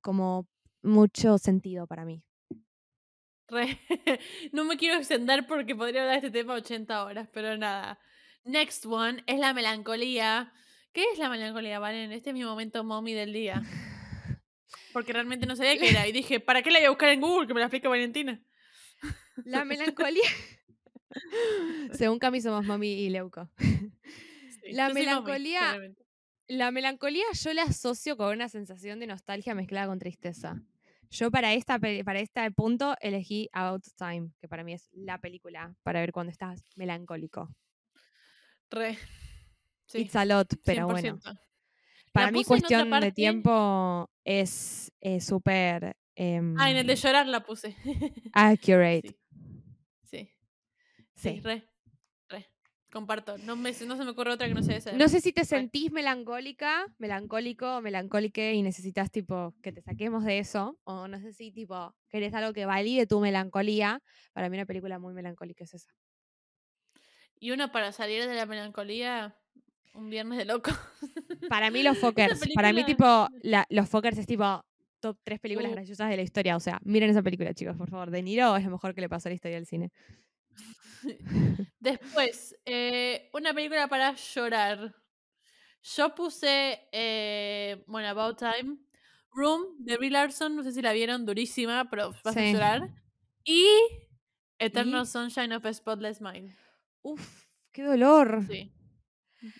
como 0.00 0.48
mucho 0.82 1.38
sentido 1.38 1.86
para 1.86 2.04
mí. 2.04 2.25
Re- 3.48 3.78
no 4.52 4.64
me 4.64 4.76
quiero 4.76 4.96
extender 4.98 5.46
porque 5.46 5.74
podría 5.76 6.02
hablar 6.02 6.20
de 6.20 6.26
este 6.28 6.38
tema 6.40 6.54
80 6.54 7.04
horas, 7.04 7.28
pero 7.32 7.56
nada. 7.56 7.98
Next 8.44 8.86
one 8.86 9.22
es 9.26 9.38
la 9.38 9.52
melancolía. 9.54 10.52
¿Qué 10.92 11.04
es 11.12 11.18
la 11.18 11.28
melancolía, 11.28 11.78
Valen? 11.78 12.12
Este 12.12 12.30
es 12.30 12.34
mi 12.34 12.44
momento 12.44 12.82
mommy 12.84 13.12
del 13.12 13.32
día. 13.32 13.62
Porque 14.92 15.12
realmente 15.12 15.46
no 15.46 15.54
sabía 15.56 15.76
qué 15.78 15.90
era. 15.90 16.06
Y 16.08 16.12
dije, 16.12 16.40
¿para 16.40 16.62
qué 16.62 16.70
la 16.70 16.78
voy 16.78 16.86
a 16.86 16.90
buscar 16.90 17.10
en 17.10 17.20
Google? 17.20 17.46
Que 17.46 17.54
me 17.54 17.60
la 17.60 17.66
explique 17.66 17.86
Valentina. 17.88 18.40
La 19.44 19.64
melancolía. 19.64 20.22
Según 21.92 22.18
Cami 22.18 22.40
somos 22.40 22.64
mami 22.64 22.88
y 22.88 23.10
Leuco. 23.10 23.50
Sí, 23.58 24.72
La 24.72 24.88
melancolía-. 24.90 25.76
La 26.48 26.70
melancolía 26.70 27.24
yo 27.42 27.52
la 27.52 27.62
asocio 27.64 28.16
con 28.16 28.32
una 28.32 28.48
sensación 28.48 29.00
de 29.00 29.06
nostalgia 29.08 29.54
mezclada 29.54 29.88
con 29.88 29.98
tristeza. 29.98 30.62
Yo 31.10 31.30
para, 31.30 31.54
esta, 31.54 31.78
para 31.78 32.20
este 32.20 32.50
punto 32.50 32.94
elegí 33.00 33.48
About 33.52 33.84
Time, 33.96 34.30
que 34.40 34.48
para 34.48 34.64
mí 34.64 34.74
es 34.74 34.88
la 34.92 35.18
película 35.20 35.74
para 35.82 36.00
ver 36.00 36.12
cuando 36.12 36.30
estás 36.30 36.64
melancólico. 36.76 37.48
Re. 38.70 38.98
Sí, 39.86 40.00
It's 40.00 40.16
a 40.16 40.24
lot, 40.24 40.48
pero 40.64 40.86
bueno. 40.86 41.18
100%. 41.18 41.40
Para 42.12 42.26
La 42.26 42.32
mí 42.32 42.44
cuestión 42.44 42.90
de 42.90 43.12
tiempo 43.12 44.10
es 44.24 44.92
eh, 45.00 45.20
súper 45.20 45.96
Ah, 46.18 46.70
en 46.70 46.76
el 46.78 46.86
de 46.86 46.94
em, 46.94 46.98
llorar 46.98 47.26
la 47.26 47.44
puse. 47.44 47.76
accurate. 48.32 49.18
Sí. 50.02 50.08
Sí. 50.10 50.30
Sí. 51.14 51.30
Sí, 51.34 51.40
re. 51.40 51.68
Comparto. 52.96 53.36
No, 53.38 53.56
me, 53.56 53.72
no 53.72 53.96
se 53.98 54.04
me 54.04 54.10
ocurre 54.10 54.30
otra 54.32 54.48
que 54.48 54.54
no 54.54 54.62
sea 54.62 54.76
esa. 54.78 54.92
No 54.94 55.06
sé 55.10 55.20
si 55.20 55.30
te 55.30 55.44
sentís 55.44 55.92
melancólica, 55.92 56.86
melancólico, 56.96 57.82
melancólica 57.82 58.52
y 58.52 58.62
necesitas 58.62 59.10
tipo 59.10 59.54
que 59.62 59.70
te 59.70 59.82
saquemos 59.82 60.24
de 60.24 60.38
eso, 60.38 60.78
o 60.84 61.06
no 61.06 61.20
sé 61.20 61.34
si 61.34 61.52
tipo 61.52 61.94
querés 62.08 62.32
algo 62.32 62.54
que 62.54 62.64
valide 62.64 63.06
tu 63.06 63.20
melancolía. 63.20 64.00
Para 64.32 64.48
mí 64.48 64.56
una 64.56 64.64
película 64.64 64.98
muy 64.98 65.12
melancólica 65.12 65.64
es 65.64 65.74
esa. 65.74 65.90
Y 67.38 67.50
una 67.50 67.70
para 67.70 67.92
salir 67.92 68.26
de 68.26 68.34
la 68.34 68.46
melancolía, 68.46 69.36
un 69.92 70.08
viernes 70.08 70.38
de 70.38 70.46
loco. 70.46 70.70
Para 71.50 71.70
mí 71.70 71.82
los 71.82 71.98
Fockers, 71.98 72.40
para 72.54 72.72
mí 72.72 72.82
tipo 72.84 73.28
la- 73.42 73.66
los 73.68 73.88
Fockers 73.90 74.16
es 74.16 74.26
tipo 74.26 74.64
top 75.00 75.18
tres 75.22 75.38
películas 75.38 75.70
Uh. 75.70 75.74
graciosas 75.74 76.08
de 76.08 76.16
la 76.16 76.22
historia, 76.22 76.56
o 76.56 76.60
sea, 76.60 76.80
miren 76.82 77.10
esa 77.10 77.22
película, 77.22 77.52
chicos, 77.52 77.76
por 77.76 77.90
favor. 77.90 78.10
De 78.10 78.22
Niro 78.22 78.56
es 78.56 78.64
lo 78.64 78.70
mejor 78.70 78.94
que 78.94 79.02
le 79.02 79.08
pasó 79.10 79.28
a 79.28 79.30
la 79.30 79.34
historia 79.34 79.56
del 79.58 79.66
cine. 79.66 79.90
Después, 81.80 82.56
eh, 82.64 83.30
una 83.32 83.54
película 83.54 83.88
para 83.88 84.14
llorar. 84.14 84.94
Yo 85.82 86.14
puse, 86.14 86.88
eh, 86.92 87.84
bueno, 87.86 88.08
About 88.08 88.38
Time. 88.38 88.78
Room 89.36 89.76
de 89.78 89.98
Brie 89.98 90.10
Larson, 90.10 90.56
no 90.56 90.62
sé 90.62 90.72
si 90.72 90.80
la 90.80 90.92
vieron, 90.92 91.26
durísima, 91.26 91.90
pero 91.90 92.14
vas 92.24 92.36
a 92.36 92.40
llorar. 92.40 92.88
Y 93.44 93.66
Eternal 94.58 95.06
Sunshine 95.06 95.52
of 95.52 95.64
a 95.66 95.72
Spotless 95.72 96.22
Mind. 96.22 96.56
Uf, 97.02 97.44
qué 97.70 97.82
dolor. 97.82 98.44
Sí. 98.48 98.72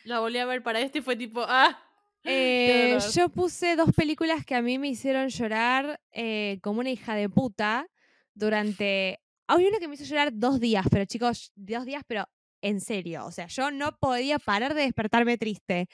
La 0.04 0.20
volví 0.20 0.38
a 0.38 0.46
ver 0.46 0.62
para 0.62 0.80
este 0.80 0.98
y 1.00 1.02
fue 1.02 1.16
tipo, 1.16 1.44
ah. 1.46 1.82
Eh, 2.28 2.98
yo 3.14 3.28
puse 3.28 3.76
dos 3.76 3.92
películas 3.94 4.44
que 4.44 4.56
a 4.56 4.62
mí 4.62 4.80
me 4.80 4.88
hicieron 4.88 5.28
llorar 5.28 6.00
eh, 6.10 6.58
como 6.60 6.80
una 6.80 6.90
hija 6.90 7.14
de 7.14 7.28
puta 7.28 7.86
durante... 8.34 9.20
Hay 9.48 9.66
una 9.66 9.78
que 9.78 9.88
me 9.88 9.94
hizo 9.94 10.04
llorar 10.04 10.30
dos 10.32 10.60
días, 10.60 10.86
pero 10.90 11.04
chicos, 11.04 11.52
dos 11.54 11.84
días, 11.84 12.02
pero 12.06 12.28
en 12.62 12.80
serio. 12.80 13.24
O 13.26 13.30
sea, 13.30 13.46
yo 13.46 13.70
no 13.70 13.96
podía 13.98 14.38
parar 14.38 14.74
de 14.74 14.82
despertarme 14.82 15.38
triste. 15.38 15.88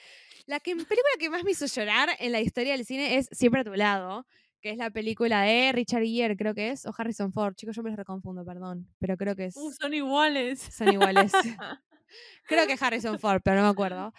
La 0.45 0.59
que, 0.59 0.75
película 0.75 1.11
que 1.19 1.29
más 1.29 1.43
me 1.43 1.51
hizo 1.51 1.65
llorar 1.65 2.09
en 2.19 2.31
la 2.31 2.41
historia 2.41 2.73
del 2.73 2.85
cine 2.85 3.17
es 3.17 3.29
Siempre 3.31 3.61
a 3.61 3.63
tu 3.63 3.73
lado, 3.73 4.25
que 4.61 4.71
es 4.71 4.77
la 4.77 4.89
película 4.89 5.41
de 5.43 5.71
Richard 5.71 6.03
Gere, 6.03 6.35
creo 6.35 6.53
que 6.53 6.71
es, 6.71 6.85
o 6.85 6.93
Harrison 6.97 7.31
Ford. 7.31 7.53
Chicos, 7.55 7.75
yo 7.75 7.83
me 7.83 7.89
los 7.89 7.97
reconfundo, 7.97 8.43
perdón, 8.45 8.87
pero 8.97 9.17
creo 9.17 9.35
que 9.35 9.45
es... 9.45 9.55
Uh, 9.55 9.71
son 9.71 9.93
iguales. 9.93 10.59
Son 10.59 10.91
iguales. 10.91 11.31
Creo 12.47 12.67
que 12.67 12.77
Harrison 12.79 13.19
Ford, 13.19 13.41
pero 13.43 13.57
no 13.57 13.63
me 13.63 13.69
acuerdo. 13.69 14.13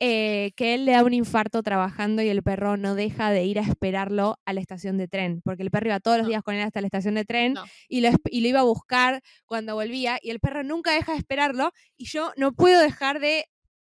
Eh, 0.00 0.52
que 0.54 0.74
él 0.74 0.84
le 0.84 0.92
da 0.92 1.02
un 1.02 1.12
infarto 1.12 1.60
trabajando 1.64 2.22
y 2.22 2.28
el 2.28 2.44
perro 2.44 2.76
no 2.76 2.94
deja 2.94 3.32
de 3.32 3.44
ir 3.44 3.58
a 3.58 3.62
esperarlo 3.62 4.38
a 4.44 4.52
la 4.52 4.60
estación 4.60 4.96
de 4.96 5.08
tren, 5.08 5.40
porque 5.42 5.64
el 5.64 5.72
perro 5.72 5.88
iba 5.88 5.98
todos 5.98 6.18
los 6.18 6.26
No. 6.26 6.28
días 6.28 6.42
con 6.44 6.54
él 6.54 6.62
hasta 6.62 6.80
la 6.80 6.86
estación 6.86 7.14
de 7.16 7.24
tren 7.24 7.54
No. 7.54 7.64
y, 7.88 8.00
lo, 8.02 8.08
esp- 8.10 8.28
y 8.30 8.40
lo 8.42 8.46
iba 8.48 8.60
a 8.60 8.62
buscar 8.62 9.20
cuando 9.44 9.74
volvía 9.74 10.18
y 10.22 10.30
el 10.30 10.38
perro 10.38 10.62
nunca 10.62 10.92
deja 10.92 11.12
de 11.12 11.18
esperarlo 11.18 11.72
y 11.96 12.04
yo 12.06 12.32
no 12.36 12.52
puedo 12.52 12.80
dejar 12.80 13.18
de, 13.18 13.46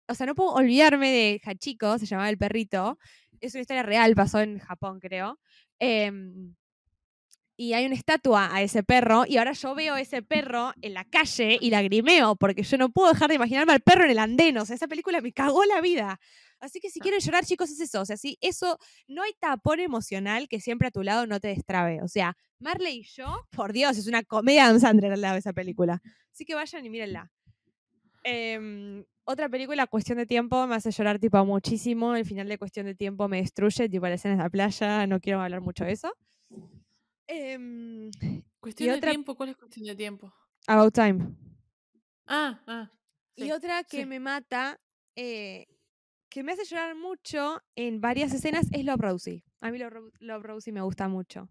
o 0.08 0.14
sea, 0.16 0.26
no 0.28 0.34
puedo 0.36 0.54
olvidarme 0.54 1.12
de 1.12 1.42
Hachiko, 1.44 1.98
se 2.00 2.06
llamaba 2.06 2.30
el 2.30 2.38
perrito, 2.38 2.98
es 3.42 3.54
una 3.56 3.62
historia 3.64 3.84
real, 3.84 4.16
pasó 4.16 4.40
en 4.40 4.60
Japón 4.60 5.00
creo. 5.02 5.38
Em, 5.78 6.56
y 7.58 7.74
hay 7.74 7.88
una 7.88 7.96
estatua 7.96 8.56
a 8.56 8.62
ese 8.62 8.84
perro 8.84 9.26
y 9.28 9.38
ahora 9.38 9.54
yo 9.54 9.74
veo 9.74 9.98
ese 9.98 10.22
perro 10.22 10.74
en 10.82 10.94
la 10.94 11.04
calle 11.04 11.58
y 11.60 11.72
lagrimeo 11.72 12.36
porque 12.36 12.62
yo 12.62 12.78
no 12.78 12.90
puedo 12.90 13.12
dejar 13.12 13.30
de 13.30 13.36
imaginarme 13.36 13.74
al 13.74 13.82
perro 13.82 14.06
en 14.06 14.12
el 14.12 14.20
andén, 14.20 14.58
o 14.60 14.66
sea, 14.66 14.76
esa 14.76 14.88
película 14.88 15.20
me 15.20 15.34
cagó 15.34 15.66
la 15.66 15.82
vida. 15.82 16.20
Así 16.60 16.80
que 16.80 16.90
si 16.90 17.00
quieren 17.00 17.20
llorar, 17.20 17.46
chicos, 17.46 17.70
es 17.70 17.80
eso, 17.80 18.02
o 18.02 18.06
sea, 18.06 18.18
si 18.18 18.38
eso, 18.42 18.80
no 19.08 19.24
hay 19.24 19.34
tapón 19.40 19.80
emocional 19.80 20.48
que 20.48 20.60
siempre 20.60 20.88
a 20.88 20.92
tu 20.92 21.04
lado 21.04 21.28
no 21.28 21.40
te 21.40 21.50
destrabe, 21.50 22.02
o 22.02 22.08
sea, 22.08 22.36
Marley 22.60 23.00
y 23.00 23.04
yo, 23.04 23.46
por 23.52 23.74
Dios, 23.74 23.98
es 23.98 24.08
una 24.08 24.24
comedia 24.24 24.72
de 24.72 24.88
al 24.88 25.22
lado 25.22 25.34
de 25.34 25.40
esa 25.40 25.54
película. 25.54 26.02
Así 26.32 26.46
que 26.46 26.56
vayan 26.56 26.86
y 26.86 26.90
mírenla. 26.90 27.32
Em, 28.24 29.06
otra 29.24 29.48
película, 29.50 29.88
Cuestión 29.88 30.18
de 30.18 30.26
Tiempo, 30.26 30.66
me 30.68 30.76
hace 30.76 30.92
llorar 30.92 31.20
tipo 31.20 31.44
muchísimo. 31.46 32.16
El 32.16 32.26
final 32.26 32.48
de 32.48 32.58
Cuestión 32.58 32.86
de 32.86 32.96
Tiempo 32.96 33.28
me 33.28 33.38
destruye, 33.38 33.90
tipo 33.90 34.08
la 34.08 34.16
escena 34.16 34.34
en 34.34 34.40
la 34.40 34.50
playa, 34.50 35.06
no 35.06 35.20
quiero 35.20 35.42
hablar 35.42 35.62
mucho 35.62 35.86
de 35.86 35.92
eso. 35.92 36.14
Em, 37.28 38.10
Cuestión 38.60 38.92
de 38.92 38.98
otra- 38.98 39.12
tiempo, 39.12 39.36
¿cuál 39.36 39.50
es 39.50 39.58
cuestión 39.58 39.86
de 39.86 39.96
tiempo? 39.96 40.34
About 40.68 40.94
Time. 40.94 41.36
Ah, 42.26 42.62
ah. 42.68 42.92
Y 43.36 43.52
otra 43.52 43.84
que 43.84 44.02
sí. 44.02 44.06
me 44.06 44.20
mata, 44.20 44.80
eh, 45.16 45.68
que 46.30 46.44
me 46.44 46.54
hace 46.54 46.66
llorar 46.66 46.96
mucho 46.96 47.62
en 47.76 48.02
varias 48.02 48.34
escenas, 48.34 48.68
es 48.72 48.84
Love 48.84 49.00
Rosie. 49.02 49.44
A 49.62 49.72
mí 49.72 49.78
Love, 49.78 50.12
Love 50.20 50.44
Rosie 50.44 50.74
me 50.74 50.82
gusta 50.82 51.08
mucho. 51.08 51.50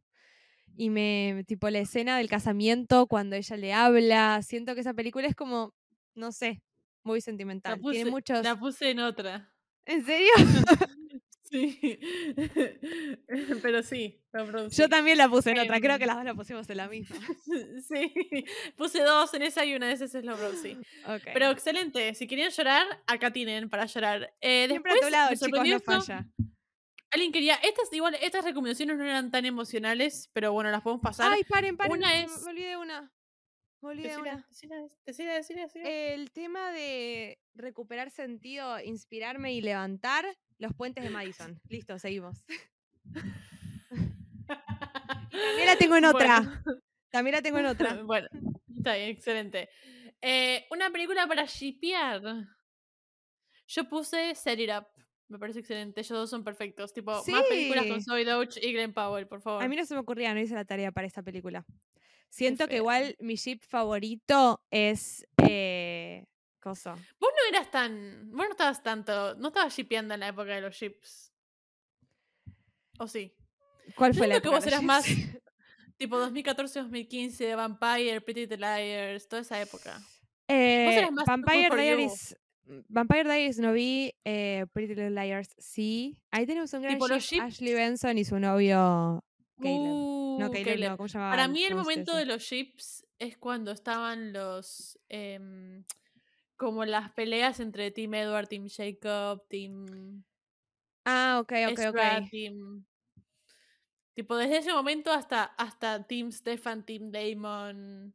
Y 0.77 0.91
me, 0.91 1.45
tipo, 1.47 1.71
la 1.71 1.79
escena 1.79 2.19
del 2.19 2.29
casamiento, 2.29 3.07
cuando 3.07 3.37
ella 3.37 3.57
le 3.57 3.73
habla, 3.73 4.43
siento 4.43 4.75
que 4.75 4.81
esa 4.83 4.93
película 4.95 5.27
es 5.27 5.35
como, 5.35 5.73
no 6.15 6.33
sé, 6.33 6.63
muy 7.03 7.19
La 7.21 7.23
sentimental. 7.23 7.81
puse, 7.81 7.95
Tiene 7.95 8.11
muchos... 8.11 8.43
la 8.43 8.59
puse 8.59 8.91
en 8.91 8.99
otra. 9.01 9.55
¿En 9.87 10.05
serio? 10.05 10.31
Sí. 13.83 14.21
Pero 14.31 14.69
sí. 14.71 14.77
Yo 14.83 14.89
también 14.89 15.17
la 15.19 15.29
puse 15.29 15.51
en 15.51 15.59
otra, 15.61 15.81
creo 15.81 15.97
que 15.99 16.05
Em, 16.05 16.09
las 16.09 16.17
dos 16.17 16.25
la 16.25 16.35
pusimos 16.35 16.69
en 16.71 16.77
la 16.77 16.89
misma. 16.89 17.17
Sí, 17.89 18.13
puse 18.77 19.01
dos 19.03 19.33
en 19.35 19.43
esa 19.43 19.65
y 19.65 19.75
una 19.75 19.87
de 19.89 19.93
esas 19.95 20.15
es 20.15 20.25
Rosie. 20.27 20.77
Ok. 21.07 21.23
Pero 21.33 21.51
excelente, 21.51 22.15
si 22.15 22.27
querían 22.27 22.51
llorar, 22.51 22.87
acá 23.07 23.31
tienen 23.33 23.69
para 23.71 23.87
llorar. 23.87 24.35
Eh, 24.41 24.67
Siempre 24.69 24.93
a 24.93 24.95
después, 24.95 25.01
tu 25.01 25.11
lado, 25.11 25.31
chicos, 25.35 26.09
esto. 26.09 26.25
Alguien 27.13 27.33
quería, 27.33 27.55
estas 27.57 27.91
igual, 27.93 28.17
estas 28.21 28.45
recomendaciones 28.45 28.99
no 28.99 29.05
eran 29.05 29.31
tan 29.31 29.47
emocionales, 29.47 30.29
pero 30.33 30.53
bueno, 30.53 30.71
las 30.71 30.83
podemos 30.83 31.01
pasar. 31.03 31.33
Ay, 31.33 31.45
paren, 31.45 31.77
paren, 31.77 31.93
Una 31.93 32.21
es- 32.23 32.43
me 32.45 32.51
olvidé 32.51 32.77
una. 32.77 33.13
Me 33.83 33.91
olvidé 33.91 34.09
Decila, 34.09 34.33
una. 34.35 34.47
decila, 35.07 35.35
decila. 35.35 35.69
El 35.85 36.31
tema 36.33 36.73
de 36.73 37.39
recuperar 37.55 38.11
sentido, 38.11 38.81
inspirarme 38.81 39.53
y 39.55 39.61
levantar 39.61 40.27
los 40.59 40.75
puentes 40.75 41.05
de 41.05 41.11
Madison. 41.51 41.61
Listo, 41.69 41.99
seguimos. 41.99 42.45
También 45.31 45.67
la 45.67 45.77
tengo 45.77 45.97
en 45.97 46.05
otra. 46.05 46.41
Bueno. 46.41 46.83
También 47.11 47.35
la 47.35 47.43
tengo 47.43 47.59
en 47.59 47.67
otra. 47.67 47.95
bueno, 48.05 48.29
está 48.77 48.95
bien, 48.95 49.11
excelente. 49.11 49.69
Eh, 50.21 50.67
una 50.71 50.91
película 50.91 51.27
para 51.27 51.45
shipear. 51.45 52.23
Yo 53.69 53.89
puse 53.89 54.35
Set 54.35 54.59
It 54.59 54.71
Up. 54.71 54.87
Me 55.29 55.39
parece 55.39 55.61
excelente. 55.61 56.01
Ellos 56.01 56.19
dos 56.19 56.31
son 56.31 56.45
perfectos. 56.45 56.93
Tipo, 56.93 57.13
más 57.13 57.43
películas 57.49 57.87
con. 57.87 58.03
Zoe 58.03 58.25
Deutsch 58.25 58.59
y 58.63 58.73
Glenn 58.73 58.93
Powell, 58.93 59.27
por 59.27 59.41
favor. 59.41 59.63
A 59.63 59.69
mí 59.69 59.77
no 59.77 59.85
se 59.85 59.95
me 59.95 60.01
ocurría, 60.01 60.35
no 60.35 60.41
hice 60.41 60.55
la 60.55 60.65
tarea 60.65 60.93
para 60.93 61.07
esta 61.07 61.23
película. 61.23 61.65
Siento 62.29 62.69
que 62.69 62.77
igual 62.77 63.17
mi 63.19 63.37
ship 63.37 63.61
favorito 63.63 64.63
es. 64.71 65.27
Eh, 65.49 66.27
coso. 66.61 66.91
Vos 67.19 67.31
no 67.35 67.49
eras 67.57 67.71
tan. 67.71 68.31
Vos 68.31 68.47
no 68.47 68.51
estabas 68.51 68.83
tanto. 68.83 69.35
No 69.37 69.49
estabas 69.49 69.75
shipeando 69.75 70.15
en 70.15 70.21
la 70.21 70.29
época 70.29 70.55
de 70.55 70.61
los 70.61 70.75
ships. 70.75 71.33
¿O 72.99 73.09
sí? 73.09 73.35
¿Cuál 73.95 74.15
fue 74.15 74.27
la 74.27 74.41
que 74.41 74.49
vos 74.49 74.67
eras 74.67 74.83
más 74.83 75.05
tipo 75.97 76.17
2014-2015, 76.17 77.57
Vampire, 77.57 78.21
Pretty 78.21 78.41
Little 78.43 78.59
Liars, 78.59 79.29
toda 79.29 79.43
esa 79.43 79.61
época. 79.61 80.01
Eh, 80.49 81.09
más 81.13 81.27
Vampire. 81.27 81.75
Diaries. 81.75 82.37
Vampire 82.89 83.25
Diaries 83.25 83.59
no 83.59 83.73
vi. 83.73 84.13
eh, 84.25 84.67
Pretty 84.73 84.95
Little 84.95 85.11
Liars 85.11 85.55
sí. 85.59 86.19
Ahí 86.31 86.47
tenemos 86.47 86.73
un 86.73 86.83
gran 86.83 86.99
ship, 86.99 87.41
Ashley 87.41 87.75
Benson 87.75 88.19
y 88.19 88.25
su 88.25 88.39
novio. 88.39 89.25
Caleb. 89.59 89.81
Uh, 89.81 90.39
no, 90.41 90.51
Caleb, 90.51 90.67
Caleb. 90.67 90.91
no, 90.91 90.97
¿cómo 90.97 91.09
se 91.09 91.15
llamaba? 91.15 91.33
Para 91.33 91.49
mí 91.49 91.65
el 91.65 91.75
momento 91.75 92.15
de 92.17 92.27
los 92.27 92.43
ships 92.43 93.07
es 93.19 93.39
cuando 93.39 93.73
estaban 93.73 94.33
los... 94.33 94.99
em, 95.09 95.85
como 96.57 96.85
las 96.85 97.11
peleas 97.13 97.61
entre 97.61 97.91
Team 97.91 98.15
Edward, 98.15 98.49
Team 98.49 98.69
Jacob, 98.69 99.47
Team 99.49 100.25
Ah, 101.05 101.39
ok, 101.41 101.53
ok, 101.71 101.79
Ezra, 101.79 102.19
ok. 102.19 102.31
Team... 102.31 102.85
Tipo, 104.17 104.35
desde 104.35 104.57
ese 104.57 104.73
momento 104.73 105.13
hasta, 105.13 105.45
hasta 105.45 106.03
Team 106.07 106.33
Stefan, 106.33 106.87
Team 106.87 107.13
Damon, 107.13 108.15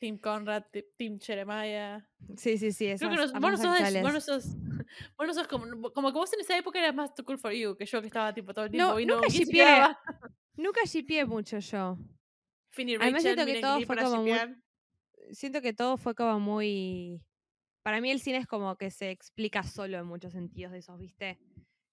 Team 0.00 0.18
Conrad, 0.18 0.64
Te- 0.72 0.90
Team 0.98 1.20
Jeremiah. 1.20 2.04
Sí, 2.36 2.58
sí, 2.58 2.72
sí. 2.72 2.92
Creo 2.98 3.08
que 3.08 3.16
vos, 3.16 3.32
no 3.32 3.56
sos, 3.56 4.02
vos 4.02 4.12
no 4.12 4.20
sos, 4.20 4.44
vos 5.16 5.26
no 5.28 5.32
sos 5.32 5.46
como, 5.46 5.92
como 5.92 6.12
que 6.12 6.18
vos 6.18 6.32
en 6.32 6.40
esa 6.40 6.58
época 6.58 6.80
eras 6.80 6.92
más 6.92 7.14
too 7.14 7.24
cool 7.24 7.38
for 7.38 7.52
you 7.52 7.76
que 7.76 7.86
yo 7.86 8.00
que 8.00 8.08
estaba 8.08 8.34
tipo 8.34 8.52
todo 8.52 8.64
el 8.64 8.72
tiempo 8.72 8.94
No, 8.94 8.98
y 8.98 9.06
no, 9.06 9.14
nunca 9.14 9.28
¿quién 9.28 9.46
se 9.46 9.52
shipeé. 9.52 9.82
Nunca 10.56 10.80
shipeé 10.84 11.24
mucho 11.24 11.60
yo. 11.60 11.96
Finn 12.70 12.88
y 12.88 12.96
Además, 12.96 13.22
siento 13.22 13.46
que 13.46 13.60
todo 13.60 13.80
fue 13.82 13.96
como 13.96 14.22
muy-. 14.24 14.56
Siento 15.30 15.62
que 15.62 15.72
todo 15.72 15.96
fue 15.98 16.16
como 16.16 16.40
muy. 16.40 17.22
Para 17.84 18.00
mí 18.00 18.10
el 18.10 18.18
cine 18.18 18.38
es 18.38 18.48
como 18.48 18.76
que 18.76 18.90
se 18.90 19.12
explica 19.12 19.62
solo 19.62 19.98
en 19.98 20.06
muchos 20.06 20.32
sentidos 20.32 20.72
de 20.72 20.78
esos, 20.78 20.98
¿viste? 20.98 21.38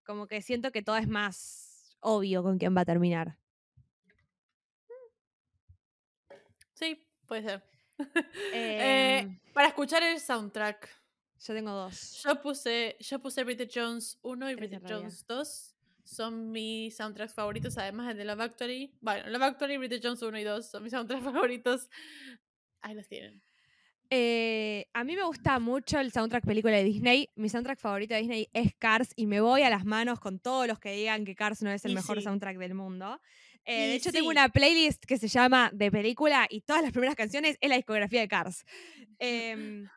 Como 0.03 0.25
que 0.25 0.41
siento 0.41 0.71
que 0.71 0.81
todo 0.81 0.97
es 0.97 1.07
más 1.07 1.68
obvio 1.99 2.43
con 2.43 2.57
quién 2.57 2.75
va 2.75 2.81
a 2.81 2.85
terminar. 2.85 3.37
Sí, 6.73 7.05
puede 7.25 7.43
ser. 7.43 7.63
Eh, 8.53 9.19
Em, 9.19 9.39
para 9.53 9.67
escuchar 9.67 10.01
el 10.03 10.19
soundtrack, 10.21 10.87
yo 11.45 11.53
tengo 11.53 11.71
dos. 11.71 12.23
yo 12.23 12.41
puse, 12.41 12.95
yo 13.01 13.19
puse 13.19 13.43
Bridget 13.43 13.69
Jones 13.73 14.17
1 14.21 14.49
y 14.51 14.55
Bridget. 14.55 14.83
Jones 14.87 15.25
2. 15.27 15.75
Son 16.05 16.49
mis 16.51 16.95
soundtracks 16.95 17.33
favoritos, 17.33 17.77
además 17.77 18.07
del 18.07 18.17
de 18.17 18.25
Love 18.25 18.39
Actually. 18.41 18.97
Bueno, 19.01 19.29
Love 19.29 19.43
Actually, 19.43 19.77
Bridget 19.77 20.01
Jones 20.01 20.21
1 20.21 20.39
y 20.39 20.43
2 20.43 20.71
son 20.71 20.83
mis 20.83 20.91
soundtracks 20.91 21.23
favoritos. 21.25 21.89
Ahí 22.81 22.95
los 22.95 23.07
tienen. 23.09 23.43
Eh, 24.11 24.87
a 24.93 25.03
mí 25.03 25.15
me 25.15 25.23
gusta 25.23 25.59
mucho 25.59 25.99
el 25.99 26.11
soundtrack 26.11 26.43
película 26.45 26.75
de 26.75 26.83
Disney. 26.83 27.29
Mi 27.35 27.47
soundtrack 27.49 27.79
favorito 27.79 28.13
de 28.15 28.21
Disney 28.21 28.49
es 28.53 28.73
Cars 28.77 29.11
y 29.15 29.27
me 29.27 29.39
voy 29.39 29.61
a 29.61 29.69
las 29.69 29.85
manos 29.85 30.19
con 30.19 30.39
todos 30.39 30.67
los 30.67 30.79
que 30.79 30.91
digan 30.93 31.25
que 31.25 31.35
Cars 31.35 31.61
no 31.61 31.71
es 31.71 31.85
el 31.85 31.91
Y 31.91 31.95
mejor 31.95 32.17
sí. 32.17 32.23
soundtrack 32.23 32.57
del 32.57 32.73
mundo. 32.73 33.21
Eh, 33.65 33.87
de 33.89 33.95
hecho, 33.95 34.11
tengo 34.11 34.29
una 34.29 34.49
playlist 34.49 35.05
que 35.05 35.17
se 35.17 35.27
llama 35.27 35.69
De 35.73 35.91
Película 35.91 36.47
y 36.49 36.61
todas 36.61 36.81
las 36.81 36.91
primeras 36.91 37.15
canciones 37.15 37.57
es 37.61 37.69
la 37.69 37.75
discografía 37.75 38.21
de 38.21 38.27
Cars. 38.27 38.65
Em, 39.19 39.87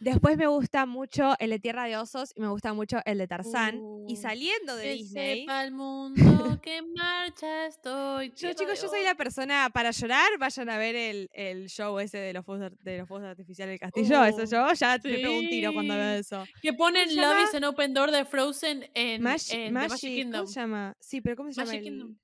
después 0.00 0.36
me 0.36 0.46
gusta 0.46 0.86
mucho 0.86 1.34
el 1.38 1.50
de 1.50 1.58
Tierra 1.58 1.84
de 1.84 1.96
Osos 1.96 2.32
y 2.34 2.40
me 2.40 2.48
gusta 2.48 2.72
mucho 2.74 2.98
el 3.04 3.18
de 3.18 3.26
Tarzán. 3.28 3.76
y 4.08 4.14
Uh, 4.14 4.16
saliendo 4.16 4.76
de 4.76 4.84
Que 4.84 4.92
Disney. 4.94 5.40
sepa 5.40 5.64
el 5.64 5.72
mundo 5.72 6.60
que 6.62 6.82
marcha 6.82 7.66
estoy. 7.66 8.32
Yo, 8.36 8.52
chicos, 8.52 8.80
yo 8.82 8.88
soy 8.88 9.02
la 9.02 9.14
persona 9.14 9.70
para 9.72 9.90
llorar. 9.92 10.28
Vayan 10.38 10.68
a 10.70 10.76
ver 10.78 10.94
el, 10.94 11.28
el 11.32 11.68
show 11.68 11.98
ese 11.98 12.18
de 12.18 12.32
los 12.32 12.44
fuegos, 12.44 12.70
de 12.80 12.98
los 12.98 13.08
fuegos 13.08 13.26
artificiales 13.26 13.72
del 13.72 13.80
castillo. 13.80 14.24
Eso 14.24 14.42
Uh, 14.42 14.46
yo 14.46 14.72
ya 14.74 14.92
me 15.02 15.14
pego 15.18 15.38
un 15.38 15.48
tiro 15.48 15.72
cuando 15.72 15.94
veo 15.94 16.14
sí. 16.14 16.20
eso. 16.20 16.44
Que 16.60 16.72
ponen 16.74 17.14
Love 17.16 17.48
is 17.48 17.54
an 17.54 17.64
Open 17.64 17.94
Door 17.94 18.10
de 18.10 18.24
Frozen 18.24 18.90
en, 18.94 19.22
Magi- 19.22 19.52
en 19.54 19.72
The 19.74 19.80
Magi- 19.80 19.88
Magic 19.88 20.00
Kingdom. 20.14 20.40
¿Cómo 20.42 20.52
se 20.52 20.60
llama? 20.60 20.96
Sí, 21.00 21.20
pero 21.20 21.36
¿cómo 21.36 21.52
se 21.52 21.60
Magic 21.60 21.74
llama 21.74 21.78
el, 21.78 21.84
Kingdom. 21.84 22.18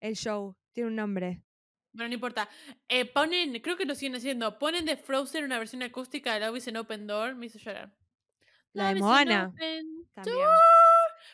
el 0.00 0.16
show? 0.16 0.56
Tiene 0.72 0.88
un 0.90 0.96
nombre. 0.96 1.42
Bueno, 1.96 2.08
no 2.08 2.14
importa. 2.14 2.48
Eh, 2.88 3.06
ponen, 3.06 3.58
creo 3.60 3.76
que 3.76 3.86
lo 3.86 3.94
siguen 3.94 4.14
haciendo. 4.16 4.58
Ponen 4.58 4.84
de 4.84 4.96
Frozen 4.96 5.44
una 5.44 5.58
versión 5.58 5.82
acústica 5.82 6.34
de 6.34 6.40
Love 6.46 6.58
is 6.58 6.68
an 6.68 6.76
Open 6.76 7.06
Door. 7.06 7.34
Me 7.36 7.46
hizo 7.46 7.58
llorar. 7.58 7.90
La 8.72 8.92
de 8.92 9.00
Moana. 9.00 9.52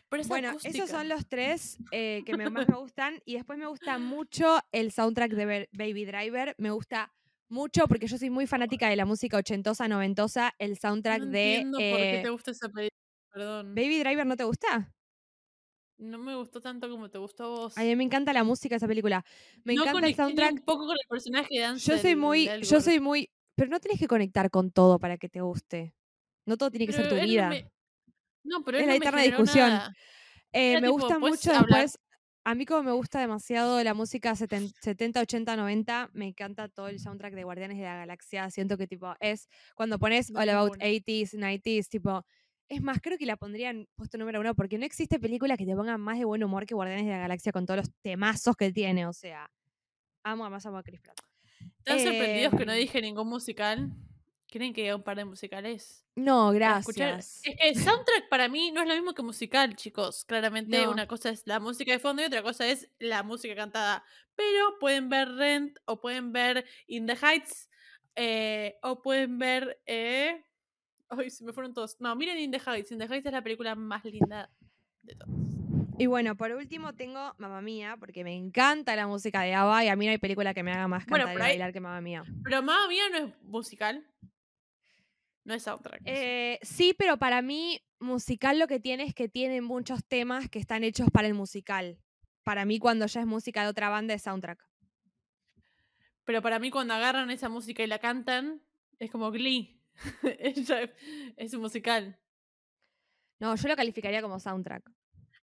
Pero 0.09 0.23
Bueno, 0.29 0.51
acústica. 0.51 0.75
esos 0.77 0.91
son 0.91 1.09
los 1.09 1.27
tres 1.29 1.79
eh, 1.91 2.23
que 2.25 2.37
me- 2.37 2.49
más 2.51 2.69
me 2.69 2.75
gustan. 2.81 3.21
Y 3.25 3.35
después 3.35 3.59
me 3.59 3.67
gusta 3.67 3.99
mucho 3.99 4.59
el 4.71 4.93
soundtrack 4.93 5.33
de 5.33 5.47
Ba- 5.47 5.69
Baby 5.73 6.05
Driver. 6.05 6.55
Me 6.59 6.71
gusta 6.71 7.13
mucho 7.49 7.87
porque 7.89 8.07
yo 8.07 8.17
soy 8.19 8.31
muy 8.31 8.47
fanática 8.47 8.89
de 8.89 8.97
la 8.97 9.05
música 9.05 9.37
ochentosa, 9.39 9.89
noventosa. 9.89 10.55
El 10.59 10.79
soundtrack 10.79 11.21
No 11.23 11.27
de. 11.31 11.55
entiendo 11.57 11.79
por 11.79 11.97
qué 11.99 12.19
eh, 12.19 12.23
te 12.23 12.31
gusta 12.31 12.51
esa 12.53 12.69
película. 12.69 12.91
Perdón. 13.33 13.75
¿Baby 13.75 13.99
Driver 14.01 14.27
no 14.27 14.37
te 14.37 14.45
gusta? 14.45 14.93
No 15.99 16.19
me 16.19 16.35
gustó 16.35 16.61
tanto 16.61 16.89
como 16.91 17.09
te 17.11 17.19
gustó 17.19 17.45
a 17.45 17.49
vos. 17.49 17.79
A 17.79 17.83
mí 17.83 17.95
me 17.97 18.05
encanta 18.05 18.33
la 18.33 18.43
música 18.45 18.75
de 18.75 18.79
esa 18.79 18.89
película. 18.89 19.25
Me 19.65 19.75
no 19.75 19.83
encanta 19.83 20.07
el 20.07 20.15
soundtrack. 20.15 20.53
un 20.55 20.59
poco 20.61 20.87
con 20.87 20.97
el 20.97 21.07
personaje 21.09 21.49
de 21.61 21.79
Yo 21.79 21.99
soy 21.99 22.17
muy, 22.17 22.49
yo 22.63 22.81
soy 22.81 22.99
muy, 23.01 23.31
pero 23.55 23.71
no 23.71 23.79
tenés 23.81 23.99
que 24.01 24.09
conectar 24.09 24.51
con 24.51 24.73
todo 24.73 24.99
para 24.99 25.17
que 25.19 25.29
te 25.29 25.41
guste. 25.41 25.95
No 26.45 26.57
todo 26.57 26.71
tiene 26.71 26.87
que 26.87 26.93
ser 26.93 27.09
tu 27.09 27.15
él 27.15 27.21
no 27.21 27.27
vida. 27.29 27.49
me- 27.49 27.71
No, 28.45 28.65
pero 28.65 28.79
Es 28.79 28.87
la 28.87 28.93
no 28.95 28.97
eterna 28.97 29.23
discusión. 29.23 29.73
Eh, 30.53 30.75
me 30.81 30.89
tipo, 30.89 30.93
gusta 30.95 31.19
¿puedes 31.21 31.39
mucho 31.47 31.51
hablar? 31.57 31.83
después. 31.83 31.99
A 32.45 32.57
mí 32.57 32.67
como 32.67 32.83
me 32.83 32.91
gusta 32.91 33.21
demasiado 33.21 33.81
la 33.85 33.95
música 33.95 34.33
seten- 34.35 34.73
70, 34.81 35.21
80, 35.21 35.55
90, 35.55 36.11
me 36.13 36.27
encanta 36.27 36.69
todo 36.69 36.89
el 36.89 36.99
soundtrack 36.99 37.35
de 37.35 37.45
Guardianes 37.45 37.79
de 37.79 37.85
la 37.85 37.95
Galaxia. 37.99 38.51
Siento 38.51 38.77
que 38.77 38.89
tipo 38.89 39.15
es 39.21 39.49
cuando 39.77 40.01
pones 40.01 40.33
All 40.35 40.49
About 40.49 40.75
una. 40.75 40.85
80s, 40.87 41.35
90s, 41.35 41.89
tipo 41.89 42.25
es 42.69 42.83
más, 42.83 43.01
creo 43.01 43.19
que 43.19 43.27
la 43.27 43.37
pondrían 43.37 43.87
puesto 43.97 44.19
número 44.19 44.41
uno 44.41 44.55
porque 44.55 44.79
no 44.79 44.85
existe 44.85 45.21
película 45.21 45.57
que 45.57 45.67
te 45.67 45.75
ponga 45.75 45.99
más 45.99 46.19
de 46.19 46.25
buen 46.25 46.43
humor 46.43 46.67
que 46.67 46.75
Guardianes 46.75 47.07
de 47.07 47.13
la 47.13 47.19
Galaxia 47.19 47.53
con 47.53 47.67
todos 47.67 47.79
los 47.79 47.91
temazos 48.03 48.57
que 48.57 48.73
tiene, 48.73 49.07
o 49.07 49.13
sea, 49.13 49.51
amo, 50.25 50.49
más 50.49 50.65
amo 50.67 50.79
a 50.79 50.83
Chris 50.83 51.01
Pratt. 51.01 51.19
¿Están 51.79 52.01
sorprendidos 52.01 52.55
que 52.55 52.67
no 52.67 52.73
Em, 52.73 52.79
dije 52.79 53.01
ningún 53.01 53.29
musical? 53.29 53.93
¿Quieren 54.49 54.75
que 54.75 54.83
diga 54.83 54.97
un 54.97 55.03
par 55.03 55.17
de 55.17 55.25
musicales? 55.25 56.05
No, 56.15 56.51
gracias. 56.53 57.41
Es 57.43 57.57
que 57.57 57.75
soundtrack 57.75 58.29
para 58.29 58.49
mí 58.49 58.71
no 58.71 58.83
es 58.83 58.89
lo 58.89 58.95
mismo 58.95 59.15
que 59.15 59.23
musical, 59.23 59.75
chicos. 59.77 60.27
Claramente 60.27 60.85
No. 60.85 60.91
una 60.91 61.07
cosa 61.07 61.31
es 61.31 61.47
la 61.47 61.59
música 61.59 61.93
de 61.93 61.99
fondo 61.99 62.21
y 62.21 62.27
otra 62.27 62.43
cosa 62.43 62.69
es 62.69 62.91
la 62.99 63.23
música 63.23 63.55
cantada. 63.55 64.05
Pero 64.35 64.79
pueden 64.79 65.09
ver 65.09 65.29
Rent 65.37 65.79
o 65.87 66.01
pueden 66.01 66.33
ver 66.33 66.67
In 66.87 67.07
the 67.07 67.17
Heights 67.17 67.71
eh, 68.15 68.77
o 68.83 69.01
pueden 69.01 69.39
ver... 69.39 69.81
Eh... 69.87 70.45
Ay, 71.17 71.31
se 71.31 71.45
me 71.45 71.53
fueron 71.53 71.75
todos. 71.75 72.01
No, 72.01 72.15
miren 72.17 72.39
In 72.39 72.51
the 72.51 72.61
Heights. 72.65 72.91
In 72.93 72.99
the 72.99 73.05
Heights 73.07 73.27
es 73.27 73.33
la 73.33 73.43
película 73.43 73.75
más 73.75 74.05
linda 74.05 74.51
de 75.03 75.15
todas. 75.15 75.35
Y 75.99 76.07
bueno, 76.07 76.37
por 76.37 76.51
último 76.53 76.95
tengo 76.95 77.35
Mamma 77.39 77.61
Mía, 77.61 77.97
porque 78.01 78.25
me 78.25 78.35
encanta 78.35 78.97
la 78.97 79.07
música 79.07 79.43
de 79.43 79.55
ABBA 79.55 79.85
y 79.85 79.89
a 79.89 79.97
mí 79.97 80.07
no 80.07 80.13
hay 80.13 80.19
película 80.19 80.55
que 80.55 80.63
me 80.63 80.73
haga 80.73 80.89
más 80.89 81.05
Bueno, 81.07 81.27
cantar 81.27 81.35
y 81.35 81.37
por 81.39 81.43
ahí- 81.43 81.53
bailar 81.53 81.73
que 81.73 81.81
Mamma 81.81 82.01
Mía. 82.01 82.25
Pero 82.43 82.63
Mamma 82.63 82.89
Mía 82.89 83.03
no 83.11 83.19
es 83.19 83.43
musical. 83.43 84.05
No 85.45 85.55
es 85.55 85.63
soundtrack. 85.65 86.01
Eh, 86.05 86.59
sí, 86.63 86.95
pero 86.97 87.19
para 87.19 87.43
mí 87.43 87.81
musical 88.01 88.59
lo 88.59 88.67
que 88.69 88.81
tiene 88.81 89.05
es 89.05 89.15
que 89.15 89.29
tiene 89.29 89.61
muchos 89.61 90.05
temas 90.05 90.49
que 90.49 90.59
están 90.59 90.83
hechos 90.83 91.09
para 91.13 91.29
el 91.29 91.35
musical. 91.35 91.99
Para 92.43 92.65
mí 92.65 92.79
cuando 92.79 93.07
ya 93.07 93.21
es 93.21 93.27
música 93.27 93.63
de 93.63 93.69
otra 93.69 93.89
banda 93.89 94.15
es 94.15 94.23
soundtrack. 94.23 94.65
Pero 96.25 96.43
para 96.43 96.59
mí 96.59 96.71
cuando 96.71 96.95
agarran 96.95 97.31
esa 97.31 97.49
música 97.49 97.83
y 97.83 97.87
la 97.87 97.99
cantan, 97.99 98.63
es 98.99 99.11
como 99.11 99.31
Glee. 99.31 99.82
es, 101.37 101.55
un 101.55 101.61
musical. 101.61 102.19
No, 103.39 103.55
yo 103.55 103.69
lo 103.69 103.77
calificaría 103.77 104.23
como 104.23 104.39
soundtrack. 104.39 104.91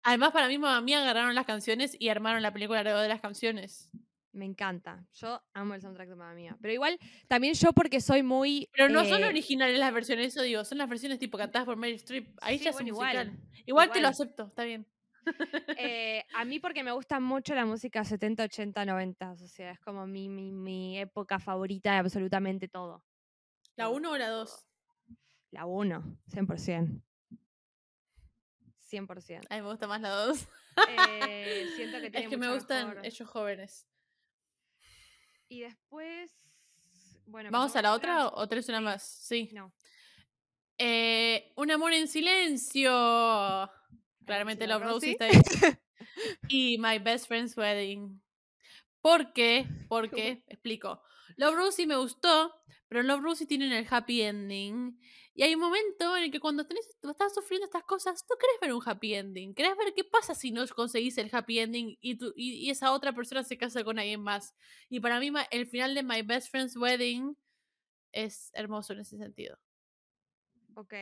Además, 0.04 0.32
para 0.32 0.48
mí, 0.48 0.58
Mamma 0.58 0.82
Mía 0.82 1.02
agarraron 1.02 1.36
las 1.36 1.46
canciones 1.46 1.96
y 2.00 2.10
armaron 2.10 2.42
la 2.42 2.54
película 2.54 2.80
alrededor 2.80 3.02
de 3.02 3.10
las 3.10 3.22
canciones. 3.22 3.90
Me 4.32 4.46
encanta. 4.46 5.06
Yo 5.14 5.42
amo 5.54 5.74
el 5.74 5.82
soundtrack 5.82 6.10
de 6.10 6.16
Mamma 6.16 6.34
Mía. 6.34 6.58
Pero 6.62 6.74
igual, 6.74 6.98
también 7.28 7.54
yo 7.56 7.74
porque 7.74 8.00
soy 8.00 8.24
muy... 8.24 8.70
Pero 8.72 8.90
no 8.90 9.04
son 9.04 9.24
eh, 9.24 9.28
originales 9.28 9.78
las 9.78 9.94
versiones, 9.94 10.28
eso 10.28 10.44
digo, 10.44 10.64
son 10.64 10.78
las 10.78 10.88
versiones 10.88 11.20
tipo 11.20 11.38
cantadas 11.38 11.66
por 11.66 11.78
Meryl 11.78 11.96
Streep. 11.96 12.38
Ahí 12.42 12.58
Sí, 12.58 12.66
ya 12.66 12.70
es 12.70 12.80
un 12.80 12.88
igual, 12.88 13.28
musical. 13.28 13.64
Igual, 13.66 13.92
te 13.92 14.02
lo 14.02 14.08
acepto, 14.08 14.48
está 14.48 14.64
bien. 14.64 14.86
Eh, 15.78 16.24
a 16.34 16.44
mí 16.44 16.60
porque 16.60 16.84
me 16.84 16.92
gusta 16.92 17.20
mucho 17.20 17.54
la 17.54 17.66
música 17.66 18.04
70, 18.04 18.46
80, 18.46 18.86
90. 18.86 19.32
O 19.32 19.38
sea, 19.48 19.72
es 19.72 19.80
como 19.80 20.08
mi, 20.08 20.28
mi, 20.28 20.52
mi 20.52 20.98
época 20.98 21.38
favorita 21.38 21.92
de 21.92 21.98
absolutamente 21.98 22.68
todo. 22.68 23.04
¿La 23.80 23.86
Todo, 23.86 23.96
1 23.96 24.12
o 24.12 24.18
la 24.18 24.28
todo. 24.28 24.40
2? 24.40 24.66
La 25.52 25.66
1, 25.66 26.18
100%. 26.28 27.02
100%. 28.92 29.46
A 29.50 29.56
mí 29.56 29.62
me 29.62 29.70
gusta 29.70 29.88
más 29.88 30.02
la 30.02 30.10
2. 30.10 30.48
Eh, 30.90 31.66
siento 31.78 32.02
que 32.02 32.10
tiene 32.12 32.26
Es 32.26 32.30
que 32.30 32.38
me 32.38 32.54
gustan 32.54 32.90
mejor- 32.90 33.06
ellos 33.06 33.30
jóvenes. 33.30 33.88
Y 35.48 35.62
después... 35.62 36.32
Bueno, 37.26 37.52
¿Vamos 37.52 37.74
a 37.76 37.82
la 37.82 37.90
pasamos 37.98 37.98
otra 38.34 38.42
o 38.42 38.48
tenés 38.50 38.68
una 38.70 38.82
más? 38.82 39.04
Sí. 39.04 39.50
No. 39.54 39.72
Eh, 40.78 41.54
un 41.56 41.72
amor 41.72 41.94
en 41.94 42.08
silencio. 42.10 42.90
Claramente 44.26 44.68
Love 44.68 44.84
Rosie. 44.84 45.12
está 45.12 45.26
ahí. 45.28 45.42
y 46.50 46.78
My 46.80 46.98
Best 47.00 47.28
Friend's 47.28 47.56
Wedding. 47.56 48.22
¿Por 49.02 49.34
qué? 49.34 49.66
Porque, 49.90 50.44
explico. 50.48 51.02
Love 51.38 51.56
Rosie 51.56 51.88
me 51.88 51.98
gustó, 51.98 52.54
pero 52.88 53.04
Love 53.04 53.22
Rosie 53.22 53.48
tienen 53.48 53.72
el 53.72 53.88
happy 53.90 54.22
ending. 54.22 55.00
Y 55.34 55.44
hay 55.44 55.56
un 55.56 55.62
momento 55.62 56.18
en 56.18 56.26
el 56.26 56.32
que 56.32 56.40
cuando 56.42 56.66
tenés, 56.68 56.86
estás 57.02 57.34
sufriendo 57.34 57.66
estas 57.66 57.84
cosas, 57.84 58.26
tú 58.28 58.36
querés 58.38 58.60
ver 58.60 58.74
un 58.74 58.82
happy 58.86 59.14
ending. 59.14 59.54
Querés 59.54 59.78
ver 59.78 59.94
qué 59.96 60.04
pasa 60.04 60.36
si 60.36 60.52
no 60.52 60.68
conseguís 60.68 61.18
el 61.18 61.30
happy 61.32 61.60
ending 61.60 61.98
y, 62.02 62.16
tú, 62.16 62.34
y, 62.36 62.70
esa 62.70 62.92
otra 62.92 63.14
persona 63.14 63.44
se 63.44 63.58
casa 63.58 63.84
con 63.84 64.00
alguien 64.00 64.22
más. 64.22 64.54
Y 64.90 65.00
para 65.00 65.20
mí 65.20 65.32
el 65.52 65.66
final 65.68 65.96
de 65.96 66.04
My 66.04 66.24
Best 66.24 66.50
Friend's 66.50 66.76
Wedding 66.76 67.38
es 68.12 68.52
hermoso 68.54 68.94
en 68.94 69.00
ese 69.00 69.18
sentido. 69.18 69.58
Ok. 70.76 70.94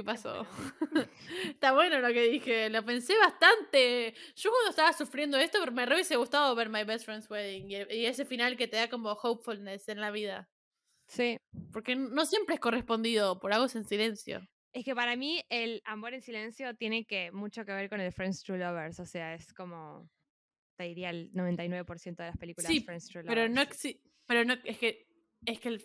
¿Qué 0.00 0.04
pasó? 0.04 0.46
Está 1.44 1.72
bueno 1.72 2.00
lo 2.00 2.08
que 2.08 2.22
dije, 2.22 2.70
lo 2.70 2.82
pensé 2.82 3.18
bastante. 3.18 4.14
Yo 4.34 4.48
cuando 4.48 4.70
estaba 4.70 4.94
sufriendo 4.94 5.36
esto, 5.36 5.58
me 5.72 5.84
hubiese 5.84 6.16
gustado 6.16 6.54
ver 6.54 6.70
My 6.70 6.84
Best 6.84 7.04
Friend's 7.04 7.28
Wedding 7.28 7.70
y, 7.70 8.06
ese 8.06 8.24
final 8.24 8.56
que 8.56 8.66
te 8.66 8.78
da 8.78 8.88
como 8.88 9.12
hopefulness 9.12 9.90
en 9.90 10.00
la 10.00 10.10
vida. 10.10 10.48
Sí. 11.06 11.36
Porque 11.70 11.96
no 11.96 12.24
siempre 12.24 12.54
es 12.54 12.62
correspondido, 12.62 13.38
por 13.40 13.52
algo 13.52 13.66
es 13.66 13.76
en 13.76 13.84
silencio. 13.84 14.40
Es 14.72 14.86
que 14.86 14.94
para 14.94 15.16
mí 15.16 15.44
el 15.50 15.82
amor 15.84 16.14
en 16.14 16.22
silencio 16.22 16.74
tiene 16.76 17.04
que 17.04 17.30
mucho 17.30 17.66
que 17.66 17.72
ver 17.72 17.90
con 17.90 18.00
el 18.00 18.10
Friends 18.10 18.42
True 18.42 18.56
Lovers, 18.56 19.00
o 19.00 19.04
sea, 19.04 19.34
es 19.34 19.52
como, 19.52 20.08
te 20.78 20.84
diría 20.84 21.10
el 21.10 21.30
99% 21.34 22.16
de 22.16 22.24
las 22.24 22.38
películas 22.38 22.72
sí, 22.72 22.80
Friends 22.80 23.06
True 23.08 23.24
Lovers. 23.24 23.34
Pero 23.34 23.54
no, 23.54 23.98
pero 24.24 24.44
no, 24.46 24.54
es 24.64 24.78
que, 24.78 25.06
es 25.44 25.60
que 25.60 25.68
el, 25.68 25.84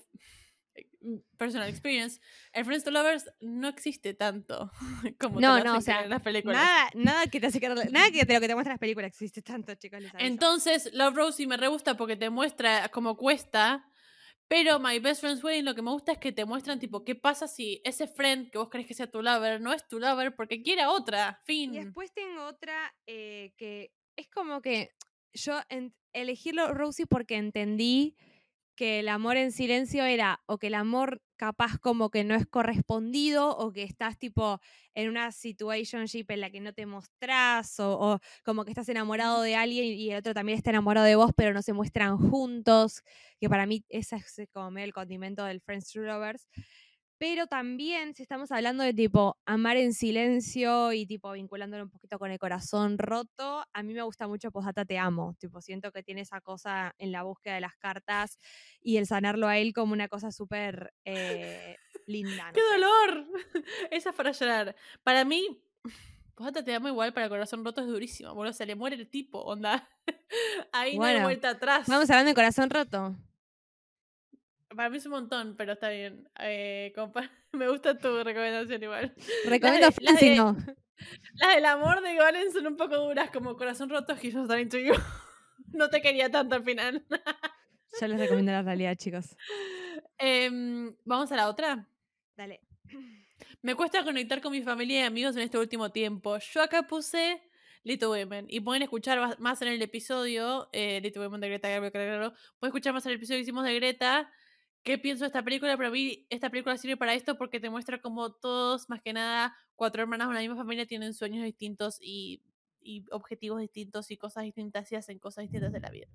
personal 1.38 1.70
experience, 1.70 2.20
el 2.54 2.66
Friends 2.66 2.84
to 2.84 2.92
Lovers 2.92 3.30
no 3.42 3.68
existe 3.68 4.14
tanto 4.14 4.72
como 5.20 5.40
no, 5.40 5.58
te 5.58 5.64
no, 5.64 5.78
o 5.78 5.82
sea, 5.82 6.04
en 6.04 6.10
las 6.10 6.22
películas. 6.22 6.58
Nada, 6.58 6.90
nada 6.96 7.28
que 7.28 7.40
te 7.40 7.48
hace 7.48 7.60
nada 7.60 8.12
que 8.12 8.26
de 8.26 8.34
lo 8.34 8.40
que 8.40 8.48
te 8.48 8.56
muestra 8.56 8.74
las 8.74 8.80
películas 8.80 9.10
existe 9.10 9.42
tanto, 9.42 9.74
chicos. 9.76 10.04
Entonces, 10.18 10.90
Love 10.94 11.16
Rosie 11.16 11.48
me 11.48 11.58
re 11.58 11.68
gusta 11.68 11.96
porque 11.96 12.16
te 12.16 12.30
muestra 12.30 12.90
cómo 12.90 13.16
cuesta. 13.18 13.90
Pero 14.48 14.80
My 14.80 15.00
Best 15.00 15.22
Friend's 15.22 15.44
Wedding 15.44 15.66
lo 15.66 15.74
que 15.74 15.82
me 15.82 15.90
gusta 15.90 16.12
es 16.12 16.18
que 16.20 16.32
te 16.32 16.46
muestran, 16.46 16.80
tipo, 16.80 17.04
qué 17.04 17.16
pasa 17.16 17.48
si 17.48 17.82
ese 17.84 18.08
friend 18.08 18.52
que 18.52 18.60
vos 18.60 18.70
crees 18.70 18.86
que 18.86 18.94
sea 18.94 19.10
tu 19.10 19.24
lover 19.24 19.60
no 19.60 19.74
es 19.74 19.88
tu 19.88 20.00
lover 20.00 20.36
porque 20.36 20.62
quiere 20.62 20.84
a 20.84 20.92
otra. 20.92 21.42
Fin. 21.46 21.74
Y 21.74 21.84
después 21.84 22.14
tengo 22.14 22.46
otra 22.46 22.94
eh, 23.08 23.54
que 23.58 23.92
es 24.16 24.30
como 24.30 24.62
que 24.62 24.92
yo 25.34 25.60
elegí 26.14 26.52
Love 26.52 26.74
Rosie 26.74 27.08
porque 27.08 27.38
entendí 27.38 28.16
que 28.76 29.00
el 29.00 29.10
amor 29.10 29.38
en 29.38 29.52
silencio 29.52 30.06
era 30.06 30.42
o 30.46 30.58
que 30.58 30.68
el 30.68 30.76
amor 30.76 31.22
capaz 31.38 31.78
como 31.80 32.10
que 32.10 32.24
no 32.24 32.36
es 32.36 32.46
correspondido 32.48 33.58
o 33.58 33.72
que 33.74 33.84
estás 33.84 34.18
tipo 34.18 34.60
en 34.94 35.10
una 35.10 35.32
situationship 35.32 36.26
en 36.30 36.42
la 36.42 36.50
que 36.50 36.62
no 36.62 36.74
te 36.74 36.86
mostrás 36.86 37.80
o, 37.80 38.20
como 38.44 38.64
que 38.66 38.72
estás 38.72 38.88
enamorado 38.90 39.42
de 39.42 39.56
alguien 39.56 39.86
y 39.86 40.12
el 40.12 40.18
otro 40.20 40.34
también 40.34 40.58
está 40.58 40.70
enamorado 40.70 41.06
de 41.06 41.16
vos 41.16 41.32
pero 41.36 41.54
no 41.54 41.62
se 41.62 41.74
muestran 41.74 42.18
juntos, 42.18 43.02
que 43.40 43.50
para 43.50 43.66
mí 43.66 43.84
ese 43.90 44.16
es 44.18 44.50
como 44.54 44.78
el 44.78 44.94
condimento 44.94 45.44
del 45.46 45.62
Friends 45.62 45.90
True 45.92 46.08
Lovers. 46.08 46.48
Pero 47.18 47.48
también, 47.48 48.14
si 48.14 48.24
estamos 48.24 48.52
hablando 48.52 48.84
de 48.84 48.94
tipo 48.94 49.38
amar 49.46 49.78
en 49.78 49.94
silencio 49.94 50.92
y 50.92 51.06
tipo 51.06 51.32
vinculándolo 51.32 51.84
un 51.84 51.90
poquito 51.90 52.20
con 52.20 52.30
el 52.30 52.40
corazón 52.40 52.98
roto, 52.98 53.66
a 53.72 53.84
mí 53.84 53.94
me 53.94 54.02
gusta 54.02 54.28
mucho 54.28 54.52
Posata 54.52 54.84
Te 54.84 54.98
Amo. 54.98 55.34
Tipo, 55.40 55.62
siento 55.62 55.92
que 55.94 56.04
tiene 56.04 56.22
esa 56.22 56.42
cosa 56.42 56.94
en 56.98 57.14
la 57.14 57.24
búsqueda 57.24 57.56
de 57.56 57.62
las 57.62 57.76
cartas 57.78 58.38
y 58.82 58.98
el 58.98 59.08
sanarlo 59.08 59.48
a 59.48 59.58
él 59.58 59.74
como 59.74 59.94
una 59.94 60.10
cosa 60.10 60.32
súper 60.32 60.94
eh, 61.06 61.78
linda. 62.06 62.52
¡Qué 62.54 62.62
dolor! 62.74 63.26
Esa 63.92 64.10
es 64.10 64.16
para 64.16 64.32
llorar. 64.32 64.76
Para 65.04 65.24
mí, 65.24 65.62
Posata 66.36 66.66
Te 66.66 66.76
Amo 66.76 66.90
igual 66.90 67.14
para 67.14 67.28
el 67.28 67.30
corazón 67.30 67.64
roto 67.64 67.80
es 67.80 67.88
durísimo. 67.88 68.34
Bueno, 68.36 68.52
se 68.52 68.66
le 68.66 68.76
muere 68.76 68.98
el 68.98 69.08
tipo, 69.10 69.40
onda. 69.40 69.88
Ahí 70.74 70.98
no 70.98 71.06
hay 71.06 71.22
vuelta 71.22 71.52
atrás. 71.52 71.88
Vamos 71.88 72.10
hablando 72.10 72.30
de 72.30 72.36
corazón 72.36 72.70
roto. 72.70 73.16
Para 74.76 74.90
mí 74.90 74.98
es 74.98 75.06
un 75.06 75.14
montón, 75.14 75.56
pero 75.58 75.74
está 75.74 75.90
bien. 75.90 76.28
Eh, 76.40 76.94
me 77.54 77.70
gusta 77.70 77.98
tu 77.98 78.24
recomendación 78.24 78.84
igual. 78.84 79.14
Recomiendo 79.46 79.88
las, 80.02 80.20
de, 80.20 80.36
no. 80.36 80.58
Las 81.36 81.56
del 81.56 81.66
amor 81.66 82.02
de 82.02 82.16
Golem 82.16 82.52
son 82.52 82.68
un 82.68 82.78
poco 82.78 82.98
duras, 82.98 83.30
como 83.32 83.56
corazón 83.56 83.90
roto, 83.90 84.16
que 84.16 84.32
yo 84.32 84.46
también 84.48 84.70
tuyo. 84.70 84.94
No 85.74 85.90
te 85.90 86.02
quería 86.02 86.30
tanto 86.30 86.56
al 86.56 86.64
final. 86.64 87.06
Yo 88.00 88.08
les 88.08 88.20
recomiendo 88.20 88.52
la 88.52 88.62
realidad, 88.62 88.96
chicos. 88.98 89.36
Em, 90.18 90.96
Vamos 91.04 91.32
a 91.32 91.36
la 91.36 91.50
otra. 91.50 91.90
Dale. 92.38 92.62
Me 93.62 93.76
cuesta 93.76 94.04
conectar 94.04 94.42
con 94.42 94.52
mi 94.52 94.62
familia 94.62 95.02
y 95.02 95.04
amigos 95.04 95.36
en 95.36 95.42
este 95.42 95.58
último 95.58 95.92
tiempo. 95.92 96.38
Yo 96.38 96.62
acá 96.62 96.84
puse 96.84 97.42
Little 97.86 98.08
Women. 98.10 98.48
Y 98.50 98.60
pueden 98.60 98.84
escuchar 98.84 99.40
más 99.40 99.62
en 99.62 99.70
el 99.70 99.82
episodio, 99.82 100.70
eh, 100.74 101.00
Little 101.02 101.24
Women 101.24 101.40
de 101.42 101.50
Greta 101.50 101.70
Garbo, 101.70 101.92
Pueden 101.92 102.70
escuchar 102.70 102.94
más 102.94 103.06
en 103.06 103.12
el 103.12 103.18
episodio 103.18 103.38
que 103.38 103.44
hicimos 103.44 103.64
de 103.64 103.76
Greta, 103.76 104.32
qué 104.86 105.00
pienso 105.00 105.24
de 105.24 105.28
esta 105.28 105.44
película, 105.44 105.76
pero 105.76 105.90
a 105.90 105.92
mí 105.92 106.26
esta 106.30 106.50
película 106.50 106.78
sirve 106.78 106.96
para 106.96 107.16
esto 107.16 107.38
porque 107.38 107.60
te 107.60 107.72
muestra 107.72 108.00
como 108.00 108.32
todos, 108.32 108.88
más 108.88 109.02
que 109.02 109.14
nada, 109.14 109.58
cuatro 109.76 110.04
hermanas 110.04 110.28
de 110.28 110.32
una 110.32 110.40
misma 110.42 110.56
familia 110.56 110.86
tienen 110.86 111.14
sueños 111.14 111.44
distintos 111.44 111.98
y, 112.00 112.42
objetivos 113.10 113.60
distintos 113.60 114.12
y 114.12 114.18
cosas 114.18 114.44
distintas 114.44 114.92
y 114.92 114.96
hacen 114.96 115.18
cosas 115.18 115.42
distintas 115.42 115.74
de 115.74 115.80
la 115.80 115.90
vida. 115.90 116.06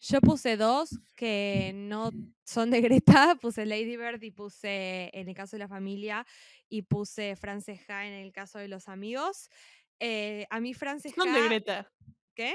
Yo 0.00 0.20
puse 0.20 0.58
dos 0.58 0.90
que 1.16 1.72
no 1.74 2.10
son 2.44 2.70
de 2.70 2.82
Greta, 2.82 3.36
puse 3.40 3.64
Lady 3.64 3.96
Bird 3.96 4.22
y 4.22 4.30
puse 4.30 5.10
en 5.14 5.30
el 5.30 5.34
caso 5.34 5.56
de 5.56 5.60
la 5.60 5.68
familia 5.68 6.26
y 6.68 6.82
puse 6.82 7.36
Francesca 7.36 8.06
en 8.06 8.12
el 8.12 8.32
caso 8.32 8.58
de 8.58 8.68
los 8.68 8.86
amigos. 8.86 9.48
Eh, 9.98 10.46
a 10.50 10.60
mí 10.60 10.74
Francesca... 10.74 11.22
Son 11.22 11.32
de 11.32 11.48
Greta. 11.48 11.90
¿Qué? 12.34 12.54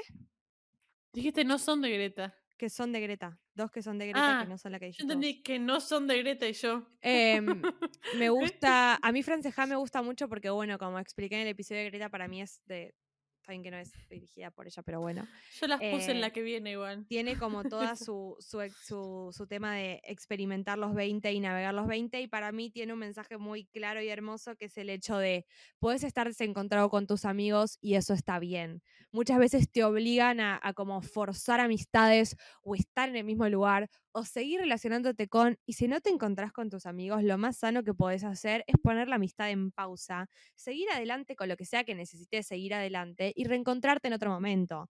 Dijiste 1.11 1.43
no 1.43 1.57
son 1.57 1.81
de 1.81 1.89
Greta 1.89 2.38
que 2.59 2.69
son 2.69 2.91
de 2.91 2.99
Greta. 2.99 3.39
Dos 3.55 3.71
que 3.71 3.81
son 3.81 3.97
de 3.97 4.07
Greta 4.07 4.39
que 4.39 4.45
ah, 4.45 4.45
no 4.45 4.57
son 4.57 4.73
la 4.73 4.79
que 4.79 4.87
dijiste. 4.87 5.03
Yo 5.03 5.11
entendí 5.11 5.41
que 5.41 5.57
no 5.57 5.79
son 5.79 6.05
de 6.05 6.17
Greta 6.19 6.47
y 6.47 6.53
yo. 6.53 6.85
Em, 7.01 7.61
me 8.17 8.29
gusta, 8.29 8.99
a 9.01 9.11
mí 9.11 9.23
Franceja 9.23 9.65
me 9.65 9.77
gusta 9.77 10.03
mucho 10.03 10.27
porque, 10.27 10.49
bueno, 10.49 10.77
como 10.77 10.99
expliqué 10.99 11.35
en 11.35 11.41
el 11.41 11.47
episodio 11.47 11.81
de 11.81 11.89
Greta, 11.89 12.09
para 12.09 12.27
mí 12.27 12.41
es 12.41 12.61
de 12.65 12.93
que 13.57 13.71
no 13.71 13.77
es 13.77 13.91
dirigida 14.09 14.51
por 14.51 14.67
ella, 14.67 14.83
pero 14.83 15.01
bueno. 15.01 15.27
Yo 15.59 15.67
las 15.67 15.79
puse 15.79 16.11
en 16.11 16.21
la 16.21 16.27
eh, 16.27 16.31
que 16.31 16.41
viene 16.43 16.71
igual. 16.71 17.05
Tiene 17.07 17.37
como 17.37 17.63
toda 17.63 17.95
su, 17.95 18.35
su, 18.39 19.31
su, 19.33 19.47
tema 19.47 19.73
de 19.73 20.01
experimentar 20.03 20.77
los 20.77 20.93
20 20.93 21.31
y 21.33 21.39
navegar 21.39 21.73
los 21.73 21.87
20 21.87 22.21
y 22.21 22.27
para 22.27 22.51
mí 22.51 22.69
tiene 22.69 22.93
un 22.93 22.99
mensaje 22.99 23.37
muy 23.37 23.65
claro 23.65 24.01
y 24.01 24.09
hermoso 24.09 24.55
que 24.55 24.65
es 24.65 24.77
el 24.77 24.89
hecho 24.89 25.17
de, 25.17 25.45
puedes 25.79 26.03
estar 26.03 26.27
desencontrado 26.27 26.89
con 26.89 27.07
tus 27.07 27.25
amigos 27.25 27.79
y 27.81 27.95
eso 27.95 28.13
está 28.13 28.37
bien. 28.37 28.83
Muchas 29.11 29.39
veces 29.39 29.71
te 29.71 29.83
obligan 29.83 30.39
a, 30.39 30.59
a 30.61 30.73
como 30.73 31.01
forzar 31.01 31.59
amistades 31.59 32.37
o 32.61 32.75
estar 32.75 33.09
en 33.09 33.15
el 33.15 33.23
mismo 33.23 33.49
lugar 33.49 33.89
o 34.11 34.23
seguir 34.25 34.59
relacionándote 34.61 35.27
con, 35.27 35.57
y 35.65 35.73
si 35.73 35.87
no 35.87 36.01
te 36.01 36.09
encontrás 36.09 36.51
con 36.51 36.69
tus 36.69 36.85
amigos, 36.85 37.23
lo 37.23 37.37
más 37.37 37.57
sano 37.57 37.83
que 37.83 37.93
podés 37.93 38.23
hacer 38.23 38.63
es 38.67 38.75
poner 38.81 39.07
la 39.07 39.15
amistad 39.15 39.49
en 39.51 39.71
pausa, 39.71 40.27
seguir 40.55 40.89
adelante 40.91 41.35
con 41.35 41.49
lo 41.49 41.55
que 41.57 41.65
sea 41.65 41.83
que 41.83 41.95
necesites 41.95 42.47
seguir 42.47 42.73
adelante 42.73 43.31
y 43.35 43.45
reencontrarte 43.45 44.07
en 44.07 44.13
otro 44.13 44.31
momento. 44.31 44.89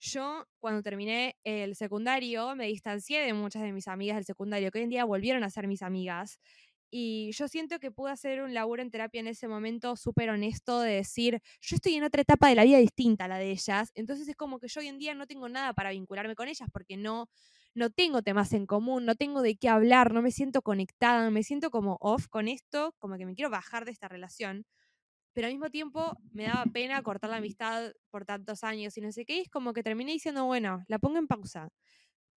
Yo, 0.00 0.46
cuando 0.60 0.82
terminé 0.82 1.36
el 1.44 1.76
secundario, 1.76 2.56
me 2.56 2.66
distancié 2.66 3.20
de 3.20 3.34
muchas 3.34 3.62
de 3.62 3.72
mis 3.72 3.86
amigas 3.88 4.16
del 4.16 4.24
secundario, 4.24 4.70
que 4.70 4.78
hoy 4.78 4.84
en 4.84 4.90
día 4.90 5.04
volvieron 5.04 5.44
a 5.44 5.50
ser 5.50 5.66
mis 5.68 5.82
amigas. 5.82 6.38
Y 6.90 7.30
yo 7.32 7.46
siento 7.48 7.78
que 7.78 7.92
pude 7.92 8.10
hacer 8.10 8.42
un 8.42 8.52
laburo 8.54 8.82
en 8.82 8.90
terapia 8.90 9.20
en 9.20 9.28
ese 9.28 9.46
momento 9.46 9.94
súper 9.96 10.30
honesto 10.30 10.80
de 10.80 10.94
decir, 10.94 11.40
yo 11.60 11.76
estoy 11.76 11.94
en 11.94 12.02
otra 12.04 12.22
etapa 12.22 12.48
de 12.48 12.56
la 12.56 12.64
vida 12.64 12.78
distinta 12.78 13.26
a 13.26 13.28
la 13.28 13.38
de 13.38 13.50
ellas, 13.52 13.92
entonces 13.94 14.26
es 14.28 14.34
como 14.36 14.58
que 14.58 14.66
yo 14.68 14.80
hoy 14.80 14.88
en 14.88 14.98
día 14.98 15.14
no 15.14 15.26
tengo 15.26 15.48
nada 15.48 15.72
para 15.72 15.90
vincularme 15.90 16.34
con 16.34 16.48
ellas 16.48 16.68
porque 16.72 16.96
no, 16.96 17.28
no 17.74 17.90
tengo 17.90 18.22
temas 18.22 18.52
en 18.52 18.66
común, 18.66 19.04
no 19.06 19.14
tengo 19.16 19.42
de 19.42 19.56
qué 19.56 19.68
hablar, 19.68 20.12
no 20.12 20.22
me 20.22 20.30
siento 20.32 20.62
conectada, 20.62 21.30
me 21.30 21.42
siento 21.44 21.70
como 21.70 21.96
off 22.00 22.28
con 22.28 22.48
esto, 22.48 22.94
como 22.98 23.16
que 23.18 23.26
me 23.26 23.34
quiero 23.34 23.50
bajar 23.50 23.84
de 23.84 23.92
esta 23.92 24.08
relación, 24.08 24.64
pero 25.34 25.46
al 25.46 25.54
mismo 25.54 25.70
tiempo 25.70 26.16
me 26.32 26.44
daba 26.44 26.64
pena 26.66 27.02
cortar 27.02 27.30
la 27.30 27.36
amistad 27.38 27.92
por 28.10 28.24
tantos 28.26 28.64
años 28.64 28.96
y 28.98 29.00
no 29.00 29.12
sé 29.12 29.24
qué, 29.24 29.40
es 29.40 29.48
como 29.50 29.72
que 29.72 29.82
terminé 29.82 30.12
diciendo, 30.12 30.44
bueno, 30.46 30.84
la 30.88 30.98
pongo 30.98 31.18
en 31.18 31.28
pausa. 31.28 31.70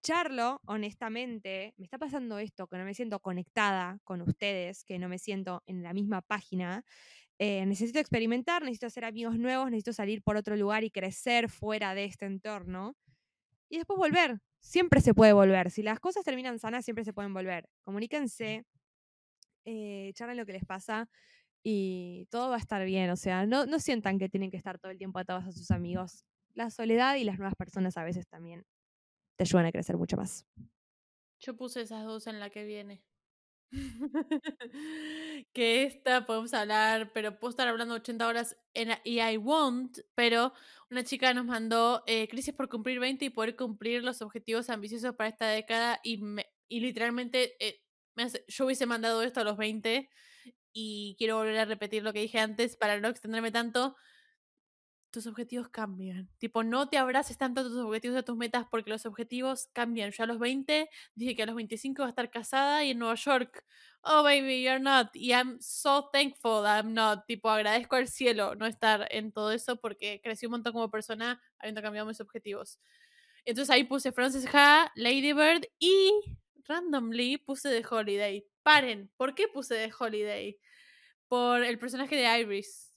Charlo, 0.04 0.60
honestamente, 0.66 1.74
me 1.78 1.86
está 1.86 1.98
pasando 1.98 2.38
esto, 2.40 2.68
que 2.68 2.78
no 2.78 2.84
me 2.86 2.94
siento 2.94 3.20
conectada 3.22 4.00
con 4.04 4.22
ustedes, 4.22 4.84
que 4.84 5.00
no 5.00 5.08
me 5.10 5.18
siento 5.18 5.64
en 5.66 5.82
la 5.82 5.94
misma 5.94 6.22
página. 6.22 6.84
Eh, 7.40 7.66
necesito 7.68 8.00
experimentar, 8.00 8.64
necesito 8.64 8.88
hacer 8.88 9.06
amigos 9.06 9.38
nuevos, 9.40 9.68
necesito 9.72 9.94
salir 9.94 10.24
por 10.24 10.38
otro 10.38 10.56
lugar 10.58 10.84
y 10.86 10.92
crecer 10.92 11.50
fuera 11.50 11.96
de 11.96 12.06
este 12.06 12.26
entorno. 12.26 12.96
Y 13.74 13.78
después 13.78 13.98
volver, 13.98 14.40
siempre 14.60 15.02
se 15.02 15.16
puede 15.16 15.34
volver. 15.34 15.72
Si 15.72 15.82
las 15.82 16.00
cosas 16.00 16.24
terminan 16.24 16.60
sanas, 16.60 16.86
siempre 16.86 17.04
se 17.04 17.12
pueden 17.12 17.34
volver. 17.34 17.68
Comuníquense, 17.82 18.68
eh, 19.66 20.12
charlen 20.14 20.38
lo 20.38 20.46
que 20.46 20.54
les 20.54 20.64
pasa 20.64 21.10
y 21.64 22.28
todo 22.30 22.50
va 22.50 22.58
a 22.58 22.60
estar 22.60 22.86
bien. 22.86 23.10
O 23.10 23.16
sea, 23.16 23.48
no, 23.48 23.66
no 23.66 23.80
sientan 23.80 24.20
que 24.20 24.30
tienen 24.30 24.52
que 24.52 24.58
estar 24.58 24.78
todo 24.78 24.92
el 24.92 25.00
tiempo 25.00 25.18
atados 25.18 25.46
a 25.46 25.52
sus 25.52 25.72
amigos. 25.72 26.24
La 26.54 26.70
soledad 26.70 27.16
y 27.16 27.24
las 27.24 27.40
nuevas 27.40 27.56
personas 27.56 27.98
a 27.98 28.04
veces 28.04 28.28
también 28.28 28.64
te 29.38 29.46
ayudan 29.46 29.66
a 29.66 29.72
crecer 29.72 29.98
mucho 29.98 30.18
más. 30.18 30.46
Yo 31.40 31.56
puse 31.56 31.82
esas 31.82 32.04
dos 32.06 32.28
en 32.28 32.40
la 32.40 32.52
que 32.52 32.66
viene. 32.66 33.02
que 35.54 35.84
esta 35.84 36.26
podemos 36.26 36.54
hablar, 36.54 37.12
pero 37.14 37.40
puedo 37.40 37.50
estar 37.52 37.68
hablando 37.68 37.96
80 37.96 38.28
horas 38.28 38.56
en, 38.74 38.90
y 39.04 39.20
I 39.20 39.38
won't, 39.38 40.00
pero 40.16 40.54
una 40.92 41.04
chica 41.04 41.34
nos 41.34 41.46
mandó 41.46 42.04
eh, 42.08 42.28
crisis 42.28 42.54
por 42.54 42.70
cumplir 42.70 43.00
20 43.00 43.26
y 43.26 43.30
poder 43.30 43.56
cumplir 43.56 44.04
los 44.04 44.22
objetivos 44.22 44.70
ambiciosos 44.70 45.16
para 45.16 45.30
esta 45.30 45.48
década 45.48 46.00
y, 46.04 46.18
me, 46.18 46.46
y 46.68 46.82
literalmente 46.82 47.56
eh, 47.66 47.82
me 48.16 48.24
hace, 48.24 48.44
yo 48.48 48.66
hubiese 48.66 48.86
mandado 48.86 49.24
esto 49.24 49.40
a 49.42 49.44
los 49.44 49.58
20 49.58 50.10
y 50.74 51.16
quiero 51.18 51.38
volver 51.38 51.58
a 51.60 51.66
repetir 51.66 52.04
lo 52.04 52.14
que 52.14 52.22
dije 52.22 52.40
antes 52.40 52.78
para 52.78 53.00
no 53.00 53.08
extenderme 53.08 53.52
tanto 53.52 53.96
tus 55.14 55.28
objetivos 55.28 55.70
cambian. 55.70 56.28
Tipo, 56.40 56.64
no 56.64 56.90
te 56.90 56.98
abraces 56.98 57.38
tanto 57.38 57.62
a 57.62 57.64
tus 57.64 57.78
objetivos, 57.78 58.18
a 58.18 58.24
tus 58.24 58.36
metas, 58.36 58.66
porque 58.70 58.90
los 58.90 59.06
objetivos 59.06 59.70
cambian. 59.72 60.12
Yo 60.12 60.24
a 60.24 60.28
los 60.28 60.40
20 60.40 60.90
dije 61.14 61.36
que 61.36 61.44
a 61.44 61.46
los 61.46 61.56
25 61.56 62.02
va 62.02 62.08
a 62.08 62.10
estar 62.10 62.32
casada 62.32 62.84
y 62.84 62.92
en 62.92 63.00
Nueva 63.00 63.14
York. 63.14 63.64
Oh, 64.02 64.24
baby, 64.24 64.64
you're 64.64 64.80
not. 64.80 65.16
Y 65.16 65.32
I'm 65.32 65.60
so 65.62 66.10
thankful 66.12 66.66
I'm 66.66 66.94
not. 66.94 67.26
Tipo, 67.28 67.52
agradezco 67.52 67.96
al 67.96 68.08
cielo 68.08 68.56
no 68.56 68.66
estar 68.66 69.08
en 69.12 69.32
todo 69.32 69.52
eso 69.52 69.78
porque 69.78 70.20
crecí 70.22 70.48
un 70.48 70.54
montón 70.54 70.74
como 70.74 70.90
persona 70.90 71.40
habiendo 71.60 71.84
cambiado 71.84 72.08
mis 72.08 72.20
objetivos. 72.20 72.80
Entonces 73.46 73.70
ahí 73.70 73.84
puse 73.84 74.12
Frances 74.12 74.48
Ha, 74.52 74.92
Lady 74.96 75.32
Bird 75.32 75.68
y 75.78 76.12
randomly 76.68 77.38
puse 77.38 77.70
The 77.70 77.86
Holiday. 77.88 78.48
Paren, 78.64 79.12
¿por 79.16 79.36
qué 79.36 79.48
puse 79.48 79.76
The 79.76 79.94
Holiday? 79.98 80.58
Por 81.28 81.64
el 81.64 81.78
personaje 81.78 82.16
de 82.16 82.40
Iris 82.40 82.93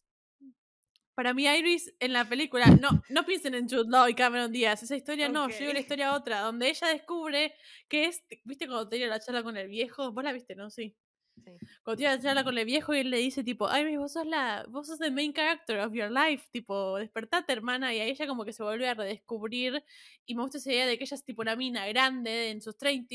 para 1.17 1.33
mí, 1.33 1.47
Iris 1.47 1.95
en 1.99 2.13
la 2.13 2.29
película, 2.29 2.67
no, 2.67 3.03
no 3.09 3.25
piensen 3.25 3.55
en 3.55 3.67
Jude 3.67 3.89
Law 3.89 4.07
y 4.07 4.15
Cameron 4.15 4.53
Díaz, 4.53 4.83
esa 4.83 4.95
historia 4.95 5.31
no, 5.31 5.49
yo 5.49 5.59
digo 5.59 5.73
la 5.73 5.81
historia 5.81 6.15
otra, 6.15 6.41
donde 6.41 6.69
ella 6.69 6.89
descubre 6.89 7.55
que 7.89 8.05
es, 8.05 8.23
¿viste 8.45 8.67
cuando 8.67 8.87
tenía 8.87 9.07
la 9.09 9.19
charla 9.19 9.43
con 9.43 9.57
el 9.57 9.67
viejo? 9.67 10.13
Vos 10.13 10.23
la 10.23 10.35
viste, 10.35 10.55
¿no? 10.55 10.69
Sí. 10.69 10.95
sí. 11.43 11.53
Cuando 11.83 11.97
tiene 11.97 12.17
la 12.17 12.23
charla 12.23 12.45
con 12.45 12.59
el 12.59 12.67
viejo 12.67 12.95
y 12.95 12.99
él 12.99 13.11
le 13.11 13.17
dice 13.17 13.43
tipo, 13.43 13.67
Iris, 13.75 13.97
vos 13.97 14.13
sos 14.13 14.27
la, 14.27 14.67
vos 14.69 14.89
sos 14.89 14.99
the 14.99 15.11
main 15.11 15.33
character 15.33 15.81
of 15.81 15.95
your 15.95 16.11
life, 16.11 16.47
tipo, 16.53 16.99
despertate 16.99 17.51
hermana, 17.51 17.95
y 17.95 18.01
a 18.01 18.05
ella 18.05 18.27
como 18.27 18.45
que 18.45 18.53
se 18.53 18.63
vuelve 18.63 18.87
a 18.87 18.93
redescubrir, 18.93 19.83
y 20.27 20.35
me 20.35 20.43
gusta 20.43 20.59
esa 20.59 20.71
idea 20.71 20.87
de 20.87 20.99
que 20.99 21.05
ella 21.05 21.15
es 21.15 21.25
tipo 21.25 21.41
una 21.41 21.57
mina 21.57 21.87
grande 21.89 22.51
en 22.51 22.61
sus 22.61 22.77
30, 22.77 23.15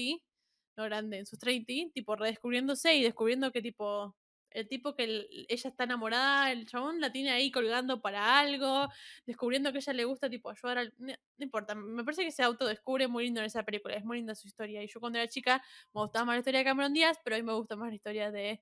no 0.75 0.85
grande, 0.85 1.19
en 1.19 1.27
sus 1.27 1.37
30, 1.37 1.93
tipo 1.93 2.15
redescubriéndose 2.15 2.95
y 2.95 3.03
descubriendo 3.03 3.51
que 3.51 3.61
tipo 3.61 4.15
el 4.51 4.67
tipo 4.67 4.95
que 4.95 5.27
ella 5.47 5.69
está 5.69 5.83
enamorada, 5.83 6.51
el 6.51 6.65
chabón 6.65 6.99
la 7.01 7.11
tiene 7.11 7.31
ahí 7.31 7.51
colgando 7.51 8.01
para 8.01 8.39
algo, 8.39 8.89
descubriendo 9.25 9.71
que 9.71 9.77
a 9.77 9.81
ella 9.81 9.93
le 9.93 10.05
gusta 10.05 10.29
tipo 10.29 10.49
ayudar 10.49 10.77
al... 10.77 10.93
No, 10.97 11.13
importa, 11.39 11.75
me 11.75 12.03
parece 12.03 12.23
que 12.23 12.31
se 12.31 12.43
autodescubre 12.43 13.07
muy 13.07 13.25
lindo 13.25 13.39
en 13.39 13.47
esa 13.47 13.63
película, 13.63 13.95
es 13.95 14.03
muy 14.03 14.17
linda 14.17 14.35
su 14.35 14.47
historia. 14.47 14.83
Y 14.83 14.87
yo 14.87 14.99
cuando 14.99 15.19
era 15.19 15.27
chica 15.27 15.63
me 15.93 16.01
gustaba 16.01 16.25
más 16.25 16.35
la 16.35 16.39
historia 16.39 16.59
de 16.59 16.65
Cameron 16.65 16.93
Díaz, 16.93 17.17
pero 17.23 17.35
hoy 17.35 17.43
me 17.43 17.53
gusta 17.53 17.75
más 17.75 17.89
la 17.89 17.95
historia 17.95 18.31
de... 18.31 18.61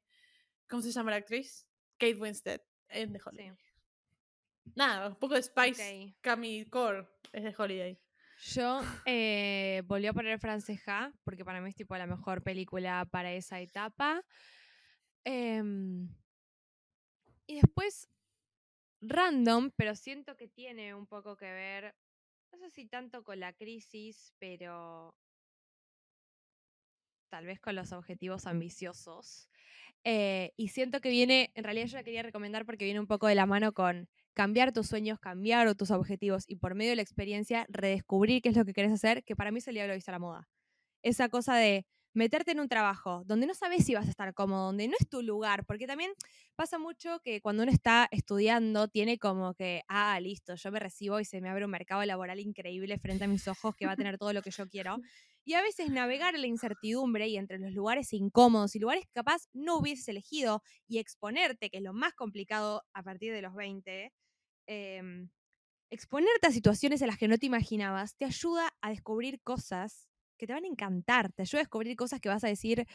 ¿Cómo 0.68 0.82
se 0.82 0.92
llama 0.92 1.12
la 1.12 1.18
actriz? 1.18 1.68
Kate 1.98 2.16
Winstead 2.16 2.62
en 2.90 3.14
The 3.14 3.20
Holiday. 3.26 3.58
Nada, 4.76 5.10
un 5.10 5.16
poco 5.16 5.36
de 5.36 5.44
Spice, 5.44 5.82
okay. 5.82 6.16
Cami 6.22 6.66
Core 6.66 7.08
es 7.34 7.44
de 7.44 7.56
Holiday. 7.58 8.00
Yo 8.42 8.82
eh, 9.06 9.84
volví 9.86 10.08
a 10.08 10.14
poner 10.14 10.40
Franceja, 10.40 11.12
porque 11.24 11.44
para 11.44 11.60
mí 11.60 11.70
es 11.70 11.76
tipo 11.76 11.98
la 11.98 12.08
mejor 12.08 12.42
película 12.42 13.08
para 13.12 13.34
esa 13.34 13.60
etapa. 13.60 14.24
Em, 15.26 16.10
y 17.48 17.56
después, 17.56 18.08
random, 19.02 19.72
pero 19.76 19.96
siento 19.96 20.36
que 20.38 20.48
tiene 20.48 20.94
un 20.94 21.08
poco 21.08 21.38
que 21.38 21.52
ver, 21.52 21.96
no 22.52 22.60
sé 22.60 22.70
si 22.70 22.86
tanto 22.88 23.24
con 23.24 23.40
la 23.40 23.54
crisis, 23.54 24.34
pero 24.40 25.16
tal 27.30 27.46
vez 27.46 27.60
con 27.60 27.76
los 27.76 27.92
objetivos 27.92 28.48
ambiciosos. 28.48 29.50
Eh, 30.04 30.54
y 30.58 30.70
siento 30.70 31.02
que 31.02 31.10
viene, 31.10 31.52
en 31.56 31.64
realidad 31.64 31.88
yo 31.88 31.98
la 31.98 32.04
quería 32.04 32.24
recomendar 32.24 32.66
porque 32.66 32.86
viene 32.86 33.00
un 33.00 33.08
poco 33.08 33.28
de 33.28 33.36
la 33.36 33.46
mano 33.46 33.74
con 33.74 34.10
cambiar 34.34 34.72
tus 34.72 34.88
sueños, 34.88 35.20
cambiar 35.20 35.74
tus 35.76 35.92
objetivos 35.92 36.46
y 36.48 36.56
por 36.58 36.76
medio 36.76 36.92
de 36.92 36.96
la 36.98 37.02
experiencia 37.02 37.66
redescubrir 37.70 38.42
qué 38.42 38.50
es 38.50 38.56
lo 38.56 38.66
que 38.66 38.74
querés 38.74 38.92
hacer, 38.92 39.24
que 39.24 39.36
para 39.36 39.52
mí 39.52 39.60
es 39.60 39.68
el 39.68 39.76
diablo 39.76 39.94
viste 39.94 40.12
a 40.12 40.14
la 40.14 40.20
moda. 40.20 40.50
Esa 41.04 41.30
cosa 41.30 41.56
de 41.56 41.86
meterte 42.20 42.52
en 42.52 42.60
un 42.60 42.68
trabajo 42.68 43.24
donde 43.26 43.48
no 43.48 43.54
sabes 43.54 43.86
si 43.86 43.96
vas 43.96 44.06
a 44.06 44.10
estar 44.10 44.34
cómodo, 44.34 44.66
donde 44.66 44.90
no 44.90 44.96
es 45.00 45.08
tu 45.08 45.22
lugar, 45.22 45.66
porque 45.66 45.88
también 45.88 46.12
pasa 46.58 46.78
mucho 46.78 47.22
que 47.24 47.40
cuando 47.40 47.64
uno 47.64 47.72
está 47.72 48.10
estudiando 48.12 48.90
tiene 48.90 49.18
como 49.18 49.54
que, 49.54 49.84
ah, 49.88 50.20
listo, 50.20 50.56
yo 50.56 50.70
me 50.70 50.80
recibo 50.80 51.22
y 51.22 51.26
se 51.26 51.40
me 51.40 51.50
abre 51.50 51.64
un 51.64 51.72
mercado 51.72 52.04
laboral 52.04 52.42
increíble 52.42 53.00
frente 53.00 53.24
a 53.24 53.28
mis 53.28 53.48
ojos 53.48 53.74
que 53.78 53.86
va 53.86 53.94
a 53.94 53.96
tener 53.96 54.18
todo 54.18 54.34
lo 54.34 54.42
que 54.42 54.52
yo 54.52 54.68
quiero. 54.68 54.98
Y 55.46 55.54
a 55.54 55.62
veces 55.62 55.92
navegar 55.92 56.38
la 56.38 56.46
incertidumbre 56.46 57.30
y 57.30 57.38
entre 57.38 57.58
los 57.58 57.72
lugares 57.72 58.12
incómodos 58.12 58.76
y 58.76 58.80
lugares 58.80 59.06
capaz 59.14 59.48
no 59.54 59.78
hubieses 59.78 60.10
elegido 60.10 60.62
y 60.90 60.98
exponerte, 61.00 61.70
que 61.70 61.78
es 61.78 61.84
lo 61.84 61.94
más 61.94 62.14
complicado 62.16 62.84
a 62.94 63.02
partir 63.02 63.32
de 63.32 63.42
los 63.42 63.56
20, 63.56 64.12
em, 64.68 65.30
exponerte 65.90 66.48
a 66.48 66.52
situaciones 66.52 67.02
en 67.02 67.08
las 67.08 67.18
que 67.18 67.30
no 67.30 67.38
te 67.38 67.46
imaginabas, 67.46 68.18
te 68.18 68.26
ayuda 68.26 68.74
a 68.82 68.90
descubrir 68.90 69.42
cosas 69.42 70.09
que 70.40 70.48
te 70.48 70.54
van 70.54 70.64
a 70.64 70.68
encantar, 70.68 71.32
te 71.32 71.44
ayuda 71.44 71.60
a 71.60 71.64
descubrir 71.64 71.96
cosas 71.96 72.20
que 72.20 72.30
vas 72.30 72.44
a 72.44 72.48
decir, 72.48 72.88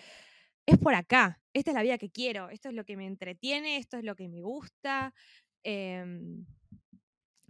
es 0.67 0.79
por 0.79 0.95
acá, 0.95 1.41
esta 1.53 1.71
es 1.71 1.75
la 1.75 1.83
vida 1.83 1.99
que 1.99 2.11
quiero, 2.11 2.49
esto 2.49 2.69
es 2.69 2.75
lo 2.75 2.85
que 2.85 2.97
me 2.97 3.07
entretiene, 3.07 3.77
esto 3.77 3.99
es 3.99 4.05
lo 4.05 4.17
que 4.17 4.29
me 4.29 4.43
gusta. 4.43 5.15
Em, 5.63 6.47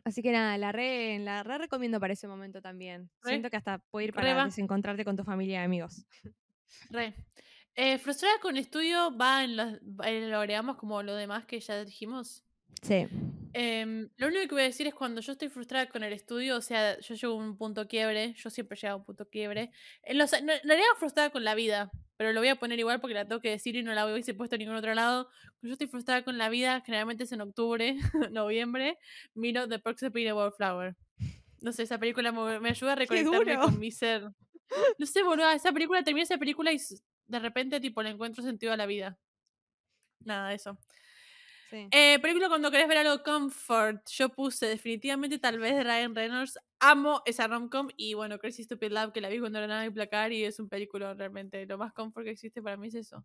así 0.05 0.21
que 0.21 0.33
nada, 0.33 0.59
la 0.59 0.73
re, 0.73 1.19
la 1.21 1.43
re 1.43 1.59
recomiendo 1.59 2.01
para 2.01 2.13
ese 2.13 2.29
momento 2.29 2.61
también. 2.61 3.11
Siento 3.23 3.49
que 3.49 3.57
hasta 3.57 3.79
puede 3.91 4.09
ir 4.09 4.13
para 4.13 4.45
desencontrarte 4.45 5.05
con 5.05 5.17
tu 5.17 5.25
familia 5.25 5.61
y 5.61 5.65
amigos. 5.65 6.07
Re. 6.91 7.15
Eh, 7.77 7.99
frustrada 7.99 8.39
con 8.41 8.57
estudio 8.57 9.17
va 9.17 9.43
en, 9.43 9.57
los, 9.57 9.81
en 10.05 10.31
lo 10.31 10.39
agregamos 10.39 10.77
como 10.77 11.03
lo 11.03 11.15
demás 11.15 11.47
que 11.47 11.59
ya 11.61 11.85
dijimos. 11.85 12.44
Sí. 12.85 13.09
Em, 13.55 14.11
lo 14.17 14.27
único 14.27 14.43
que 14.43 14.55
voy 14.55 14.63
a 14.63 14.67
decir 14.67 14.87
es 14.87 14.95
cuando 14.95 15.21
yo 15.21 15.33
estoy 15.33 15.49
frustrada 15.49 15.89
con 15.89 16.03
el 16.03 16.13
estudio, 16.13 16.57
o 16.57 16.61
sea, 16.61 16.99
yo 17.01 17.15
llego 17.15 17.33
a 17.33 17.37
un 17.37 17.57
punto 17.57 17.89
quiebre, 17.89 18.35
yo 18.35 18.51
siempre 18.51 18.77
llego 18.77 18.95
a 18.95 18.97
un 18.97 19.05
punto 19.05 19.29
quiebre. 19.29 19.71
En 20.03 20.19
los, 20.19 20.33
frustrada 20.99 21.31
con 21.31 21.45
la 21.45 21.55
vida, 21.55 21.91
pero 22.17 22.33
lo 22.33 22.41
voy 22.41 22.49
a 22.49 22.57
poner 22.57 22.79
igual 22.79 23.01
porque 23.01 23.15
la 23.15 23.27
tengo 23.27 23.41
que 23.41 23.51
decir 23.51 23.75
y 23.77 23.83
no 23.83 23.95
la 23.95 24.07
hubiese 24.07 24.35
puesto 24.35 24.57
en 24.57 24.61
ningún 24.61 24.77
otro 24.77 24.93
lado. 24.95 25.29
Cuando 25.61 25.69
yo 25.69 25.73
estoy 25.73 25.87
frustrada 25.87 26.25
con 26.25 26.37
la 26.37 26.49
vida, 26.51 26.83
generalmente 26.85 27.25
es 27.25 27.33
en 27.33 27.41
octubre, 27.41 27.97
noviembre, 28.33 28.99
miro 29.35 29.67
The 29.67 29.79
Perks 29.79 30.03
of 30.03 30.15
a 30.15 30.35
Wallflower. 30.35 30.97
No 31.61 31.73
sé, 31.73 31.85
esa 31.85 31.99
película 31.99 32.33
me, 32.33 32.69
ayuda 32.69 32.93
a 32.93 32.97
reconectarme 32.97 33.57
con 33.57 33.79
mi 33.79 33.91
ser. 33.91 34.25
No 34.99 35.07
sé, 35.07 35.23
boludo, 35.23 35.49
esa 35.51 35.73
película, 35.73 36.03
termina 36.03 36.25
esa 36.25 36.37
película 36.37 36.73
y 36.73 36.79
de 37.27 37.39
repente, 37.39 37.81
tipo, 37.81 38.03
le 38.03 38.11
encuentro 38.11 38.43
sentido 38.43 38.73
a 38.73 38.77
la 38.77 38.87
vida. 38.87 39.17
Nada, 40.21 40.53
eso. 40.53 40.79
Eh, 41.91 42.19
película 42.21 42.49
cuando 42.49 42.71
querés 42.71 42.89
ver 42.89 42.99
algo 42.99 43.23
comfort. 43.23 44.07
Yo 44.09 44.29
puse 44.29 44.67
definitivamente 44.67 45.39
tal 45.39 45.59
vez 45.59 45.83
Ryan 45.83 46.15
Reynolds. 46.15 46.59
Amo 46.79 47.23
esa 47.25 47.47
romcom 47.47 47.89
y 47.97 48.15
bueno, 48.15 48.39
Crazy 48.39 48.65
Stupid 48.65 48.93
Love 48.93 49.13
que 49.13 49.21
la 49.21 49.29
vi 49.29 49.41
cuando 49.41 49.59
era 49.59 49.67
nada 49.67 49.83
de 49.83 49.91
placar 49.91 50.33
y 50.33 50.45
es 50.45 50.61
un 50.61 50.69
película 50.69 51.15
realmente 51.15 51.65
lo 51.67 51.79
más 51.79 51.93
comfort 51.93 52.25
que 52.25 52.33
existe 52.33 52.63
para 52.63 52.77
mí 52.77 52.89
es 52.89 52.95
eso. 52.95 53.25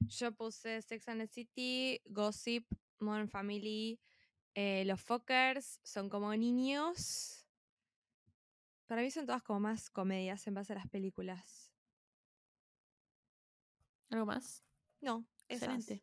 Yo 0.00 0.32
puse 0.32 0.82
Sex 0.82 1.08
and 1.08 1.20
the 1.20 1.26
City, 1.26 2.00
Gossip, 2.06 2.66
Modern 3.00 3.28
Family, 3.28 4.00
eh, 4.54 4.84
Los 4.86 5.00
Fockers, 5.00 5.80
son 5.84 6.08
como 6.08 6.34
niños. 6.34 7.46
Para 8.86 9.02
mí 9.02 9.10
son 9.10 9.26
todas 9.26 9.42
como 9.42 9.60
más 9.60 9.88
comedias 9.90 10.46
en 10.46 10.54
base 10.54 10.72
a 10.72 10.76
las 10.76 10.88
películas. 10.88 11.70
¿Algo 14.10 14.26
más? 14.26 14.64
No, 15.00 15.24
excelente. 15.48 16.02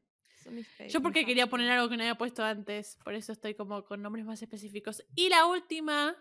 Yo 0.89 1.01
porque 1.01 1.25
quería 1.25 1.47
poner 1.47 1.71
algo 1.71 1.89
que 1.89 1.97
no 1.97 2.03
había 2.03 2.15
puesto 2.15 2.43
antes, 2.43 2.97
por 3.03 3.13
eso 3.13 3.31
estoy 3.31 3.55
como 3.55 3.83
con 3.85 4.01
nombres 4.01 4.25
más 4.25 4.41
específicos. 4.41 5.03
Y 5.15 5.29
la 5.29 5.45
última 5.45 6.15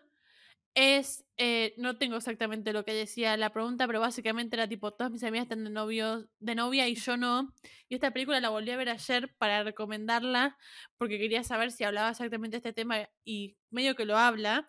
es, 0.76 1.24
eh, 1.38 1.72
no 1.78 1.96
tengo 1.96 2.16
exactamente 2.16 2.74
lo 2.74 2.84
que 2.84 2.92
decía 2.92 3.36
la 3.38 3.50
pregunta, 3.50 3.86
pero 3.86 3.98
básicamente 3.98 4.56
era 4.56 4.68
tipo, 4.68 4.92
todas 4.92 5.10
mis 5.10 5.24
amigas 5.24 5.44
están 5.44 5.64
de, 5.64 5.70
novio, 5.70 6.28
de 6.38 6.54
novia 6.54 6.86
y 6.86 6.94
yo 6.94 7.16
no. 7.16 7.54
Y 7.88 7.94
esta 7.94 8.12
película 8.12 8.40
la 8.40 8.50
volví 8.50 8.70
a 8.70 8.76
ver 8.76 8.90
ayer 8.90 9.34
para 9.38 9.64
recomendarla, 9.64 10.58
porque 10.98 11.18
quería 11.18 11.42
saber 11.44 11.72
si 11.72 11.84
hablaba 11.84 12.10
exactamente 12.10 12.56
de 12.56 12.58
este 12.58 12.72
tema 12.74 13.08
y 13.24 13.56
medio 13.70 13.94
que 13.96 14.04
lo 14.04 14.18
habla. 14.18 14.66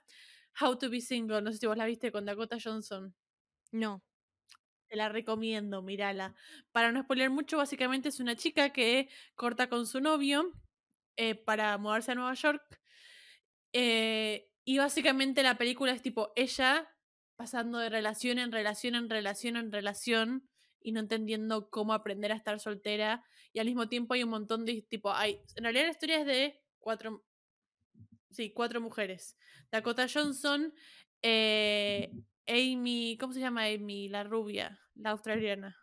How 0.59 0.77
to 0.77 0.89
be 0.89 1.01
single, 1.01 1.41
no 1.41 1.51
sé 1.51 1.57
si 1.57 1.67
vos 1.67 1.77
la 1.77 1.85
viste 1.85 2.11
con 2.11 2.25
Dakota 2.25 2.57
Johnson. 2.63 3.13
No. 3.71 4.06
Te 4.89 4.95
la 4.95 5.09
recomiendo, 5.09 5.81
mírala. 5.81 6.33
Para 6.71 6.91
no 6.91 7.01
spoiler 7.03 7.29
mucho, 7.29 7.57
básicamente 7.57 8.09
es 8.09 8.19
una 8.19 8.35
chica 8.35 8.71
que 8.71 9.09
corta 9.35 9.69
con 9.69 9.85
su 9.85 9.99
novio 9.99 10.53
eh, 11.17 11.35
para 11.35 11.77
mudarse 11.77 12.11
a 12.11 12.15
Nueva 12.15 12.33
York. 12.35 12.79
Eh, 13.73 14.49
y 14.63 14.77
básicamente 14.77 15.43
la 15.43 15.57
película 15.57 15.91
es 15.91 16.01
tipo 16.01 16.31
ella 16.35 16.89
pasando 17.35 17.79
de 17.79 17.89
relación 17.89 18.39
en 18.39 18.51
relación 18.51 18.95
en 18.95 19.09
relación 19.09 19.57
en 19.57 19.71
relación 19.71 20.49
y 20.81 20.91
no 20.93 21.01
entendiendo 21.01 21.69
cómo 21.69 21.93
aprender 21.93 22.31
a 22.31 22.35
estar 22.35 22.59
soltera. 22.59 23.23
Y 23.53 23.59
al 23.59 23.65
mismo 23.67 23.89
tiempo 23.89 24.13
hay 24.13 24.23
un 24.23 24.29
montón 24.29 24.65
de 24.65 24.81
tipo, 24.89 25.11
hay, 25.11 25.41
en 25.55 25.63
realidad 25.63 25.85
la 25.85 25.91
historia 25.91 26.19
es 26.21 26.25
de 26.25 26.61
cuatro, 26.79 27.25
sí, 28.31 28.53
cuatro 28.53 28.79
mujeres. 28.79 29.37
Dakota 29.71 30.07
Johnson, 30.11 30.73
eh, 31.21 32.11
Amy, 32.47 33.17
¿cómo 33.19 33.33
se 33.33 33.39
llama 33.39 33.65
Amy? 33.65 34.09
La 34.09 34.23
rubia, 34.23 34.79
la 34.95 35.11
australiana. 35.11 35.77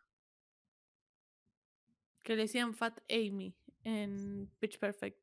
que 2.23 2.37
le 2.37 2.43
decían 2.43 2.75
Fat 2.75 3.01
Amy 3.11 3.55
en 3.85 4.51
Pitch 4.59 4.79
Perfect. 4.79 5.19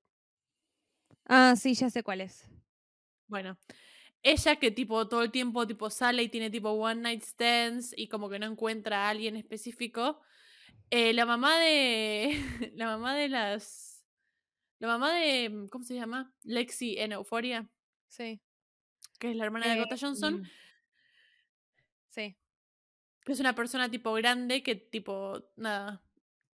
Ah, 1.26 1.56
sí, 1.56 1.74
ya 1.74 1.90
sé 1.90 2.04
cuál 2.04 2.22
es. 2.22 2.48
Bueno, 3.28 3.58
ella 4.24 4.58
que 4.58 4.72
tipo 4.72 5.08
todo 5.08 5.24
el 5.24 5.32
tiempo 5.32 5.66
tipo 5.66 5.90
sale 5.90 6.24
y 6.24 6.30
tiene 6.30 6.50
tipo 6.50 6.70
one 6.70 7.02
night 7.02 7.24
stands 7.24 7.94
y 7.98 8.08
como 8.08 8.30
que 8.30 8.38
no 8.38 8.46
encuentra 8.46 9.06
a 9.06 9.10
alguien 9.10 9.36
específico. 9.36 10.22
Eh, 10.90 11.14
la 11.14 11.26
mamá 11.26 11.58
de. 11.58 12.36
la 12.76 12.86
mamá 12.86 13.16
de 13.16 13.30
las. 13.30 14.06
La 14.80 14.88
mamá 14.88 15.14
de. 15.14 15.68
¿Cómo 15.72 15.84
se 15.84 15.96
llama? 15.96 16.34
Lexi 16.44 16.98
en 16.98 17.14
Euphoria. 17.14 17.70
Sí. 18.08 18.42
Que 19.18 19.32
es 19.32 19.36
la 19.38 19.46
hermana 19.46 19.68
de 19.68 19.78
Dakota 19.78 19.98
Johnson. 20.00 20.42
mm, 20.42 20.50
es 23.26 23.40
una 23.40 23.56
persona 23.56 23.90
tipo 23.90 24.14
grande 24.14 24.64
que 24.64 24.76
tipo. 24.76 25.44
Nada. 25.56 26.04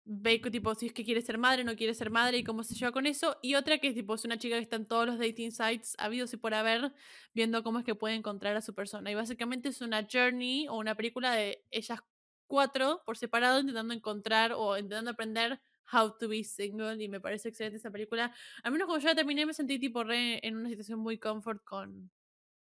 Ve 0.07 0.37
tipo 0.39 0.75
si 0.75 0.87
es 0.87 0.93
que 0.93 1.03
quiere 1.03 1.21
ser 1.21 1.39
madre, 1.39 1.63
no 1.63 1.75
quiere 1.75 1.95
ser 1.95 2.11
madre 2.11 2.37
y 2.37 2.43
cómo 2.43 2.63
se 2.63 2.75
lleva 2.75 2.91
con 2.91 3.07
eso. 3.07 3.37
Y 3.41 3.55
otra 3.55 3.79
que 3.79 3.91
tipo 3.91 4.13
es 4.13 4.23
una 4.23 4.37
chica 4.37 4.55
que 4.55 4.61
está 4.61 4.75
en 4.75 4.85
todos 4.85 5.07
los 5.07 5.17
dating 5.17 5.51
sites 5.51 5.95
habidos 5.97 6.31
y 6.33 6.37
por 6.37 6.53
haber, 6.53 6.93
viendo 7.33 7.63
cómo 7.63 7.79
es 7.79 7.85
que 7.85 7.95
puede 7.95 8.13
encontrar 8.13 8.55
a 8.55 8.61
su 8.61 8.75
persona. 8.75 9.09
Y 9.09 9.15
básicamente 9.15 9.69
es 9.69 9.81
una 9.81 10.07
journey 10.11 10.67
o 10.67 10.75
una 10.75 10.93
película 10.95 11.33
de 11.33 11.63
ellas 11.71 12.01
cuatro 12.47 13.01
por 13.05 13.17
separado 13.17 13.59
intentando 13.59 13.93
encontrar 13.93 14.53
o 14.53 14.77
intentando 14.77 15.11
aprender 15.11 15.59
how 15.91 16.15
to 16.17 16.27
be 16.27 16.43
single 16.43 17.03
y 17.03 17.07
me 17.07 17.19
parece 17.19 17.49
excelente 17.49 17.77
esa 17.77 17.91
película. 17.91 18.33
Al 18.63 18.71
menos 18.71 18.87
cuando 18.87 19.01
yo 19.01 19.09
la 19.09 19.15
terminé 19.15 19.45
me 19.45 19.53
sentí 19.53 19.79
tipo 19.79 20.03
re 20.03 20.39
en 20.45 20.55
una 20.57 20.69
situación 20.69 20.99
muy 20.99 21.17
comfort 21.17 21.63
con 21.63 22.11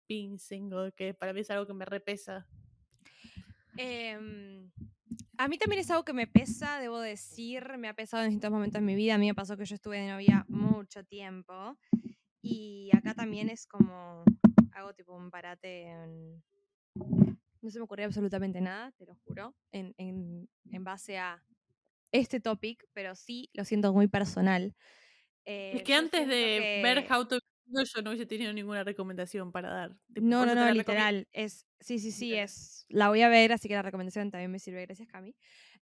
being 0.08 0.38
single, 0.38 0.92
que 0.92 1.14
para 1.14 1.32
mí 1.32 1.40
es 1.40 1.50
algo 1.50 1.66
que 1.66 1.74
me 1.74 1.84
repesa. 1.84 2.46
Em, 3.82 4.70
a 5.38 5.48
mí 5.48 5.56
también 5.56 5.80
es 5.80 5.90
algo 5.90 6.04
que 6.04 6.12
me 6.12 6.26
pesa, 6.26 6.78
debo 6.80 7.00
decir, 7.00 7.78
me 7.78 7.88
ha 7.88 7.94
pesado 7.94 8.24
en 8.24 8.28
distintos 8.28 8.50
momentos 8.50 8.80
de 8.80 8.86
mi 8.86 8.94
vida. 8.94 9.14
A 9.14 9.18
mí 9.18 9.26
me 9.26 9.34
pasó 9.34 9.56
que 9.56 9.64
yo 9.64 9.74
estuve 9.74 9.98
de 9.98 10.08
novia 10.08 10.44
mucho 10.48 11.02
tiempo 11.04 11.78
y 12.42 12.90
acá 12.94 13.14
también 13.14 13.48
es 13.48 13.66
como 13.66 14.24
hago 14.72 14.92
tipo 14.94 15.16
un 15.16 15.30
parate 15.30 15.84
en... 15.84 16.42
No 17.62 17.70
se 17.70 17.78
me 17.78 17.84
ocurrió 17.84 18.06
absolutamente 18.06 18.60
nada, 18.60 18.92
te 18.92 19.06
lo 19.06 19.14
juro, 19.24 19.54
en, 19.72 19.94
en, 19.96 20.48
en 20.70 20.84
base 20.84 21.18
a 21.18 21.42
este 22.12 22.40
topic, 22.40 22.86
pero 22.92 23.14
sí 23.14 23.50
lo 23.54 23.64
siento 23.64 23.92
muy 23.94 24.08
personal. 24.08 24.74
es 25.44 25.80
Eh, 25.80 25.82
que 25.84 25.94
antes 25.94 26.28
de 26.28 26.80
ver 26.82 27.06
How 27.10 27.26
to 27.26 27.38
Single 27.70 27.84
yo 27.94 28.02
no 28.02 28.10
hubiese 28.10 28.26
tenido 28.26 28.52
ninguna 28.52 28.84
recomendación 28.84 29.52
para 29.52 29.70
dar. 29.70 29.96
No, 30.08 30.44
no, 30.44 30.54
no, 30.54 30.70
literal. 30.72 31.28
Es, 31.32 31.66
sí, 31.80 31.98
sí, 31.98 32.10
sí, 32.10 32.26
Literal. 32.26 32.44
es. 32.44 32.86
La 32.88 33.08
voy 33.08 33.22
a 33.22 33.28
ver, 33.28 33.52
así 33.52 33.68
que 33.68 33.74
la 33.74 33.82
recomendación 33.82 34.30
también 34.30 34.50
me 34.50 34.58
sirve. 34.58 34.82
Gracias, 34.86 35.08
Cami. 35.08 35.34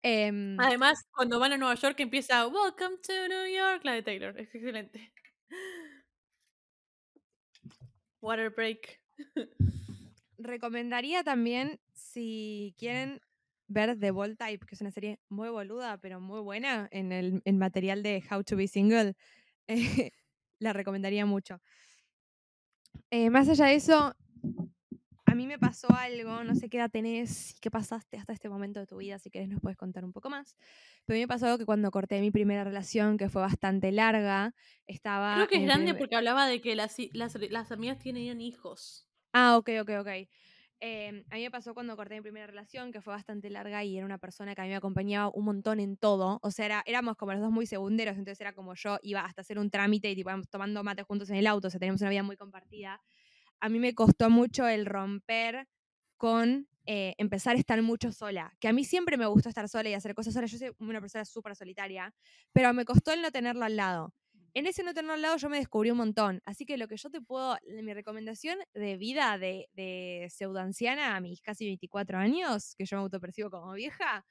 Em, 0.03 0.59
Además, 0.59 1.03
cuando 1.11 1.39
van 1.39 1.53
a 1.53 1.57
Nueva 1.57 1.75
York 1.75 1.99
empieza 1.99 2.47
Welcome 2.47 2.97
to 3.05 3.27
New 3.27 3.47
York, 3.55 3.81
la 3.83 3.93
de 3.93 4.03
Taylor. 4.03 4.39
Es 4.39 4.53
excelente. 4.53 5.11
Water 8.21 8.49
break. 8.49 8.99
recomendaría 10.37 11.23
también, 11.23 11.79
si 11.93 12.75
quieren 12.77 13.21
ver 13.67 13.97
The 13.99 14.11
Ball 14.11 14.37
Type, 14.37 14.65
que 14.65 14.75
es 14.75 14.81
una 14.81 14.91
serie 14.91 15.19
muy 15.29 15.49
boluda, 15.49 15.97
pero 15.97 16.19
muy 16.19 16.41
buena 16.41 16.87
en 16.91 17.11
el 17.11 17.41
en 17.45 17.57
material 17.57 18.03
de 18.03 18.23
How 18.29 18.43
to 18.43 18.55
Be 18.55 18.67
Single, 18.67 19.15
eh, 19.67 20.11
la 20.61 20.73
recomendaría 20.73 21.25
mucho. 21.25 21.59
Eh, 23.09 23.29
más 23.29 23.49
allá 23.49 23.65
de 23.65 23.75
eso, 23.75 24.15
a 25.25 25.35
mí 25.35 25.47
me 25.47 25.59
pasó 25.59 25.87
algo, 25.93 26.43
no 26.43 26.55
sé 26.55 26.69
qué 26.69 26.77
edad 26.77 26.89
tenés 26.89 27.51
y 27.51 27.59
qué 27.59 27.71
pasaste 27.71 28.17
hasta 28.17 28.33
este 28.33 28.49
momento 28.49 28.79
de 28.79 28.87
tu 28.87 28.97
vida, 28.97 29.17
si 29.19 29.29
querés 29.29 29.49
nos 29.49 29.61
puedes 29.61 29.77
contar 29.77 30.03
un 30.03 30.11
poco 30.11 30.29
más. 30.29 30.55
Pero 31.05 31.15
a 31.15 31.17
mí 31.17 31.21
me 31.21 31.27
pasó 31.27 31.45
algo 31.45 31.57
que 31.57 31.65
cuando 31.65 31.91
corté 31.91 32.19
mi 32.21 32.31
primera 32.31 32.63
relación, 32.63 33.17
que 33.17 33.29
fue 33.29 33.41
bastante 33.41 33.91
larga, 33.91 34.53
estaba... 34.87 35.35
Creo 35.35 35.47
que 35.47 35.55
es 35.57 35.63
grande 35.63 35.85
primer- 35.85 35.99
porque 35.99 36.15
hablaba 36.15 36.47
de 36.47 36.59
que 36.61 36.75
las, 36.75 36.97
las, 37.13 37.35
las 37.49 37.71
amigas 37.71 37.99
tienen 37.99 38.41
hijos. 38.41 39.07
Ah, 39.33 39.57
ok, 39.57 39.69
ok, 39.81 39.89
ok. 40.01 40.09
Eh, 40.83 41.25
a 41.29 41.35
mí 41.35 41.43
me 41.43 41.51
pasó 41.51 41.75
cuando 41.75 41.95
corté 41.95 42.15
mi 42.15 42.21
primera 42.21 42.47
relación, 42.47 42.91
que 42.91 43.01
fue 43.01 43.13
bastante 43.13 43.51
larga 43.51 43.83
y 43.83 43.97
era 43.97 44.05
una 44.05 44.17
persona 44.17 44.55
que 44.55 44.61
a 44.61 44.63
mí 44.63 44.71
me 44.71 44.75
acompañaba 44.77 45.29
un 45.33 45.45
montón 45.45 45.79
en 45.79 45.95
todo. 45.95 46.39
O 46.41 46.49
sea, 46.49 46.65
era- 46.65 46.83
éramos 46.87 47.15
como 47.17 47.33
los 47.33 47.41
dos 47.41 47.51
muy 47.51 47.67
segunderos, 47.67 48.17
entonces 48.17 48.41
era 48.41 48.53
como 48.53 48.73
yo 48.73 48.97
iba 49.03 49.21
hasta 49.21 49.41
hacer 49.41 49.59
un 49.59 49.69
trámite 49.69 50.09
y 50.09 50.15
tipo, 50.15 50.31
tomando 50.49 50.83
mate 50.83 51.03
juntos 51.03 51.29
en 51.29 51.35
el 51.35 51.45
auto, 51.47 51.67
o 51.67 51.71
sea, 51.71 51.79
teníamos 51.79 52.01
una 52.01 52.09
vida 52.09 52.23
muy 52.23 52.35
compartida. 52.35 52.99
A 53.59 53.69
mí 53.69 53.79
me 53.79 53.95
costó 53.95 54.29
mucho 54.29 54.67
el 54.67 54.85
romper 54.87 55.67
con 56.17 56.67
eh, 56.87 57.15
empezar 57.19 57.55
a 57.55 57.59
estar 57.59 57.81
mucho 57.83 58.11
sola, 58.11 58.53
que 58.59 58.67
a 58.67 58.73
mí 58.73 58.83
siempre 58.83 59.17
me 59.17 59.25
gustó 59.27 59.49
estar 59.49 59.69
sola 59.69 59.89
y 59.89 59.93
hacer 59.93 60.15
cosas 60.15 60.33
sola. 60.33 60.47
Yo 60.47 60.57
soy 60.57 60.71
una 60.79 61.01
persona 61.01 61.25
súper 61.25 61.55
solitaria, 61.55 62.13
pero 62.53 62.73
me 62.73 62.85
costó 62.85 63.13
el 63.13 63.21
no 63.21 63.31
tenerlo 63.31 63.65
al 63.65 63.75
lado. 63.77 64.13
En 64.53 64.67
ese 64.67 64.83
no 64.83 64.93
tenerlo 64.93 65.13
al 65.13 65.21
lado 65.21 65.37
yo 65.37 65.49
me 65.49 65.57
descubrí 65.57 65.91
un 65.91 65.97
montón. 65.97 66.41
Así 66.45 66.65
que 66.65 66.77
lo 66.77 66.87
que 66.87 66.97
yo 66.97 67.09
te 67.09 67.21
puedo, 67.21 67.57
mi 67.83 67.93
recomendación 67.93 68.57
de 68.73 68.97
vida 68.97 69.37
de, 69.37 69.69
de 69.73 70.27
pseudoanciana 70.29 71.15
a 71.15 71.21
mis 71.21 71.41
casi 71.41 71.65
24 71.65 72.17
años, 72.17 72.75
que 72.77 72.85
yo 72.85 72.97
me 72.97 73.03
autopercibo 73.03 73.49
como 73.49 73.73
vieja, 73.73 74.25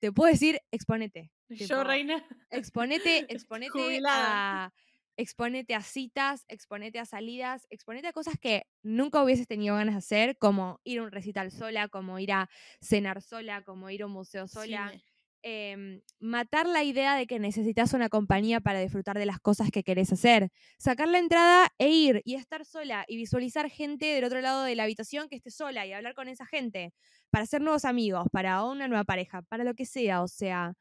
te 0.00 0.12
puedo 0.12 0.30
decir, 0.30 0.60
exponete. 0.70 1.32
Yo, 1.50 1.84
reina. 1.84 2.24
Exponete, 2.50 3.26
exponete 3.28 4.00
a, 4.06 4.72
exponete 5.16 5.74
a 5.74 5.82
citas, 5.82 6.44
exponete 6.48 6.98
a 6.98 7.04
salidas, 7.04 7.66
exponete 7.70 8.08
a 8.08 8.12
cosas 8.12 8.34
que 8.40 8.66
nunca 8.82 9.22
hubieses 9.22 9.46
tenido 9.46 9.74
ganas 9.76 9.94
de 9.94 9.98
hacer, 9.98 10.38
como 10.38 10.80
ir 10.84 11.00
a 11.00 11.02
un 11.02 11.10
recital 11.10 11.50
sola, 11.50 11.88
como 11.88 12.18
ir 12.18 12.32
a 12.32 12.48
cenar 12.80 13.22
sola, 13.22 13.62
como 13.62 13.90
ir 13.90 14.02
a 14.02 14.06
un 14.06 14.12
museo 14.12 14.46
sola. 14.46 14.90
Cine. 14.90 15.04
Em, 15.48 16.02
matar 16.20 16.66
la 16.66 16.84
idea 16.84 17.14
de 17.16 17.26
que 17.26 17.38
necesitas 17.38 17.94
una 17.94 18.08
compañía 18.10 18.60
para 18.60 18.80
disfrutar 18.80 19.18
de 19.18 19.26
las 19.26 19.40
cosas 19.40 19.70
que 19.70 19.82
querés 19.82 20.12
hacer. 20.12 20.50
Sacar 20.78 21.08
la 21.08 21.18
entrada 21.18 21.68
e 21.78 21.88
ir 21.88 22.22
y 22.24 22.34
estar 22.34 22.64
sola 22.66 23.04
y 23.08 23.16
visualizar 23.16 23.70
gente 23.70 24.06
del 24.06 24.24
otro 24.24 24.40
lado 24.42 24.64
de 24.64 24.74
la 24.76 24.84
habitación 24.84 25.28
que 25.28 25.36
esté 25.36 25.50
sola 25.50 25.86
y 25.86 25.92
hablar 25.92 26.14
con 26.14 26.28
esa 26.28 26.44
gente 26.46 26.92
para 27.30 27.44
hacer 27.44 27.62
nuevos 27.62 27.84
amigos, 27.84 28.26
para 28.32 28.62
una 28.64 28.88
nueva 28.88 29.04
pareja, 29.04 29.42
para 29.42 29.64
lo 29.64 29.74
que 29.74 29.86
sea. 29.86 30.22
O 30.22 30.28
sea, 30.28 30.74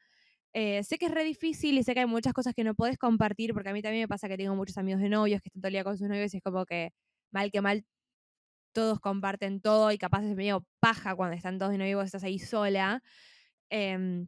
eh, 0.53 0.84
sé 0.84 0.98
que 0.98 1.06
es 1.07 1.11
re 1.14 1.23
difícil 1.23 1.77
y 1.77 1.84
sé 1.84 1.94
que 1.94 2.02
hay 2.02 2.06
muchas 2.07 2.34
cosas 2.34 2.53
que 2.53 2.64
no 2.64 2.76
podés 2.76 2.98
compartir, 2.98 3.53
porque 3.53 3.69
a 3.69 3.73
mí 3.73 3.81
también 3.81 4.03
me 4.03 4.07
pasa 4.10 4.27
que 4.27 4.38
tengo 4.38 4.56
muchos 4.56 4.77
amigos 4.77 5.02
de 5.02 5.10
novios 5.10 5.41
que 5.41 5.49
están 5.49 5.61
todo 5.61 5.69
el 5.69 5.73
día 5.73 5.84
con 5.85 5.98
sus 5.98 6.07
novios 6.10 6.34
y 6.34 6.38
es 6.38 6.44
como 6.44 6.65
que 6.65 6.91
mal 7.31 7.52
que 7.52 7.61
mal 7.61 7.85
todos 8.73 8.99
comparten 8.99 9.61
todo 9.61 9.91
y 9.91 9.98
capaz 9.98 10.23
es 10.23 10.35
medio 10.35 10.65
paja 10.80 11.15
cuando 11.15 11.35
están 11.35 11.57
todos 11.60 11.72
de 11.72 11.77
novio 11.80 12.02
y 12.02 12.06
estás 12.06 12.23
ahí 12.23 12.39
sola. 12.39 13.02
Em, 13.69 14.27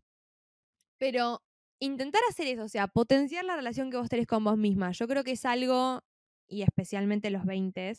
pero 0.99 1.41
intentar 1.79 2.21
hacer 2.29 2.47
eso, 2.47 2.63
o 2.63 2.67
sea, 2.67 2.87
potenciar 2.87 3.45
la 3.45 3.55
relación 3.55 3.89
que 3.89 3.97
vos 3.97 4.09
tenés 4.09 4.27
con 4.27 4.43
vos 4.43 4.57
misma. 4.57 4.91
Yo 4.91 5.07
creo 5.07 5.23
que 5.23 5.31
es 5.31 5.45
algo, 5.45 6.03
y 6.47 6.61
especialmente 6.61 7.31
los 7.31 7.45
20, 7.45 7.95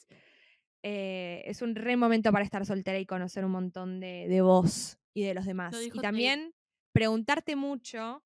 eh, 0.82 1.42
es 1.44 1.62
un 1.62 1.74
re 1.74 1.96
momento 1.96 2.30
para 2.30 2.44
estar 2.44 2.64
soltera 2.64 2.98
y 2.98 3.06
conocer 3.06 3.44
un 3.44 3.52
montón 3.52 3.98
de, 4.00 4.28
de 4.28 4.40
vos 4.42 4.98
y 5.14 5.24
de 5.24 5.34
los 5.34 5.46
demás. 5.46 5.74
Y 5.82 5.90
también 5.90 6.54
preguntarte 6.92 7.56
mucho 7.56 8.22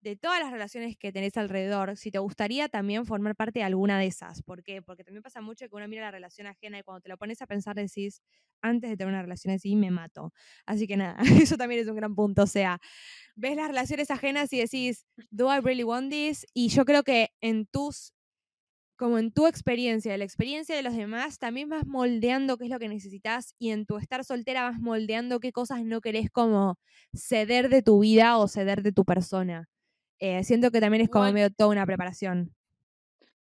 de 0.00 0.16
todas 0.16 0.40
las 0.40 0.52
relaciones 0.52 0.96
que 0.96 1.12
tenés 1.12 1.36
alrededor, 1.36 1.96
si 1.96 2.10
te 2.10 2.18
gustaría 2.18 2.68
también 2.68 3.06
formar 3.06 3.34
parte 3.34 3.60
de 3.60 3.64
alguna 3.64 3.98
de 3.98 4.06
esas. 4.06 4.42
¿Por 4.42 4.62
qué? 4.62 4.82
Porque 4.82 5.02
también 5.04 5.22
pasa 5.22 5.40
mucho 5.40 5.68
que 5.68 5.74
uno 5.74 5.88
mira 5.88 6.02
la 6.02 6.10
relación 6.10 6.46
ajena 6.46 6.78
y 6.78 6.82
cuando 6.82 7.00
te 7.00 7.08
lo 7.08 7.16
pones 7.18 7.42
a 7.42 7.46
pensar 7.46 7.74
decís, 7.74 8.22
antes 8.62 8.90
de 8.90 8.96
tener 8.96 9.12
una 9.12 9.22
relación 9.22 9.54
así, 9.54 9.74
me 9.76 9.90
mato. 9.90 10.32
Así 10.66 10.86
que 10.86 10.96
nada, 10.96 11.16
eso 11.42 11.56
también 11.56 11.80
es 11.80 11.88
un 11.88 11.96
gran 11.96 12.14
punto. 12.14 12.42
O 12.42 12.46
sea, 12.46 12.78
ves 13.36 13.56
las 13.56 13.68
relaciones 13.68 14.10
ajenas 14.10 14.52
y 14.52 14.58
decís, 14.60 15.06
¿do 15.30 15.54
I 15.54 15.60
really 15.60 15.84
want 15.84 16.10
this? 16.10 16.46
Y 16.54 16.68
yo 16.68 16.84
creo 16.84 17.02
que 17.04 17.30
en 17.40 17.66
tus, 17.66 18.12
como 18.96 19.18
en 19.18 19.32
tu 19.32 19.46
experiencia, 19.46 20.16
la 20.18 20.24
experiencia 20.24 20.76
de 20.76 20.82
los 20.82 20.96
demás, 20.96 21.38
también 21.38 21.68
vas 21.68 21.86
moldeando 21.86 22.56
qué 22.58 22.64
es 22.64 22.70
lo 22.70 22.78
que 22.78 22.88
necesitas 22.88 23.54
y 23.58 23.70
en 23.70 23.86
tu 23.86 23.98
estar 23.98 24.24
soltera 24.24 24.64
vas 24.64 24.80
moldeando 24.80 25.40
qué 25.40 25.52
cosas 25.52 25.84
no 25.84 26.00
querés 26.00 26.30
como 26.30 26.78
ceder 27.14 27.68
de 27.68 27.82
tu 27.82 28.00
vida 28.00 28.38
o 28.38 28.48
ceder 28.48 28.82
de 28.82 28.92
tu 28.92 29.04
persona. 29.04 29.68
Eh, 30.18 30.44
siento 30.44 30.70
que 30.70 30.80
también 30.80 31.02
es 31.02 31.10
como 31.10 31.24
What- 31.26 31.32
medio 31.32 31.50
toda 31.52 31.70
una 31.70 31.86
preparación. 31.86 32.54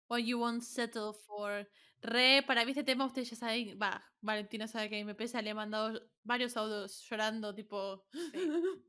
What 0.10 0.20
you 0.24 0.40
won't 0.40 0.64
settle 0.64 1.14
for. 1.14 1.68
Re, 2.02 2.44
para 2.48 2.64
mí 2.66 2.72
este 2.72 2.84
tema 2.84 3.06
ustedes 3.06 3.30
ya 3.30 3.36
saben, 3.36 3.78
va, 3.82 4.04
Valentina 4.22 4.68
sabe 4.68 4.90
que 4.90 4.96
a 4.96 5.00
mí 5.00 5.06
me 5.06 5.16
pesa, 5.16 5.41
le 5.41 5.50
he 5.52 5.54
mandado 5.54 6.00
varios 6.24 6.56
audios 6.58 7.02
llorando, 7.10 7.54
tipo, 7.54 8.06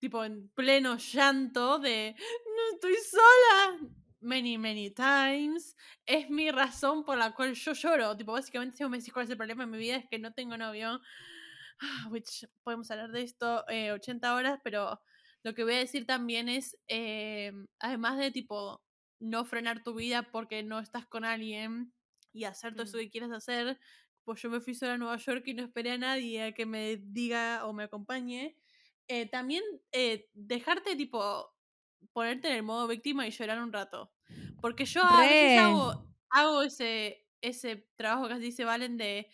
tipo 0.00 0.24
en 0.24 0.48
pleno 0.50 0.96
llanto 0.96 1.78
de, 1.78 2.14
no 2.18 2.74
estoy 2.74 2.94
sola. 3.10 3.90
Many, 4.20 4.56
many 4.56 4.90
times. 4.90 5.76
Es 6.06 6.30
mi 6.30 6.50
razón 6.50 7.04
por 7.04 7.18
la 7.18 7.34
cual 7.34 7.52
yo 7.54 7.74
lloro. 7.74 8.16
Tipo, 8.16 8.32
básicamente, 8.32 8.74
si 8.76 8.82
vos 8.84 8.90
me 8.90 8.96
decís 8.96 9.12
cuál 9.12 9.24
es 9.26 9.30
el 9.30 9.36
problema 9.36 9.64
en 9.64 9.70
mi 9.70 9.76
vida, 9.76 9.96
es 9.96 10.06
que 10.10 10.18
no 10.18 10.32
tengo 10.32 10.56
novio. 10.56 10.98
Which, 12.10 12.46
podemos 12.62 12.90
hablar 12.90 13.10
de 13.10 13.22
esto 13.22 13.64
eh, 13.68 13.92
80 13.92 14.34
horas, 14.34 14.60
pero 14.64 15.00
lo 15.44 15.54
que 15.54 15.64
voy 15.64 15.74
a 15.74 15.78
decir 15.78 16.06
también 16.06 16.48
es, 16.50 16.78
eh, 16.88 17.52
además 17.80 18.18
de 18.18 18.32
tipo, 18.32 18.82
no 19.20 19.44
frenar 19.46 19.84
tu 19.84 19.94
vida 19.94 20.30
porque 20.32 20.62
no 20.64 20.80
estás 20.80 21.06
con 21.06 21.24
alguien 21.24 21.94
y 22.32 22.44
hacer 22.44 22.74
todo 22.74 22.84
eso 22.84 22.98
Mm. 22.98 22.98
que 22.98 23.10
quieres 23.10 23.30
hacer, 23.32 23.78
pues 24.24 24.42
yo 24.42 24.50
me 24.50 24.60
fui 24.60 24.74
sola 24.74 24.94
a 24.94 24.98
Nueva 24.98 25.16
York 25.18 25.44
y 25.46 25.54
no 25.54 25.64
esperé 25.64 25.92
a 25.92 25.98
nadie 25.98 26.42
a 26.44 26.52
que 26.54 26.66
me 26.66 26.96
diga 26.98 27.66
o 27.66 27.74
me 27.74 27.84
acompañe. 27.84 28.58
Eh, 29.08 29.28
también 29.30 29.62
eh, 29.92 30.28
dejarte 30.34 30.96
tipo 30.96 31.54
ponerte 32.12 32.48
en 32.48 32.56
el 32.56 32.62
modo 32.62 32.88
víctima 32.88 33.26
y 33.26 33.30
llorar 33.30 33.62
un 33.62 33.72
rato. 33.72 34.12
Porque 34.60 34.84
yo 34.86 35.02
a 35.04 35.26
veces 35.28 35.56
hago, 35.56 36.08
hago 36.30 36.62
ese, 36.62 37.26
ese 37.42 37.88
trabajo 37.96 38.28
que 38.28 38.36
dice 38.38 38.64
Valen 38.64 38.96
de 38.98 39.30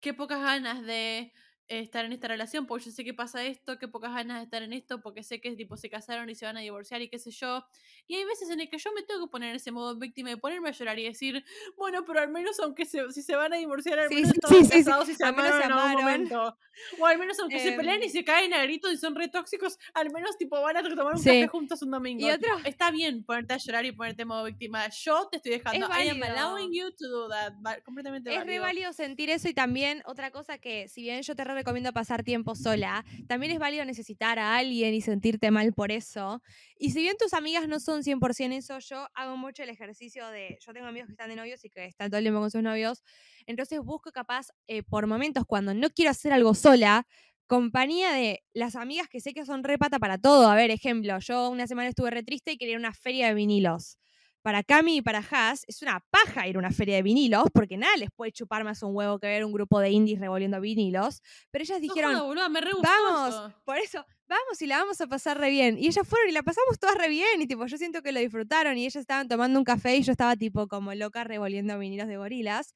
qué 0.00 0.14
pocas 0.14 0.40
ganas 0.42 0.82
de 0.84 1.32
estar 1.80 2.04
en 2.04 2.12
esta 2.12 2.28
relación, 2.28 2.66
porque 2.66 2.86
yo 2.86 2.90
sé 2.90 3.04
que 3.04 3.14
pasa 3.14 3.44
esto, 3.44 3.78
que 3.78 3.88
pocas 3.88 4.12
ganas 4.14 4.38
de 4.38 4.44
estar 4.44 4.62
en 4.62 4.72
esto, 4.72 5.00
porque 5.00 5.22
sé 5.22 5.40
que 5.40 5.54
tipo 5.56 5.76
se 5.76 5.88
casaron 5.88 6.28
y 6.28 6.34
se 6.34 6.44
van 6.44 6.56
a 6.56 6.60
divorciar 6.60 7.00
y 7.02 7.08
qué 7.08 7.18
sé 7.18 7.30
yo. 7.30 7.64
Y 8.06 8.16
hay 8.16 8.24
veces 8.24 8.50
en 8.50 8.60
el 8.60 8.68
que 8.68 8.78
yo 8.78 8.92
me 8.92 9.02
tengo 9.02 9.26
que 9.26 9.30
poner 9.30 9.50
en 9.50 9.56
ese 9.56 9.70
modo 9.70 9.96
víctima 9.96 10.30
y 10.30 10.36
ponerme 10.36 10.68
a 10.68 10.72
llorar 10.72 10.98
y 10.98 11.04
decir, 11.04 11.44
bueno, 11.76 12.04
pero 12.04 12.20
al 12.20 12.28
menos 12.28 12.58
aunque 12.60 12.84
se, 12.84 13.10
si 13.12 13.22
se 13.22 13.36
van 13.36 13.52
a 13.52 13.56
divorciar, 13.56 13.98
al 13.98 14.10
menos 14.10 14.32
sí, 14.48 14.68
casados 14.68 15.08
y 15.08 15.14
se 15.14 15.24
amaron 15.24 15.62
en 15.62 15.72
algún 15.72 16.02
momento. 16.02 16.58
O 16.98 17.06
al 17.06 17.18
menos 17.18 17.38
aunque 17.38 17.58
se 17.58 17.72
peleen 17.72 18.02
y 18.02 18.06
em. 18.06 18.10
se 18.10 18.24
caen 18.24 18.52
a 18.54 18.62
gritos 18.62 18.92
y 18.92 18.96
son 18.96 19.14
re 19.14 19.28
tóxicos, 19.28 19.78
al 19.94 20.10
menos 20.10 20.36
tipo 20.36 20.60
van 20.60 20.76
a 20.76 20.82
tomar 20.82 21.14
un 21.14 21.22
café 21.22 21.46
juntos 21.48 21.82
un 21.82 21.90
domingo. 21.90 22.26
Y 22.26 22.30
otro... 22.30 22.50
Está 22.64 22.90
bien 22.90 23.24
ponerte 23.24 23.54
a 23.54 23.56
llorar 23.58 23.84
y 23.84 23.92
ponerte 23.92 24.22
en 24.22 24.28
modo 24.28 24.44
víctima. 24.44 24.88
Yo 24.88 25.28
te 25.28 25.36
estoy 25.38 25.52
dejando. 25.52 25.88
I 25.88 26.08
am 26.08 26.22
allowing 26.22 26.72
you 26.72 26.90
to 26.90 27.08
do 27.08 27.28
that. 27.28 27.52
Completamente 27.84 28.34
Es 28.34 28.44
re 28.44 28.58
válido 28.58 28.92
sentir 28.92 29.30
eso 29.30 29.48
y 29.48 29.54
también 29.54 30.02
otra 30.06 30.30
cosa 30.30 30.58
que 30.58 30.88
si 30.88 31.02
bien 31.02 31.22
yo 31.22 31.34
te 31.36 31.44
recomiendo 31.62 31.92
pasar 31.92 32.24
tiempo 32.24 32.56
sola, 32.56 33.04
también 33.28 33.52
es 33.52 33.58
válido 33.60 33.84
necesitar 33.84 34.38
a 34.40 34.56
alguien 34.56 34.94
y 34.94 35.00
sentirte 35.00 35.52
mal 35.52 35.72
por 35.72 35.92
eso. 35.92 36.42
Y 36.76 36.90
si 36.90 37.00
bien 37.00 37.16
tus 37.16 37.34
amigas 37.34 37.68
no 37.68 37.78
son 37.78 38.02
100% 38.02 38.52
eso, 38.52 38.78
yo 38.80 39.06
hago 39.14 39.36
mucho 39.36 39.62
el 39.62 39.70
ejercicio 39.70 40.26
de, 40.28 40.58
yo 40.60 40.72
tengo 40.72 40.86
amigos 40.88 41.06
que 41.06 41.12
están 41.12 41.30
de 41.30 41.36
novios 41.36 41.64
y 41.64 41.70
que 41.70 41.86
están 41.86 42.10
todo 42.10 42.18
el 42.18 42.24
tiempo 42.24 42.40
con 42.40 42.50
sus 42.50 42.62
novios, 42.62 43.04
entonces 43.46 43.78
busco 43.80 44.10
capaz 44.10 44.48
eh, 44.66 44.82
por 44.82 45.06
momentos 45.06 45.44
cuando 45.46 45.72
no 45.72 45.88
quiero 45.90 46.10
hacer 46.10 46.32
algo 46.32 46.54
sola, 46.54 47.06
compañía 47.46 48.12
de 48.12 48.42
las 48.54 48.74
amigas 48.74 49.08
que 49.08 49.20
sé 49.20 49.32
que 49.32 49.44
son 49.44 49.62
repata 49.62 49.98
para 50.00 50.18
todo. 50.18 50.50
A 50.50 50.56
ver, 50.56 50.70
ejemplo, 50.70 51.18
yo 51.20 51.48
una 51.48 51.66
semana 51.68 51.90
estuve 51.90 52.10
re 52.10 52.24
triste 52.24 52.52
y 52.52 52.58
quería 52.58 52.76
una 52.76 52.92
feria 52.92 53.28
de 53.28 53.34
vinilos 53.34 53.98
para 54.42 54.62
Cami 54.62 54.96
y 54.96 55.02
para 55.02 55.20
Haas 55.30 55.64
es 55.68 55.82
una 55.82 56.00
paja 56.10 56.46
ir 56.48 56.56
a 56.56 56.58
una 56.58 56.70
feria 56.70 56.96
de 56.96 57.02
vinilos, 57.02 57.44
porque 57.54 57.76
nada 57.76 57.96
les 57.96 58.10
puede 58.10 58.32
chupar 58.32 58.64
más 58.64 58.82
un 58.82 58.94
huevo 58.94 59.18
que 59.18 59.28
ver 59.28 59.44
un 59.44 59.52
grupo 59.52 59.80
de 59.80 59.90
indies 59.90 60.20
revolviendo 60.20 60.60
vinilos. 60.60 61.22
Pero 61.50 61.62
ellas 61.62 61.80
dijeron, 61.80 62.12
me 62.12 62.60
vamos, 62.82 63.52
por 63.64 63.78
eso, 63.78 64.04
vamos 64.28 64.60
y 64.60 64.66
la 64.66 64.78
vamos 64.78 65.00
a 65.00 65.06
pasar 65.06 65.38
re 65.38 65.50
bien. 65.50 65.78
Y 65.78 65.86
ellas 65.86 66.06
fueron 66.06 66.28
y 66.28 66.32
la 66.32 66.42
pasamos 66.42 66.78
todas 66.78 66.96
re 66.96 67.08
bien. 67.08 67.40
Y 67.40 67.46
tipo, 67.46 67.64
yo 67.66 67.78
siento 67.78 68.02
que 68.02 68.12
lo 68.12 68.20
disfrutaron 68.20 68.76
y 68.76 68.82
ellas 68.82 68.96
estaban 68.96 69.28
tomando 69.28 69.58
un 69.58 69.64
café 69.64 69.96
y 69.96 70.02
yo 70.02 70.12
estaba 70.12 70.36
tipo 70.36 70.66
como 70.68 70.92
loca 70.94 71.24
revolviendo 71.24 71.78
vinilos 71.78 72.08
de 72.08 72.16
gorilas. 72.16 72.74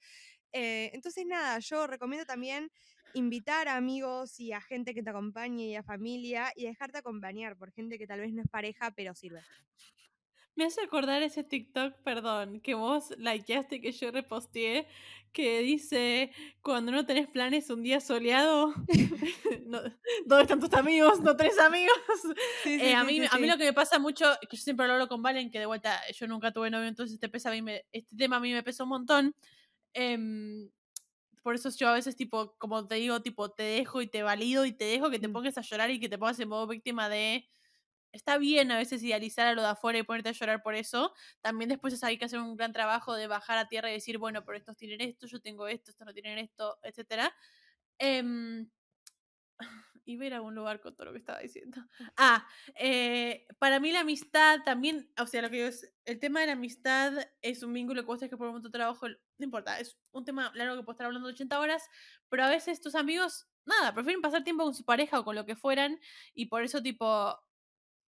Eh, 0.53 0.91
entonces, 0.95 1.27
nada, 1.27 1.59
yo 1.59 1.87
recomiendo 1.87 2.25
también 2.25 2.71
invitar 3.15 3.69
a 3.69 3.77
amigos 3.77 4.39
y 4.39 4.53
a 4.53 4.61
gente 4.61 4.95
que 4.95 5.03
te 5.03 5.11
acompañe 5.11 5.67
y 5.67 5.75
a 5.75 5.83
familia 5.83 6.53
y 6.55 6.67
dejarte 6.67 6.99
acompañar 6.99 7.57
por 7.57 7.73
gente 7.73 7.99
que 7.99 8.07
tal 8.07 8.21
vez 8.21 8.33
no 8.33 8.43
es 8.43 8.49
pareja, 8.49 8.91
pero 8.91 9.15
sirve. 9.15 9.43
Me 10.57 10.65
hace 10.65 10.81
acordar 10.81 11.23
ese 11.23 11.45
TikTok, 11.45 11.95
perdón, 12.03 12.61
que 12.61 12.75
vos 12.75 13.15
likeaste 13.19 13.81
que 13.83 13.93
yo 13.93 14.11
reposteé, 14.11 14.89
que 15.31 15.61
dice, 15.61 16.33
cuando 16.63 16.93
no 16.93 17.05
tenés 17.05 17.29
planes 17.29 17.69
un 17.69 17.83
día 17.83 18.01
soleado, 18.01 18.73
¿dónde 20.25 20.43
están 20.43 20.59
tus 20.59 20.73
amigos? 20.73 21.21
No 21.21 21.37
tenés 21.37 21.59
amigos. 21.59 21.95
Eh, 22.65 22.95
a, 22.95 23.05
mí, 23.05 23.21
a 23.31 23.39
mí 23.39 23.47
lo 23.47 23.59
que 23.59 23.65
me 23.65 23.75
pasa 23.75 23.99
mucho, 23.99 24.25
que 24.49 24.57
yo 24.57 24.63
siempre 24.63 24.87
lo 24.87 24.95
hablo 24.95 25.09
con 25.09 25.23
Valen, 25.23 25.51
que 25.51 25.59
de 25.59 25.67
vuelta 25.67 26.01
yo 26.19 26.27
nunca 26.27 26.53
tuve 26.53 26.71
novio, 26.71 26.89
entonces 26.89 27.15
este, 27.15 27.29
pesa 27.29 27.51
a 27.51 27.53
mí 27.53 27.63
este 27.93 28.17
tema 28.17 28.37
a 28.37 28.41
mí 28.41 28.55
me 28.55 28.63
pesa 28.63 28.85
un 28.85 28.89
montón. 28.89 29.37
Em, 29.93 30.71
por 31.43 31.55
eso 31.55 31.69
yo 31.69 31.89
a 31.89 31.93
veces, 31.93 32.17
tipo, 32.17 32.57
como 32.57 32.89
te 32.89 32.95
digo, 32.95 33.21
tipo, 33.21 33.51
te 33.51 33.63
dejo 33.63 34.01
y 34.01 34.07
te 34.07 34.23
valido 34.23 34.65
y 34.65 34.73
te 34.73 34.87
dejo 34.87 35.11
que 35.11 35.19
te 35.19 35.29
mm. 35.29 35.33
pongas 35.35 35.59
a 35.59 35.61
llorar 35.61 35.91
y 35.91 36.01
que 36.01 36.09
te 36.09 36.17
pongas 36.17 36.41
en 36.41 36.49
modo 36.49 36.67
víctima 36.67 37.11
de 37.11 37.47
está 38.17 38.39
bien 38.39 38.71
a 38.71 38.79
veces 38.79 39.03
idealizar 39.03 39.47
a 39.47 39.55
lo 39.55 39.63
de 39.63 39.69
afuera 39.69 39.99
y 39.99 40.03
ponerte 40.03 40.31
a 40.31 40.33
llorar 40.33 40.63
por 40.63 40.75
eso. 40.75 41.13
También 41.41 41.69
después 41.69 42.03
hay 42.03 42.19
que 42.19 42.25
hacer 42.27 42.41
un 42.41 42.57
gran 42.57 42.73
trabajo 42.73 43.15
de 43.15 43.27
bajar 43.27 43.59
a 43.59 43.69
tierra 43.69 43.91
y 43.91 43.95
decir, 43.95 44.19
bueno, 44.19 44.45
pero 44.45 44.59
estos 44.59 44.77
tienen 44.77 45.01
esto, 45.01 45.27
yo 45.27 45.41
tengo 45.41 45.69
esto, 45.69 45.91
estos 45.91 46.07
no 46.07 46.13
tienen 46.13 46.39
esto, 46.39 46.79
etc. 46.83 47.33
Em, 47.99 48.69
y 50.05 50.17
ver 50.17 50.35
algún 50.35 50.55
lugar 50.55 50.81
con 50.81 50.95
todo 50.95 51.07
lo 51.07 51.13
que 51.13 51.19
estaba 51.19 51.41
diciendo. 51.41 51.81
Ah, 52.17 52.47
eh, 52.77 53.47
para 53.59 53.81
mí 53.81 53.91
la 53.93 54.01
amistad 54.01 54.61
también, 54.65 55.11
o 55.19 55.27
sea, 55.27 55.43
lo 55.43 55.51
que 55.51 55.67
es, 55.67 55.93
el 56.05 56.19
tema 56.21 56.41
de 56.41 56.47
la 56.47 56.53
amistad 56.53 57.13
es 57.43 57.63
un 57.63 57.73
vínculo 57.73 58.03
que 58.03 58.07
vos 58.07 58.19
tenés 58.19 58.31
que 58.31 58.37
por 58.37 58.47
un 58.47 58.53
momento 58.53 58.69
de 58.69 58.79
trabajo, 58.79 59.09
no 59.09 59.45
importa, 59.45 59.81
es 59.81 59.99
un 60.13 60.25
tema 60.25 60.53
largo 60.55 60.77
que 60.77 60.83
puedo 60.83 60.95
estar 60.95 61.07
hablando 61.07 61.29
de 61.29 61.35
80 61.35 61.59
horas, 61.59 61.83
pero 62.29 62.45
a 62.45 62.49
veces 62.49 62.81
tus 62.81 62.95
amigos, 62.95 63.49
nada, 63.65 63.93
prefieren 63.95 64.23
pasar 64.23 64.45
tiempo 64.45 64.65
con 64.65 64.75
su 64.75 64.85
pareja 64.85 65.19
o 65.21 65.25
con 65.25 65.35
lo 65.35 65.45
que 65.45 65.57
fueran, 65.57 65.99
y 66.35 66.47
por 66.47 66.63
eso, 66.63 66.83
tipo, 66.83 67.37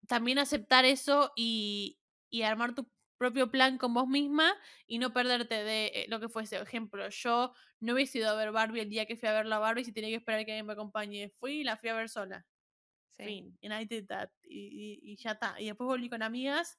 también 0.08 0.40
aceptar 0.40 0.86
eso 0.86 1.32
y, 1.36 2.00
armar 2.44 2.76
tu 2.76 2.90
propio 3.18 3.50
plan 3.50 3.78
con 3.78 3.94
vos 3.94 4.08
misma 4.08 4.54
y 4.86 5.00
no 5.00 5.12
perderte 5.12 5.64
de 5.64 5.88
eh, 5.88 6.06
lo 6.08 6.20
que 6.20 6.30
fuese. 6.30 6.58
Ejemplo, 6.58 7.10
yo 7.10 7.54
no 7.80 7.94
hubiese 7.94 8.20
ido 8.20 8.30
a 8.30 8.36
ver 8.36 8.52
Barbie 8.52 8.82
el 8.82 8.90
día 8.90 9.06
que 9.06 9.16
fui 9.16 9.28
a 9.28 9.34
ver 9.34 9.46
la 9.48 9.60
Barbie 9.60 9.84
si 9.84 9.92
tenía 9.92 10.10
que 10.10 10.18
esperar 10.18 10.46
que 10.46 10.52
alguien 10.52 10.66
me 10.66 10.74
acompañe. 10.74 11.30
Fui 11.40 11.62
y 11.62 11.64
la 11.64 11.78
fui 11.78 11.90
a 11.90 11.96
ver 11.96 12.10
sola. 12.10 12.46
Fin. 13.12 13.58
And 13.64 13.74
I 13.74 13.86
did 13.86 14.08
that. 14.08 14.30
Y, 14.44 15.16
ya 15.18 15.32
está. 15.32 15.60
Y 15.60 15.66
después 15.66 15.88
volví 15.88 16.10
con 16.10 16.22
amigas, 16.22 16.78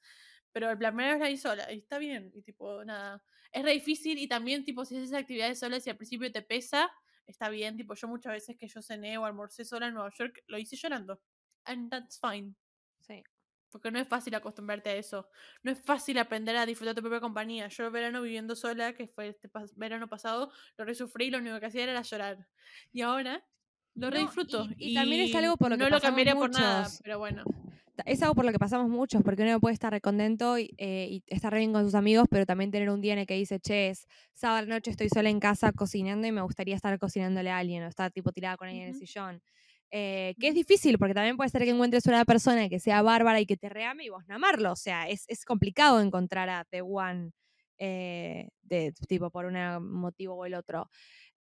pero 0.53 0.69
la 0.69 0.77
primera 0.77 1.13
vez 1.13 1.21
la 1.21 1.31
hice 1.31 1.43
sola. 1.43 1.73
Y 1.73 1.79
está 1.79 1.99
bien. 1.99 2.31
Y 2.35 2.43
tipo, 2.43 2.85
nada. 2.85 3.23
Es 3.51 3.65
re 3.65 3.73
difícil 3.73 4.19
y 4.19 4.29
también, 4.29 4.65
tipo, 4.65 4.85
si 4.85 4.97
haces 4.97 5.13
actividades 5.13 5.59
solas 5.59 5.87
y 5.87 5.91
al 5.91 5.97
principio 5.97 6.31
te 6.31 6.43
pesa, 6.43 6.91
está 7.27 7.49
bien. 7.49 7.77
Tipo, 7.77 7.95
yo 7.95 8.07
muchas 8.07 8.33
veces 8.33 8.57
que 8.57 8.69
yo 8.69 8.81
cené 8.81 9.19
o 9.19 9.25
almorcé 9.25 9.65
sola 9.65 9.89
en 9.89 9.95
Nueva 9.95 10.13
York, 10.17 10.45
lo 10.47 10.59
hice 10.59 10.77
llorando. 10.77 11.21
And 11.65 11.91
that's 11.91 12.21
fine. 12.21 12.55
Porque 13.70 13.90
no 13.90 13.99
es 13.99 14.09
fácil 14.09 14.35
acostumbrarte 14.35 14.90
a 14.90 14.95
eso. 14.95 15.28
No 15.62 15.70
es 15.70 15.81
fácil 15.81 16.19
aprender 16.19 16.57
a 16.57 16.66
disfrutar 16.66 16.95
tu 16.95 17.03
propia 17.03 17.20
compañía. 17.20 17.69
Yo 17.69 17.85
el 17.85 17.90
verano 17.90 18.23
viviendo 18.23 18.57
sola, 18.57 18.95
que 18.95 19.09
fue 19.09 19.28
este 19.28 19.51
verano 19.77 20.09
pasado, 20.09 20.51
lo 20.77 20.85
resufrí 20.85 21.27
y 21.27 21.31
lo 21.31 21.39
único 21.39 21.61
que 21.61 21.66
hacía 21.66 21.85
era 21.85 22.01
llorar. 22.03 22.47
Y 22.93 23.03
ahora 23.03 23.45
lo 23.95 24.11
re 24.11 24.20
disfruto. 24.20 24.69
Y, 24.77 24.95
también 24.95 25.23
es 25.23 25.35
algo 25.35 25.57
por 25.57 25.70
lo 25.70 25.77
que 25.77 25.85
no 25.85 25.90
lo 25.90 26.01
cambiaría 26.01 26.35
por 26.35 26.51
nada, 26.51 26.89
pero 27.03 27.19
bueno. 27.19 27.45
Es 28.05 28.23
algo 28.23 28.36
por 28.36 28.45
lo 28.45 28.53
que 28.53 28.59
pasamos 28.61 28.89
muchos, 28.89 29.23
porque 29.23 29.43
uno 29.43 29.59
puede 29.59 29.74
estar 29.74 29.93
recontento 29.93 30.57
y, 30.57 30.73
eh, 30.78 31.09
y 31.11 31.24
estar 31.27 31.53
bien 31.55 31.73
con 31.73 31.85
sus 31.85 31.97
amigos, 31.97 32.28
pero 32.31 32.47
también 32.47 32.70
tener 32.70 32.90
un 32.90 33.01
día 33.01 33.12
en 33.12 33.19
el 33.19 33.27
que 33.27 33.35
dice, 33.35 33.59
che, 33.59 33.89
es 33.89 34.07
sábado 34.35 34.66
noche, 34.66 34.93
estoy 34.93 35.09
sola 35.09 35.31
en 35.31 35.40
casa 35.40 35.73
cocinando 35.73 36.27
y 36.28 36.32
me 36.32 36.40
gustaría 36.43 36.77
estar 36.77 36.97
cocinándole 37.01 37.51
a 37.51 37.59
alguien, 37.59 37.82
o 37.82 37.89
estar 37.89 38.12
tipo 38.12 38.31
tirada 38.31 38.57
con 38.57 38.69
alguien 38.69 38.85
en 38.85 38.95
el 38.95 38.99
sillón. 38.99 39.43
Eh, 39.90 40.35
que 40.39 40.48
es 40.48 40.55
difícil, 40.55 40.98
porque 40.98 41.15
también 41.15 41.36
puede 41.36 41.48
ser 41.48 41.62
que 41.65 41.70
encuentres 41.70 42.06
una 42.06 42.24
persona 42.27 42.69
que 42.69 42.78
sea 42.78 43.01
bárbara 43.01 43.40
y 43.40 43.47
que 43.47 43.56
te 43.56 43.70
reame 43.70 44.05
y 44.05 44.09
vos 44.10 44.27
no 44.28 44.35
amarlo. 44.35 44.73
O 44.73 44.77
sea, 44.77 45.09
es, 45.09 45.27
complicado 45.47 46.01
encontrar 46.01 46.51
a 46.51 46.65
The 46.70 46.82
One, 46.82 47.32
eh, 47.78 48.48
de, 48.62 48.93
tipo, 49.09 49.31
por 49.31 49.47
un 49.47 49.56
motivo 49.90 50.35
o 50.35 50.44
el 50.44 50.55
otro. 50.55 50.90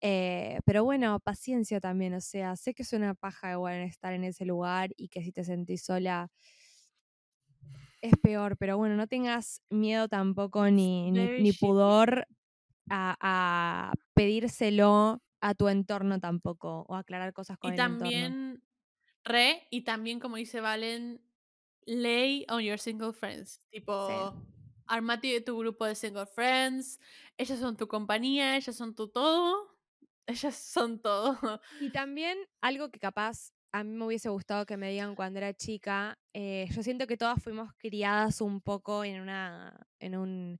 Eh, 0.02 0.60
pero 0.66 0.84
bueno, 0.84 1.20
paciencia 1.20 1.80
también, 1.80 2.14
o 2.14 2.22
sea, 2.22 2.56
sé 2.56 2.74
que 2.76 2.84
es 2.84 2.94
una 2.94 3.16
paja 3.16 3.54
igual 3.54 3.82
estar 3.82 4.14
en 4.14 4.26
ese 4.26 4.46
lugar 4.46 4.92
y 4.98 5.08
que 5.08 5.24
si 5.24 5.32
te 5.32 5.44
sentís 5.44 5.84
sola 5.84 6.30
es 8.02 8.14
peor, 8.22 8.58
pero 8.58 8.78
bueno, 8.78 8.96
no 8.96 9.08
tengas 9.08 9.62
miedo 9.70 10.08
tampoco 10.08 10.70
ni, 10.70 11.12
ni, 11.12 11.54
pudor 11.54 12.28
a, 12.90 13.18
a 13.20 13.94
pedírselo 14.14 15.22
a 15.46 15.54
tu 15.54 15.68
entorno 15.68 16.20
tampoco, 16.20 16.86
o 16.90 16.96
aclarar 16.96 17.32
cosas 17.32 17.60
con 17.60 17.72
y 17.72 17.76
también, 17.76 18.64
re, 19.24 19.68
y 19.70 19.84
también 19.84 20.20
como 20.20 20.38
dice 20.38 20.60
Valen, 20.60 21.22
lay 21.86 22.48
on 22.50 22.62
your 22.62 22.80
single 22.80 23.14
friends. 23.14 23.62
Tipo, 23.70 24.34
armate 24.88 25.40
tu 25.42 25.56
grupo 25.60 25.86
de 25.86 25.94
single 25.94 26.26
friends, 26.26 27.00
ellas 27.38 27.60
son 27.60 27.78
tu 27.78 27.88
compañía, 27.88 28.58
ellas 28.58 28.76
son 28.76 28.96
tu 28.96 29.08
todo, 29.08 29.78
ellas 30.26 30.56
son 30.56 31.00
todo. 31.00 31.62
Y 31.80 31.92
también 31.92 32.40
algo 32.62 32.90
que 32.90 33.00
capaz 33.00 33.52
a 33.72 33.84
mí 33.84 33.92
me 33.92 34.06
hubiese 34.06 34.30
gustado 34.30 34.66
que 34.66 34.78
me 34.78 34.90
digan 34.90 35.14
cuando 35.14 35.38
era 35.38 35.54
chica, 35.54 36.18
eh, 36.34 36.68
yo 36.72 36.82
siento 36.82 37.06
que 37.06 37.18
todas 37.18 37.44
fuimos 37.44 37.72
criadas 37.78 38.42
un 38.42 38.62
poco 38.62 39.04
en 39.04 39.22
una, 39.22 39.86
en 40.00 40.16
un 40.16 40.60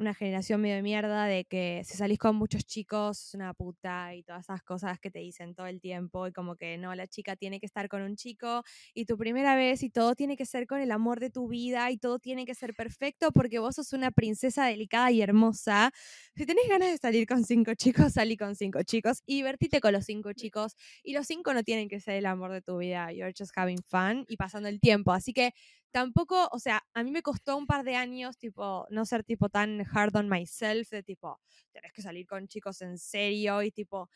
una 0.00 0.14
generación 0.14 0.62
medio 0.62 0.76
de 0.76 0.82
mierda 0.82 1.26
de 1.26 1.44
que 1.44 1.82
si 1.84 1.98
salís 1.98 2.18
con 2.18 2.34
muchos 2.34 2.64
chicos 2.64 3.26
es 3.26 3.34
una 3.34 3.52
puta 3.52 4.14
y 4.14 4.22
todas 4.22 4.46
esas 4.46 4.62
cosas 4.62 4.98
que 4.98 5.10
te 5.10 5.18
dicen 5.18 5.54
todo 5.54 5.66
el 5.66 5.78
tiempo 5.78 6.26
y 6.26 6.32
como 6.32 6.56
que 6.56 6.78
no, 6.78 6.94
la 6.94 7.06
chica 7.06 7.36
tiene 7.36 7.60
que 7.60 7.66
estar 7.66 7.88
con 7.90 8.00
un 8.00 8.16
chico 8.16 8.62
y 8.94 9.04
tu 9.04 9.18
primera 9.18 9.56
vez 9.56 9.82
y 9.82 9.90
todo 9.90 10.14
tiene 10.14 10.38
que 10.38 10.46
ser 10.46 10.66
con 10.66 10.80
el 10.80 10.90
amor 10.90 11.20
de 11.20 11.28
tu 11.28 11.48
vida 11.48 11.90
y 11.90 11.98
todo 11.98 12.18
tiene 12.18 12.46
que 12.46 12.54
ser 12.54 12.74
perfecto 12.74 13.30
porque 13.30 13.58
vos 13.58 13.74
sos 13.74 13.92
una 13.92 14.10
princesa 14.10 14.64
delicada 14.64 15.10
y 15.10 15.20
hermosa. 15.20 15.92
Si 16.34 16.46
tenés 16.46 16.66
ganas 16.66 16.90
de 16.90 16.96
salir 16.96 17.26
con 17.26 17.44
cinco 17.44 17.74
chicos, 17.74 18.14
salí 18.14 18.38
con 18.38 18.56
cinco 18.56 18.82
chicos 18.82 19.22
y 19.26 19.36
divertite 19.36 19.80
con 19.80 19.92
los 19.92 20.06
cinco 20.06 20.32
chicos 20.32 20.76
y 21.02 21.12
los 21.12 21.26
cinco 21.26 21.52
no 21.52 21.62
tienen 21.62 21.90
que 21.90 22.00
ser 22.00 22.14
el 22.14 22.24
amor 22.24 22.52
de 22.52 22.62
tu 22.62 22.78
vida, 22.78 23.12
you're 23.12 23.34
just 23.38 23.52
having 23.54 23.82
fun 23.82 24.24
y 24.28 24.38
pasando 24.38 24.70
el 24.70 24.80
tiempo. 24.80 25.12
Así 25.12 25.34
que 25.34 25.52
tampoco, 25.90 26.48
o 26.52 26.58
sea, 26.58 26.82
a 26.94 27.02
mí 27.02 27.10
me 27.10 27.22
costó 27.22 27.56
un 27.56 27.66
par 27.66 27.84
de 27.84 27.96
años, 27.96 28.38
tipo, 28.38 28.86
no 28.90 29.04
ser 29.04 29.24
tipo 29.24 29.48
tan 29.48 29.84
hard 29.92 30.16
on 30.16 30.28
myself, 30.28 30.90
de 30.90 31.02
tipo, 31.02 31.40
tenés 31.72 31.92
que 31.92 32.02
salir 32.02 32.26
con 32.26 32.48
chicos 32.48 32.82
en 32.82 32.98
serio 32.98 33.62
y 33.62 33.70
tipo, 33.70 34.08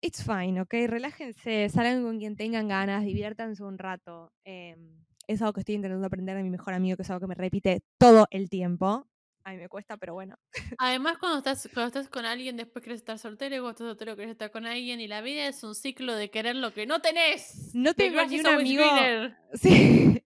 it's 0.00 0.24
fine, 0.24 0.60
¿ok? 0.60 0.74
Relájense, 0.86 1.68
salgan 1.68 2.02
con 2.02 2.18
quien 2.18 2.36
tengan 2.36 2.68
ganas, 2.68 3.04
diviértanse 3.04 3.62
un 3.62 3.78
rato. 3.78 4.32
Em, 4.44 5.04
es 5.26 5.40
algo 5.40 5.52
que 5.52 5.60
estoy 5.60 5.76
intentando 5.76 6.06
aprender 6.06 6.36
de 6.36 6.42
mi 6.42 6.50
mejor 6.50 6.74
amigo, 6.74 6.96
que 6.96 7.02
es 7.02 7.10
algo 7.10 7.20
que 7.20 7.28
me 7.28 7.34
repite 7.34 7.82
todo 7.98 8.26
el 8.30 8.48
tiempo. 8.48 9.06
A 9.44 9.50
mí 9.52 9.56
me 9.56 9.68
cuesta, 9.68 9.96
pero 9.96 10.14
bueno. 10.14 10.36
Además, 10.78 11.18
cuando 11.18 11.38
estás, 11.38 11.68
cuando 11.72 11.88
estás 11.88 12.08
con 12.08 12.24
alguien, 12.24 12.56
después 12.56 12.82
quieres 12.82 13.00
estar 13.00 13.18
soltero, 13.18 13.56
y 13.56 13.58
cuando 13.58 13.70
estás 13.70 13.88
soltero 13.88 14.14
quieres 14.14 14.32
estar 14.32 14.50
con 14.50 14.66
alguien, 14.66 15.00
y 15.00 15.08
la 15.08 15.20
vida 15.20 15.46
es 15.46 15.62
un 15.64 15.74
ciclo 15.74 16.14
de 16.14 16.30
querer 16.30 16.56
lo 16.56 16.72
que 16.72 16.86
no 16.86 17.00
tenés. 17.00 17.74
No 17.74 17.94
tengo 17.94 18.24
ni 18.26 18.40
un 18.40 18.46
amigo. 18.46 18.84
Sí. 19.54 20.21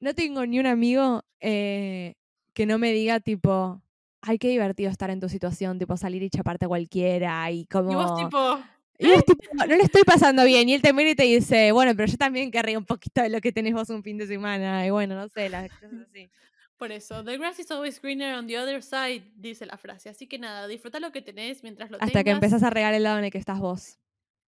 No 0.00 0.14
tengo 0.14 0.44
ni 0.46 0.58
un 0.58 0.66
amigo 0.66 1.22
eh, 1.40 2.14
que 2.54 2.66
no 2.66 2.78
me 2.78 2.92
diga, 2.92 3.20
tipo, 3.20 3.80
ay, 4.20 4.38
qué 4.38 4.48
divertido 4.48 4.90
estar 4.90 5.10
en 5.10 5.20
tu 5.20 5.28
situación, 5.28 5.78
tipo, 5.78 5.96
salir 5.96 6.22
y 6.22 6.30
chaparte 6.30 6.64
a 6.64 6.68
cualquiera 6.68 7.50
y 7.50 7.66
como. 7.66 7.92
Y 7.92 7.94
vos 7.94 8.16
tipo, 8.16 8.62
Y 8.98 9.06
vos, 9.08 9.24
tipo, 9.24 9.42
no 9.54 9.66
le 9.66 9.82
estoy 9.82 10.02
pasando 10.04 10.44
bien. 10.44 10.68
Y 10.68 10.74
él 10.74 10.82
te 10.82 10.92
mira 10.92 11.10
y 11.10 11.14
te 11.14 11.22
dice, 11.24 11.70
bueno, 11.72 11.92
pero 11.96 12.10
yo 12.10 12.16
también 12.16 12.50
querría 12.50 12.78
un 12.78 12.84
poquito 12.84 13.22
de 13.22 13.28
lo 13.28 13.40
que 13.40 13.52
tenés 13.52 13.74
vos 13.74 13.90
un 13.90 14.02
fin 14.02 14.18
de 14.18 14.26
semana. 14.26 14.84
Y 14.86 14.90
bueno, 14.90 15.14
no 15.14 15.28
sé, 15.28 15.48
las 15.48 15.70
cosas 15.70 15.92
así. 16.10 16.28
por 16.76 16.90
eso, 16.90 17.22
the 17.22 17.38
grass 17.38 17.60
is 17.60 17.70
always 17.70 18.00
greener 18.02 18.34
on 18.34 18.48
the 18.48 18.58
other 18.58 18.82
side, 18.82 19.22
dice 19.36 19.66
la 19.66 19.76
frase. 19.78 20.08
Así 20.08 20.26
que 20.26 20.36
nada, 20.38 20.66
disfruta 20.66 20.98
lo 20.98 21.12
que 21.12 21.22
tenés 21.22 21.62
mientras 21.62 21.90
lo 21.92 21.96
Hasta 21.98 22.06
que 22.20 22.24
tengas. 22.24 22.34
empezás 22.42 22.64
a 22.64 22.70
regar 22.70 22.92
el 22.92 23.04
lado 23.04 23.18
en 23.18 23.24
el 23.26 23.30
que 23.30 23.38
estás 23.38 23.60
vos. 23.60 23.98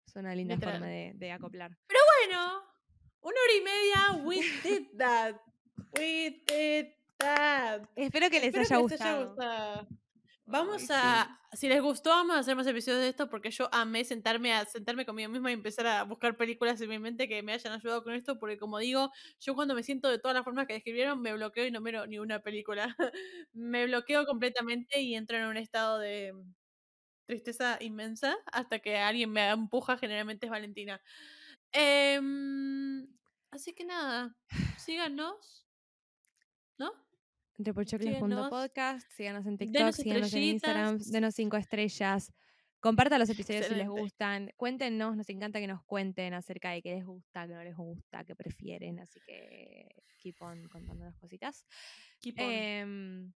Es 0.06 0.16
una 0.16 0.34
linda 0.34 0.54
Literal. 0.54 0.74
forma 0.76 0.86
de, 0.88 1.12
de 1.14 1.30
acoplar. 1.32 1.76
Bueno, 1.88 2.62
una 3.22 3.36
hora 3.40 3.54
y 3.56 3.60
media, 3.62 4.24
we 4.24 4.40
did 4.62 4.88
that. 4.98 5.36
We 5.96 6.42
did 6.46 6.86
that. 7.18 7.82
Espero 7.96 8.30
que 8.30 8.40
les 8.40 8.48
Espero 8.48 8.62
haya 8.64 8.76
que 8.76 8.82
gustado. 8.82 9.26
gustado. 9.28 9.88
Vamos 10.44 10.90
Ay, 10.90 10.96
a, 11.00 11.40
si 11.52 11.68
les 11.68 11.80
gustó, 11.80 12.10
vamos 12.10 12.34
a 12.36 12.40
hacer 12.40 12.56
más 12.56 12.66
episodios 12.66 13.00
de 13.00 13.08
esto 13.08 13.30
porque 13.30 13.50
yo 13.50 13.68
amé 13.72 14.04
sentarme 14.04 14.52
a 14.52 14.64
sentarme 14.66 15.06
conmigo 15.06 15.30
misma 15.30 15.50
y 15.50 15.54
empezar 15.54 15.86
a 15.86 16.02
buscar 16.02 16.36
películas 16.36 16.80
en 16.80 16.90
mi 16.90 16.98
mente 16.98 17.28
que 17.28 17.42
me 17.42 17.52
hayan 17.52 17.72
ayudado 17.72 18.02
con 18.02 18.14
esto, 18.14 18.38
porque 18.38 18.58
como 18.58 18.78
digo, 18.78 19.12
yo 19.40 19.54
cuando 19.54 19.74
me 19.74 19.82
siento 19.84 20.08
de 20.08 20.18
todas 20.18 20.34
las 20.34 20.44
formas 20.44 20.66
que 20.66 20.74
describieron, 20.74 21.22
me 21.22 21.32
bloqueo 21.32 21.66
y 21.66 21.70
no 21.70 21.80
miro 21.80 22.06
ni 22.06 22.18
una 22.18 22.40
película. 22.40 22.96
me 23.52 23.86
bloqueo 23.86 24.26
completamente 24.26 25.00
y 25.00 25.14
entro 25.14 25.36
en 25.38 25.44
un 25.44 25.56
estado 25.56 25.98
de 25.98 26.34
tristeza 27.26 27.78
inmensa 27.80 28.36
hasta 28.52 28.80
que 28.80 28.98
alguien 28.98 29.30
me 29.30 29.48
empuja, 29.48 29.96
generalmente 29.96 30.46
es 30.46 30.50
Valentina. 30.50 31.00
Em, 31.72 33.06
así 33.50 33.72
que 33.72 33.84
nada, 33.84 34.36
síganos. 34.78 35.66
¿No? 36.78 36.92
Entre 37.58 37.74
pochocles.podcast, 37.74 39.08
síganos 39.12 39.46
en 39.46 39.58
TikTok, 39.58 39.78
Denos 39.78 39.96
síganos 39.96 40.34
en 40.34 40.42
Instagram, 40.42 40.98
denos 40.98 41.34
cinco 41.34 41.56
estrellas. 41.56 42.32
Compartan 42.80 43.20
los 43.20 43.30
episodios 43.30 43.66
si 43.66 43.76
les 43.76 43.88
gustan. 43.88 44.50
Cuéntenos, 44.56 45.16
nos 45.16 45.28
encanta 45.28 45.60
que 45.60 45.68
nos 45.68 45.84
cuenten 45.84 46.34
acerca 46.34 46.70
de 46.72 46.82
qué 46.82 46.96
les 46.96 47.04
gusta, 47.04 47.46
qué 47.46 47.54
no 47.54 47.62
les 47.62 47.76
gusta, 47.76 48.24
qué 48.24 48.34
prefieren. 48.34 48.98
Así 48.98 49.20
que 49.24 49.86
keep 50.18 50.34
on 50.40 50.68
contándonos 50.68 51.16
cositas. 51.16 51.64
Keep 52.20 52.40
on. 52.40 52.44
Em, 52.44 53.32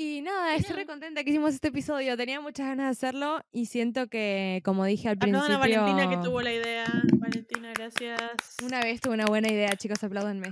y 0.00 0.22
nada, 0.22 0.54
estoy 0.54 0.76
re 0.76 0.86
contenta 0.86 1.24
que 1.24 1.30
hicimos 1.30 1.54
este 1.54 1.68
episodio. 1.68 2.16
Tenía 2.16 2.40
muchas 2.40 2.68
ganas 2.68 2.86
de 2.86 2.90
hacerlo 2.90 3.44
y 3.50 3.66
siento 3.66 4.06
que, 4.06 4.62
como 4.64 4.84
dije 4.84 5.08
al 5.08 5.16
Aplaudan 5.16 5.50
a 5.50 5.60
principio, 5.60 5.82
Valentina 5.82 6.08
que 6.08 6.24
tuvo 6.24 6.40
la 6.40 6.52
idea. 6.52 6.86
Valentina, 7.14 7.72
gracias. 7.74 8.20
una 8.64 8.78
vez 8.80 9.00
tuve 9.00 9.14
una 9.14 9.26
buena 9.26 9.50
idea, 9.50 9.74
chicos, 9.74 10.04
apláudanme. 10.04 10.50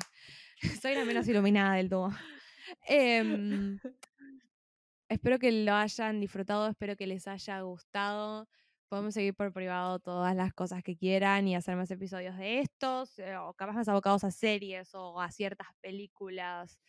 Soy 0.82 0.96
la 0.96 1.04
menos 1.04 1.28
iluminada 1.28 1.76
del 1.76 1.88
dúo. 1.88 2.10
Em, 2.88 3.78
espero 5.08 5.38
que 5.38 5.52
lo 5.52 5.74
hayan 5.74 6.18
disfrutado, 6.18 6.68
espero 6.68 6.96
que 6.96 7.06
les 7.06 7.28
haya 7.28 7.60
gustado. 7.60 8.48
Podemos 8.88 9.14
seguir 9.14 9.34
por 9.34 9.52
privado 9.52 10.00
todas 10.00 10.34
las 10.34 10.54
cosas 10.54 10.82
que 10.82 10.96
quieran 10.96 11.46
y 11.46 11.54
hacer 11.54 11.76
más 11.76 11.92
episodios 11.92 12.36
de 12.36 12.62
estos, 12.62 13.16
eh, 13.20 13.36
o 13.36 13.54
capaz 13.54 13.74
más 13.74 13.86
abocados 13.86 14.24
a 14.24 14.32
series 14.32 14.92
o 14.92 15.20
a 15.20 15.30
ciertas 15.30 15.68
películas. 15.80 16.80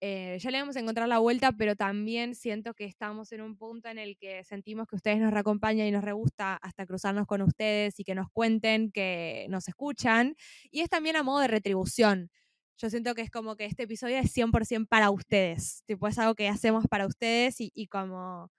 Eh, 0.00 0.38
ya 0.40 0.50
le 0.52 0.60
vamos 0.60 0.76
a 0.76 0.80
encontrar 0.80 1.08
la 1.08 1.18
vuelta, 1.18 1.50
pero 1.52 1.74
también 1.74 2.36
siento 2.36 2.72
que 2.74 2.84
estamos 2.84 3.32
en 3.32 3.40
un 3.40 3.56
punto 3.56 3.88
en 3.88 3.98
el 3.98 4.16
que 4.16 4.44
sentimos 4.44 4.86
que 4.86 4.94
ustedes 4.96 5.18
nos 5.18 5.32
reacompañan 5.32 5.88
y 5.88 5.90
nos 5.90 6.04
re 6.04 6.12
gusta 6.12 6.54
hasta 6.54 6.86
cruzarnos 6.86 7.26
con 7.26 7.42
ustedes 7.42 7.98
y 7.98 8.04
que 8.04 8.14
nos 8.14 8.28
cuenten 8.30 8.92
que 8.92 9.46
nos 9.50 9.66
escuchan. 9.68 10.36
Y 10.70 10.80
es 10.82 10.88
también 10.88 11.16
a 11.16 11.24
modo 11.24 11.40
de 11.40 11.48
retribución. 11.48 12.30
Yo 12.78 12.90
siento 12.90 13.14
que 13.16 13.22
es 13.22 13.30
como 13.30 13.56
que 13.56 13.64
este 13.64 13.84
episodio 13.84 14.18
es 14.18 14.32
100% 14.32 14.86
para 14.88 15.10
ustedes. 15.10 15.82
Tipo, 15.86 16.06
es 16.06 16.16
algo 16.18 16.34
que 16.36 16.48
hacemos 16.48 16.86
para 16.88 17.06
ustedes 17.06 17.60
y, 17.60 17.72
y 17.74 17.88
como 17.88 18.50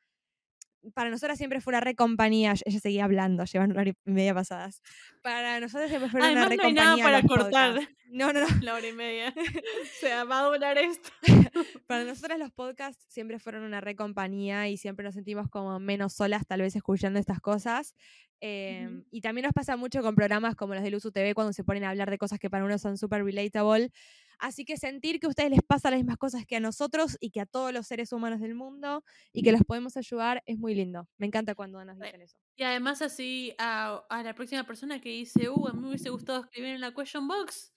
para 0.93 1.09
nosotras 1.09 1.37
siempre 1.37 1.61
fue 1.61 1.71
una 1.71 1.79
re 1.79 1.95
compañía. 1.95 2.53
Ella 2.65 2.79
seguía 2.79 3.05
hablando, 3.05 3.43
llevan 3.45 3.71
una 3.71 3.81
hora 3.81 3.89
y 3.89 3.95
media 4.05 4.33
pasadas. 4.33 4.81
Para 5.21 5.59
nosotros 5.59 5.89
siempre 5.89 6.09
fue 6.09 6.19
una 6.19 6.27
Además, 6.27 6.49
re 6.49 6.57
no 6.57 6.63
hay 6.63 6.73
nada 6.73 6.97
para 6.97 7.21
cortar. 7.23 7.73
podcasts. 7.75 7.95
No, 8.09 8.33
no, 8.33 8.41
no. 8.41 8.47
La 8.63 8.73
hora 8.73 8.87
y 8.87 8.93
media. 8.93 9.33
o 9.37 9.99
sea, 9.99 10.23
va 10.23 10.39
a 10.39 10.43
durar 10.43 10.77
esto. 10.77 11.09
Para 11.87 12.03
nosotras 12.03 12.39
los 12.39 12.51
podcasts 12.51 13.05
siempre 13.07 13.39
fueron 13.39 13.63
una 13.63 13.81
re 13.81 13.95
compañía 13.95 14.67
y 14.67 14.77
siempre 14.77 15.05
nos 15.05 15.13
sentimos 15.13 15.47
como 15.49 15.79
menos 15.79 16.13
solas 16.13 16.45
tal 16.47 16.61
vez 16.61 16.75
escuchando 16.75 17.19
estas 17.19 17.39
cosas. 17.39 17.95
Eh. 18.41 18.89
Y 19.11 19.21
también 19.21 19.45
nos 19.45 19.53
pasa 19.53 19.75
mucho 19.75 20.01
con 20.01 20.15
programas 20.15 20.55
como 20.55 20.73
los 20.73 20.83
de 20.83 20.91
Luzu 20.91 21.11
TV 21.11 21.35
cuando 21.35 21.53
se 21.53 21.63
ponen 21.63 21.83
a 21.83 21.89
hablar 21.89 22.09
de 22.09 22.17
cosas 22.17 22.39
que 22.39 22.49
para 22.49 22.63
uno 22.63 22.77
son 22.77 22.97
súper 22.97 23.23
relatable. 23.23 23.91
Así 24.39 24.65
que 24.65 24.77
sentir 24.77 25.19
que 25.19 25.27
a 25.27 25.29
ustedes 25.29 25.49
les 25.51 25.61
pasa 25.61 25.91
las 25.91 25.99
mismas 25.99 26.17
cosas 26.17 26.45
que 26.45 26.55
a 26.55 26.59
nosotros 26.59 27.17
y 27.19 27.29
que 27.31 27.41
a 27.41 27.45
todos 27.45 27.73
los 27.73 27.87
seres 27.87 28.11
humanos 28.13 28.39
del 28.39 28.55
mundo 28.55 29.03
y 29.33 29.43
que 29.43 29.51
los 29.51 29.61
podemos 29.63 29.97
ayudar 29.97 30.41
es 30.45 30.57
muy 30.57 30.73
lindo. 30.75 31.07
Me 31.17 31.27
encanta 31.27 31.55
cuando 31.55 31.83
nos 31.85 31.97
Sí. 31.97 32.03
dicen 32.05 32.21
eso. 32.21 32.37
Y 32.55 32.63
además 32.63 33.01
así 33.01 33.53
a, 33.57 34.05
a 34.09 34.23
la 34.23 34.33
próxima 34.33 34.63
persona 34.65 34.99
que 35.01 35.09
dice, 35.09 35.49
uh, 35.49 35.67
a 35.67 35.73
mí 35.73 35.79
me 35.81 35.87
hubiese 35.89 36.09
gustado 36.09 36.41
escribir 36.41 36.71
en 36.75 36.81
la 36.81 36.93
question 36.93 37.27
box. 37.27 37.73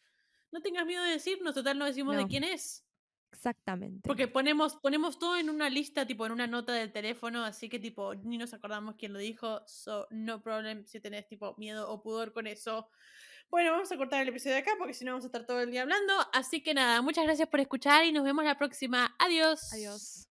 No 0.52 0.60
tengas 0.60 0.86
miedo 0.86 1.02
de 1.02 1.12
decirnos, 1.12 1.54
total 1.54 1.78
no 1.78 1.86
decimos 1.86 2.16
de 2.16 2.26
quién 2.26 2.44
es. 2.44 2.84
Exactamente. 3.32 4.06
Porque 4.06 4.28
ponemos, 4.28 4.76
ponemos 4.76 5.18
todo 5.18 5.36
en 5.38 5.48
una 5.50 5.70
lista, 5.70 6.06
tipo 6.06 6.26
en 6.26 6.32
una 6.32 6.46
nota 6.46 6.72
del 6.74 6.92
teléfono, 6.92 7.44
así 7.44 7.68
que 7.70 7.78
tipo 7.78 8.14
ni 8.14 8.36
nos 8.38 8.52
acordamos 8.54 8.96
quién 8.96 9.12
lo 9.14 9.18
dijo, 9.18 9.62
so 9.66 10.06
no 10.10 10.42
problem 10.42 10.84
si 10.86 11.00
tenés 11.00 11.26
tipo 11.26 11.54
miedo 11.56 11.90
o 11.90 12.02
pudor 12.02 12.32
con 12.32 12.46
eso. 12.46 12.88
Bueno, 13.52 13.72
vamos 13.72 13.92
a 13.92 13.98
cortar 13.98 14.22
el 14.22 14.28
episodio 14.30 14.54
de 14.54 14.62
acá 14.62 14.70
porque 14.78 14.94
si 14.94 15.04
no 15.04 15.10
vamos 15.10 15.24
a 15.24 15.28
estar 15.28 15.44
todo 15.44 15.60
el 15.60 15.70
día 15.70 15.82
hablando. 15.82 16.14
Así 16.32 16.62
que 16.62 16.72
nada, 16.72 17.02
muchas 17.02 17.24
gracias 17.24 17.46
por 17.50 17.60
escuchar 17.60 18.02
y 18.06 18.10
nos 18.10 18.24
vemos 18.24 18.46
la 18.46 18.56
próxima. 18.56 19.14
Adiós. 19.18 19.74
Adiós. 19.74 20.26